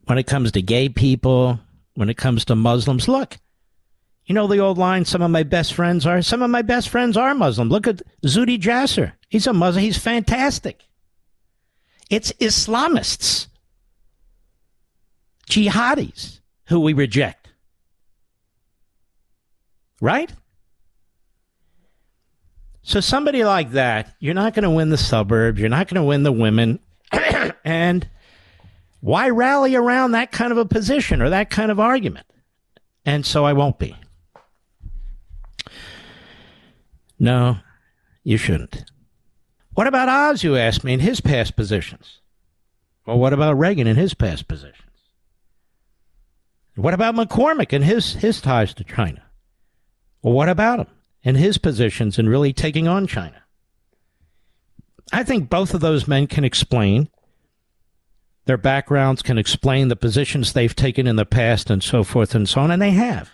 when 0.04 0.18
it 0.18 0.26
comes 0.26 0.52
to 0.52 0.62
gay 0.62 0.88
people, 0.88 1.60
when 1.94 2.10
it 2.10 2.16
comes 2.16 2.44
to 2.46 2.54
Muslims. 2.54 3.08
Look, 3.08 3.38
you 4.26 4.34
know 4.34 4.46
the 4.46 4.58
old 4.58 4.78
line, 4.78 5.04
some 5.04 5.22
of 5.22 5.30
my 5.30 5.42
best 5.42 5.74
friends 5.74 6.06
are, 6.06 6.22
some 6.22 6.42
of 6.42 6.50
my 6.50 6.62
best 6.62 6.88
friends 6.88 7.16
are 7.16 7.34
Muslim. 7.34 7.68
Look 7.68 7.86
at 7.86 8.02
Zuhdi 8.24 8.58
Jasser. 8.58 9.12
He's 9.28 9.46
a 9.46 9.52
Muslim. 9.52 9.82
He's 9.82 9.98
fantastic. 9.98 10.82
It's 12.10 12.32
Islamists, 12.32 13.46
jihadis 15.48 16.40
who 16.66 16.80
we 16.80 16.92
reject. 16.92 17.41
Right? 20.02 20.32
So 22.82 22.98
somebody 22.98 23.44
like 23.44 23.70
that, 23.70 24.16
you're 24.18 24.34
not 24.34 24.52
going 24.52 24.64
to 24.64 24.70
win 24.70 24.90
the 24.90 24.98
suburbs. 24.98 25.60
You're 25.60 25.68
not 25.68 25.86
going 25.86 26.02
to 26.02 26.06
win 26.06 26.24
the 26.24 26.32
women. 26.32 26.80
and 27.64 28.08
why 29.00 29.28
rally 29.28 29.76
around 29.76 30.10
that 30.10 30.32
kind 30.32 30.50
of 30.50 30.58
a 30.58 30.64
position 30.64 31.22
or 31.22 31.30
that 31.30 31.50
kind 31.50 31.70
of 31.70 31.78
argument? 31.78 32.26
And 33.06 33.24
so 33.24 33.44
I 33.44 33.52
won't 33.52 33.78
be. 33.78 33.96
No, 37.20 37.58
you 38.24 38.36
shouldn't. 38.36 38.84
What 39.74 39.86
about 39.86 40.08
Oz, 40.08 40.42
you 40.42 40.56
asked 40.56 40.82
me, 40.82 40.94
in 40.94 41.00
his 41.00 41.20
past 41.20 41.54
positions? 41.54 42.18
Well, 43.06 43.20
what 43.20 43.32
about 43.32 43.56
Reagan 43.56 43.86
in 43.86 43.94
his 43.94 44.14
past 44.14 44.48
positions? 44.48 44.78
What 46.74 46.92
about 46.92 47.14
McCormick 47.14 47.72
and 47.72 47.84
his, 47.84 48.14
his 48.14 48.40
ties 48.40 48.74
to 48.74 48.82
China? 48.82 49.22
Well, 50.22 50.34
what 50.34 50.48
about 50.48 50.78
him 50.80 50.86
and 51.24 51.36
his 51.36 51.58
positions 51.58 52.18
in 52.18 52.28
really 52.28 52.52
taking 52.52 52.88
on 52.88 53.06
China? 53.06 53.42
I 55.12 55.24
think 55.24 55.50
both 55.50 55.74
of 55.74 55.80
those 55.80 56.08
men 56.08 56.26
can 56.26 56.44
explain 56.44 57.08
their 58.44 58.56
backgrounds, 58.56 59.22
can 59.22 59.38
explain 59.38 59.88
the 59.88 59.96
positions 59.96 60.52
they've 60.52 60.74
taken 60.74 61.06
in 61.06 61.16
the 61.16 61.26
past, 61.26 61.70
and 61.70 61.82
so 61.82 62.02
forth 62.02 62.34
and 62.34 62.48
so 62.48 62.60
on, 62.60 62.70
and 62.70 62.80
they 62.80 62.90
have. 62.90 63.30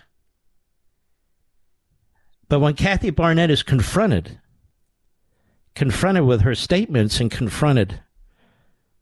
But 2.47 2.59
when 2.59 2.73
Kathy 2.73 3.11
Barnette 3.11 3.51
is 3.51 3.63
confronted, 3.63 4.39
confronted 5.75 6.25
with 6.25 6.41
her 6.41 6.55
statements 6.55 7.19
and 7.19 7.31
confronted 7.31 8.01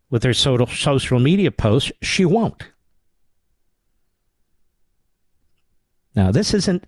with 0.10 0.24
her 0.24 0.34
social 0.34 1.20
media 1.20 1.52
posts, 1.52 1.92
she 2.02 2.26
won't. 2.26 2.64
Now, 6.16 6.32
this 6.32 6.54
isn't 6.54 6.86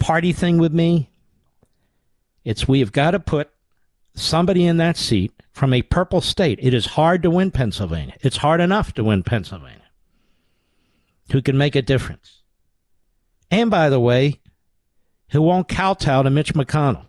party 0.00 0.32
thing 0.32 0.58
with 0.58 0.72
me. 0.72 1.10
It's 2.44 2.66
we 2.66 2.80
have 2.80 2.90
got 2.90 3.12
to 3.12 3.20
put 3.20 3.50
somebody 4.14 4.66
in 4.66 4.78
that 4.78 4.96
seat 4.96 5.32
from 5.52 5.72
a 5.72 5.82
purple 5.82 6.20
state. 6.20 6.58
It 6.62 6.74
is 6.74 6.86
hard 6.86 7.22
to 7.22 7.30
win 7.30 7.50
Pennsylvania. 7.50 8.14
It's 8.20 8.38
hard 8.38 8.60
enough 8.60 8.92
to 8.94 9.04
win 9.04 9.22
Pennsylvania. 9.22 9.76
Who 11.32 11.42
can 11.42 11.56
make 11.56 11.76
a 11.76 11.82
difference? 11.82 12.42
And 13.50 13.70
by 13.70 13.88
the 13.88 14.00
way, 14.00 14.40
who 15.30 15.42
won't 15.42 15.68
kowtow 15.68 16.22
to 16.22 16.30
Mitch 16.30 16.54
McConnell? 16.54 17.06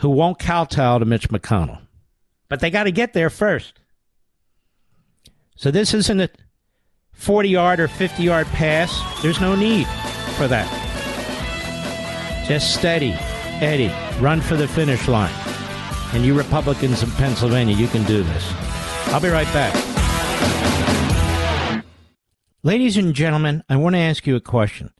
Who 0.00 0.10
won't 0.10 0.38
kowtow 0.38 0.98
to 0.98 1.04
Mitch 1.04 1.28
McConnell? 1.30 1.80
But 2.48 2.60
they 2.60 2.70
got 2.70 2.84
to 2.84 2.92
get 2.92 3.12
there 3.12 3.30
first. 3.30 3.80
So 5.56 5.70
this 5.70 5.92
isn't 5.92 6.20
a 6.20 6.30
40 7.12 7.48
yard 7.48 7.80
or 7.80 7.88
50 7.88 8.22
yard 8.22 8.46
pass. 8.48 9.22
There's 9.22 9.40
no 9.40 9.56
need 9.56 9.88
for 10.38 10.48
that. 10.48 10.66
Just 12.46 12.72
steady, 12.72 13.12
Eddie, 13.60 13.92
run 14.22 14.40
for 14.40 14.56
the 14.56 14.68
finish 14.68 15.08
line. 15.08 15.34
And 16.14 16.24
you 16.24 16.32
Republicans 16.32 17.02
in 17.02 17.10
Pennsylvania, 17.10 17.76
you 17.76 17.88
can 17.88 18.04
do 18.04 18.22
this. 18.22 18.54
I'll 19.08 19.20
be 19.20 19.28
right 19.28 19.52
back. 19.52 19.74
Ladies 22.62 22.96
and 22.96 23.14
gentlemen, 23.14 23.64
I 23.68 23.76
want 23.76 23.96
to 23.96 24.00
ask 24.00 24.26
you 24.26 24.36
a 24.36 24.40
question. 24.40 24.92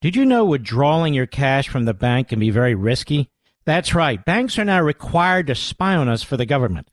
Did 0.00 0.16
you 0.16 0.24
know 0.24 0.44
withdrawing 0.44 1.14
your 1.14 1.26
cash 1.26 1.68
from 1.68 1.84
the 1.84 1.94
bank 1.94 2.28
can 2.28 2.40
be 2.40 2.50
very 2.50 2.74
risky? 2.74 3.30
That's 3.64 3.94
right. 3.94 4.24
Banks 4.24 4.58
are 4.58 4.64
now 4.64 4.82
required 4.82 5.46
to 5.46 5.54
spy 5.54 5.94
on 5.94 6.08
us 6.08 6.24
for 6.24 6.36
the 6.36 6.44
government, 6.44 6.88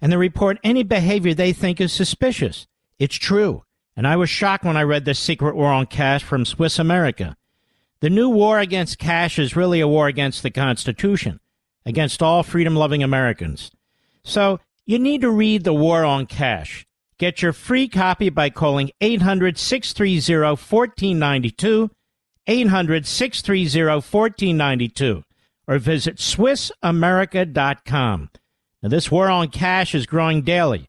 and 0.00 0.12
they 0.12 0.16
report 0.16 0.58
any 0.62 0.84
behavior 0.84 1.34
they 1.34 1.52
think 1.52 1.80
is 1.80 1.92
suspicious. 1.92 2.68
It's 2.98 3.16
true. 3.16 3.64
And 3.96 4.06
I 4.06 4.16
was 4.16 4.30
shocked 4.30 4.64
when 4.64 4.76
I 4.76 4.82
read 4.82 5.04
The 5.04 5.14
Secret 5.14 5.54
War 5.54 5.72
on 5.72 5.86
Cash 5.86 6.24
from 6.24 6.44
Swiss 6.44 6.78
America. 6.78 7.36
The 8.00 8.10
new 8.10 8.28
war 8.28 8.58
against 8.58 8.98
cash 8.98 9.38
is 9.38 9.54
really 9.54 9.80
a 9.80 9.88
war 9.88 10.08
against 10.08 10.42
the 10.42 10.50
Constitution, 10.50 11.40
against 11.86 12.22
all 12.22 12.42
freedom 12.42 12.74
loving 12.74 13.02
Americans. 13.02 13.70
So 14.24 14.60
you 14.86 14.98
need 14.98 15.20
to 15.20 15.30
read 15.30 15.64
The 15.64 15.72
War 15.72 16.04
on 16.04 16.26
Cash. 16.26 16.84
Get 17.18 17.42
your 17.42 17.52
free 17.52 17.86
copy 17.86 18.30
by 18.30 18.50
calling 18.50 18.90
800 19.00 19.56
630 19.56 20.42
1492, 20.42 21.90
800 22.48 23.06
630 23.06 23.86
1492 23.86 25.22
or 25.68 25.78
visit 25.78 26.16
SwissAmerica.com. 26.16 28.30
Now, 28.82 28.88
this 28.88 29.12
war 29.12 29.30
on 29.30 29.48
cash 29.48 29.94
is 29.94 30.06
growing 30.06 30.42
daily 30.42 30.88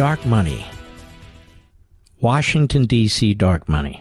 dark 0.00 0.24
money. 0.24 0.64
Washington, 2.22 2.86
D.C. 2.86 3.34
dark 3.34 3.68
money. 3.68 4.00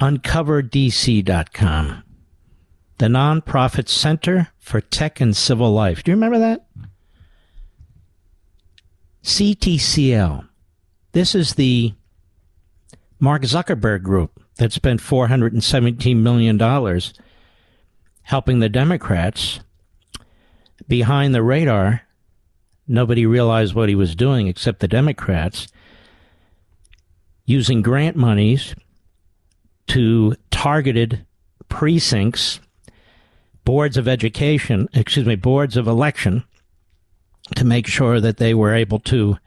UncoverDC.com, 0.00 2.02
the 2.98 3.06
nonprofit 3.06 3.88
Center 3.88 4.48
for 4.58 4.80
Tech 4.80 5.20
and 5.20 5.36
Civic 5.36 5.68
Life. 5.68 6.02
Do 6.02 6.10
you 6.10 6.16
remember 6.16 6.40
that? 6.40 6.66
CTCL. 9.22 10.48
This 11.12 11.36
is 11.36 11.54
the 11.54 11.94
Mark 13.20 13.42
Zuckerberg 13.42 14.02
group 14.02 14.42
that 14.56 14.72
spent 14.72 15.00
$417 15.00 16.16
million 16.16 17.00
helping 18.22 18.58
the 18.58 18.68
Democrats 18.68 19.60
behind 20.88 21.32
the 21.32 21.44
radar 21.44 22.08
Nobody 22.92 23.24
realized 23.24 23.72
what 23.72 23.88
he 23.88 23.94
was 23.94 24.16
doing 24.16 24.48
except 24.48 24.80
the 24.80 24.88
Democrats, 24.88 25.68
using 27.46 27.82
grant 27.82 28.16
monies 28.16 28.74
to 29.86 30.34
targeted 30.50 31.24
precincts, 31.68 32.58
boards 33.64 33.96
of 33.96 34.08
education, 34.08 34.88
excuse 34.92 35.24
me, 35.24 35.36
boards 35.36 35.76
of 35.76 35.86
election, 35.86 36.42
to 37.54 37.64
make 37.64 37.86
sure 37.86 38.20
that 38.20 38.38
they 38.38 38.54
were 38.54 38.74
able 38.74 38.98
to 38.98 39.38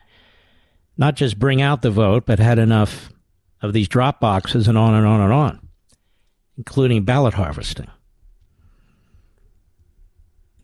not 0.95 1.15
just 1.15 1.38
bring 1.38 1.61
out 1.61 1.82
the 1.82 1.91
vote, 1.91 2.26
but 2.26 2.40
had 2.40 2.60
enough 2.60 3.10
of 3.61 3.74
these 3.74 3.90
drop 3.90 4.22
boxes 4.22 4.70
and 4.70 4.78
on 4.78 4.94
and 4.94 5.06
on 5.06 5.20
and 5.20 5.34
on, 5.34 5.68
including 6.57 7.03
ballot 7.03 7.34
harvesting. 7.34 7.88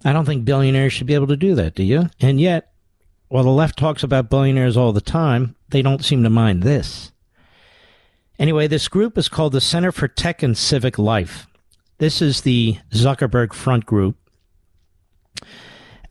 I 0.06 0.14
don't 0.14 0.26
think 0.26 0.46
billionaires 0.46 0.94
should 0.94 1.08
be 1.08 1.14
able 1.14 1.28
to 1.28 1.38
do 1.38 1.56
that, 1.56 1.76
do 1.76 1.84
you? 1.84 2.10
And 2.20 2.40
yet, 2.40 2.72
while 3.28 3.44
the 3.44 3.50
left 3.50 3.78
talks 3.78 4.02
about 4.04 4.30
billionaires 4.30 4.78
all 4.78 4.94
the 4.94 5.02
time, 5.02 5.56
they 5.70 5.82
don't 5.82 6.04
seem 6.04 6.24
to 6.24 6.30
mind 6.30 6.64
this. 6.64 7.12
Anyway, 8.38 8.68
this 8.68 8.88
group 8.88 9.18
is 9.18 9.28
called 9.28 9.52
the 9.52 9.62
Center 9.62 9.92
for 9.92 10.08
Tech 10.08 10.42
and 10.42 10.58
Civic 10.58 10.98
Life. 10.98 11.46
This 11.98 12.22
is 12.22 12.42
the 12.42 12.78
Zuckerberg 12.92 13.54
Front 13.54 13.86
Group. 13.86 14.16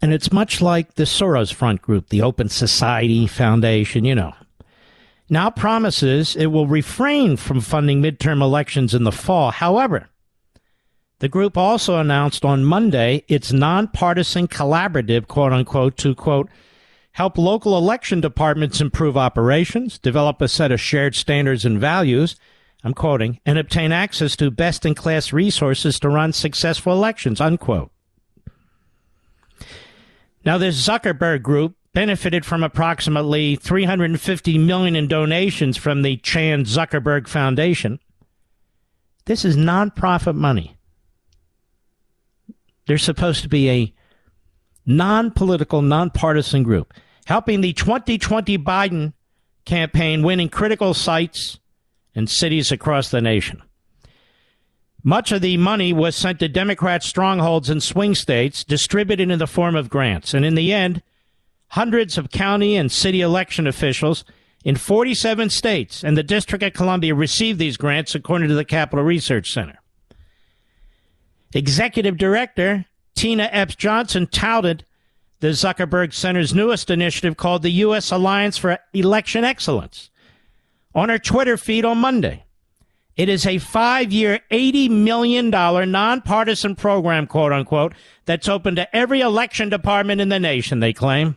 And 0.02 0.12
it's 0.12 0.30
much 0.30 0.60
like 0.60 0.94
the 0.94 1.04
Soros 1.04 1.52
Front 1.52 1.80
Group, 1.80 2.10
the 2.10 2.22
Open 2.22 2.50
Society 2.50 3.26
Foundation, 3.26 4.04
you 4.04 4.14
know. 4.14 4.34
Now 5.30 5.50
promises 5.50 6.36
it 6.36 6.46
will 6.46 6.66
refrain 6.66 7.36
from 7.36 7.60
funding 7.60 8.02
midterm 8.02 8.42
elections 8.42 8.94
in 8.94 9.04
the 9.04 9.12
fall. 9.12 9.50
However, 9.50 10.08
the 11.20 11.28
group 11.28 11.56
also 11.56 11.98
announced 11.98 12.44
on 12.44 12.64
Monday 12.64 13.24
its 13.28 13.52
nonpartisan 13.52 14.46
collaborative, 14.46 15.26
quote 15.26 15.52
unquote, 15.52 15.96
to 15.98 16.14
quote, 16.14 16.48
help 17.12 17.36
local 17.36 17.76
election 17.76 18.20
departments 18.20 18.80
improve 18.80 19.16
operations, 19.16 19.98
develop 19.98 20.40
a 20.40 20.46
set 20.46 20.70
of 20.70 20.80
shared 20.80 21.16
standards 21.16 21.64
and 21.64 21.80
values, 21.80 22.36
I'm 22.84 22.94
quoting, 22.94 23.40
and 23.44 23.58
obtain 23.58 23.90
access 23.90 24.36
to 24.36 24.52
best 24.52 24.86
in 24.86 24.94
class 24.94 25.32
resources 25.32 25.98
to 26.00 26.08
run 26.08 26.32
successful 26.32 26.92
elections, 26.92 27.40
unquote. 27.40 27.90
Now, 30.44 30.56
this 30.58 30.86
Zuckerberg 30.86 31.42
group 31.42 31.74
benefited 31.92 32.46
from 32.46 32.62
approximately 32.62 33.56
350 33.56 34.56
million 34.58 34.94
in 34.94 35.08
donations 35.08 35.76
from 35.76 36.02
the 36.02 36.16
Chan 36.18 36.64
Zuckerberg 36.64 37.26
Foundation. 37.26 37.98
This 39.24 39.44
is 39.44 39.56
nonprofit 39.56 40.36
money. 40.36 40.77
They're 42.88 42.96
supposed 42.96 43.42
to 43.42 43.50
be 43.50 43.68
a 43.68 43.94
non 44.86 45.30
political, 45.30 45.82
non-partisan 45.82 46.62
group, 46.62 46.94
helping 47.26 47.60
the 47.60 47.74
2020 47.74 48.56
Biden 48.56 49.12
campaign 49.66 50.22
win 50.22 50.40
in 50.40 50.48
critical 50.48 50.94
sites 50.94 51.58
and 52.14 52.30
cities 52.30 52.72
across 52.72 53.10
the 53.10 53.20
nation. 53.20 53.62
Much 55.04 55.32
of 55.32 55.42
the 55.42 55.58
money 55.58 55.92
was 55.92 56.16
sent 56.16 56.38
to 56.38 56.48
Democrat 56.48 57.02
strongholds 57.02 57.68
in 57.68 57.80
swing 57.80 58.14
states, 58.14 58.64
distributed 58.64 59.30
in 59.30 59.38
the 59.38 59.46
form 59.46 59.76
of 59.76 59.90
grants. 59.90 60.32
And 60.32 60.42
in 60.42 60.54
the 60.54 60.72
end, 60.72 61.02
hundreds 61.68 62.16
of 62.16 62.30
county 62.30 62.74
and 62.74 62.90
city 62.90 63.20
election 63.20 63.66
officials 63.66 64.24
in 64.64 64.76
47 64.76 65.50
states 65.50 66.02
and 66.02 66.16
the 66.16 66.22
District 66.22 66.64
of 66.64 66.72
Columbia 66.72 67.14
received 67.14 67.58
these 67.58 67.76
grants, 67.76 68.14
according 68.14 68.48
to 68.48 68.54
the 68.54 68.64
Capital 68.64 69.04
Research 69.04 69.52
Center. 69.52 69.78
Executive 71.52 72.16
Director 72.16 72.86
Tina 73.14 73.48
Epps 73.50 73.74
Johnson 73.74 74.26
touted 74.26 74.84
the 75.40 75.48
Zuckerberg 75.48 76.12
Center's 76.12 76.54
newest 76.54 76.90
initiative 76.90 77.36
called 77.36 77.62
the 77.62 77.70
U.S. 77.70 78.10
Alliance 78.10 78.58
for 78.58 78.78
Election 78.92 79.44
Excellence 79.44 80.10
on 80.94 81.08
her 81.08 81.18
Twitter 81.18 81.56
feed 81.56 81.84
on 81.84 81.98
Monday. 81.98 82.44
It 83.16 83.28
is 83.28 83.46
a 83.46 83.58
five 83.58 84.12
year, 84.12 84.40
$80 84.50 84.90
million 84.90 85.50
nonpartisan 85.50 86.76
program, 86.76 87.26
quote 87.26 87.52
unquote, 87.52 87.92
that's 88.24 88.48
open 88.48 88.76
to 88.76 88.96
every 88.96 89.20
election 89.20 89.68
department 89.68 90.20
in 90.20 90.28
the 90.28 90.38
nation, 90.38 90.78
they 90.78 90.92
claim. 90.92 91.36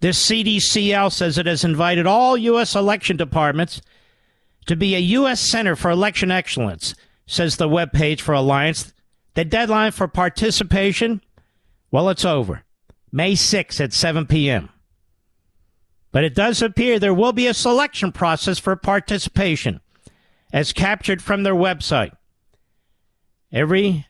This 0.00 0.26
CTCL 0.26 1.12
says 1.12 1.36
it 1.36 1.46
has 1.46 1.64
invited 1.64 2.06
all 2.06 2.36
U.S. 2.36 2.74
election 2.74 3.16
departments 3.16 3.82
to 4.66 4.76
be 4.76 4.94
a 4.94 4.98
U.S. 4.98 5.40
Center 5.40 5.76
for 5.76 5.90
Election 5.90 6.30
Excellence, 6.30 6.94
says 7.26 7.56
the 7.56 7.68
webpage 7.68 8.20
for 8.20 8.32
Alliance. 8.32 8.92
The 9.34 9.44
deadline 9.44 9.92
for 9.92 10.06
participation, 10.06 11.20
well, 11.90 12.08
it's 12.08 12.24
over. 12.24 12.62
May 13.10 13.32
6th 13.32 13.80
at 13.80 13.92
7 13.92 14.26
p.m. 14.26 14.70
But 16.12 16.24
it 16.24 16.34
does 16.34 16.62
appear 16.62 16.98
there 16.98 17.14
will 17.14 17.32
be 17.32 17.46
a 17.46 17.54
selection 17.54 18.12
process 18.12 18.58
for 18.58 18.76
participation, 18.76 19.80
as 20.52 20.72
captured 20.72 21.20
from 21.20 21.42
their 21.42 21.54
website. 21.54 22.12
Every 23.52 24.06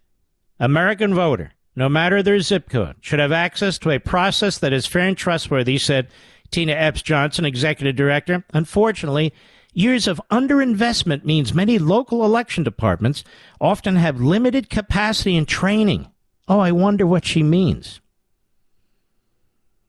American 0.60 1.14
voter, 1.14 1.52
no 1.74 1.88
matter 1.88 2.22
their 2.22 2.40
zip 2.40 2.68
code, 2.68 2.96
should 3.00 3.20
have 3.20 3.32
access 3.32 3.78
to 3.78 3.90
a 3.90 3.98
process 3.98 4.58
that 4.58 4.72
is 4.72 4.86
fair 4.86 5.08
and 5.08 5.16
trustworthy, 5.16 5.78
said 5.78 6.08
Tina 6.50 6.72
Epps 6.72 7.02
Johnson, 7.02 7.44
executive 7.44 7.96
director. 7.96 8.44
Unfortunately, 8.52 9.32
years 9.74 10.06
of 10.08 10.20
underinvestment 10.30 11.24
means 11.24 11.52
many 11.52 11.78
local 11.78 12.24
election 12.24 12.64
departments 12.64 13.24
often 13.60 13.96
have 13.96 14.20
limited 14.20 14.70
capacity 14.70 15.36
and 15.36 15.46
training. 15.46 16.10
Oh, 16.48 16.60
I 16.60 16.72
wonder 16.72 17.06
what 17.06 17.24
she 17.24 17.42
means. 17.42 18.00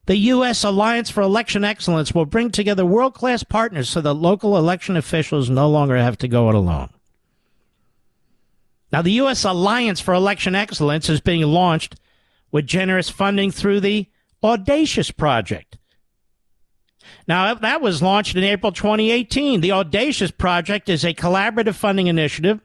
The 0.08 0.18
U.S. 0.18 0.64
Alliance 0.64 1.10
for 1.10 1.22
Election 1.22 1.64
Excellence 1.64 2.14
will 2.14 2.26
bring 2.26 2.52
together 2.52 2.86
world 2.86 3.16
class 3.16 3.44
partners 3.44 3.90
so 3.90 4.02
that 4.02 4.14
local 4.14 4.58
election 4.58 4.96
officials 4.96 5.50
no 5.50 5.68
longer 5.68 5.98
have 5.98 6.18
to 6.20 6.28
go 6.28 6.50
it 6.50 6.56
alone. 6.56 6.90
Now, 8.92 9.02
the 9.02 9.14
U.S. 9.14 9.44
Alliance 9.44 10.00
for 10.00 10.14
Election 10.14 10.54
Excellence 10.54 11.10
is 11.10 11.22
being 11.22 11.44
launched 11.44 11.96
with 12.52 12.68
generous 12.68 13.10
funding 13.10 13.52
through 13.52 13.80
the 13.80 14.08
Audacious 14.44 15.10
Project. 15.10 15.78
Now, 17.28 17.54
that 17.56 17.82
was 17.82 18.02
launched 18.02 18.36
in 18.36 18.44
April 18.44 18.72
2018. 18.72 19.62
The 19.62 19.72
Audacious 19.72 20.32
Project 20.32 20.90
is 20.90 21.04
a 21.04 21.14
collaborative 21.14 21.76
funding 21.76 22.08
initiative 22.08 22.60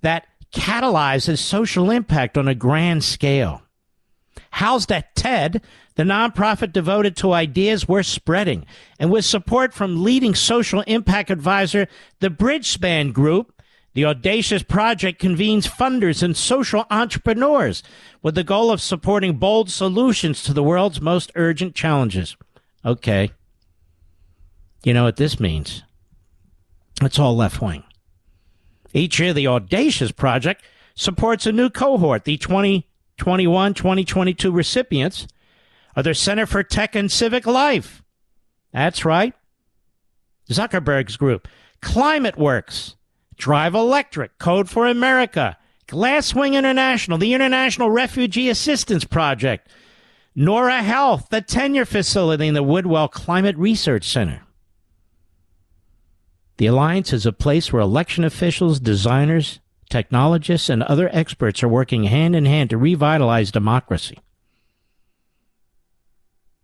that 0.00 0.26
catalyzes 0.52 1.38
social 1.38 1.90
impact 1.90 2.38
on 2.38 2.48
a 2.48 2.54
grand 2.54 3.04
scale. 3.04 3.62
Housed 4.50 4.90
at 4.90 5.14
TED, 5.14 5.62
the 5.96 6.02
nonprofit 6.02 6.72
devoted 6.72 7.16
to 7.16 7.32
ideas 7.32 7.88
worth 7.88 8.06
spreading, 8.06 8.64
and 8.98 9.10
with 9.10 9.24
support 9.24 9.74
from 9.74 10.02
leading 10.02 10.34
social 10.34 10.80
impact 10.82 11.30
advisor, 11.30 11.88
the 12.20 12.30
Bridgespan 12.30 13.12
Group, 13.12 13.52
the 13.92 14.04
Audacious 14.04 14.62
Project 14.62 15.18
convenes 15.18 15.66
funders 15.66 16.22
and 16.22 16.36
social 16.36 16.84
entrepreneurs 16.90 17.82
with 18.22 18.34
the 18.34 18.44
goal 18.44 18.70
of 18.70 18.80
supporting 18.80 19.36
bold 19.36 19.70
solutions 19.70 20.42
to 20.42 20.52
the 20.52 20.62
world's 20.62 21.00
most 21.00 21.32
urgent 21.34 21.74
challenges. 21.74 22.36
Okay. 22.84 23.30
You 24.86 24.94
know 24.94 25.02
what 25.02 25.16
this 25.16 25.40
means? 25.40 25.82
It's 27.02 27.18
all 27.18 27.34
left 27.34 27.60
wing. 27.60 27.82
Each 28.94 29.18
year, 29.18 29.32
the 29.32 29.48
Audacious 29.48 30.12
Project 30.12 30.62
supports 30.94 31.44
a 31.44 31.50
new 31.50 31.70
cohort, 31.70 32.22
the 32.22 32.36
2021 32.36 33.74
2022 33.74 34.52
recipients 34.52 35.26
of 35.96 36.04
the 36.04 36.14
Center 36.14 36.46
for 36.46 36.62
Tech 36.62 36.94
and 36.94 37.10
Civic 37.10 37.46
Life. 37.46 38.04
That's 38.72 39.04
right. 39.04 39.34
Zuckerberg's 40.48 41.16
group. 41.16 41.48
Climate 41.82 42.38
Works, 42.38 42.94
Drive 43.34 43.74
Electric, 43.74 44.38
Code 44.38 44.70
for 44.70 44.86
America, 44.86 45.58
Glasswing 45.88 46.54
International, 46.54 47.18
the 47.18 47.34
International 47.34 47.90
Refugee 47.90 48.48
Assistance 48.48 49.04
Project, 49.04 49.68
Noora 50.36 50.84
Health, 50.84 51.26
the 51.30 51.42
Tenure 51.42 51.86
Facility, 51.86 52.46
and 52.46 52.56
the 52.56 52.62
Woodwell 52.62 53.08
Climate 53.08 53.56
Research 53.56 54.08
Center. 54.08 54.45
The 56.58 56.66
Alliance 56.66 57.12
is 57.12 57.26
a 57.26 57.32
place 57.32 57.72
where 57.72 57.82
election 57.82 58.24
officials, 58.24 58.80
designers, 58.80 59.60
technologists, 59.90 60.68
and 60.68 60.82
other 60.82 61.10
experts 61.12 61.62
are 61.62 61.68
working 61.68 62.04
hand 62.04 62.34
in 62.34 62.46
hand 62.46 62.70
to 62.70 62.78
revitalize 62.78 63.50
democracy. 63.50 64.18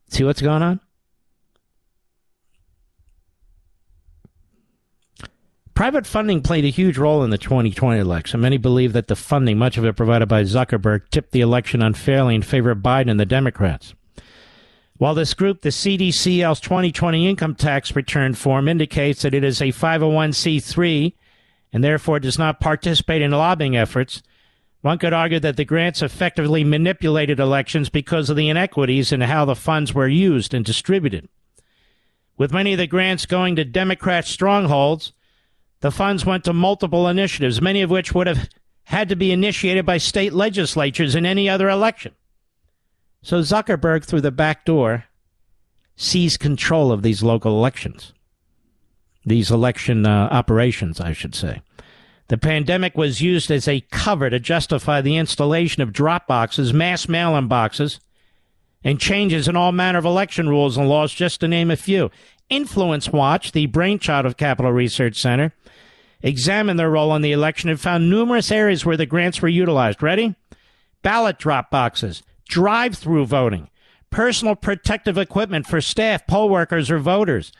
See 0.08 0.24
what's 0.24 0.42
going 0.42 0.62
on? 0.62 0.80
Private 5.74 6.06
funding 6.06 6.42
played 6.42 6.64
a 6.64 6.68
huge 6.68 6.98
role 6.98 7.24
in 7.24 7.30
the 7.30 7.38
2020 7.38 7.98
election. 7.98 8.40
Many 8.40 8.58
believe 8.58 8.92
that 8.92 9.08
the 9.08 9.16
funding, 9.16 9.58
much 9.58 9.78
of 9.78 9.84
it 9.84 9.96
provided 9.96 10.26
by 10.26 10.42
Zuckerberg, 10.42 11.08
tipped 11.10 11.32
the 11.32 11.40
election 11.40 11.82
unfairly 11.82 12.34
in 12.34 12.42
favor 12.42 12.70
of 12.70 12.78
Biden 12.78 13.10
and 13.10 13.18
the 13.18 13.26
Democrats. 13.26 13.94
While 15.02 15.16
this 15.16 15.34
group, 15.34 15.62
the 15.62 15.70
CTCL's 15.70 16.60
2020 16.60 17.28
income 17.28 17.56
tax 17.56 17.96
return 17.96 18.34
form, 18.34 18.68
indicates 18.68 19.22
that 19.22 19.34
it 19.34 19.42
is 19.42 19.60
a 19.60 19.72
501c3 19.72 21.14
and 21.72 21.82
therefore 21.82 22.20
does 22.20 22.38
not 22.38 22.60
participate 22.60 23.20
in 23.20 23.32
lobbying 23.32 23.76
efforts, 23.76 24.22
one 24.80 24.98
could 24.98 25.12
argue 25.12 25.40
that 25.40 25.56
the 25.56 25.64
grants 25.64 26.02
effectively 26.02 26.62
manipulated 26.62 27.40
elections 27.40 27.88
because 27.88 28.30
of 28.30 28.36
the 28.36 28.48
inequities 28.48 29.10
in 29.10 29.22
how 29.22 29.44
the 29.44 29.56
funds 29.56 29.92
were 29.92 30.06
used 30.06 30.54
and 30.54 30.64
distributed. 30.64 31.28
With 32.38 32.52
many 32.52 32.70
of 32.74 32.78
the 32.78 32.86
grants 32.86 33.26
going 33.26 33.56
to 33.56 33.64
Democrat 33.64 34.24
strongholds, 34.24 35.12
the 35.80 35.90
funds 35.90 36.24
went 36.24 36.44
to 36.44 36.52
multiple 36.52 37.08
initiatives, 37.08 37.60
many 37.60 37.82
of 37.82 37.90
which 37.90 38.14
would 38.14 38.28
have 38.28 38.48
had 38.84 39.08
to 39.08 39.16
be 39.16 39.32
initiated 39.32 39.84
by 39.84 39.98
state 39.98 40.32
legislatures 40.32 41.16
in 41.16 41.26
any 41.26 41.48
other 41.48 41.68
election. 41.68 42.14
So 43.22 43.40
Zuckerberg, 43.40 44.04
through 44.04 44.22
the 44.22 44.32
back 44.32 44.64
door, 44.64 45.04
seized 45.96 46.40
control 46.40 46.90
of 46.90 47.02
these 47.02 47.22
local 47.22 47.52
elections, 47.52 48.12
these 49.24 49.50
election 49.50 50.04
uh, 50.04 50.28
operations, 50.30 51.00
I 51.00 51.12
should 51.12 51.34
say. 51.34 51.62
The 52.28 52.38
pandemic 52.38 52.96
was 52.96 53.20
used 53.20 53.50
as 53.50 53.68
a 53.68 53.84
cover 53.90 54.30
to 54.30 54.40
justify 54.40 55.00
the 55.00 55.16
installation 55.16 55.82
of 55.82 55.92
drop 55.92 56.26
boxes, 56.26 56.72
mass 56.72 57.08
mail 57.08 57.36
in 57.36 57.46
boxes, 57.46 58.00
and 58.82 58.98
changes 58.98 59.46
in 59.46 59.54
all 59.54 59.70
manner 59.70 59.98
of 59.98 60.04
election 60.04 60.48
rules 60.48 60.76
and 60.76 60.88
laws, 60.88 61.12
just 61.12 61.40
to 61.40 61.48
name 61.48 61.70
a 61.70 61.76
few. 61.76 62.10
Influence 62.48 63.10
Watch, 63.10 63.52
the 63.52 63.66
brainchild 63.66 64.26
of 64.26 64.36
Capital 64.36 64.72
Research 64.72 65.20
Center, 65.20 65.52
examined 66.22 66.78
their 66.78 66.90
role 66.90 67.14
in 67.14 67.22
the 67.22 67.32
election 67.32 67.70
and 67.70 67.80
found 67.80 68.10
numerous 68.10 68.50
areas 68.50 68.84
where 68.84 68.96
the 68.96 69.06
grants 69.06 69.40
were 69.40 69.48
utilized. 69.48 70.02
Ready? 70.02 70.34
Ballot 71.02 71.38
drop 71.38 71.70
boxes, 71.70 72.22
drive 72.52 72.94
through 72.98 73.24
voting, 73.24 73.70
personal 74.10 74.54
protective 74.54 75.16
equipment 75.16 75.66
for 75.66 75.80
staff, 75.80 76.26
poll 76.26 76.50
workers, 76.50 76.90
or 76.90 76.98
voters, 76.98 77.50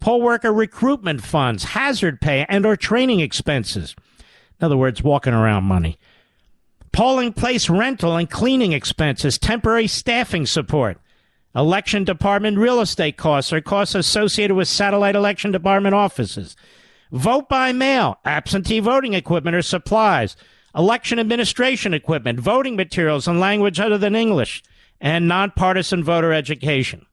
poll 0.00 0.20
worker 0.20 0.52
recruitment 0.52 1.22
funds, 1.22 1.62
hazard 1.62 2.20
pay, 2.20 2.44
and 2.48 2.66
or 2.66 2.76
training 2.76 3.20
expenses. 3.20 3.94
In 4.58 4.64
other 4.64 4.76
words, 4.76 5.04
walking 5.04 5.34
around 5.34 5.64
money. 5.64 5.98
Polling 6.90 7.32
place 7.32 7.70
rental 7.70 8.16
and 8.16 8.28
cleaning 8.28 8.72
expenses, 8.72 9.38
temporary 9.38 9.86
staffing 9.86 10.46
support, 10.46 10.98
election 11.54 12.02
department 12.02 12.58
real 12.58 12.80
estate 12.80 13.16
costs 13.16 13.52
or 13.52 13.60
costs 13.60 13.94
associated 13.94 14.56
with 14.56 14.66
satellite 14.66 15.14
election 15.14 15.52
department 15.52 15.94
offices, 15.94 16.56
vote 17.12 17.48
by 17.48 17.70
mail, 17.70 18.18
absentee 18.24 18.80
voting 18.80 19.14
equipment 19.14 19.54
or 19.54 19.62
supplies, 19.62 20.34
election 20.74 21.18
administration 21.18 21.94
equipment, 21.94 22.40
voting 22.40 22.76
materials 22.76 23.26
in 23.26 23.40
language 23.40 23.80
other 23.80 23.98
than 23.98 24.14
English, 24.14 24.62
and 25.00 25.26
nonpartisan 25.26 26.04
voter 26.04 26.32
education. 26.32 27.06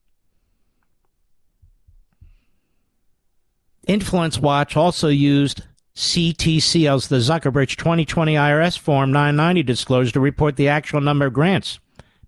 Influence 3.87 4.37
Watch 4.37 4.75
also 4.75 5.07
used 5.07 5.61
CTCL's 5.95 7.07
the 7.07 7.15
Zuckerberg 7.17 7.75
2020 7.75 8.35
IRS 8.35 8.77
Form 8.77 9.11
990 9.11 9.63
disclosure 9.63 10.11
to 10.11 10.19
report 10.19 10.55
the 10.55 10.67
actual 10.67 11.01
number 11.01 11.25
of 11.25 11.33
grants 11.33 11.79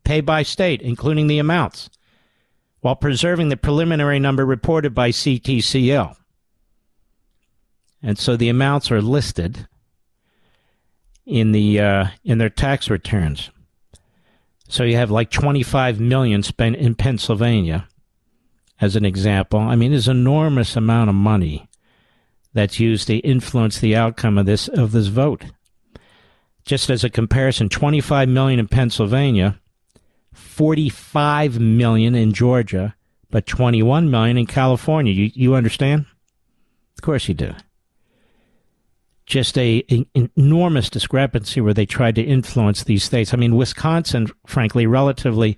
paid 0.04 0.26
by 0.26 0.42
state, 0.42 0.82
including 0.82 1.28
the 1.28 1.38
amounts, 1.38 1.90
while 2.80 2.96
preserving 2.96 3.50
the 3.50 3.58
preliminary 3.58 4.18
number 4.18 4.44
reported 4.44 4.96
by 4.96 5.12
CTCL. 5.12 6.16
And 8.02 8.18
so 8.18 8.36
the 8.36 8.50
amounts 8.50 8.90
are 8.90 9.04
listed 9.04 9.68
in 11.30 11.52
the 11.52 11.80
uh, 11.80 12.08
in 12.24 12.40
their 12.40 12.50
tax 12.50 12.90
returns. 12.90 13.52
So 14.68 14.84
you 14.84 14.98
have 14.98 15.12
like 15.12 15.32
25 15.32 16.00
million 16.00 16.44
spent 16.44 16.76
in 16.76 16.96
Pennsylvania, 16.96 17.88
as 18.82 18.96
an 18.96 19.06
example. 19.06 19.60
I 19.60 19.76
mean, 19.76 19.92
there's 19.92 20.08
an 20.08 20.18
enormous 20.18 20.76
amount 20.76 21.10
of 21.10 21.16
money 21.16 21.70
that's 22.54 22.80
used 22.80 23.08
to 23.08 23.18
influence 23.18 23.80
the 23.80 23.96
outcome 23.96 24.38
of 24.38 24.46
this 24.46 24.68
of 24.68 24.92
this 24.92 25.08
vote. 25.08 25.46
Just 26.66 26.90
as 26.90 27.04
a 27.04 27.10
comparison, 27.10 27.70
25 27.70 28.28
million 28.28 28.60
in 28.60 28.68
Pennsylvania, 28.68 29.60
45 30.34 31.60
million 31.60 32.16
in 32.16 32.34
Georgia, 32.34 32.96
but 33.32 33.46
21 33.46 34.10
million 34.10 34.38
in 34.38 34.46
California. 34.46 35.14
You 35.14 35.32
you 35.34 35.56
understand? 35.56 36.06
Of 36.98 37.04
course 37.04 37.28
you 37.28 37.36
do. 37.36 37.54
Just 39.30 39.58
a, 39.58 39.86
a 39.92 40.06
enormous 40.36 40.90
discrepancy 40.90 41.62
where 41.62 41.74
they 41.74 41.86
tried 41.86 42.16
to 42.16 42.22
influence 42.22 42.84
these 42.84 43.04
states. 43.04 43.34
I 43.34 43.38
mean, 43.38 43.56
Wisconsin, 43.56 44.28
frankly, 44.46 44.86
relatively 44.86 45.58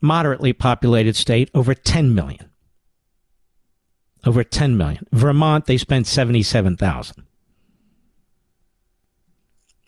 moderately 0.00 0.52
populated 0.52 1.16
state, 1.16 1.50
over 1.54 1.72
10 1.72 2.14
million. 2.14 2.50
Over 4.26 4.42
10 4.44 4.76
million. 4.76 5.06
Vermont, 5.12 5.66
they 5.66 5.78
spent 5.78 6.06
77,000. 6.06 7.24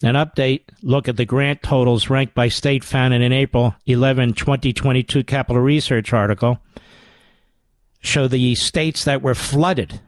An 0.02 0.14
update 0.14 0.62
look 0.82 1.08
at 1.08 1.16
the 1.16 1.26
grant 1.26 1.62
totals 1.62 2.08
ranked 2.08 2.34
by 2.34 2.48
state 2.48 2.82
found 2.82 3.12
in 3.12 3.20
an 3.20 3.32
April 3.32 3.74
11, 3.86 4.32
2022 4.34 5.24
Capital 5.24 5.60
Research 5.60 6.12
article 6.12 6.58
show 8.00 8.26
the 8.26 8.54
states 8.54 9.04
that 9.04 9.20
were 9.20 9.34
flooded 9.34 10.00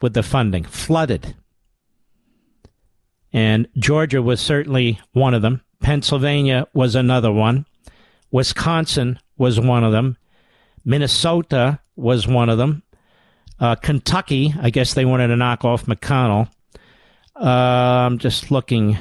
with 0.00 0.14
the 0.14 0.22
funding. 0.22 0.64
Flooded. 0.64 1.34
And 3.32 3.68
Georgia 3.76 4.22
was 4.22 4.40
certainly 4.40 5.00
one 5.12 5.34
of 5.34 5.42
them. 5.42 5.62
Pennsylvania 5.80 6.66
was 6.72 6.94
another 6.94 7.32
one. 7.32 7.66
Wisconsin 8.30 9.18
was 9.36 9.60
one 9.60 9.84
of 9.84 9.92
them. 9.92 10.16
Minnesota 10.84 11.80
was 11.96 12.26
one 12.26 12.48
of 12.48 12.58
them. 12.58 12.82
Uh, 13.60 13.74
Kentucky, 13.74 14.54
I 14.60 14.70
guess 14.70 14.94
they 14.94 15.04
wanted 15.04 15.28
to 15.28 15.36
knock 15.36 15.64
off 15.64 15.86
McConnell. 15.86 16.48
Uh, 17.36 17.44
I'm 18.06 18.18
just 18.18 18.50
looking. 18.50 18.98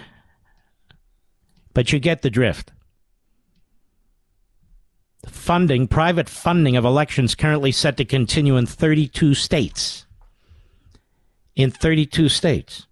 But 1.74 1.94
you 1.94 2.00
get 2.00 2.22
the 2.22 2.30
drift. 2.30 2.72
Funding, 5.28 5.88
private 5.88 6.30
funding 6.30 6.76
of 6.76 6.86
elections 6.86 7.36
currently 7.36 7.72
set 7.72 7.98
to 7.98 8.06
continue 8.06 8.58
in 8.58 8.66
32 8.66 9.34
states. 9.34 10.07
In 11.58 11.72
32 11.72 12.30
states. 12.30 12.88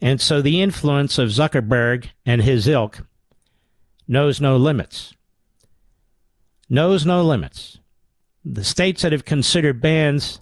And 0.00 0.20
so 0.20 0.40
the 0.40 0.62
influence 0.62 1.18
of 1.18 1.30
Zuckerberg 1.30 2.10
and 2.24 2.42
his 2.42 2.68
ilk 2.68 3.00
knows 4.06 4.40
no 4.40 4.56
limits 4.56 5.14
knows 6.72 7.04
no 7.04 7.22
limits. 7.22 7.78
The 8.44 8.64
states 8.64 9.02
that 9.02 9.12
have 9.12 9.26
considered 9.26 9.82
bans 9.82 10.40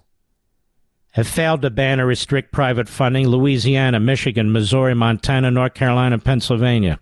have 1.11 1.27
failed 1.27 1.61
to 1.61 1.69
ban 1.69 1.99
or 1.99 2.05
restrict 2.05 2.53
private 2.53 2.87
funding 2.87 3.27
Louisiana, 3.27 3.99
Michigan, 3.99 4.49
Missouri, 4.51 4.95
Montana, 4.95 5.51
North 5.51 5.73
Carolina, 5.73 6.17
Pennsylvania. 6.17 6.99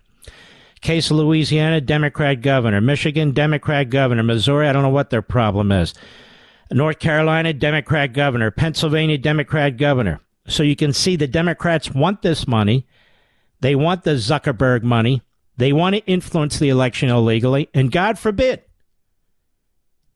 Case 0.80 1.12
of 1.12 1.18
Louisiana, 1.18 1.80
Democrat 1.80 2.40
governor. 2.40 2.80
Michigan, 2.80 3.30
Democrat 3.30 3.88
governor. 3.88 4.24
Missouri, 4.24 4.66
I 4.66 4.72
don't 4.72 4.82
know 4.82 4.88
what 4.88 5.10
their 5.10 5.22
problem 5.22 5.70
is. 5.70 5.94
North 6.70 6.98
Carolina, 6.98 7.52
Democrat 7.52 8.12
governor. 8.12 8.50
Pennsylvania, 8.50 9.18
Democrat 9.18 9.76
governor. 9.76 10.20
So 10.46 10.62
you 10.62 10.76
can 10.76 10.92
see 10.92 11.16
the 11.16 11.26
Democrats 11.26 11.90
want 11.90 12.22
this 12.22 12.46
money. 12.46 12.86
They 13.60 13.74
want 13.74 14.04
the 14.04 14.12
Zuckerberg 14.12 14.82
money. 14.82 15.22
They 15.56 15.72
want 15.72 15.96
to 15.96 16.06
influence 16.06 16.58
the 16.58 16.68
election 16.68 17.10
illegally. 17.10 17.68
And 17.74 17.92
God 17.92 18.18
forbid 18.18 18.62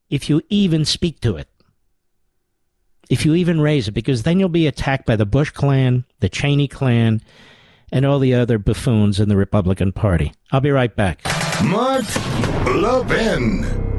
if 0.08 0.28
you 0.28 0.42
even 0.48 0.84
speak 0.84 1.20
to 1.20 1.36
it. 1.36 1.48
If 3.10 3.26
you 3.26 3.34
even 3.34 3.60
raise 3.60 3.86
it, 3.86 3.92
because 3.92 4.22
then 4.22 4.40
you'll 4.40 4.48
be 4.48 4.66
attacked 4.66 5.04
by 5.04 5.16
the 5.16 5.26
Bush 5.26 5.50
clan, 5.50 6.06
the 6.20 6.30
Cheney 6.30 6.68
clan, 6.68 7.20
and 7.92 8.06
all 8.06 8.18
the 8.18 8.32
other 8.32 8.58
buffoons 8.58 9.20
in 9.20 9.28
the 9.28 9.36
Republican 9.36 9.92
Party. 9.92 10.32
I'll 10.50 10.60
be 10.60 10.70
right 10.70 10.94
back. 10.94 11.20
Mark 11.62 12.04
Levin. 12.64 13.93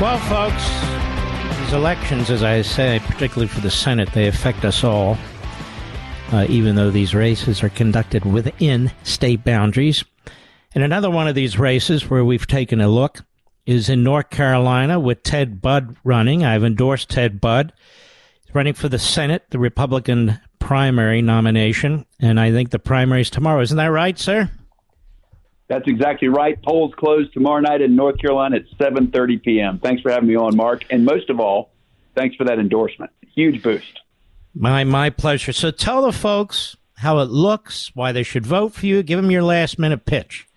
Well, 0.00 0.18
folks, 0.28 1.58
these 1.58 1.72
elections, 1.72 2.30
as 2.30 2.44
I 2.44 2.62
say, 2.62 3.00
particularly 3.04 3.48
for 3.48 3.60
the 3.60 3.70
Senate, 3.70 4.08
they 4.12 4.28
affect 4.28 4.64
us 4.64 4.84
all, 4.84 5.18
uh, 6.30 6.46
even 6.48 6.76
though 6.76 6.92
these 6.92 7.16
races 7.16 7.64
are 7.64 7.68
conducted 7.68 8.24
within 8.24 8.92
state 9.02 9.42
boundaries. 9.42 10.04
And 10.72 10.84
another 10.84 11.10
one 11.10 11.26
of 11.26 11.34
these 11.34 11.58
races 11.58 12.08
where 12.08 12.24
we've 12.24 12.46
taken 12.46 12.80
a 12.80 12.86
look 12.88 13.24
is 13.66 13.88
in 13.88 14.04
North 14.04 14.30
Carolina 14.30 15.00
with 15.00 15.24
Ted 15.24 15.60
Budd 15.60 15.96
running. 16.04 16.44
I've 16.44 16.62
endorsed 16.62 17.10
Ted 17.10 17.40
Budd. 17.40 17.72
He's 18.44 18.54
running 18.54 18.74
for 18.74 18.88
the 18.88 19.00
Senate, 19.00 19.46
the 19.50 19.58
Republican 19.58 20.38
primary 20.60 21.22
nomination, 21.22 22.06
and 22.20 22.38
I 22.38 22.52
think 22.52 22.70
the 22.70 22.78
primary 22.78 23.22
is 23.22 23.30
tomorrow. 23.30 23.62
Isn't 23.62 23.76
that 23.76 23.86
right, 23.86 24.16
sir? 24.16 24.48
That's 25.68 25.86
exactly 25.86 26.28
right. 26.28 26.60
Polls 26.62 26.94
close 26.96 27.30
tomorrow 27.32 27.60
night 27.60 27.82
in 27.82 27.94
North 27.94 28.18
Carolina 28.18 28.56
at 28.56 28.78
7:30 28.78 29.42
p.m. 29.42 29.78
Thanks 29.78 30.02
for 30.02 30.10
having 30.10 30.28
me 30.28 30.34
on, 30.34 30.56
Mark, 30.56 30.84
and 30.90 31.04
most 31.04 31.28
of 31.28 31.40
all, 31.40 31.70
thanks 32.14 32.36
for 32.36 32.44
that 32.44 32.58
endorsement. 32.58 33.12
Huge 33.34 33.62
boost. 33.62 34.00
My 34.54 34.84
my 34.84 35.10
pleasure. 35.10 35.52
So 35.52 35.70
tell 35.70 36.02
the 36.02 36.12
folks 36.12 36.76
how 36.96 37.18
it 37.18 37.28
looks, 37.28 37.94
why 37.94 38.12
they 38.12 38.22
should 38.22 38.46
vote 38.46 38.72
for 38.72 38.86
you. 38.86 39.02
Give 39.02 39.20
them 39.20 39.30
your 39.30 39.42
last 39.42 39.78
minute 39.78 40.04
pitch. 40.06 40.48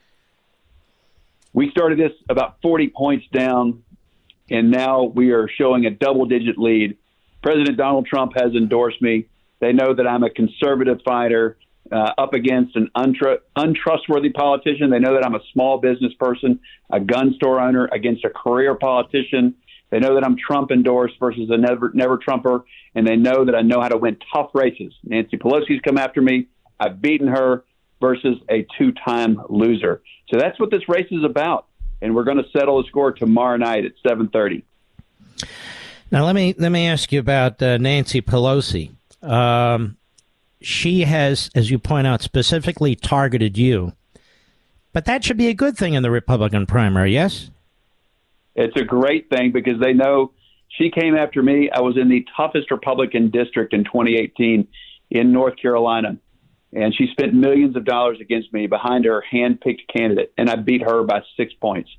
We 1.53 1.69
started 1.69 1.99
this 1.99 2.13
about 2.29 2.61
40 2.61 2.87
points 2.95 3.27
down, 3.33 3.83
and 4.49 4.71
now 4.71 5.03
we 5.03 5.31
are 5.31 5.49
showing 5.49 5.85
a 5.85 5.91
double 5.91 6.25
digit 6.25 6.57
lead. 6.57 6.97
President 7.43 7.77
Donald 7.77 8.05
Trump 8.07 8.31
has 8.35 8.53
endorsed 8.53 9.01
me. 9.01 9.27
They 9.59 9.73
know 9.73 9.93
that 9.93 10.07
I'm 10.07 10.23
a 10.23 10.29
conservative 10.29 11.01
fighter 11.03 11.57
uh, 11.91 12.11
up 12.17 12.33
against 12.33 12.75
an 12.75 12.89
untr- 12.95 13.39
untrustworthy 13.55 14.29
politician. 14.29 14.89
They 14.89 14.99
know 14.99 15.13
that 15.13 15.25
I'm 15.25 15.35
a 15.35 15.41
small 15.53 15.79
business 15.79 16.13
person, 16.19 16.59
a 16.89 16.99
gun 16.99 17.33
store 17.35 17.59
owner 17.59 17.89
against 17.91 18.23
a 18.25 18.29
career 18.29 18.75
politician. 18.75 19.55
They 19.89 19.99
know 19.99 20.15
that 20.15 20.23
I'm 20.23 20.37
Trump 20.37 20.71
endorsed 20.71 21.15
versus 21.19 21.49
a 21.49 21.57
never 21.57 21.91
never 21.93 22.17
Trumper, 22.17 22.63
and 22.95 23.05
they 23.05 23.17
know 23.17 23.45
that 23.45 23.55
I 23.55 23.61
know 23.61 23.81
how 23.81 23.89
to 23.89 23.97
win 23.97 24.17
tough 24.33 24.51
races. 24.53 24.93
Nancy 25.03 25.37
Pelosi's 25.37 25.81
come 25.81 25.97
after 25.97 26.21
me. 26.21 26.47
I've 26.79 27.01
beaten 27.01 27.27
her 27.27 27.65
versus 27.99 28.37
a 28.49 28.65
two-time 28.77 29.39
loser. 29.49 30.01
So 30.29 30.39
that's 30.39 30.59
what 30.59 30.71
this 30.71 30.87
race 30.87 31.07
is 31.11 31.23
about, 31.23 31.67
and 32.01 32.15
we're 32.15 32.23
going 32.23 32.37
to 32.37 32.49
settle 32.57 32.81
the 32.81 32.87
score 32.87 33.11
tomorrow 33.11 33.57
night 33.57 33.83
at 33.85 33.91
7:30. 34.05 34.63
Now 36.09 36.25
let 36.25 36.35
me 36.35 36.55
let 36.57 36.69
me 36.69 36.87
ask 36.87 37.11
you 37.11 37.19
about 37.19 37.61
uh, 37.61 37.77
Nancy 37.77 38.21
Pelosi. 38.21 38.91
Um, 39.21 39.97
she 40.61 41.01
has, 41.01 41.49
as 41.55 41.69
you 41.71 41.79
point 41.79 42.07
out, 42.07 42.21
specifically 42.21 42.95
targeted 42.95 43.57
you. 43.57 43.93
But 44.93 45.05
that 45.05 45.23
should 45.23 45.37
be 45.37 45.47
a 45.47 45.53
good 45.53 45.77
thing 45.77 45.93
in 45.93 46.03
the 46.03 46.11
Republican 46.11 46.65
primary, 46.65 47.13
yes? 47.13 47.49
It's 48.55 48.75
a 48.75 48.83
great 48.83 49.29
thing 49.29 49.51
because 49.51 49.79
they 49.79 49.93
know 49.93 50.33
she 50.67 50.91
came 50.91 51.15
after 51.15 51.41
me. 51.41 51.69
I 51.69 51.81
was 51.81 51.97
in 51.97 52.09
the 52.09 52.25
toughest 52.35 52.71
Republican 52.71 53.29
district 53.29 53.73
in 53.73 53.83
2018 53.83 54.67
in 55.11 55.31
North 55.31 55.55
Carolina. 55.61 56.17
And 56.73 56.95
she 56.95 57.07
spent 57.11 57.33
millions 57.33 57.75
of 57.75 57.83
dollars 57.83 58.17
against 58.21 58.53
me 58.53 58.67
behind 58.67 59.05
her 59.05 59.21
hand-picked 59.21 59.91
candidate, 59.93 60.31
and 60.37 60.49
I 60.49 60.55
beat 60.55 60.81
her 60.81 61.03
by 61.03 61.21
six 61.35 61.53
points. 61.53 61.89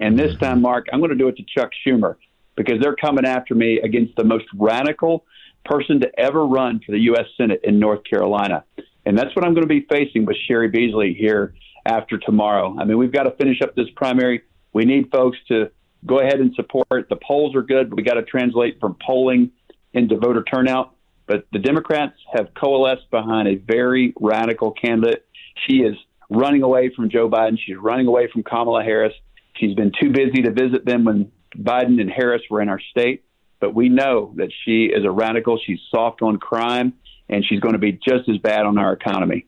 And 0.00 0.18
this 0.18 0.32
mm-hmm. 0.32 0.44
time, 0.44 0.62
Mark, 0.62 0.86
I'm 0.92 0.98
going 0.98 1.10
to 1.10 1.16
do 1.16 1.28
it 1.28 1.36
to 1.36 1.44
Chuck 1.44 1.70
Schumer 1.86 2.16
because 2.56 2.80
they're 2.80 2.96
coming 2.96 3.24
after 3.24 3.54
me 3.54 3.80
against 3.80 4.16
the 4.16 4.24
most 4.24 4.46
radical 4.56 5.24
person 5.68 6.00
to 6.00 6.18
ever 6.18 6.46
run 6.46 6.80
for 6.84 6.92
the 6.92 7.00
U.S. 7.00 7.26
Senate 7.36 7.60
in 7.64 7.78
North 7.78 8.00
Carolina. 8.08 8.64
And 9.04 9.16
that's 9.16 9.34
what 9.36 9.44
I'm 9.44 9.54
going 9.54 9.66
to 9.66 9.68
be 9.68 9.86
facing 9.88 10.26
with 10.26 10.36
Cheri 10.46 10.68
Beasley 10.68 11.14
here 11.14 11.54
after 11.86 12.18
tomorrow. 12.18 12.76
I 12.78 12.84
mean, 12.84 12.98
we've 12.98 13.12
got 13.12 13.24
to 13.24 13.30
finish 13.32 13.62
up 13.62 13.74
this 13.74 13.88
primary. 13.96 14.42
We 14.72 14.84
need 14.84 15.10
folks 15.10 15.38
to 15.48 15.70
go 16.04 16.20
ahead 16.20 16.40
and 16.40 16.54
support. 16.54 17.08
The 17.08 17.18
polls 17.26 17.54
are 17.54 17.62
good, 17.62 17.90
but 17.90 17.96
we 17.96 18.02
got 18.02 18.14
to 18.14 18.22
translate 18.22 18.78
from 18.80 18.96
polling 19.04 19.50
into 19.92 20.16
voter 20.16 20.42
turnout. 20.42 20.94
But 21.26 21.46
the 21.52 21.58
Democrats 21.58 22.14
have 22.32 22.48
coalesced 22.54 23.10
behind 23.10 23.48
a 23.48 23.56
very 23.56 24.14
radical 24.20 24.72
candidate. 24.72 25.26
She 25.66 25.78
is 25.78 25.94
running 26.30 26.62
away 26.62 26.90
from 26.94 27.10
Joe 27.10 27.28
Biden. 27.28 27.58
She's 27.64 27.76
running 27.76 28.06
away 28.06 28.28
from 28.32 28.42
Kamala 28.42 28.82
Harris. 28.82 29.12
She's 29.56 29.74
been 29.74 29.92
too 30.00 30.10
busy 30.10 30.42
to 30.42 30.52
visit 30.52 30.84
them 30.84 31.04
when 31.04 31.32
Biden 31.56 32.00
and 32.00 32.10
Harris 32.10 32.42
were 32.50 32.60
in 32.60 32.68
our 32.68 32.80
state 32.90 33.24
but 33.60 33.74
we 33.74 33.88
know 33.88 34.32
that 34.36 34.50
she 34.64 34.86
is 34.86 35.04
a 35.04 35.10
radical. 35.10 35.58
She's 35.58 35.80
soft 35.90 36.22
on 36.22 36.38
crime, 36.38 36.94
and 37.28 37.44
she's 37.44 37.60
going 37.60 37.74
to 37.74 37.78
be 37.78 37.92
just 37.92 38.28
as 38.28 38.38
bad 38.38 38.66
on 38.66 38.78
our 38.78 38.92
economy. 38.92 39.46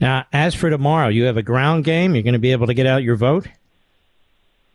Now, 0.00 0.26
as 0.32 0.54
for 0.54 0.68
tomorrow, 0.68 1.08
you 1.08 1.24
have 1.24 1.36
a 1.36 1.42
ground 1.42 1.84
game. 1.84 2.14
You're 2.14 2.22
going 2.22 2.34
to 2.34 2.38
be 2.38 2.52
able 2.52 2.66
to 2.66 2.74
get 2.74 2.86
out 2.86 3.02
your 3.02 3.16
vote? 3.16 3.48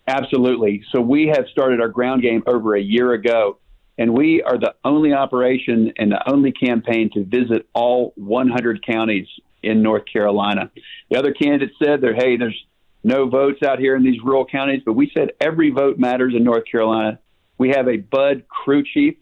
Absolutely. 0.07 0.84
So 0.91 0.99
we 0.99 1.27
have 1.27 1.45
started 1.52 1.80
our 1.80 1.88
ground 1.88 2.23
game 2.23 2.43
over 2.48 2.76
a 2.76 2.81
year 2.81 3.14
ago, 3.14 3.60
And 4.02 4.18
we 4.18 4.41
are 4.41 4.57
the 4.57 4.73
only 4.84 5.14
operation 5.14 5.93
and 5.98 6.11
the 6.11 6.30
only 6.30 6.52
campaign 6.52 7.11
to 7.14 7.23
visit 7.23 7.68
all 7.73 8.14
100 8.15 8.84
counties 8.84 9.27
in 9.61 9.84
North 9.84 10.06
Carolina. 10.11 10.72
The 11.11 11.18
other 11.18 11.34
candidates 11.34 11.76
said 11.77 12.02
that, 12.02 12.15
hey, 12.15 12.35
there's 12.35 12.65
no 13.03 13.27
votes 13.30 13.61
out 13.64 13.77
here 13.77 13.95
in 13.95 14.03
these 14.03 14.19
rural 14.23 14.45
counties, 14.45 14.81
but 14.84 14.93
we 14.93 15.11
said 15.15 15.34
every 15.39 15.69
vote 15.69 15.99
matters 15.99 16.34
in 16.35 16.43
North 16.43 16.64
Carolina. 16.65 17.19
We 17.61 17.69
have 17.69 17.88
a 17.88 17.97
Budd 17.97 18.47
crew 18.47 18.83
chief 18.83 19.17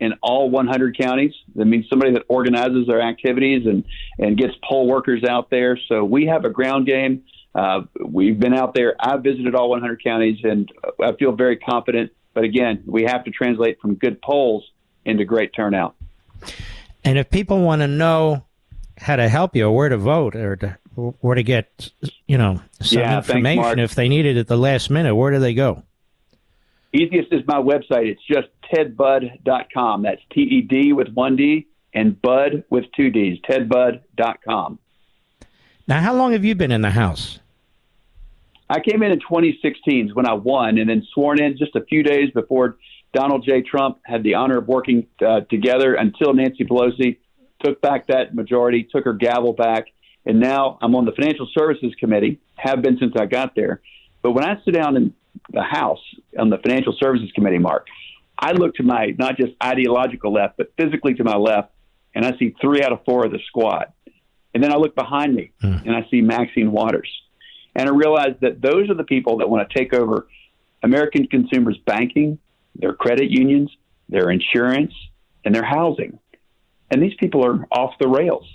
in 0.00 0.14
all 0.20 0.50
100 0.50 0.98
counties. 0.98 1.32
That 1.54 1.66
means 1.66 1.86
somebody 1.88 2.12
that 2.14 2.24
organizes 2.26 2.88
their 2.88 3.00
activities 3.00 3.66
and, 3.66 3.84
and 4.18 4.36
gets 4.36 4.52
poll 4.68 4.88
workers 4.88 5.22
out 5.22 5.48
there. 5.48 5.78
So 5.88 6.02
we 6.02 6.26
have 6.26 6.44
a 6.44 6.50
ground 6.50 6.88
game. 6.88 7.22
Uh, 7.54 7.82
we've 8.04 8.40
been 8.40 8.52
out 8.52 8.74
there. 8.74 8.96
I've 8.98 9.22
visited 9.22 9.54
all 9.54 9.70
100 9.70 10.02
counties, 10.02 10.38
and 10.42 10.68
I 11.00 11.12
feel 11.12 11.36
very 11.36 11.56
confident. 11.56 12.10
But 12.32 12.42
again, 12.42 12.82
we 12.84 13.04
have 13.04 13.22
to 13.26 13.30
translate 13.30 13.80
from 13.80 13.94
good 13.94 14.20
polls 14.20 14.68
into 15.04 15.24
great 15.24 15.54
turnout. 15.54 15.94
And 17.04 17.16
if 17.16 17.30
people 17.30 17.60
want 17.60 17.82
to 17.82 17.86
know 17.86 18.44
how 18.98 19.14
to 19.14 19.28
help 19.28 19.54
you 19.54 19.68
or 19.68 19.72
where 19.72 19.88
to 19.88 19.98
vote 19.98 20.34
or 20.34 20.56
to, 20.56 20.78
where 20.96 21.36
to 21.36 21.44
get, 21.44 21.92
you 22.26 22.38
know, 22.38 22.60
some 22.80 22.98
yeah, 22.98 23.18
information 23.18 23.62
thanks, 23.62 23.92
if 23.92 23.94
they 23.94 24.08
need 24.08 24.26
it 24.26 24.36
at 24.36 24.48
the 24.48 24.56
last 24.56 24.90
minute, 24.90 25.14
where 25.14 25.30
do 25.30 25.38
they 25.38 25.54
go? 25.54 25.84
Easiest 26.94 27.32
is 27.32 27.42
my 27.46 27.60
website. 27.60 28.06
It's 28.06 28.22
just 28.22 28.48
tedbudd.com. 28.72 30.02
That's 30.02 30.22
T 30.32 30.42
E 30.42 30.60
D 30.62 30.92
with 30.92 31.08
one 31.08 31.34
D 31.34 31.66
and 31.92 32.20
Budd 32.22 32.62
with 32.70 32.84
two 32.96 33.10
D's. 33.10 33.40
Tedbudd.com. 33.40 34.78
Now, 35.88 36.00
how 36.00 36.14
long 36.14 36.32
have 36.32 36.44
you 36.44 36.54
been 36.54 36.70
in 36.70 36.82
the 36.82 36.90
House? 36.90 37.40
I 38.70 38.78
came 38.80 39.02
in 39.02 39.10
in 39.10 39.18
2016 39.18 40.10
when 40.14 40.26
I 40.26 40.34
won 40.34 40.78
and 40.78 40.88
then 40.88 41.06
sworn 41.12 41.42
in 41.42 41.58
just 41.58 41.74
a 41.76 41.84
few 41.84 42.02
days 42.04 42.30
before 42.30 42.76
Donald 43.12 43.44
J. 43.44 43.62
Trump 43.62 43.98
had 44.04 44.22
the 44.22 44.34
honor 44.34 44.58
of 44.58 44.68
working 44.68 45.06
uh, 45.24 45.40
together 45.40 45.94
until 45.94 46.32
Nancy 46.32 46.64
Pelosi 46.64 47.18
took 47.62 47.80
back 47.80 48.06
that 48.06 48.34
majority, 48.34 48.84
took 48.84 49.04
her 49.04 49.12
gavel 49.12 49.52
back, 49.52 49.86
and 50.24 50.40
now 50.40 50.78
I'm 50.80 50.94
on 50.94 51.04
the 51.04 51.12
Financial 51.12 51.48
Services 51.56 51.92
Committee, 51.98 52.40
have 52.56 52.82
been 52.82 52.98
since 52.98 53.14
I 53.18 53.26
got 53.26 53.54
there. 53.54 53.80
But 54.22 54.32
when 54.32 54.44
I 54.44 54.60
sit 54.64 54.74
down 54.74 54.96
in 54.96 55.12
the 55.50 55.62
House 55.62 56.00
on 56.38 56.50
the 56.50 56.58
Financial 56.58 56.94
Services 56.98 57.30
Committee, 57.34 57.58
Mark, 57.58 57.86
I 58.38 58.52
look 58.52 58.74
to 58.76 58.82
my 58.82 59.14
not 59.18 59.36
just 59.36 59.52
ideological 59.62 60.32
left, 60.32 60.56
but 60.56 60.72
physically 60.76 61.14
to 61.14 61.24
my 61.24 61.36
left, 61.36 61.70
and 62.14 62.24
I 62.24 62.36
see 62.38 62.54
three 62.60 62.82
out 62.82 62.92
of 62.92 63.04
four 63.04 63.24
of 63.24 63.32
the 63.32 63.40
squad. 63.46 63.92
And 64.52 64.62
then 64.62 64.72
I 64.72 64.76
look 64.76 64.94
behind 64.94 65.34
me 65.34 65.50
mm. 65.62 65.84
and 65.84 65.96
I 65.96 66.06
see 66.10 66.20
Maxine 66.20 66.70
Waters. 66.70 67.10
And 67.74 67.88
I 67.88 67.92
realize 67.92 68.36
that 68.40 68.60
those 68.62 68.88
are 68.88 68.94
the 68.94 69.04
people 69.04 69.38
that 69.38 69.50
want 69.50 69.68
to 69.68 69.78
take 69.78 69.92
over 69.92 70.28
American 70.82 71.26
consumers' 71.26 71.78
banking, 71.84 72.38
their 72.76 72.92
credit 72.92 73.30
unions, 73.30 73.70
their 74.08 74.30
insurance, 74.30 74.92
and 75.44 75.54
their 75.54 75.64
housing. 75.64 76.18
And 76.90 77.02
these 77.02 77.14
people 77.18 77.44
are 77.44 77.66
off 77.72 77.94
the 77.98 78.06
rails. 78.06 78.46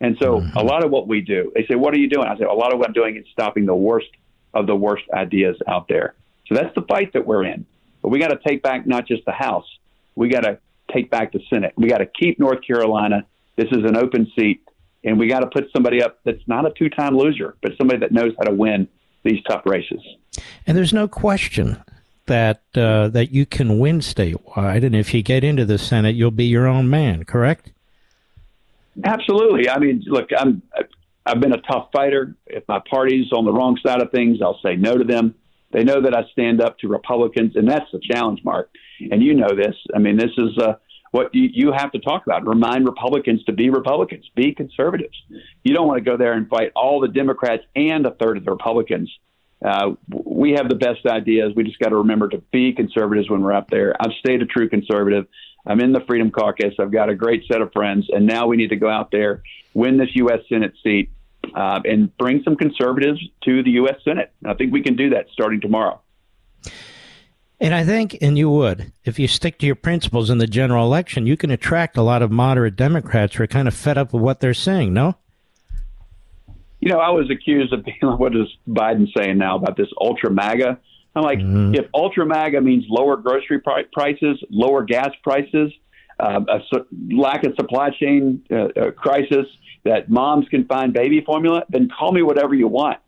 And 0.00 0.16
so 0.20 0.40
mm-hmm. 0.40 0.56
a 0.56 0.62
lot 0.62 0.84
of 0.84 0.90
what 0.90 1.06
we 1.06 1.20
do, 1.20 1.52
they 1.54 1.66
say, 1.66 1.74
What 1.74 1.94
are 1.94 1.98
you 1.98 2.08
doing? 2.08 2.26
I 2.26 2.36
say, 2.38 2.44
A 2.44 2.52
lot 2.52 2.72
of 2.72 2.78
what 2.78 2.88
I'm 2.88 2.94
doing 2.94 3.16
is 3.16 3.24
stopping 3.32 3.66
the 3.66 3.74
worst 3.74 4.08
of 4.54 4.66
the 4.66 4.74
worst 4.74 5.04
ideas 5.12 5.56
out 5.68 5.86
there. 5.88 6.14
So 6.46 6.54
that's 6.54 6.74
the 6.74 6.82
fight 6.82 7.12
that 7.14 7.26
we're 7.26 7.44
in. 7.44 7.66
But 8.02 8.08
we 8.08 8.18
got 8.18 8.28
to 8.28 8.38
take 8.46 8.62
back 8.62 8.86
not 8.86 9.06
just 9.06 9.24
the 9.24 9.32
House, 9.32 9.66
we 10.14 10.28
got 10.28 10.42
to 10.42 10.58
take 10.92 11.10
back 11.10 11.32
the 11.32 11.40
Senate. 11.48 11.72
We 11.76 11.88
got 11.88 11.98
to 11.98 12.06
keep 12.06 12.38
North 12.38 12.58
Carolina. 12.66 13.24
This 13.56 13.68
is 13.70 13.84
an 13.84 13.96
open 13.96 14.30
seat, 14.36 14.62
and 15.04 15.18
we 15.18 15.28
got 15.28 15.40
to 15.40 15.46
put 15.46 15.70
somebody 15.72 16.02
up 16.02 16.18
that's 16.24 16.46
not 16.46 16.66
a 16.66 16.70
two 16.70 16.88
time 16.88 17.16
loser, 17.16 17.56
but 17.62 17.72
somebody 17.78 18.00
that 18.00 18.12
knows 18.12 18.32
how 18.38 18.44
to 18.44 18.54
win 18.54 18.88
these 19.22 19.42
tough 19.48 19.62
races. 19.66 20.00
And 20.66 20.76
there's 20.76 20.92
no 20.92 21.08
question 21.08 21.82
that 22.26 22.62
uh, 22.74 23.08
that 23.08 23.32
you 23.32 23.46
can 23.46 23.78
win 23.78 24.00
statewide, 24.00 24.84
and 24.84 24.94
if 24.94 25.12
you 25.14 25.22
get 25.22 25.44
into 25.44 25.64
the 25.64 25.78
Senate, 25.78 26.14
you'll 26.14 26.30
be 26.30 26.46
your 26.46 26.66
own 26.66 26.88
man. 26.88 27.24
Correct? 27.24 27.72
Absolutely. 29.04 29.68
I 29.68 29.78
mean, 29.78 30.02
look, 30.06 30.28
I'm 30.36 30.62
I've 31.24 31.40
been 31.40 31.52
a 31.52 31.60
tough 31.60 31.88
fighter. 31.92 32.34
If 32.46 32.64
my 32.68 32.80
party's 32.90 33.32
on 33.32 33.44
the 33.44 33.52
wrong 33.52 33.78
side 33.84 34.02
of 34.02 34.10
things, 34.10 34.38
I'll 34.42 34.60
say 34.62 34.76
no 34.76 34.96
to 34.96 35.04
them. 35.04 35.34
They 35.72 35.84
know 35.84 36.02
that 36.02 36.14
I 36.14 36.24
stand 36.32 36.60
up 36.60 36.78
to 36.78 36.88
Republicans, 36.88 37.56
and 37.56 37.68
that's 37.68 37.90
the 37.92 38.00
challenge, 38.00 38.40
Mark. 38.44 38.70
And 39.10 39.22
you 39.22 39.34
know 39.34 39.54
this. 39.54 39.74
I 39.94 39.98
mean, 39.98 40.16
this 40.16 40.30
is 40.36 40.58
uh, 40.58 40.74
what 41.12 41.34
you, 41.34 41.48
you 41.52 41.72
have 41.72 41.92
to 41.92 41.98
talk 41.98 42.26
about. 42.26 42.46
Remind 42.46 42.84
Republicans 42.84 43.42
to 43.44 43.52
be 43.52 43.70
Republicans, 43.70 44.28
be 44.34 44.54
conservatives. 44.54 45.16
You 45.64 45.74
don't 45.74 45.86
want 45.86 45.98
to 45.98 46.04
go 46.04 46.16
there 46.16 46.32
and 46.32 46.48
fight 46.48 46.72
all 46.74 47.00
the 47.00 47.08
Democrats 47.08 47.64
and 47.74 48.04
a 48.06 48.10
third 48.12 48.36
of 48.36 48.44
the 48.44 48.50
Republicans. 48.50 49.10
Uh, 49.64 49.92
we 50.10 50.52
have 50.52 50.68
the 50.68 50.74
best 50.74 51.06
ideas. 51.06 51.52
We 51.54 51.64
just 51.64 51.78
got 51.78 51.90
to 51.90 51.96
remember 51.96 52.28
to 52.28 52.38
be 52.52 52.72
conservatives 52.72 53.30
when 53.30 53.42
we're 53.42 53.52
up 53.52 53.70
there. 53.70 53.94
I've 54.00 54.12
stayed 54.18 54.42
a 54.42 54.46
true 54.46 54.68
conservative. 54.68 55.26
I'm 55.64 55.80
in 55.80 55.92
the 55.92 56.00
Freedom 56.00 56.30
Caucus. 56.30 56.74
I've 56.80 56.90
got 56.90 57.08
a 57.08 57.14
great 57.14 57.44
set 57.46 57.60
of 57.60 57.72
friends, 57.72 58.08
and 58.10 58.26
now 58.26 58.48
we 58.48 58.56
need 58.56 58.70
to 58.70 58.76
go 58.76 58.90
out 58.90 59.12
there, 59.12 59.42
win 59.74 59.96
this 59.96 60.08
U.S. 60.14 60.40
Senate 60.48 60.72
seat, 60.82 61.10
uh, 61.54 61.80
and 61.84 62.16
bring 62.16 62.42
some 62.42 62.56
conservatives 62.56 63.20
to 63.44 63.62
the 63.62 63.70
U.S. 63.72 63.96
Senate. 64.04 64.32
I 64.44 64.54
think 64.54 64.72
we 64.72 64.82
can 64.82 64.96
do 64.96 65.10
that 65.10 65.26
starting 65.32 65.60
tomorrow. 65.60 66.00
And 67.60 67.74
I 67.74 67.84
think, 67.84 68.18
and 68.20 68.36
you 68.36 68.50
would, 68.50 68.92
if 69.04 69.20
you 69.20 69.28
stick 69.28 69.58
to 69.58 69.66
your 69.66 69.76
principles 69.76 70.30
in 70.30 70.38
the 70.38 70.48
general 70.48 70.84
election, 70.84 71.26
you 71.26 71.36
can 71.36 71.52
attract 71.52 71.96
a 71.96 72.02
lot 72.02 72.20
of 72.20 72.32
moderate 72.32 72.74
Democrats 72.74 73.36
who 73.36 73.44
are 73.44 73.46
kind 73.46 73.68
of 73.68 73.74
fed 73.74 73.96
up 73.96 74.12
with 74.12 74.20
what 74.20 74.40
they're 74.40 74.52
saying, 74.52 74.92
no? 74.92 75.14
You 76.80 76.88
know, 76.88 76.98
I 76.98 77.10
was 77.10 77.30
accused 77.30 77.72
of 77.72 77.84
being 77.84 77.98
like, 78.02 78.18
what 78.18 78.34
is 78.34 78.48
Biden 78.68 79.06
saying 79.16 79.38
now 79.38 79.56
about 79.56 79.76
this 79.76 79.86
ultra 80.00 80.28
MAGA? 80.28 80.78
I'm 81.14 81.22
like, 81.22 81.38
mm-hmm. 81.38 81.74
if 81.74 81.86
ultra 81.94 82.26
MAGA 82.26 82.60
means 82.60 82.84
lower 82.88 83.16
grocery 83.16 83.60
prices, 83.60 84.42
lower 84.50 84.82
gas 84.82 85.10
prices, 85.22 85.72
uh, 86.18 86.40
a 86.48 86.58
su- 86.72 86.86
lack 87.16 87.44
of 87.44 87.54
supply 87.54 87.90
chain 87.90 88.44
uh, 88.50 88.56
uh, 88.56 88.90
crisis, 88.90 89.46
that 89.84 90.08
moms 90.08 90.48
can 90.48 90.64
find 90.66 90.92
baby 90.92 91.22
formula, 91.24 91.64
then 91.68 91.88
call 91.88 92.12
me 92.12 92.22
whatever 92.22 92.54
you 92.54 92.68
want. 92.68 92.98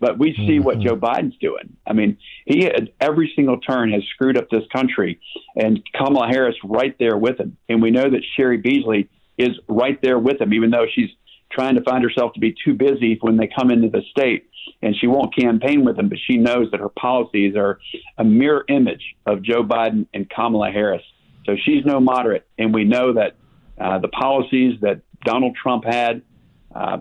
But 0.00 0.18
we 0.18 0.34
see 0.34 0.56
mm-hmm. 0.56 0.64
what 0.64 0.80
Joe 0.80 0.96
Biden's 0.96 1.36
doing. 1.38 1.76
I 1.86 1.92
mean, 1.92 2.18
he 2.44 2.64
had 2.64 2.90
every 3.00 3.32
single 3.34 3.58
turn 3.60 3.92
has 3.92 4.02
screwed 4.14 4.36
up 4.36 4.50
this 4.50 4.64
country, 4.72 5.20
and 5.56 5.80
Kamala 5.94 6.26
Harris 6.26 6.56
right 6.64 6.94
there 6.98 7.16
with 7.16 7.38
him. 7.38 7.56
And 7.68 7.80
we 7.80 7.90
know 7.90 8.10
that 8.10 8.22
Cheri 8.36 8.58
Beasley 8.58 9.08
is 9.38 9.50
right 9.68 9.98
there 10.02 10.18
with 10.18 10.40
him, 10.40 10.52
even 10.52 10.70
though 10.70 10.86
she's 10.92 11.10
trying 11.50 11.76
to 11.76 11.82
find 11.82 12.02
herself 12.02 12.32
to 12.34 12.40
be 12.40 12.54
too 12.64 12.74
busy 12.74 13.16
when 13.20 13.36
they 13.36 13.48
come 13.48 13.70
into 13.70 13.88
the 13.88 14.02
state 14.10 14.48
and 14.82 14.94
she 15.00 15.06
won't 15.06 15.34
campaign 15.34 15.84
with 15.84 15.96
them, 15.96 16.08
but 16.08 16.18
she 16.26 16.36
knows 16.36 16.70
that 16.70 16.80
her 16.80 16.88
policies 16.88 17.54
are 17.56 17.78
a 18.18 18.24
mirror 18.24 18.64
image 18.68 19.14
of 19.26 19.42
Joe 19.42 19.62
Biden 19.62 20.06
and 20.12 20.28
Kamala 20.28 20.70
Harris. 20.70 21.02
So 21.46 21.56
she's 21.62 21.84
no 21.84 22.00
moderate, 22.00 22.46
and 22.58 22.72
we 22.72 22.84
know 22.84 23.12
that 23.12 23.36
uh, 23.78 23.98
the 23.98 24.08
policies 24.08 24.80
that 24.80 25.02
Donald 25.24 25.56
Trump 25.56 25.84
had 25.84 26.22
uh, 26.74 26.98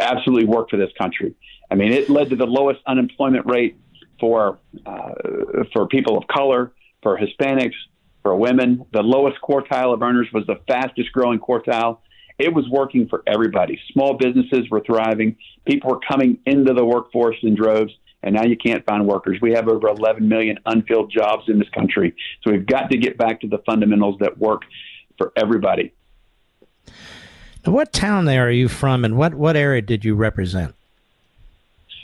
absolutely 0.00 0.46
worked 0.46 0.70
for 0.70 0.76
this 0.76 0.90
country. 0.98 1.34
I 1.70 1.74
mean, 1.74 1.92
it 1.92 2.08
led 2.08 2.30
to 2.30 2.36
the 2.36 2.46
lowest 2.46 2.80
unemployment 2.86 3.46
rate 3.46 3.76
for 4.20 4.58
uh, 4.86 5.12
for 5.72 5.86
people 5.86 6.16
of 6.16 6.26
color, 6.28 6.72
for 7.02 7.18
Hispanics, 7.18 7.74
for 8.22 8.36
women. 8.36 8.84
The 8.92 9.02
lowest 9.02 9.38
quartile 9.40 9.92
of 9.92 10.02
earners 10.02 10.28
was 10.32 10.46
the 10.46 10.60
fastest 10.66 11.12
growing 11.12 11.38
quartile 11.38 11.98
it 12.38 12.54
was 12.54 12.68
working 12.68 13.08
for 13.08 13.22
everybody. 13.26 13.80
Small 13.92 14.14
businesses 14.14 14.70
were 14.70 14.80
thriving. 14.80 15.36
People 15.66 15.90
were 15.90 16.00
coming 16.08 16.38
into 16.46 16.72
the 16.72 16.84
workforce 16.84 17.36
in 17.42 17.56
droves, 17.56 17.92
and 18.22 18.34
now 18.34 18.44
you 18.44 18.56
can't 18.56 18.84
find 18.86 19.06
workers. 19.06 19.38
We 19.42 19.52
have 19.52 19.68
over 19.68 19.88
11 19.88 20.28
million 20.28 20.58
unfilled 20.64 21.10
jobs 21.10 21.44
in 21.48 21.58
this 21.58 21.68
country. 21.70 22.14
So 22.42 22.52
we've 22.52 22.66
got 22.66 22.90
to 22.90 22.96
get 22.96 23.18
back 23.18 23.40
to 23.40 23.48
the 23.48 23.58
fundamentals 23.66 24.18
that 24.20 24.38
work 24.38 24.62
for 25.18 25.32
everybody. 25.36 25.92
Now, 27.66 27.72
what 27.72 27.92
town 27.92 28.24
there 28.24 28.46
are 28.46 28.50
you 28.50 28.68
from, 28.68 29.04
and 29.04 29.16
what, 29.16 29.34
what 29.34 29.56
area 29.56 29.82
did 29.82 30.04
you 30.04 30.14
represent? 30.14 30.74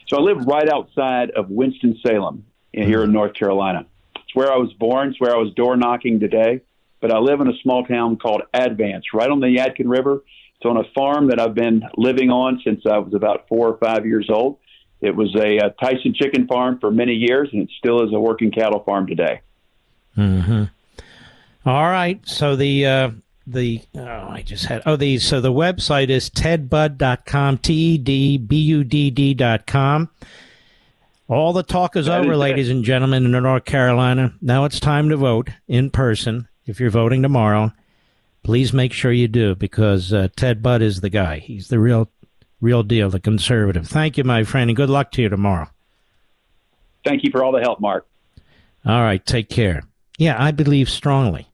So 0.09 0.19
I 0.19 0.21
live 0.21 0.47
right 0.47 0.69
outside 0.69 1.31
of 1.31 1.51
Winston-Salem 1.51 2.45
here 2.73 3.03
in 3.03 3.13
North 3.13 3.35
Carolina. 3.35 3.87
It's 4.17 4.35
where 4.35 4.53
I 4.53 4.57
was 4.57 4.73
born. 4.75 5.11
It's 5.11 5.21
where 5.21 5.35
I 5.35 5.39
was 5.39 5.53
door 5.55 5.77
knocking 5.77 6.21
today 6.21 6.61
but 7.05 7.13
I 7.13 7.19
live 7.19 7.43
in 7.43 7.49
a 7.49 7.57
small 7.63 7.85
town 7.85 8.17
called 8.17 8.45
Advance, 8.55 9.13
right 9.13 9.29
on 9.29 9.39
the 9.39 9.49
Yadkin 9.49 9.91
River. 9.91 10.23
It's 10.57 10.65
on 10.65 10.79
a 10.79 10.85
farm 10.95 11.29
that 11.29 11.39
I've 11.39 11.55
been 11.55 11.83
living 11.99 12.31
on 12.31 12.63
since 12.65 12.81
I 12.91 12.97
was 12.97 13.13
about 13.13 13.47
four 13.47 13.69
or 13.69 13.77
five 13.77 14.07
years 14.07 14.31
old. 14.31 14.57
It 15.03 15.15
was 15.15 15.37
a, 15.37 15.59
a 15.59 15.75
Tyson 15.79 16.15
chicken 16.15 16.47
farm 16.47 16.79
for 16.79 16.91
many 16.91 17.13
years, 17.13 17.51
and 17.53 17.61
it 17.61 17.69
still 17.77 18.03
is 18.07 18.15
a 18.15 18.19
working 18.19 18.51
cattle 18.51 18.83
farm 18.85 19.07
today. 19.07 19.43
Hmm. 20.15 20.65
All 21.67 21.83
right. 21.83 22.27
So 22.27 22.57
the 22.57 22.87
uh, 22.87 23.11
the 23.47 23.83
oh, 23.95 24.29
I 24.29 24.43
just 24.43 24.67
had 24.67 24.83
oh 24.87 24.97
these 24.97 25.27
so 25.27 25.41
the 25.41 25.53
website 25.53 26.09
is 26.09 26.31
tedbudd.com 26.31 27.59
t 27.59 27.75
e 27.75 27.99
d 27.99 28.39
b 28.39 28.57
u 28.57 28.85
d 28.85 29.11
d 29.11 29.35
dot 29.35 29.67
com. 29.67 30.11
All 31.29 31.53
the 31.53 31.63
talk 31.63 31.97
is 31.97 32.07
that 32.07 32.21
over, 32.21 32.33
is 32.33 32.39
ladies 32.39 32.69
and 32.71 32.85
gentlemen, 32.85 33.25
in 33.25 33.31
North 33.31 33.65
Carolina. 33.65 34.35
Now 34.41 34.65
it's 34.65 34.81
time 34.81 35.09
to 35.09 35.17
vote 35.17 35.51
in 35.67 35.91
person 35.91 36.49
if 36.67 36.81
you're 36.81 36.91
voting 36.91 37.23
tomorrow, 37.23 37.73
please 38.43 38.73
make 38.73 38.93
sure 38.93 39.13
you 39.13 39.29
do 39.29 39.55
because 39.55 40.13
uh, 40.13 40.29
Ted 40.37 40.63
Budd 40.63 40.83
is 40.83 41.01
the 41.01 41.11
guy. 41.11 41.39
He's 41.39 41.69
the 41.69 41.79
real, 41.79 42.11
real 42.61 42.83
deal, 42.83 43.11
the 43.11 43.21
conservative. 43.21 43.87
Thank 43.87 44.17
you, 44.17 44.25
my 44.25 44.45
friend, 44.45 44.71
and 44.71 44.77
good 44.77 44.91
luck 44.91 45.11
to 45.13 45.23
you 45.23 45.29
tomorrow. 45.29 45.69
Thank 47.05 47.23
you 47.23 47.31
for 47.31 47.45
all 47.45 47.53
the 47.53 47.61
help, 47.61 47.81
Mark. 47.81 48.07
All 48.87 49.03
right, 49.03 49.25
take 49.25 49.49
care. 49.49 49.85
Yeah, 50.19 50.43
I 50.43 50.51
believe 50.53 50.89
strongly 50.89 51.49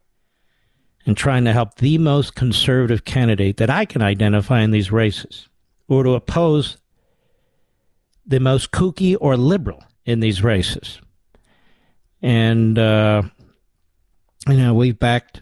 and 1.06 1.16
trying 1.16 1.44
to 1.44 1.52
help 1.52 1.76
the 1.76 1.98
most 1.98 2.34
conservative 2.34 3.04
candidate 3.04 3.56
that 3.56 3.70
I 3.70 3.84
can 3.84 4.02
identify 4.02 4.60
in 4.60 4.70
these 4.70 4.92
races, 4.92 5.48
or 5.88 6.02
to 6.04 6.10
oppose 6.10 6.76
the 8.26 8.40
most 8.40 8.70
kooky 8.70 9.16
or 9.20 9.36
liberal 9.36 9.82
in 10.04 10.20
these 10.20 10.44
races. 10.44 11.00
And, 12.22 12.78
uh, 12.78 13.22
you 14.46 14.56
know, 14.56 14.74
we've 14.74 14.98
backed 14.98 15.40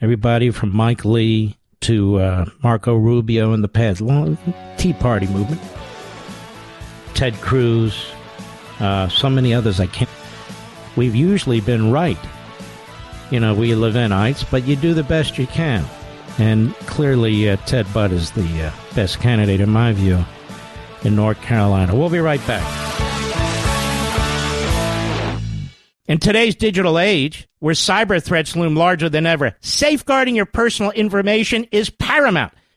everybody 0.00 0.50
from 0.50 0.74
Mike 0.74 1.04
Lee 1.04 1.56
to 1.82 2.18
uh, 2.18 2.44
Marco 2.62 2.96
Rubio 2.96 3.52
in 3.54 3.62
the 3.62 3.68
past, 3.68 4.00
long 4.00 4.36
Tea 4.76 4.92
Party 4.92 5.26
movement, 5.28 5.60
Ted 7.14 7.34
Cruz, 7.34 8.12
uh, 8.80 9.08
so 9.08 9.30
many 9.30 9.54
others 9.54 9.80
I 9.80 9.86
can't. 9.86 10.10
We've 10.96 11.14
usually 11.14 11.60
been 11.60 11.92
right 11.92 12.18
you 13.32 13.40
know, 13.40 13.54
we 13.54 13.74
live 13.74 13.96
in 13.96 14.10
Levinites, 14.10 14.44
but 14.50 14.66
you 14.66 14.76
do 14.76 14.92
the 14.92 15.02
best 15.02 15.38
you 15.38 15.46
can. 15.46 15.82
And 16.38 16.74
clearly, 16.80 17.48
uh, 17.48 17.56
Ted 17.64 17.90
Budd 17.94 18.12
is 18.12 18.30
the 18.32 18.64
uh, 18.64 18.72
best 18.94 19.20
candidate, 19.20 19.62
in 19.62 19.70
my 19.70 19.92
view, 19.92 20.22
in 21.02 21.16
North 21.16 21.40
Carolina. 21.40 21.96
We'll 21.96 22.10
be 22.10 22.18
right 22.18 22.46
back. 22.46 22.62
In 26.06 26.18
today's 26.18 26.54
digital 26.54 26.98
age, 26.98 27.48
where 27.60 27.74
cyber 27.74 28.22
threats 28.22 28.54
loom 28.54 28.76
larger 28.76 29.08
than 29.08 29.24
ever, 29.24 29.56
safeguarding 29.60 30.36
your 30.36 30.44
personal 30.44 30.90
information 30.90 31.66
is 31.72 31.88
paramount. 31.88 32.52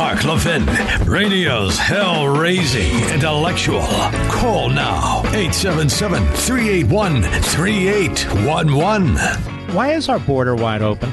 Mark 0.00 0.24
Levin, 0.24 0.64
radio's 1.06 1.76
hell 1.76 2.26
raising 2.26 2.90
intellectual. 3.10 3.82
Call 4.30 4.70
now 4.70 5.18
877 5.26 6.26
381 6.26 7.22
3811. 7.22 9.74
Why 9.74 9.92
is 9.92 10.08
our 10.08 10.18
border 10.18 10.56
wide 10.56 10.80
open? 10.80 11.10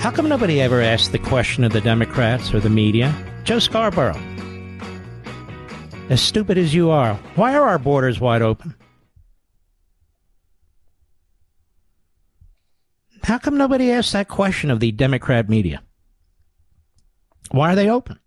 How 0.00 0.10
come 0.10 0.28
nobody 0.28 0.60
ever 0.60 0.82
asked 0.82 1.12
the 1.12 1.20
question 1.20 1.62
of 1.62 1.72
the 1.72 1.80
Democrats 1.80 2.52
or 2.52 2.58
the 2.58 2.68
media? 2.68 3.14
Joe 3.44 3.60
Scarborough. 3.60 4.20
As 6.08 6.20
stupid 6.20 6.58
as 6.58 6.74
you 6.74 6.90
are, 6.90 7.14
why 7.36 7.54
are 7.54 7.68
our 7.68 7.78
borders 7.78 8.18
wide 8.18 8.42
open? 8.42 8.74
How 13.22 13.38
come 13.38 13.56
nobody 13.56 13.90
asked 13.92 14.12
that 14.12 14.28
question 14.28 14.70
of 14.70 14.80
the 14.80 14.92
Democrat 14.92 15.48
media? 15.48 15.82
Why 17.50 17.72
are 17.72 17.76
they 17.76 17.88
open? 17.88 18.18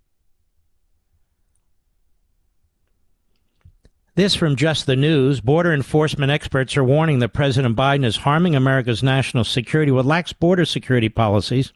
This 4.16 4.34
from 4.34 4.56
Just 4.56 4.86
the 4.86 4.96
News. 4.96 5.42
Border 5.42 5.74
enforcement 5.74 6.32
experts 6.32 6.78
are 6.78 6.84
warning 6.84 7.20
that 7.20 7.34
President 7.34 7.76
Biden 7.76 8.06
is 8.06 8.16
harming 8.18 8.56
America's 8.56 9.04
national 9.04 9.44
security 9.44 9.92
with 9.92 10.06
lax 10.06 10.32
border 10.32 10.64
security 10.64 11.10
policies 11.10 11.74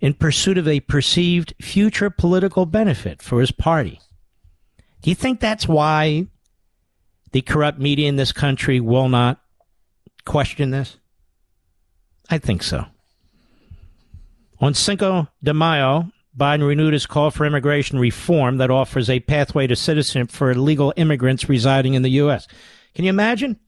in 0.00 0.14
pursuit 0.14 0.58
of 0.58 0.68
a 0.68 0.78
perceived 0.78 1.54
future 1.60 2.08
political 2.08 2.66
benefit 2.66 3.20
for 3.20 3.40
his 3.40 3.50
party. 3.50 4.00
Do 5.02 5.10
you 5.10 5.16
think 5.16 5.40
that's 5.40 5.66
why 5.66 6.28
the 7.32 7.42
corrupt 7.42 7.80
media 7.80 8.08
in 8.08 8.14
this 8.14 8.30
country 8.30 8.78
will 8.78 9.08
not 9.08 9.40
question 10.24 10.70
this? 10.70 10.98
I 12.30 12.38
think 12.38 12.62
so. 12.62 12.86
On 14.60 14.74
Cinco 14.74 15.28
de 15.42 15.54
Mayo, 15.54 16.10
Biden 16.36 16.66
renewed 16.66 16.92
his 16.92 17.06
call 17.06 17.30
for 17.30 17.46
immigration 17.46 17.98
reform 17.98 18.58
that 18.58 18.70
offers 18.70 19.08
a 19.08 19.20
pathway 19.20 19.66
to 19.66 19.76
citizenship 19.76 20.30
for 20.30 20.50
illegal 20.50 20.92
immigrants 20.96 21.48
residing 21.48 21.94
in 21.94 22.02
the 22.02 22.10
U.S. 22.10 22.46
Can 22.94 23.04
you 23.04 23.10
imagine? 23.10 23.58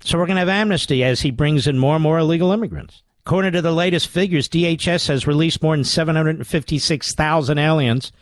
So 0.00 0.18
we're 0.18 0.26
going 0.26 0.36
to 0.36 0.40
have 0.40 0.48
amnesty 0.48 1.02
as 1.02 1.22
he 1.22 1.30
brings 1.30 1.66
in 1.66 1.78
more 1.78 1.94
and 1.94 2.02
more 2.02 2.18
illegal 2.18 2.52
immigrants. 2.52 3.02
According 3.24 3.52
to 3.52 3.62
the 3.62 3.72
latest 3.72 4.08
figures, 4.08 4.48
DHS 4.48 5.08
has 5.08 5.26
released 5.26 5.62
more 5.62 5.74
than 5.74 5.84
756,000 5.84 7.58
aliens 7.58 8.12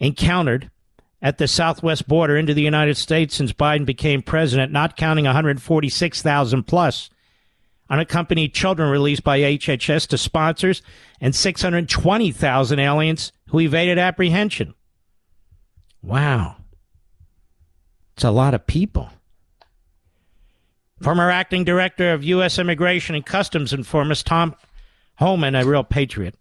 encountered 0.00 0.70
at 1.22 1.38
the 1.38 1.46
southwest 1.46 2.08
border 2.08 2.36
into 2.36 2.54
the 2.54 2.62
United 2.62 2.96
States 2.96 3.36
since 3.36 3.52
Biden 3.52 3.84
became 3.84 4.22
president, 4.22 4.72
not 4.72 4.96
counting 4.96 5.24
146,000 5.24 6.62
plus 6.64 7.10
unaccompanied 7.90 8.54
children 8.54 8.90
released 8.90 9.24
by 9.24 9.40
HHS 9.40 10.06
to 10.08 10.18
sponsors, 10.18 10.82
and 11.20 11.34
620,000 11.34 12.78
aliens 12.78 13.32
who 13.48 13.60
evaded 13.60 13.98
apprehension. 13.98 14.74
Wow. 16.02 16.56
It's 18.14 18.24
a 18.24 18.30
lot 18.30 18.54
of 18.54 18.66
people. 18.66 19.10
Former 21.00 21.30
acting 21.30 21.64
director 21.64 22.12
of 22.12 22.24
U.S. 22.24 22.58
Immigration 22.58 23.14
and 23.14 23.24
Customs 23.24 23.72
Enforcement, 23.72 24.24
Tom 24.24 24.56
Homan, 25.16 25.54
a 25.54 25.64
real 25.64 25.84
patriot. 25.84 26.34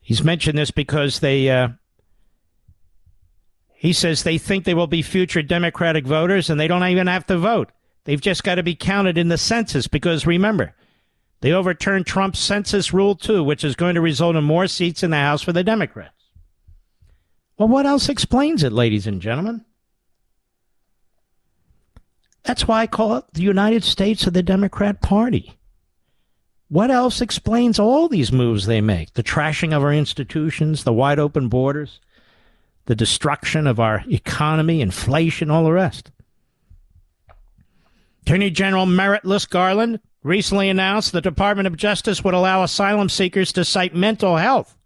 He's 0.00 0.22
mentioned 0.24 0.58
this 0.58 0.70
because 0.70 1.20
they, 1.20 1.50
uh, 1.50 1.68
he 3.74 3.92
says 3.92 4.22
they 4.22 4.38
think 4.38 4.64
they 4.64 4.74
will 4.74 4.86
be 4.86 5.02
future 5.02 5.42
Democratic 5.42 6.06
voters 6.06 6.50
and 6.50 6.58
they 6.58 6.68
don't 6.68 6.84
even 6.84 7.06
have 7.06 7.26
to 7.26 7.38
vote. 7.38 7.70
They've 8.04 8.20
just 8.20 8.44
got 8.44 8.56
to 8.56 8.62
be 8.62 8.74
counted 8.74 9.18
in 9.18 9.28
the 9.28 9.38
census 9.38 9.86
because 9.86 10.26
remember, 10.26 10.74
they 11.40 11.52
overturned 11.52 12.06
Trump's 12.06 12.38
census 12.38 12.92
rule 12.92 13.14
too, 13.14 13.42
which 13.42 13.64
is 13.64 13.74
going 13.74 13.94
to 13.94 14.00
result 14.00 14.36
in 14.36 14.44
more 14.44 14.66
seats 14.66 15.02
in 15.02 15.10
the 15.10 15.16
House 15.16 15.42
for 15.42 15.52
the 15.52 15.64
Democrats. 15.64 16.14
Well, 17.56 17.68
what 17.68 17.86
else 17.86 18.08
explains 18.08 18.62
it, 18.62 18.72
ladies 18.72 19.06
and 19.06 19.20
gentlemen? 19.20 19.64
That's 22.42 22.66
why 22.66 22.80
I 22.80 22.86
call 22.86 23.16
it 23.16 23.24
the 23.32 23.42
United 23.42 23.84
States 23.84 24.26
of 24.26 24.32
the 24.32 24.42
Democrat 24.42 25.02
Party. 25.02 25.56
What 26.68 26.90
else 26.90 27.20
explains 27.20 27.78
all 27.78 28.08
these 28.08 28.32
moves 28.32 28.66
they 28.66 28.80
make? 28.80 29.12
The 29.14 29.22
trashing 29.22 29.76
of 29.76 29.82
our 29.82 29.92
institutions, 29.92 30.84
the 30.84 30.92
wide 30.92 31.18
open 31.18 31.48
borders, 31.48 32.00
the 32.86 32.94
destruction 32.94 33.66
of 33.66 33.78
our 33.78 34.04
economy, 34.08 34.80
inflation, 34.80 35.50
all 35.50 35.64
the 35.64 35.72
rest. 35.72 36.10
Attorney 38.22 38.50
General 38.50 38.86
Merrick 38.86 39.22
Garland 39.50 40.00
recently 40.22 40.68
announced 40.68 41.12
the 41.12 41.20
Department 41.20 41.66
of 41.66 41.76
Justice 41.76 42.22
would 42.22 42.34
allow 42.34 42.62
asylum 42.62 43.08
seekers 43.08 43.52
to 43.52 43.64
cite 43.64 43.94
mental 43.94 44.36
health 44.36 44.76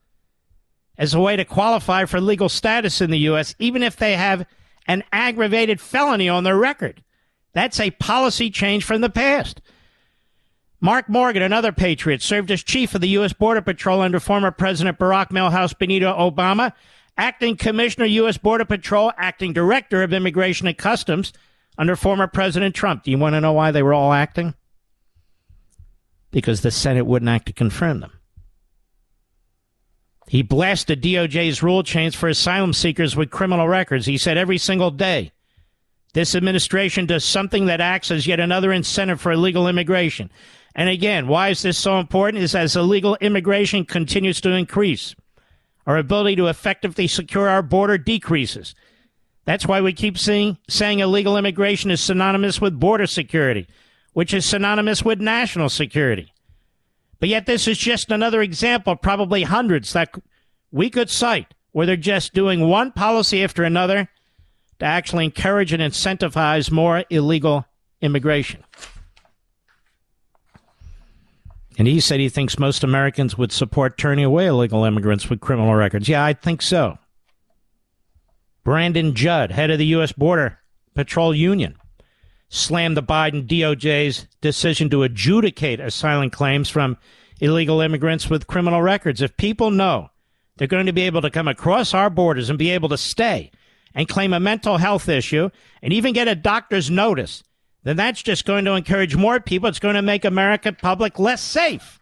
as 0.97 1.15
a 1.15 1.21
way 1.21 1.37
to 1.37 1.45
qualify 1.45 2.05
for 2.05 2.21
legal 2.21 2.49
status 2.49 3.01
in 3.01 3.11
the 3.11 3.19
U.S., 3.19 3.55
even 3.59 3.83
if 3.83 3.97
they 3.97 4.17
have 4.17 4.47
an 4.87 5.03
aggravated 5.13 5.81
felony 5.81 6.29
on 6.29 6.45
their 6.45 6.57
record. 6.57 7.03
That's 7.53 7.81
a 7.81 7.91
policy 7.93 8.51
change 8.51 8.85
from 8.85 9.01
the 9.01 9.11
past. 9.11 9.61
Mark 10.81 11.09
Morgan, 11.09 11.43
another 11.43 11.73
patriot, 11.73 12.23
served 12.23 12.51
as 12.51 12.63
chief 12.63 12.95
of 12.95 13.01
the 13.01 13.09
U.S. 13.09 13.33
Border 13.33 13.63
Patrol 13.63 14.03
under 14.03 14.21
former 14.21 14.51
President 14.51 14.99
Barack 14.99 15.31
Milhouse 15.31 15.77
Benito 15.77 16.13
Obama, 16.13 16.73
acting 17.17 17.57
commissioner, 17.57 18.07
U.S. 18.07 18.39
Border 18.39 18.67
Patrol, 18.67 19.11
acting 19.17 19.53
director 19.53 20.03
of 20.03 20.13
Immigration 20.13 20.67
and 20.67 20.77
Customs 20.77 21.33
under 21.79 21.97
former 21.97 22.27
President 22.27 22.75
Trump. 22.75 23.05
Do 23.05 23.11
you 23.11 23.19
want 23.19 23.35
to 23.35 23.41
know 23.41 23.53
why 23.53 23.71
they 23.71 23.83
were 23.83 23.95
all 23.95 24.13
acting? 24.13 24.55
Because 26.31 26.61
the 26.63 26.71
Senate 26.71 27.07
wouldn't 27.07 27.29
act 27.29 27.47
to 27.47 27.53
confirm 27.53 28.01
them. 28.01 28.13
He 30.29 30.43
blasted 30.43 31.03
DOJ's 31.03 31.63
rule 31.63 31.83
change 31.83 32.17
for 32.17 32.29
asylum 32.29 32.73
seekers 32.73 33.15
with 33.15 33.31
criminal 33.31 33.69
records. 33.69 34.07
He 34.07 34.17
said 34.17 34.39
every 34.39 34.59
single 34.59 34.91
day, 34.91 35.33
this 36.15 36.35
administration 36.35 37.07
does 37.07 37.25
something 37.25 37.67
that 37.67 37.81
acts 37.81 38.11
as 38.11 38.27
yet 38.27 38.41
another 38.41 38.73
incentive 38.73 39.21
for 39.21 39.33
illegal 39.33 39.69
immigration. 39.69 40.31
And 40.75 40.89
again, 40.89 41.29
why 41.29 41.51
is 41.51 41.63
this 41.63 41.77
so 41.77 41.99
important? 41.99 42.43
Is 42.43 42.55
as 42.55 42.77
illegal 42.77 43.17
immigration 43.21 43.85
continues 43.85 44.41
to 44.41 44.51
increase, 44.53 45.15
our 45.87 45.99
ability 45.99 46.37
to 46.37 46.47
effectively 46.47 47.07
secure 47.07 47.49
our 47.49 47.63
border 47.63 47.99
decreases. 47.99 48.75
That's 49.45 49.67
why 49.67 49.81
we 49.81 49.93
keep 49.93 50.19
seeing, 50.19 50.59
saying 50.69 51.01
illegal 51.01 51.37
immigration 51.37 51.91
is 51.91 52.01
synonymous 52.01 52.61
with 52.61 52.81
border 52.81 53.07
security, 53.07 53.67
which 54.13 54.33
is 54.33 54.47
synonymous 54.47 55.05
with 55.05 55.21
national 55.21 55.69
security. 55.69 56.33
But 57.21 57.29
yet, 57.29 57.47
this 57.47 57.69
is 57.69 57.79
just 57.79 58.11
another 58.11 58.43
example, 58.43 58.97
probably 58.97 59.43
hundreds 59.43 59.93
that 59.93 60.15
we 60.71 60.91
could 60.91 61.11
cite, 61.11 61.55
where 61.73 61.87
they're 61.87 61.97
just 61.97 62.33
doing 62.33 62.69
one 62.69 62.93
policy 62.93 63.45
after 63.45 63.65
another 63.65 64.09
to 64.79 64.85
actually 64.85 65.25
encourage 65.25 65.73
and 65.73 65.83
incentivize 65.83 66.71
more 66.71 67.05
illegal 67.11 67.65
immigration. 68.01 68.65
And 71.77 71.89
he 71.89 72.01
said 72.01 72.21
he 72.21 72.29
thinks 72.29 72.59
most 72.59 72.85
Americans 72.85 73.37
would 73.37 73.53
support 73.53 73.99
turning 73.99 74.25
away 74.25 74.47
illegal 74.47 74.85
immigrants 74.85 75.29
with 75.29 75.41
criminal 75.41 75.75
records. 75.75 76.09
Yeah, 76.09 76.25
I 76.25 76.33
think 76.33 76.63
so. 76.63 76.99
Brandon 78.65 79.15
Judd, 79.15 79.51
head 79.51 79.71
of 79.71 79.79
the 79.79 79.87
U.S. 79.87 80.13
Border 80.13 80.59
Patrol 80.95 81.35
Union, 81.35 81.77
slammed 82.49 82.97
the 82.97 83.03
Biden 83.03 83.47
DOJ's 83.47 84.27
decision 84.41 84.91
to 84.91 85.03
adjudicate 85.03 85.81
asylum 85.81 86.31
claims 86.31 86.71
from 86.71 86.97
illegal 87.41 87.81
immigrants 87.81 88.31
with 88.31 88.47
criminal 88.47 88.83
records. 88.83 89.23
If 89.23 89.37
people 89.37 89.71
know 89.71 90.11
they're 90.57 90.67
going 90.67 90.87
to 90.87 90.93
be 90.93 91.03
able 91.03 91.23
to 91.23 91.31
come 91.31 91.49
across 91.49 91.95
our 91.95 92.11
borders 92.11 92.49
and 92.49 92.59
be 92.59 92.71
able 92.71 92.89
to 92.89 92.99
stay 92.99 93.51
and 93.95 94.09
claim 94.09 94.33
a 94.33 94.41
mental 94.41 94.79
health 94.79 95.09
issue 95.09 95.51
and 95.83 95.93
even 95.93 96.13
get 96.13 96.29
a 96.29 96.35
doctor's 96.35 96.91
notice 96.91 97.45
then 97.85 97.97
that's 97.97 98.23
just 98.23 98.47
going 98.47 98.65
to 98.65 98.73
encourage 98.73 99.15
more 99.15 99.39
people. 99.39 99.69
It's 99.69 99.79
going 99.79 99.95
to 99.95 100.03
make 100.03 100.25
America 100.25 100.73
public 100.73 101.19
less 101.19 101.43
safe. 101.43 102.01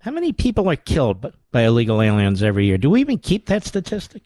How 0.00 0.10
many 0.10 0.32
people 0.32 0.70
are 0.70 0.76
killed 0.76 1.32
by 1.50 1.62
illegal 1.62 2.00
aliens 2.00 2.42
every 2.42 2.66
year? 2.66 2.78
Do 2.78 2.90
we 2.90 3.00
even 3.00 3.18
keep 3.18 3.46
that 3.46 3.64
statistic? 3.64 4.22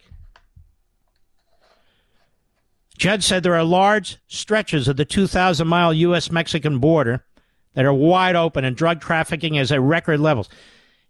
Judd 2.97 3.23
said 3.23 3.43
there 3.43 3.55
are 3.55 3.63
large 3.63 4.17
stretches 4.27 4.87
of 4.87 4.97
the 4.97 5.05
2,000 5.05 5.67
mile 5.67 5.93
U.S. 5.93 6.31
Mexican 6.31 6.79
border 6.79 7.25
that 7.73 7.85
are 7.85 7.93
wide 7.93 8.35
open 8.35 8.63
and 8.63 8.75
drug 8.75 9.01
trafficking 9.01 9.55
is 9.55 9.71
at 9.71 9.81
record 9.81 10.19
levels. 10.19 10.47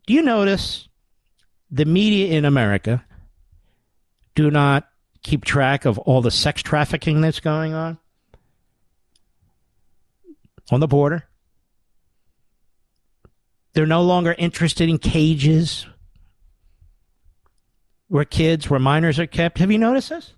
Do 0.08 0.14
you 0.14 0.22
notice 0.22 0.88
the 1.70 1.86
media 1.86 2.38
in 2.38 2.46
America 2.46 3.04
do 4.36 4.50
not 4.50 4.88
keep 5.24 5.44
track 5.44 5.86
of 5.86 5.98
all 6.00 6.22
the 6.22 6.32
sex 6.32 6.62
trafficking 6.62 7.22
that's 7.22 7.40
going 7.40 7.74
on 7.74 7.98
on 10.72 10.80
the 10.80 10.88
border. 10.88 11.26
They're 13.74 13.86
no 13.86 14.04
longer 14.04 14.36
interested 14.38 14.90
in 14.90 15.00
cages 15.00 15.88
where 18.08 18.26
kids, 18.26 18.70
where 18.70 18.80
minors 18.80 19.20
are 19.20 19.26
kept. 19.26 19.58
Have 19.58 19.72
you 19.72 19.80
noticed 19.80 20.10
this? 20.10 20.34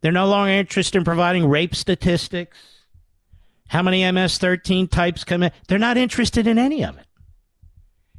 They're 0.00 0.12
no 0.12 0.28
longer 0.28 0.52
interested 0.52 0.98
in 0.98 1.04
providing 1.04 1.48
rape 1.48 1.74
statistics, 1.74 2.56
how 3.66 3.82
many 3.82 4.08
MS 4.12 4.38
13 4.38 4.86
types 4.86 5.24
come 5.24 5.42
in. 5.42 5.50
They're 5.66 5.78
not 5.78 5.96
interested 5.96 6.46
in 6.46 6.58
any 6.58 6.84
of 6.84 6.96
it. 6.96 7.06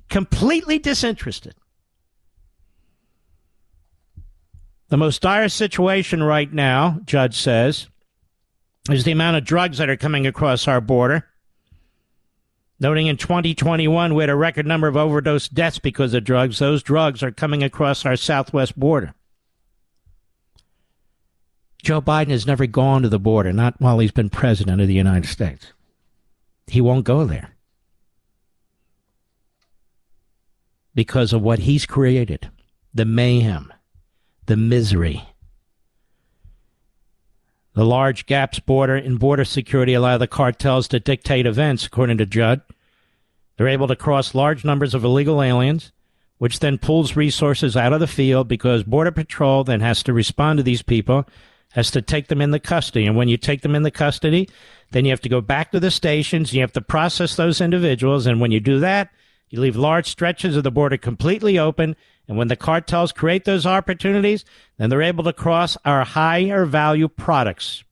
Completely 0.09 0.79
disinterested. 0.79 1.55
The 4.89 4.97
most 4.97 5.21
dire 5.21 5.47
situation 5.47 6.23
right 6.23 6.51
now, 6.51 6.99
Judd 7.05 7.33
says, 7.33 7.87
is 8.89 9.03
the 9.03 9.11
amount 9.11 9.37
of 9.37 9.45
drugs 9.45 9.77
that 9.77 9.89
are 9.89 9.97
coming 9.97 10.25
across 10.25 10.67
our 10.67 10.81
border. 10.81 11.25
Noting 12.79 13.07
in 13.07 13.17
2021, 13.17 14.13
we 14.13 14.23
had 14.23 14.29
a 14.29 14.35
record 14.35 14.67
number 14.67 14.87
of 14.87 14.95
overdose 14.95 15.47
deaths 15.47 15.79
because 15.79 16.13
of 16.13 16.23
drugs. 16.23 16.59
Those 16.59 16.83
drugs 16.83 17.23
are 17.23 17.31
coming 17.31 17.63
across 17.63 18.05
our 18.05 18.15
southwest 18.15 18.79
border. 18.79 19.13
Joe 21.83 22.01
Biden 22.01 22.29
has 22.29 22.45
never 22.45 22.67
gone 22.67 23.01
to 23.01 23.09
the 23.09 23.19
border, 23.19 23.53
not 23.53 23.79
while 23.79 23.99
he's 23.99 24.11
been 24.11 24.29
president 24.29 24.81
of 24.81 24.87
the 24.87 24.93
United 24.93 25.27
States. 25.27 25.73
He 26.67 26.81
won't 26.81 27.05
go 27.05 27.25
there 27.25 27.55
because 30.93 31.31
of 31.31 31.41
what 31.41 31.59
he's 31.59 31.85
created 31.85 32.49
the 32.93 33.05
mayhem, 33.05 33.71
the 34.47 34.57
misery. 34.57 35.23
The 37.77 37.85
large 37.85 38.25
gaps 38.25 38.57
border 38.57 38.97
in 38.97 39.17
border 39.17 39.45
security 39.45 39.93
allow 39.93 40.17
the 40.17 40.25
cartels 40.25 40.87
to 40.87 40.99
dictate 40.99 41.45
events, 41.45 41.85
according 41.85 42.17
to 42.17 42.25
Judd. 42.25 42.61
They're 43.55 43.67
able 43.67 43.87
to 43.87 43.95
cross 43.95 44.33
large 44.33 44.65
numbers 44.65 44.95
of 44.95 45.03
illegal 45.03 45.43
aliens, 45.43 45.91
which 46.39 46.57
then 46.57 46.79
pulls 46.79 47.15
resources 47.15 47.77
out 47.77 47.93
of 47.93 47.99
the 47.99 48.07
field 48.07 48.47
because 48.47 48.81
Border 48.81 49.11
Patrol 49.11 49.63
then 49.63 49.81
has 49.81 50.01
to 50.01 50.11
respond 50.11 50.57
to 50.57 50.63
these 50.63 50.81
people, 50.81 51.27
has 51.73 51.91
to 51.91 52.01
take 52.01 52.29
them 52.29 52.41
in 52.41 52.49
the 52.49 52.59
custody. 52.59 53.05
And 53.05 53.15
when 53.15 53.27
you 53.27 53.37
take 53.37 53.61
them 53.61 53.75
in 53.75 53.83
the 53.83 53.91
custody, 53.91 54.49
then 54.89 55.05
you 55.05 55.11
have 55.11 55.21
to 55.21 55.29
go 55.29 55.39
back 55.39 55.71
to 55.71 55.79
the 55.79 55.91
stations, 55.91 56.55
you 56.55 56.61
have 56.61 56.73
to 56.73 56.81
process 56.81 57.35
those 57.35 57.61
individuals. 57.61 58.25
And 58.25 58.41
when 58.41 58.49
you 58.49 58.59
do 58.59 58.79
that, 58.79 59.11
you 59.49 59.61
leave 59.61 59.75
large 59.75 60.07
stretches 60.07 60.57
of 60.57 60.63
the 60.63 60.71
border 60.71 60.97
completely 60.97 61.57
open 61.57 61.95
and 62.27 62.37
when 62.37 62.49
the 62.49 62.55
cartels 62.55 63.11
create 63.11 63.45
those 63.45 63.65
opportunities, 63.65 64.43
then 64.77 64.89
they're 64.89 65.01
able 65.01 65.23
to 65.23 65.33
cross 65.33 65.77
our 65.85 66.03
higher 66.03 66.65
value 66.65 67.07
products. 67.07 67.83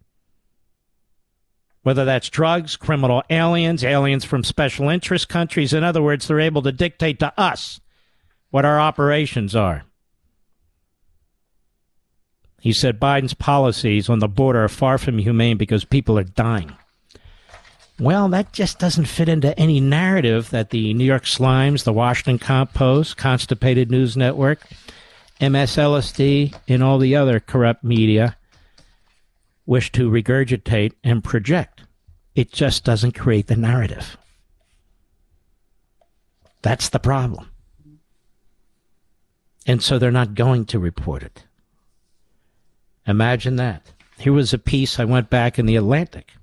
Whether 1.84 2.03
that's 2.03 2.30
drugs, 2.30 2.76
criminal 2.76 3.23
aliens, 3.30 3.84
aliens 3.84 4.26
from 4.26 4.44
special 4.44 4.90
interest 4.90 5.30
countries. 5.30 5.72
In 5.72 5.84
other 5.84 6.02
words, 6.02 6.27
they're 6.27 6.40
able 6.40 6.64
to 6.64 6.72
dictate 6.72 7.19
to 7.19 7.32
us 7.40 7.80
what 8.49 8.65
our 8.65 8.80
operations 8.80 9.56
are. 9.56 9.84
He 12.60 12.73
said 12.73 12.99
Biden's 12.99 13.36
policies 13.36 14.10
on 14.10 14.19
the 14.19 14.27
border 14.27 14.64
are 14.64 14.69
far 14.69 14.98
from 14.98 15.19
humane 15.19 15.57
because 15.57 15.86
people 15.86 16.18
are 16.18 16.23
dying. 16.23 16.76
Well, 17.98 18.28
that 18.30 18.52
just 18.52 18.78
doesn't 18.78 19.06
fit 19.06 19.30
into 19.30 19.58
any 19.58 19.80
narrative 19.80 20.50
that 20.50 20.72
the 20.72 20.94
New 20.94 21.06
York 21.06 21.24
Slimes, 21.24 21.86
the 21.86 21.94
Washington 21.94 22.40
Compost, 22.40 23.16
Constipated 23.16 23.90
News 23.90 24.18
Network, 24.18 24.60
MSLSD, 25.40 26.54
and 26.68 26.84
all 26.84 26.98
the 26.98 27.16
other 27.16 27.40
corrupt 27.40 27.86
media 27.86 28.36
wish 29.66 29.94
to 29.94 30.12
regurgitate 30.12 30.92
and 31.06 31.24
project. 31.24 31.84
It 32.36 32.52
just 32.52 32.84
doesn't 32.84 33.14
create 33.14 33.48
the 33.48 33.56
narrative. 33.56 34.18
That's 36.62 36.90
the 36.90 37.00
problem. 37.00 37.50
And 39.66 39.82
so 39.82 39.98
they're 39.98 40.12
not 40.12 40.36
going 40.36 40.66
to 40.66 40.80
report 40.80 41.24
it. 41.24 41.46
Imagine 43.08 43.56
that. 43.56 43.94
Here 44.18 44.34
was 44.34 44.54
a 44.54 44.58
piece 44.58 45.00
I 45.00 45.06
went 45.06 45.30
back 45.30 45.58
in 45.58 45.66
the 45.66 45.78
Atlantic 45.78 46.34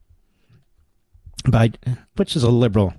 by 1.48 1.73
which 2.16 2.36
is 2.36 2.43
a 2.43 2.51
liberal 2.51 2.94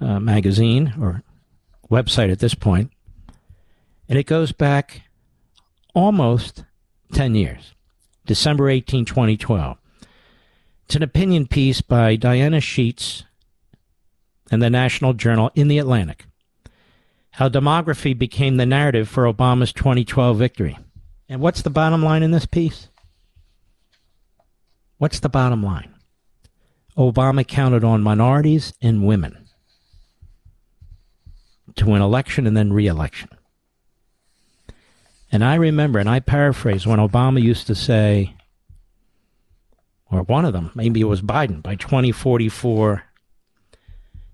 uh, 0.00 0.18
magazine 0.18 0.94
or 1.00 1.22
website 1.90 2.30
at 2.30 2.38
this 2.38 2.54
point, 2.54 2.90
and 4.08 4.18
it 4.18 4.26
goes 4.26 4.52
back 4.52 5.02
almost 5.94 6.64
10 7.12 7.34
years, 7.34 7.74
December 8.26 8.68
18, 8.68 9.04
2012. 9.04 9.76
It's 10.84 10.96
an 10.96 11.02
opinion 11.02 11.46
piece 11.46 11.80
by 11.80 12.16
Diana 12.16 12.60
Sheets 12.60 13.24
and 14.50 14.60
the 14.60 14.70
National 14.70 15.12
Journal 15.12 15.50
in 15.54 15.68
the 15.68 15.78
Atlantic. 15.78 16.26
How 17.32 17.48
demography 17.48 18.16
became 18.18 18.56
the 18.56 18.66
narrative 18.66 19.08
for 19.08 19.32
Obama's 19.32 19.72
2012 19.72 20.36
victory. 20.36 20.78
And 21.28 21.40
what's 21.40 21.62
the 21.62 21.70
bottom 21.70 22.02
line 22.02 22.24
in 22.24 22.32
this 22.32 22.46
piece? 22.46 22.88
What's 24.98 25.20
the 25.20 25.28
bottom 25.28 25.62
line? 25.62 25.94
Obama 27.00 27.46
counted 27.46 27.82
on 27.82 28.02
minorities 28.02 28.74
and 28.82 29.06
women 29.06 29.48
to 31.76 31.86
win 31.86 32.02
election 32.02 32.46
and 32.46 32.56
then 32.56 32.72
reelection. 32.72 33.30
And 35.32 35.44
I 35.44 35.54
remember, 35.54 35.98
and 35.98 36.10
I 36.10 36.20
paraphrase, 36.20 36.86
when 36.86 36.98
Obama 36.98 37.40
used 37.40 37.66
to 37.68 37.74
say, 37.74 38.34
or 40.10 40.22
one 40.22 40.44
of 40.44 40.52
them, 40.52 40.72
maybe 40.74 41.00
it 41.00 41.04
was 41.04 41.22
Biden, 41.22 41.62
by 41.62 41.76
2044, 41.76 43.04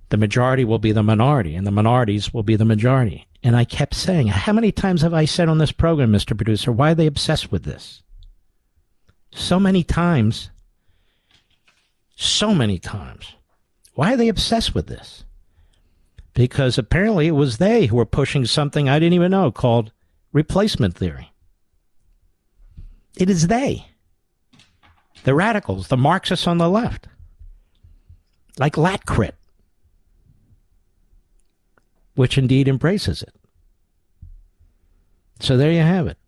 the 0.09 0.17
majority 0.17 0.65
will 0.65 0.79
be 0.79 0.93
the 0.93 1.03
minority 1.03 1.55
and 1.55 1.67
the 1.67 1.71
minorities 1.71 2.33
will 2.33 2.43
be 2.43 2.57
the 2.57 2.65
majority. 2.65 3.27
And 3.43 3.55
I 3.55 3.65
kept 3.65 3.95
saying, 3.95 4.29
how 4.29 4.53
many 4.53 4.73
times 4.73 5.03
have 5.03 5.15
I 5.15 5.25
said 5.27 5.49
on 5.49 5.59
this 5.59 5.73
program, 5.73 6.13
Mr. 6.13 6.37
Producer, 6.37 6.73
why 6.73 6.93
are 6.93 6.95
they 6.95 7.07
obsessed 7.07 7.53
with 7.53 7.65
this? 7.65 8.03
So 9.33 9.61
many 9.61 9.85
times. 9.85 10.51
So 12.17 12.53
many 12.55 12.79
times. 12.79 13.35
Why 13.95 14.15
are 14.15 14.17
they 14.17 14.29
obsessed 14.29 14.75
with 14.75 14.89
this? 14.89 15.25
Because 16.35 16.77
apparently 16.77 17.29
it 17.29 17.33
was 17.33 17.59
they 17.59 17.87
who 17.87 17.97
were 17.97 18.05
pushing 18.05 18.45
something 18.45 18.89
I 18.89 18.99
didn't 18.99 19.15
even 19.15 19.31
know 19.31 19.53
called 19.53 19.93
replacement 20.33 20.97
theory. 20.97 21.33
It 23.17 23.31
is 23.31 23.47
they. 23.47 23.87
The 25.23 25.35
radicals, 25.35 25.89
the 25.89 25.97
Marxists 25.97 26.47
on 26.47 26.59
the 26.59 26.69
left. 26.69 27.07
Like 28.59 28.75
Latcrit 28.75 29.33
which 32.17 32.37
indeed 32.37 32.67
embraces 32.67 33.23
it. 33.23 33.35
So 35.39 35.57
there 35.57 35.71
you 35.71 35.83
have 35.83 36.09
it. 36.09 36.19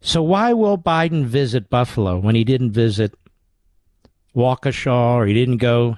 So 0.00 0.22
why 0.22 0.54
will 0.54 0.78
Biden 0.78 1.26
visit 1.26 1.68
Buffalo 1.68 2.18
when 2.18 2.34
he 2.34 2.44
didn't 2.44 2.70
visit 2.70 3.12
Waukesha 4.34 4.92
or 4.92 5.26
he 5.26 5.34
didn't 5.34 5.58
go 5.58 5.96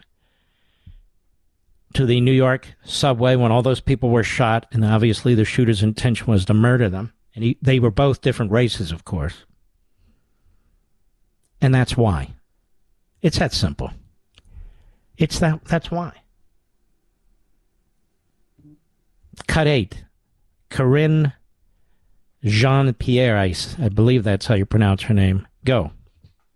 to 1.95 2.07
the 2.07 2.21
New 2.21 2.33
York 2.33 2.69
subway 2.85 3.37
when 3.37 3.53
all 3.53 3.63
those 3.63 3.81
people 3.81 4.11
were 4.11 4.25
shot 4.25 4.67
and 4.73 4.85
obviously 4.85 5.35
the 5.35 5.45
shooter's 5.45 5.83
intention 5.83 6.27
was 6.27 6.45
to 6.47 6.55
murder 6.55 6.89
them? 6.89 7.13
And 7.35 7.45
he, 7.45 7.59
they 7.63 7.79
were 7.79 7.91
both 7.91 8.21
different 8.21 8.53
races, 8.53 8.93
of 8.93 9.05
course. 9.05 9.45
And 11.61 11.75
that's 11.75 11.97
why. 11.97 12.35
It's 13.21 13.39
that 13.39 13.53
simple. 13.53 13.91
It's 15.17 15.39
that 15.39 15.65
that's 15.65 15.91
why. 15.91 16.13
Cut 19.47 19.67
8. 19.67 20.05
Karine 20.71 21.33
Jean 22.45 22.93
Pierre, 22.95 23.39
I, 23.39 23.55
I 23.79 23.89
believe 23.89 24.25
that's 24.25 24.47
how 24.47 24.55
you 24.55 24.67
pronounce 24.67 25.03
her 25.03 25.15
name. 25.15 25.47
Go. 25.65 25.93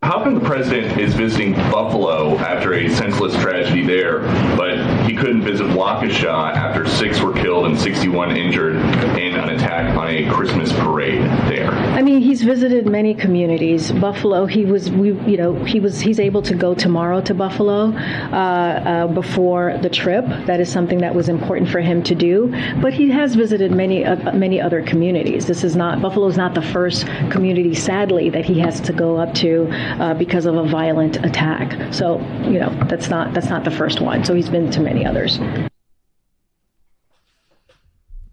How 0.07 0.23
come 0.23 0.37
the 0.37 0.41
president 0.41 1.01
is 1.01 1.15
visiting 1.15 1.55
Buffalo 1.55 2.39
after 2.39 2.75
a 2.75 2.89
senseless 2.91 3.35
tragedy 3.43 3.85
there, 3.85 4.21
but 4.57 4.79
he 5.07 5.15
couldn't 5.15 5.43
visit 5.43 5.67
Waukesha 5.69 6.55
after 6.55 6.87
six 6.89 7.21
were 7.21 7.33
killed 7.33 7.67
and 7.67 7.79
61 7.79 8.37
injured 8.37 8.77
in 8.77 9.35
an 9.37 9.51
attack 9.51 9.97
on 9.97 10.09
a 10.09 10.29
Christmas 10.31 10.73
parade 10.73 11.23
there? 11.49 11.71
I 11.71 12.03
mean, 12.03 12.21
he's 12.21 12.43
visited 12.43 12.87
many 12.87 13.15
communities. 13.15 13.93
Buffalo, 13.93 14.47
he 14.47 14.65
was, 14.65 14.91
we, 14.91 15.13
you 15.31 15.37
know, 15.37 15.55
he 15.65 15.81
was, 15.81 16.01
he's 16.01 16.19
able 16.19 16.43
to 16.43 16.55
go 16.55 16.75
tomorrow 16.75 17.21
to 17.23 17.35
Buffalo 17.35 17.93
uh, 17.93 18.37
uh, 18.37 19.07
before 19.09 19.79
the 19.79 19.89
trip. 19.91 20.25
That 20.47 20.61
is 20.61 20.71
something 20.71 20.99
that 20.99 21.15
was 21.15 21.29
important 21.29 21.71
for 21.71 21.81
him 21.81 22.03
to 22.05 22.15
do. 22.15 22.49
But 22.81 22.93
he 22.93 23.11
has 23.11 23.35
visited 23.35 23.73
many, 23.73 24.05
uh, 24.05 24.33
many 24.33 24.61
other 24.61 24.83
communities. 24.83 25.47
This 25.47 25.65
is 25.65 25.77
not 25.77 26.03
Buffalo 26.03 26.27
is 26.27 26.37
not 26.37 26.55
the 26.55 26.63
first 26.63 27.07
community, 27.31 27.75
sadly, 27.75 28.31
that 28.31 28.45
he 28.45 28.59
has 28.61 28.81
to 28.81 28.93
go 28.93 29.17
up 29.17 29.35
to 29.35 29.69
uh, 30.01 30.15
because 30.15 30.47
of 30.47 30.57
a 30.57 30.65
violent 30.65 31.25
attack. 31.25 31.93
So 31.93 32.19
you 32.43 32.59
know 32.59 32.71
that's 32.89 33.09
not 33.09 33.35
that's 33.35 33.49
not 33.49 33.65
the 33.65 33.71
first 33.71 34.01
one. 34.01 34.25
So 34.25 34.35
he's 34.35 34.49
been 34.49 34.71
to 34.73 34.81
many 34.81 34.96
others. 35.05 35.39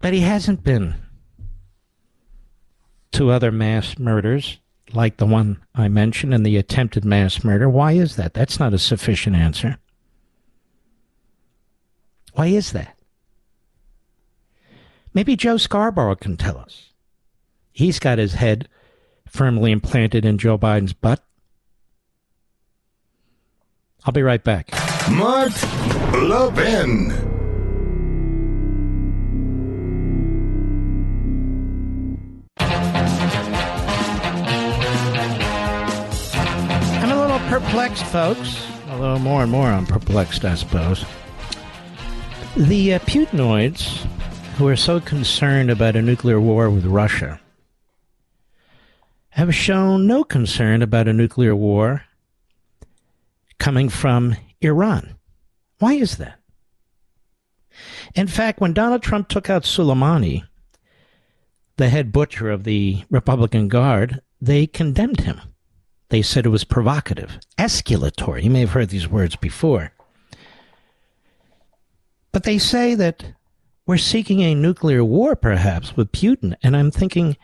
But 0.00 0.12
he 0.12 0.20
hasn't 0.20 0.62
been 0.62 0.94
to 3.12 3.30
other 3.30 3.50
mass 3.52 3.98
murders 3.98 4.58
like 4.92 5.16
the 5.16 5.26
one 5.26 5.62
I 5.74 5.88
mentioned 5.88 6.34
and 6.34 6.44
the 6.44 6.56
attempted 6.56 7.04
mass 7.04 7.42
murder. 7.42 7.68
Why 7.68 7.92
is 7.92 8.16
that? 8.16 8.34
That's 8.34 8.58
not 8.58 8.74
a 8.74 8.78
sufficient 8.78 9.36
answer. 9.36 9.78
Why 12.34 12.46
is 12.46 12.72
that? 12.72 12.96
Maybe 15.12 15.36
Joe 15.36 15.56
Scarborough 15.56 16.16
can 16.16 16.36
tell 16.36 16.58
us. 16.58 16.90
He's 17.72 17.98
got 17.98 18.18
his 18.18 18.34
head 18.34 18.68
firmly 19.28 19.72
implanted 19.72 20.24
in 20.24 20.38
Joe 20.38 20.58
Biden's 20.58 20.92
butt. 20.92 21.24
I'll 24.04 24.12
be 24.12 24.22
right 24.22 24.42
back. 24.42 24.83
Mark 25.10 25.52
Levin. 26.14 27.12
I'm 37.00 37.10
a 37.10 37.20
little 37.20 37.38
perplexed, 37.48 38.04
folks. 38.06 38.66
Although 38.88 39.18
more 39.18 39.42
and 39.42 39.52
more 39.52 39.68
I'm 39.68 39.86
perplexed, 39.86 40.44
I 40.44 40.54
suppose. 40.54 41.04
The 42.56 42.94
uh, 42.94 42.98
Putinoids, 43.00 44.06
who 44.56 44.66
are 44.68 44.76
so 44.76 45.00
concerned 45.00 45.70
about 45.70 45.96
a 45.96 46.02
nuclear 46.02 46.40
war 46.40 46.70
with 46.70 46.86
Russia, 46.86 47.40
have 49.30 49.54
shown 49.54 50.06
no 50.06 50.24
concern 50.24 50.80
about 50.80 51.08
a 51.08 51.12
nuclear 51.12 51.54
war 51.54 52.04
coming 53.58 53.88
from 53.88 54.36
Iran. 54.64 55.16
Why 55.78 55.94
is 55.94 56.16
that? 56.16 56.38
In 58.14 58.26
fact, 58.26 58.60
when 58.60 58.72
Donald 58.72 59.02
Trump 59.02 59.28
took 59.28 59.50
out 59.50 59.64
Soleimani, 59.64 60.44
the 61.76 61.88
head 61.88 62.12
butcher 62.12 62.50
of 62.50 62.64
the 62.64 63.04
Republican 63.10 63.68
Guard, 63.68 64.20
they 64.40 64.66
condemned 64.66 65.20
him. 65.20 65.40
They 66.10 66.22
said 66.22 66.46
it 66.46 66.50
was 66.50 66.64
provocative, 66.64 67.38
escalatory. 67.58 68.44
You 68.44 68.50
may 68.50 68.60
have 68.60 68.70
heard 68.70 68.90
these 68.90 69.08
words 69.08 69.36
before. 69.36 69.92
But 72.30 72.44
they 72.44 72.58
say 72.58 72.94
that 72.94 73.24
we're 73.86 73.96
seeking 73.96 74.40
a 74.40 74.54
nuclear 74.54 75.04
war, 75.04 75.34
perhaps, 75.34 75.96
with 75.96 76.12
Putin. 76.12 76.54
And 76.62 76.76
I'm 76.76 76.90
thinking, 76.90 77.36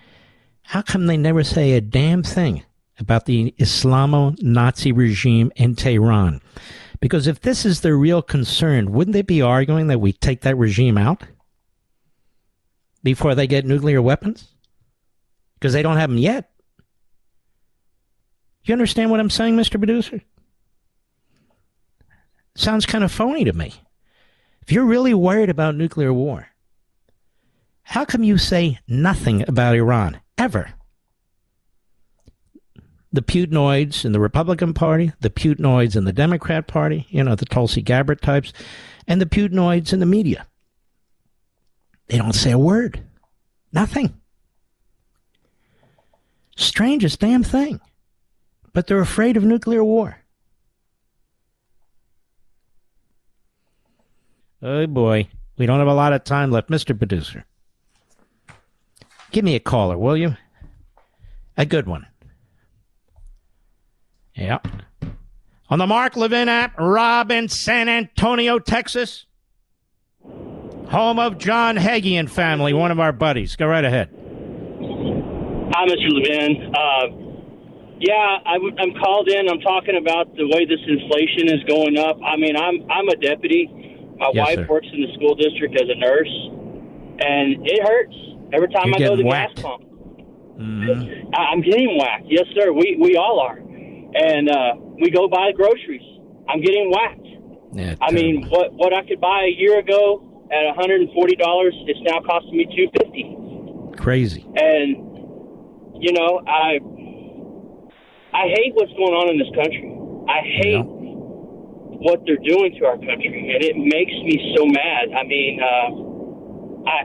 how 0.62 0.82
come 0.82 1.06
they 1.06 1.16
never 1.16 1.42
say 1.42 1.72
a 1.72 1.80
damn 1.80 2.22
thing 2.22 2.64
about 3.01 3.24
the 3.24 3.55
Islamo 3.59 4.40
Nazi 4.42 4.92
regime 4.92 5.51
in 5.56 5.74
Tehran. 5.74 6.40
Because 7.01 7.27
if 7.27 7.40
this 7.40 7.64
is 7.64 7.81
their 7.81 7.97
real 7.97 8.20
concern, 8.22 8.93
wouldn't 8.93 9.14
they 9.14 9.22
be 9.22 9.40
arguing 9.40 9.86
that 9.86 10.01
we 10.01 10.12
take 10.12 10.43
that 10.43 10.56
regime 10.56 10.98
out 10.98 11.22
before 13.02 13.35
they 13.35 13.47
get 13.47 13.64
nuclear 13.64 14.02
weapons? 14.02 14.48
Because 15.55 15.72
they 15.72 15.82
don't 15.82 15.97
have 15.97 16.10
them 16.10 16.18
yet. 16.18 16.51
You 18.64 18.72
understand 18.72 19.10
what 19.10 19.20
I'm 19.20 19.31
saying, 19.31 19.56
Mr. 19.56 19.78
Producer? 19.78 20.20
Sounds 22.55 22.85
kind 22.85 23.02
of 23.02 23.10
phony 23.10 23.44
to 23.44 23.52
me. 23.52 23.72
If 24.62 24.72
you're 24.72 24.85
really 24.85 25.14
worried 25.14 25.48
about 25.48 25.77
nuclear 25.77 26.12
war, 26.12 26.48
how 27.82 28.05
come 28.05 28.22
you 28.22 28.36
say 28.36 28.78
nothing 28.86 29.48
about 29.48 29.74
Iran 29.74 30.20
ever? 30.36 30.74
The 33.12 33.23
Putinoids 33.23 34.05
in 34.05 34.12
the 34.12 34.20
Republican 34.20 34.73
Party, 34.73 35.12
the 35.20 35.31
Putinoids 35.31 35.97
in 35.97 36.05
the 36.05 36.12
Democrat 36.12 36.66
Party, 36.66 37.07
you 37.11 37.24
know, 37.24 37.35
the 37.35 37.45
Tulsi 37.45 37.82
Gabbard 37.82 38.23
types, 38.23 38.53
and 39.07 39.20
the 39.20 39.27
Putinoids 39.27 39.93
in 39.93 40.01
the 40.01 40.07
media. 40.07 40.47
They 42.07 42.19
don't 42.19 42.32
say 42.32 42.53
a 42.53 42.59
word. 42.59 43.03
Nothing. 43.73 44.15
Strangest 46.57 47.20
damn 47.20 47.43
thing. 47.43 47.81
But 48.73 48.87
they're 48.87 49.01
afraid 49.01 49.37
of 49.37 49.45
nuclear 49.45 49.82
war. 49.82 50.19
Oh 54.62 54.87
boy, 54.87 55.28
we 55.57 55.66
don't 55.66 55.78
have 55.78 55.89
a 55.89 55.95
lot 55.95 56.12
of 56.12 56.23
time 56.23 56.51
left, 56.51 56.69
Mr. 56.69 56.97
Producer. 56.97 57.47
Give 59.31 59.45
me 59.45 59.55
a 59.55 59.61
caller, 59.61 59.97
will 59.97 60.16
you? 60.16 60.37
A 61.57 61.65
good 61.65 61.87
one. 61.87 62.07
Yep. 64.41 64.67
On 65.69 65.79
the 65.79 65.87
Mark 65.87 66.17
Levin 66.17 66.49
app, 66.49 66.77
Rob 66.79 67.31
in 67.31 67.49
San 67.49 67.89
Antonio, 67.89 68.59
Texas. 68.59 69.27
Home 70.25 71.21
of 71.21 71.39
John 71.39 71.77
Hagee 71.77 72.19
and 72.19 72.29
family, 72.29 72.73
one 72.73 72.91
of 72.91 72.99
our 72.99 73.12
buddies. 73.12 73.55
Go 73.55 73.69
right 73.69 73.85
ahead. 73.85 74.09
Hi, 74.11 75.87
Mr. 75.87 76.11
Levin. 76.11 76.75
Uh, 76.75 77.07
yeah, 78.01 78.39
I, 78.45 78.55
am 78.57 78.95
called 78.99 79.29
in. 79.29 79.49
I'm 79.49 79.61
talking 79.61 79.97
about 80.01 80.35
the 80.35 80.49
way 80.49 80.65
this 80.65 80.81
inflation 80.89 81.47
is 81.55 81.62
going 81.69 81.97
up. 81.99 82.19
I 82.25 82.37
mean, 82.37 82.57
I'm 82.57 82.91
I'm 82.91 83.09
a 83.09 83.17
deputy. 83.17 83.69
My 84.19 84.33
yes, 84.35 84.47
wife 84.47 84.57
sir. 84.57 84.67
works 84.69 84.89
in 84.93 85.03
the 85.03 85.12
school 85.15 85.37
district 85.37 85.77
as 85.77 85.89
a 85.89 85.95
nurse, 85.95 86.35
and 87.21 87.65
it 87.69 87.87
hurts 87.87 88.17
every 88.53 88.69
time 88.73 88.89
You're 88.89 88.97
I 88.97 88.99
go 88.99 89.17
to 89.17 89.23
the 89.23 89.29
whacked. 89.29 89.57
gas 89.57 89.65
pump. 89.65 89.85
Mm-hmm. 90.59 91.35
I'm 91.35 91.61
getting 91.61 91.99
whacked. 91.99 92.27
Yes, 92.27 92.47
sir. 92.55 92.73
We 92.73 92.97
we 92.99 93.17
all 93.17 93.39
are 93.39 93.61
and 94.15 94.51
uh, 94.51 94.74
we 95.01 95.11
go 95.11 95.28
buy 95.28 95.53
groceries. 95.53 96.03
I'm 96.49 96.61
getting 96.61 96.91
whacked. 96.91 97.27
Yeah, 97.73 97.95
I 98.01 98.11
mean, 98.11 98.47
what 98.49 98.73
what 98.73 98.93
I 98.93 99.07
could 99.07 99.20
buy 99.20 99.47
a 99.47 99.55
year 99.55 99.78
ago 99.78 100.47
at 100.51 100.66
140 100.74 101.37
dollars, 101.37 101.74
it's 101.87 102.01
now 102.03 102.20
costing 102.20 102.57
me 102.57 102.66
250. 102.66 104.03
Crazy. 104.03 104.45
And 104.57 106.03
you 106.03 106.12
know, 106.12 106.43
I 106.47 106.81
I 108.32 108.49
hate 108.49 108.74
what's 108.74 108.93
going 108.93 109.15
on 109.15 109.31
in 109.31 109.39
this 109.39 109.51
country. 109.55 109.87
I 110.31 110.41
hate 110.43 110.82
yeah. 110.82 112.03
what 112.03 112.23
they're 112.27 112.43
doing 112.43 112.74
to 112.78 112.87
our 112.87 112.99
country, 112.99 113.51
and 113.55 113.62
it 113.62 113.77
makes 113.77 114.15
me 114.23 114.55
so 114.57 114.66
mad. 114.66 115.11
I 115.15 115.23
mean, 115.27 115.59
uh, 115.59 115.89
I, 116.87 116.99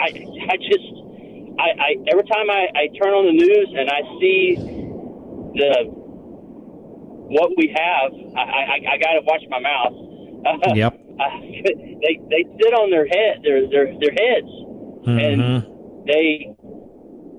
I, 0.00 0.08
I 0.50 0.56
just, 0.56 0.88
I, 1.60 1.68
I 1.76 1.90
every 2.10 2.24
time 2.24 2.48
I, 2.48 2.68
I 2.72 2.84
turn 2.96 3.12
on 3.12 3.28
the 3.28 3.36
news 3.36 3.68
and 3.76 3.86
I 3.92 4.00
see 4.18 4.56
the 5.54 6.01
what 7.32 7.50
we 7.56 7.74
have, 7.74 8.12
I, 8.36 8.40
I, 8.40 8.94
I 8.94 8.98
got 8.98 9.12
to 9.16 9.22
watch 9.24 9.42
my 9.48 9.60
mouth. 9.60 10.12
yep. 10.76 10.98
they 12.02 12.20
they 12.30 12.44
sit 12.60 12.74
on 12.74 12.90
their 12.90 13.06
head, 13.06 13.42
their 13.42 13.68
their 13.68 13.86
their 13.98 14.12
heads, 14.12 14.48
mm-hmm. 15.06 15.18
and 15.18 16.06
they 16.06 16.54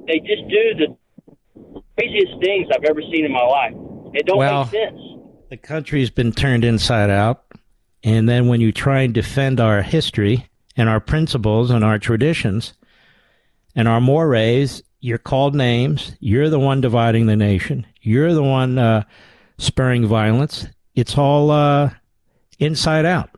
they 0.08 0.20
just 0.20 0.48
do 0.48 0.64
the 0.78 1.82
craziest 1.98 2.40
things 2.42 2.68
I've 2.74 2.86
ever 2.86 3.02
seen 3.02 3.26
in 3.26 3.32
my 3.32 3.44
life. 3.44 3.74
It 4.14 4.26
don't 4.26 4.38
well, 4.38 4.64
make 4.66 4.72
sense. 4.72 5.00
The 5.50 5.58
country's 5.58 6.10
been 6.10 6.32
turned 6.32 6.64
inside 6.64 7.10
out, 7.10 7.46
and 8.04 8.28
then 8.28 8.48
when 8.48 8.62
you 8.62 8.72
try 8.72 9.02
and 9.02 9.14
defend 9.14 9.60
our 9.60 9.82
history 9.82 10.48
and 10.78 10.90
our 10.90 11.00
principles 11.00 11.70
and 11.70 11.84
our 11.84 12.00
traditions 12.00 12.74
and 13.76 13.88
our 13.88 14.02
mores, 14.02 14.84
you're 15.00 15.18
called 15.18 15.56
names. 15.56 16.16
You're 16.20 16.50
the 16.50 16.60
one 16.60 16.82
dividing 16.82 17.26
the 17.26 17.36
nation. 17.36 17.86
You're 18.02 18.34
the 18.34 18.44
one 18.44 18.78
uh, 18.78 19.04
spurring 19.58 20.06
violence. 20.06 20.68
It's 20.96 21.18
all 21.18 21.52
uh, 21.52 21.92
inside 22.60 23.06
out. 23.06 23.30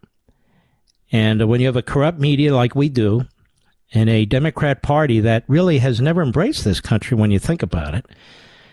And 1.11 1.47
when 1.47 1.61
you 1.61 1.67
have 1.67 1.75
a 1.75 1.81
corrupt 1.81 2.19
media 2.19 2.55
like 2.55 2.75
we 2.75 2.89
do, 2.89 3.25
and 3.93 4.09
a 4.09 4.25
Democrat 4.25 4.81
Party 4.81 5.19
that 5.21 5.43
really 5.47 5.77
has 5.77 6.01
never 6.01 6.21
embraced 6.21 6.63
this 6.63 6.81
country 6.81 7.15
when 7.15 7.31
you 7.31 7.39
think 7.39 7.63
about 7.63 7.95
it. 7.95 8.05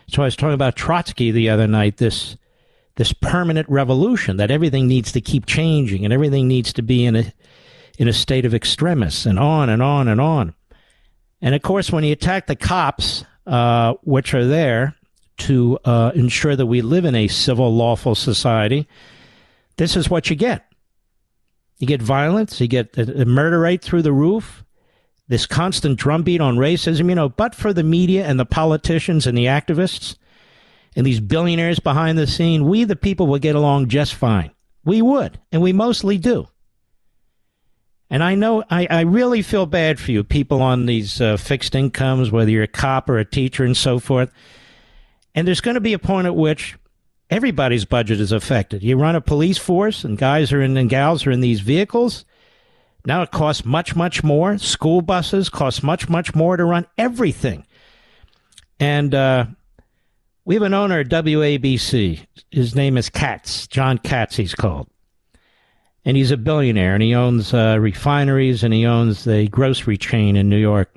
So 0.08 0.22
I 0.22 0.24
was 0.26 0.36
talking 0.36 0.54
about 0.54 0.74
Trotsky 0.74 1.30
the 1.30 1.48
other 1.48 1.66
night, 1.66 1.98
this 1.98 2.36
this 2.96 3.12
permanent 3.14 3.66
revolution 3.70 4.36
that 4.36 4.50
everything 4.50 4.86
needs 4.86 5.12
to 5.12 5.20
keep 5.20 5.46
changing 5.46 6.04
and 6.04 6.12
everything 6.12 6.46
needs 6.46 6.74
to 6.74 6.82
be 6.82 7.06
in 7.06 7.16
a 7.16 7.32
in 7.98 8.08
a 8.08 8.12
state 8.12 8.44
of 8.44 8.54
extremis 8.54 9.24
and 9.24 9.38
on 9.38 9.70
and 9.70 9.82
on 9.82 10.08
and 10.08 10.20
on. 10.20 10.54
And 11.40 11.54
of 11.54 11.62
course, 11.62 11.90
when 11.90 12.04
you 12.04 12.12
attack 12.12 12.46
the 12.46 12.56
cops, 12.56 13.24
uh, 13.46 13.94
which 14.02 14.34
are 14.34 14.46
there 14.46 14.94
to 15.46 15.78
uh, 15.84 16.12
ensure 16.14 16.56
that 16.56 16.66
we 16.66 16.82
live 16.82 17.04
in 17.04 17.14
a 17.14 17.28
civil, 17.28 17.74
lawful 17.74 18.14
society, 18.14 18.88
this 19.76 19.96
is 19.96 20.10
what 20.10 20.30
you 20.30 20.36
get. 20.36 20.66
You 21.78 21.86
get 21.86 22.00
violence, 22.00 22.60
you 22.60 22.68
get 22.68 22.92
the 22.92 23.26
murder 23.26 23.58
rate 23.58 23.82
through 23.82 24.02
the 24.02 24.12
roof, 24.12 24.64
this 25.28 25.46
constant 25.46 25.98
drumbeat 25.98 26.40
on 26.40 26.56
racism, 26.56 27.08
you 27.08 27.14
know, 27.14 27.28
but 27.28 27.54
for 27.54 27.72
the 27.72 27.82
media 27.82 28.24
and 28.24 28.38
the 28.38 28.46
politicians 28.46 29.26
and 29.26 29.36
the 29.36 29.46
activists 29.46 30.16
and 30.94 31.06
these 31.06 31.20
billionaires 31.20 31.80
behind 31.80 32.18
the 32.18 32.26
scene, 32.26 32.68
we 32.68 32.84
the 32.84 32.94
people 32.94 33.26
would 33.28 33.42
get 33.42 33.56
along 33.56 33.88
just 33.88 34.14
fine. 34.14 34.52
We 34.84 35.02
would, 35.02 35.40
and 35.50 35.62
we 35.62 35.72
mostly 35.72 36.18
do. 36.18 36.48
And 38.10 38.22
I 38.22 38.34
know, 38.34 38.62
I, 38.70 38.86
I 38.90 39.00
really 39.00 39.40
feel 39.40 39.64
bad 39.64 39.98
for 39.98 40.12
you, 40.12 40.22
people 40.22 40.60
on 40.60 40.84
these 40.84 41.20
uh, 41.20 41.38
fixed 41.38 41.74
incomes, 41.74 42.30
whether 42.30 42.50
you're 42.50 42.64
a 42.64 42.68
cop 42.68 43.08
or 43.08 43.18
a 43.18 43.24
teacher 43.24 43.64
and 43.64 43.76
so 43.76 43.98
forth. 43.98 44.30
And 45.34 45.46
there's 45.46 45.60
going 45.60 45.76
to 45.76 45.80
be 45.80 45.94
a 45.94 45.98
point 45.98 46.26
at 46.26 46.36
which 46.36 46.76
everybody's 47.30 47.84
budget 47.84 48.20
is 48.20 48.32
affected. 48.32 48.82
You 48.82 48.96
run 48.96 49.16
a 49.16 49.20
police 49.20 49.58
force, 49.58 50.04
and 50.04 50.18
guys 50.18 50.52
are 50.52 50.60
in 50.60 50.76
and 50.76 50.90
gals 50.90 51.26
are 51.26 51.30
in 51.30 51.40
these 51.40 51.60
vehicles 51.60 52.24
now 53.04 53.22
it 53.22 53.30
costs 53.30 53.64
much, 53.64 53.96
much 53.96 54.22
more. 54.22 54.58
School 54.58 55.02
buses 55.02 55.48
cost 55.48 55.82
much, 55.82 56.08
much 56.08 56.34
more 56.34 56.56
to 56.56 56.64
run 56.64 56.86
everything. 56.96 57.66
And 58.78 59.14
uh, 59.14 59.46
we 60.44 60.54
have 60.54 60.62
an 60.62 60.74
owner 60.74 61.00
at 61.00 61.08
WABC. 61.08 62.26
His 62.50 62.74
name 62.74 62.96
is 62.96 63.08
Katz, 63.08 63.66
John 63.66 63.98
Katz, 63.98 64.36
he's 64.36 64.54
called. 64.54 64.88
And 66.04 66.16
he's 66.16 66.32
a 66.32 66.36
billionaire, 66.36 66.94
and 66.94 67.02
he 67.02 67.14
owns 67.14 67.54
uh, 67.54 67.78
refineries, 67.80 68.64
and 68.64 68.74
he 68.74 68.86
owns 68.86 69.24
the 69.24 69.48
grocery 69.48 69.96
chain 69.96 70.34
in 70.34 70.48
New 70.48 70.58
York. 70.58 70.92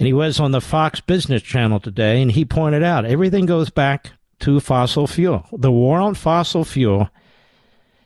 And 0.00 0.06
he 0.06 0.14
was 0.14 0.40
on 0.40 0.52
the 0.52 0.62
Fox 0.62 0.98
Business 1.00 1.42
Channel 1.42 1.78
today, 1.78 2.22
and 2.22 2.32
he 2.32 2.46
pointed 2.46 2.82
out 2.82 3.04
everything 3.04 3.44
goes 3.44 3.68
back 3.68 4.12
to 4.38 4.58
fossil 4.58 5.06
fuel. 5.06 5.46
The 5.52 5.70
war 5.70 6.00
on 6.00 6.14
fossil 6.14 6.64
fuel 6.64 7.10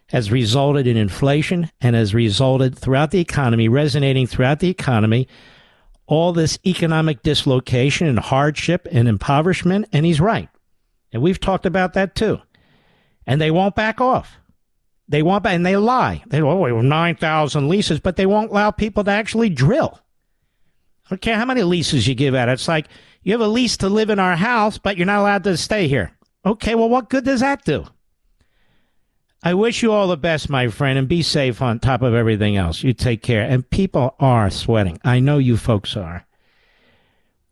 has 0.09 0.33
resulted 0.33 0.89
in 0.89 0.97
inflation 0.97 1.71
and 1.81 1.95
has 1.95 2.13
resulted 2.13 2.77
throughout 2.77 3.13
the 3.13 3.21
economy, 3.21 3.69
resonating 3.69 4.27
throughout 4.27 4.59
the 4.59 4.71
economy, 4.71 5.29
all 6.07 6.33
this 6.33 6.59
economic 6.67 7.23
dislocation 7.23 8.09
and 8.09 8.19
hardship 8.19 8.89
and 8.91 9.07
impoverishment. 9.07 9.87
And 9.93 10.05
he's 10.05 10.21
right. 10.21 10.49
And 11.13 11.23
we've 11.23 11.39
talked 11.39 11.65
about 11.65 11.93
that 11.93 12.17
too. 12.17 12.41
And 13.25 13.41
they 13.41 13.53
won't 13.53 13.77
back 13.77 14.01
off. 14.01 14.41
They 15.07 15.23
won't, 15.23 15.45
back, 15.45 15.55
and 15.55 15.65
they 15.65 15.77
lie. 15.77 16.25
They 16.27 16.43
oh, 16.43 16.57
we 16.57 16.75
have 16.75 16.85
9,000 16.85 17.69
leases, 17.69 18.01
but 18.01 18.17
they 18.17 18.27
won't 18.27 18.51
allow 18.51 18.73
people 18.73 19.05
to 19.05 19.13
actually 19.13 19.49
drill. 19.49 20.01
I 21.07 21.11
don't 21.11 21.21
care 21.21 21.37
how 21.37 21.45
many 21.45 21.63
leases 21.63 22.09
you 22.09 22.15
give 22.15 22.35
out. 22.35 22.49
It's 22.49 22.69
like 22.69 22.87
you 23.23 23.33
have 23.33 23.41
a 23.41 23.49
lease 23.49 23.77
to 23.79 23.89
live 23.89 24.11
in 24.11 24.19
our 24.19 24.37
house, 24.37 24.79
but 24.79 24.97
you're 24.97 25.07
not 25.07 25.21
allowed 25.21 25.45
to 25.45 25.57
stay 25.57 25.89
here. 25.89 26.13
Okay, 26.47 26.75
well, 26.75 26.89
what 26.89 27.11
good 27.11 27.25
does 27.25 27.41
that 27.41 27.65
do? 27.65 27.87
I 29.43 29.53
wish 29.53 29.83
you 29.83 29.93
all 29.93 30.09
the 30.09 30.17
best, 30.17 30.49
my 30.49 30.69
friend, 30.69 30.99
and 30.99 31.07
be 31.07 31.23
safe 31.23 31.61
on 31.61 31.79
top 31.79 32.01
of 32.01 32.15
everything 32.15 32.57
else. 32.57 32.83
You 32.83 32.95
take 32.95 33.23
care. 33.23 33.43
And 33.43 33.69
people 33.69 34.15
are 34.19 34.49
sweating. 34.49 34.99
I 35.05 35.21
know 35.21 35.37
you 35.37 35.59
folks 35.59 35.97
are. 35.99 36.25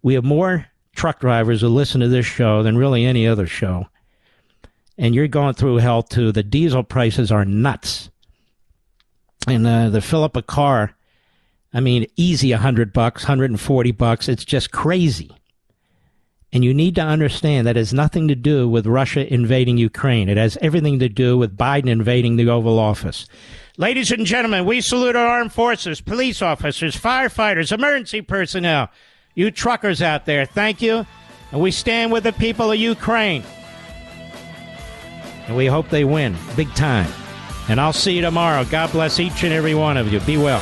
We 0.02 0.14
have 0.14 0.24
more 0.24 0.66
truck 0.96 1.20
drivers 1.20 1.60
who 1.60 1.68
listen 1.68 2.00
to 2.00 2.08
this 2.08 2.24
show 2.24 2.62
than 2.62 2.78
really 2.78 3.04
any 3.04 3.26
other 3.26 3.46
show. 3.46 3.88
And 4.96 5.14
you're 5.14 5.28
going 5.28 5.52
through 5.52 5.76
hell 5.76 6.02
too. 6.02 6.32
The 6.32 6.42
diesel 6.42 6.82
prices 6.82 7.30
are 7.30 7.44
nuts. 7.44 8.10
And 9.46 9.66
uh, 9.66 9.90
the 9.90 10.00
fill 10.00 10.24
up 10.24 10.36
a 10.36 10.42
car, 10.42 10.94
I 11.74 11.80
mean, 11.80 12.06
easy 12.16 12.50
100 12.52 12.92
bucks, 12.92 13.24
140 13.24 13.92
bucks. 13.92 14.28
It's 14.28 14.44
just 14.44 14.72
crazy. 14.72 15.30
And 16.52 16.62
you 16.62 16.74
need 16.74 16.94
to 16.96 17.02
understand 17.02 17.66
that 17.66 17.76
has 17.76 17.94
nothing 17.94 18.28
to 18.28 18.34
do 18.34 18.68
with 18.68 18.86
Russia 18.86 19.32
invading 19.32 19.78
Ukraine. 19.78 20.28
It 20.28 20.36
has 20.36 20.58
everything 20.60 20.98
to 20.98 21.08
do 21.08 21.38
with 21.38 21.56
Biden 21.56 21.88
invading 21.88 22.36
the 22.36 22.50
Oval 22.50 22.78
Office. 22.78 23.26
Ladies 23.78 24.12
and 24.12 24.26
gentlemen, 24.26 24.66
we 24.66 24.82
salute 24.82 25.16
our 25.16 25.26
armed 25.26 25.54
forces, 25.54 26.02
police 26.02 26.42
officers, 26.42 26.94
firefighters, 26.94 27.72
emergency 27.72 28.20
personnel, 28.20 28.90
you 29.34 29.50
truckers 29.50 30.02
out 30.02 30.26
there. 30.26 30.44
Thank 30.44 30.82
you. 30.82 31.06
And 31.52 31.60
we 31.62 31.70
stand 31.70 32.12
with 32.12 32.24
the 32.24 32.34
people 32.34 32.70
of 32.70 32.78
Ukraine. 32.78 33.44
And 35.46 35.56
we 35.56 35.66
hope 35.66 35.88
they 35.88 36.04
win 36.04 36.36
big 36.54 36.72
time. 36.74 37.10
And 37.68 37.80
I'll 37.80 37.94
see 37.94 38.12
you 38.16 38.20
tomorrow. 38.20 38.64
God 38.66 38.92
bless 38.92 39.18
each 39.18 39.42
and 39.42 39.54
every 39.54 39.74
one 39.74 39.96
of 39.96 40.12
you. 40.12 40.20
Be 40.20 40.36
well. 40.36 40.60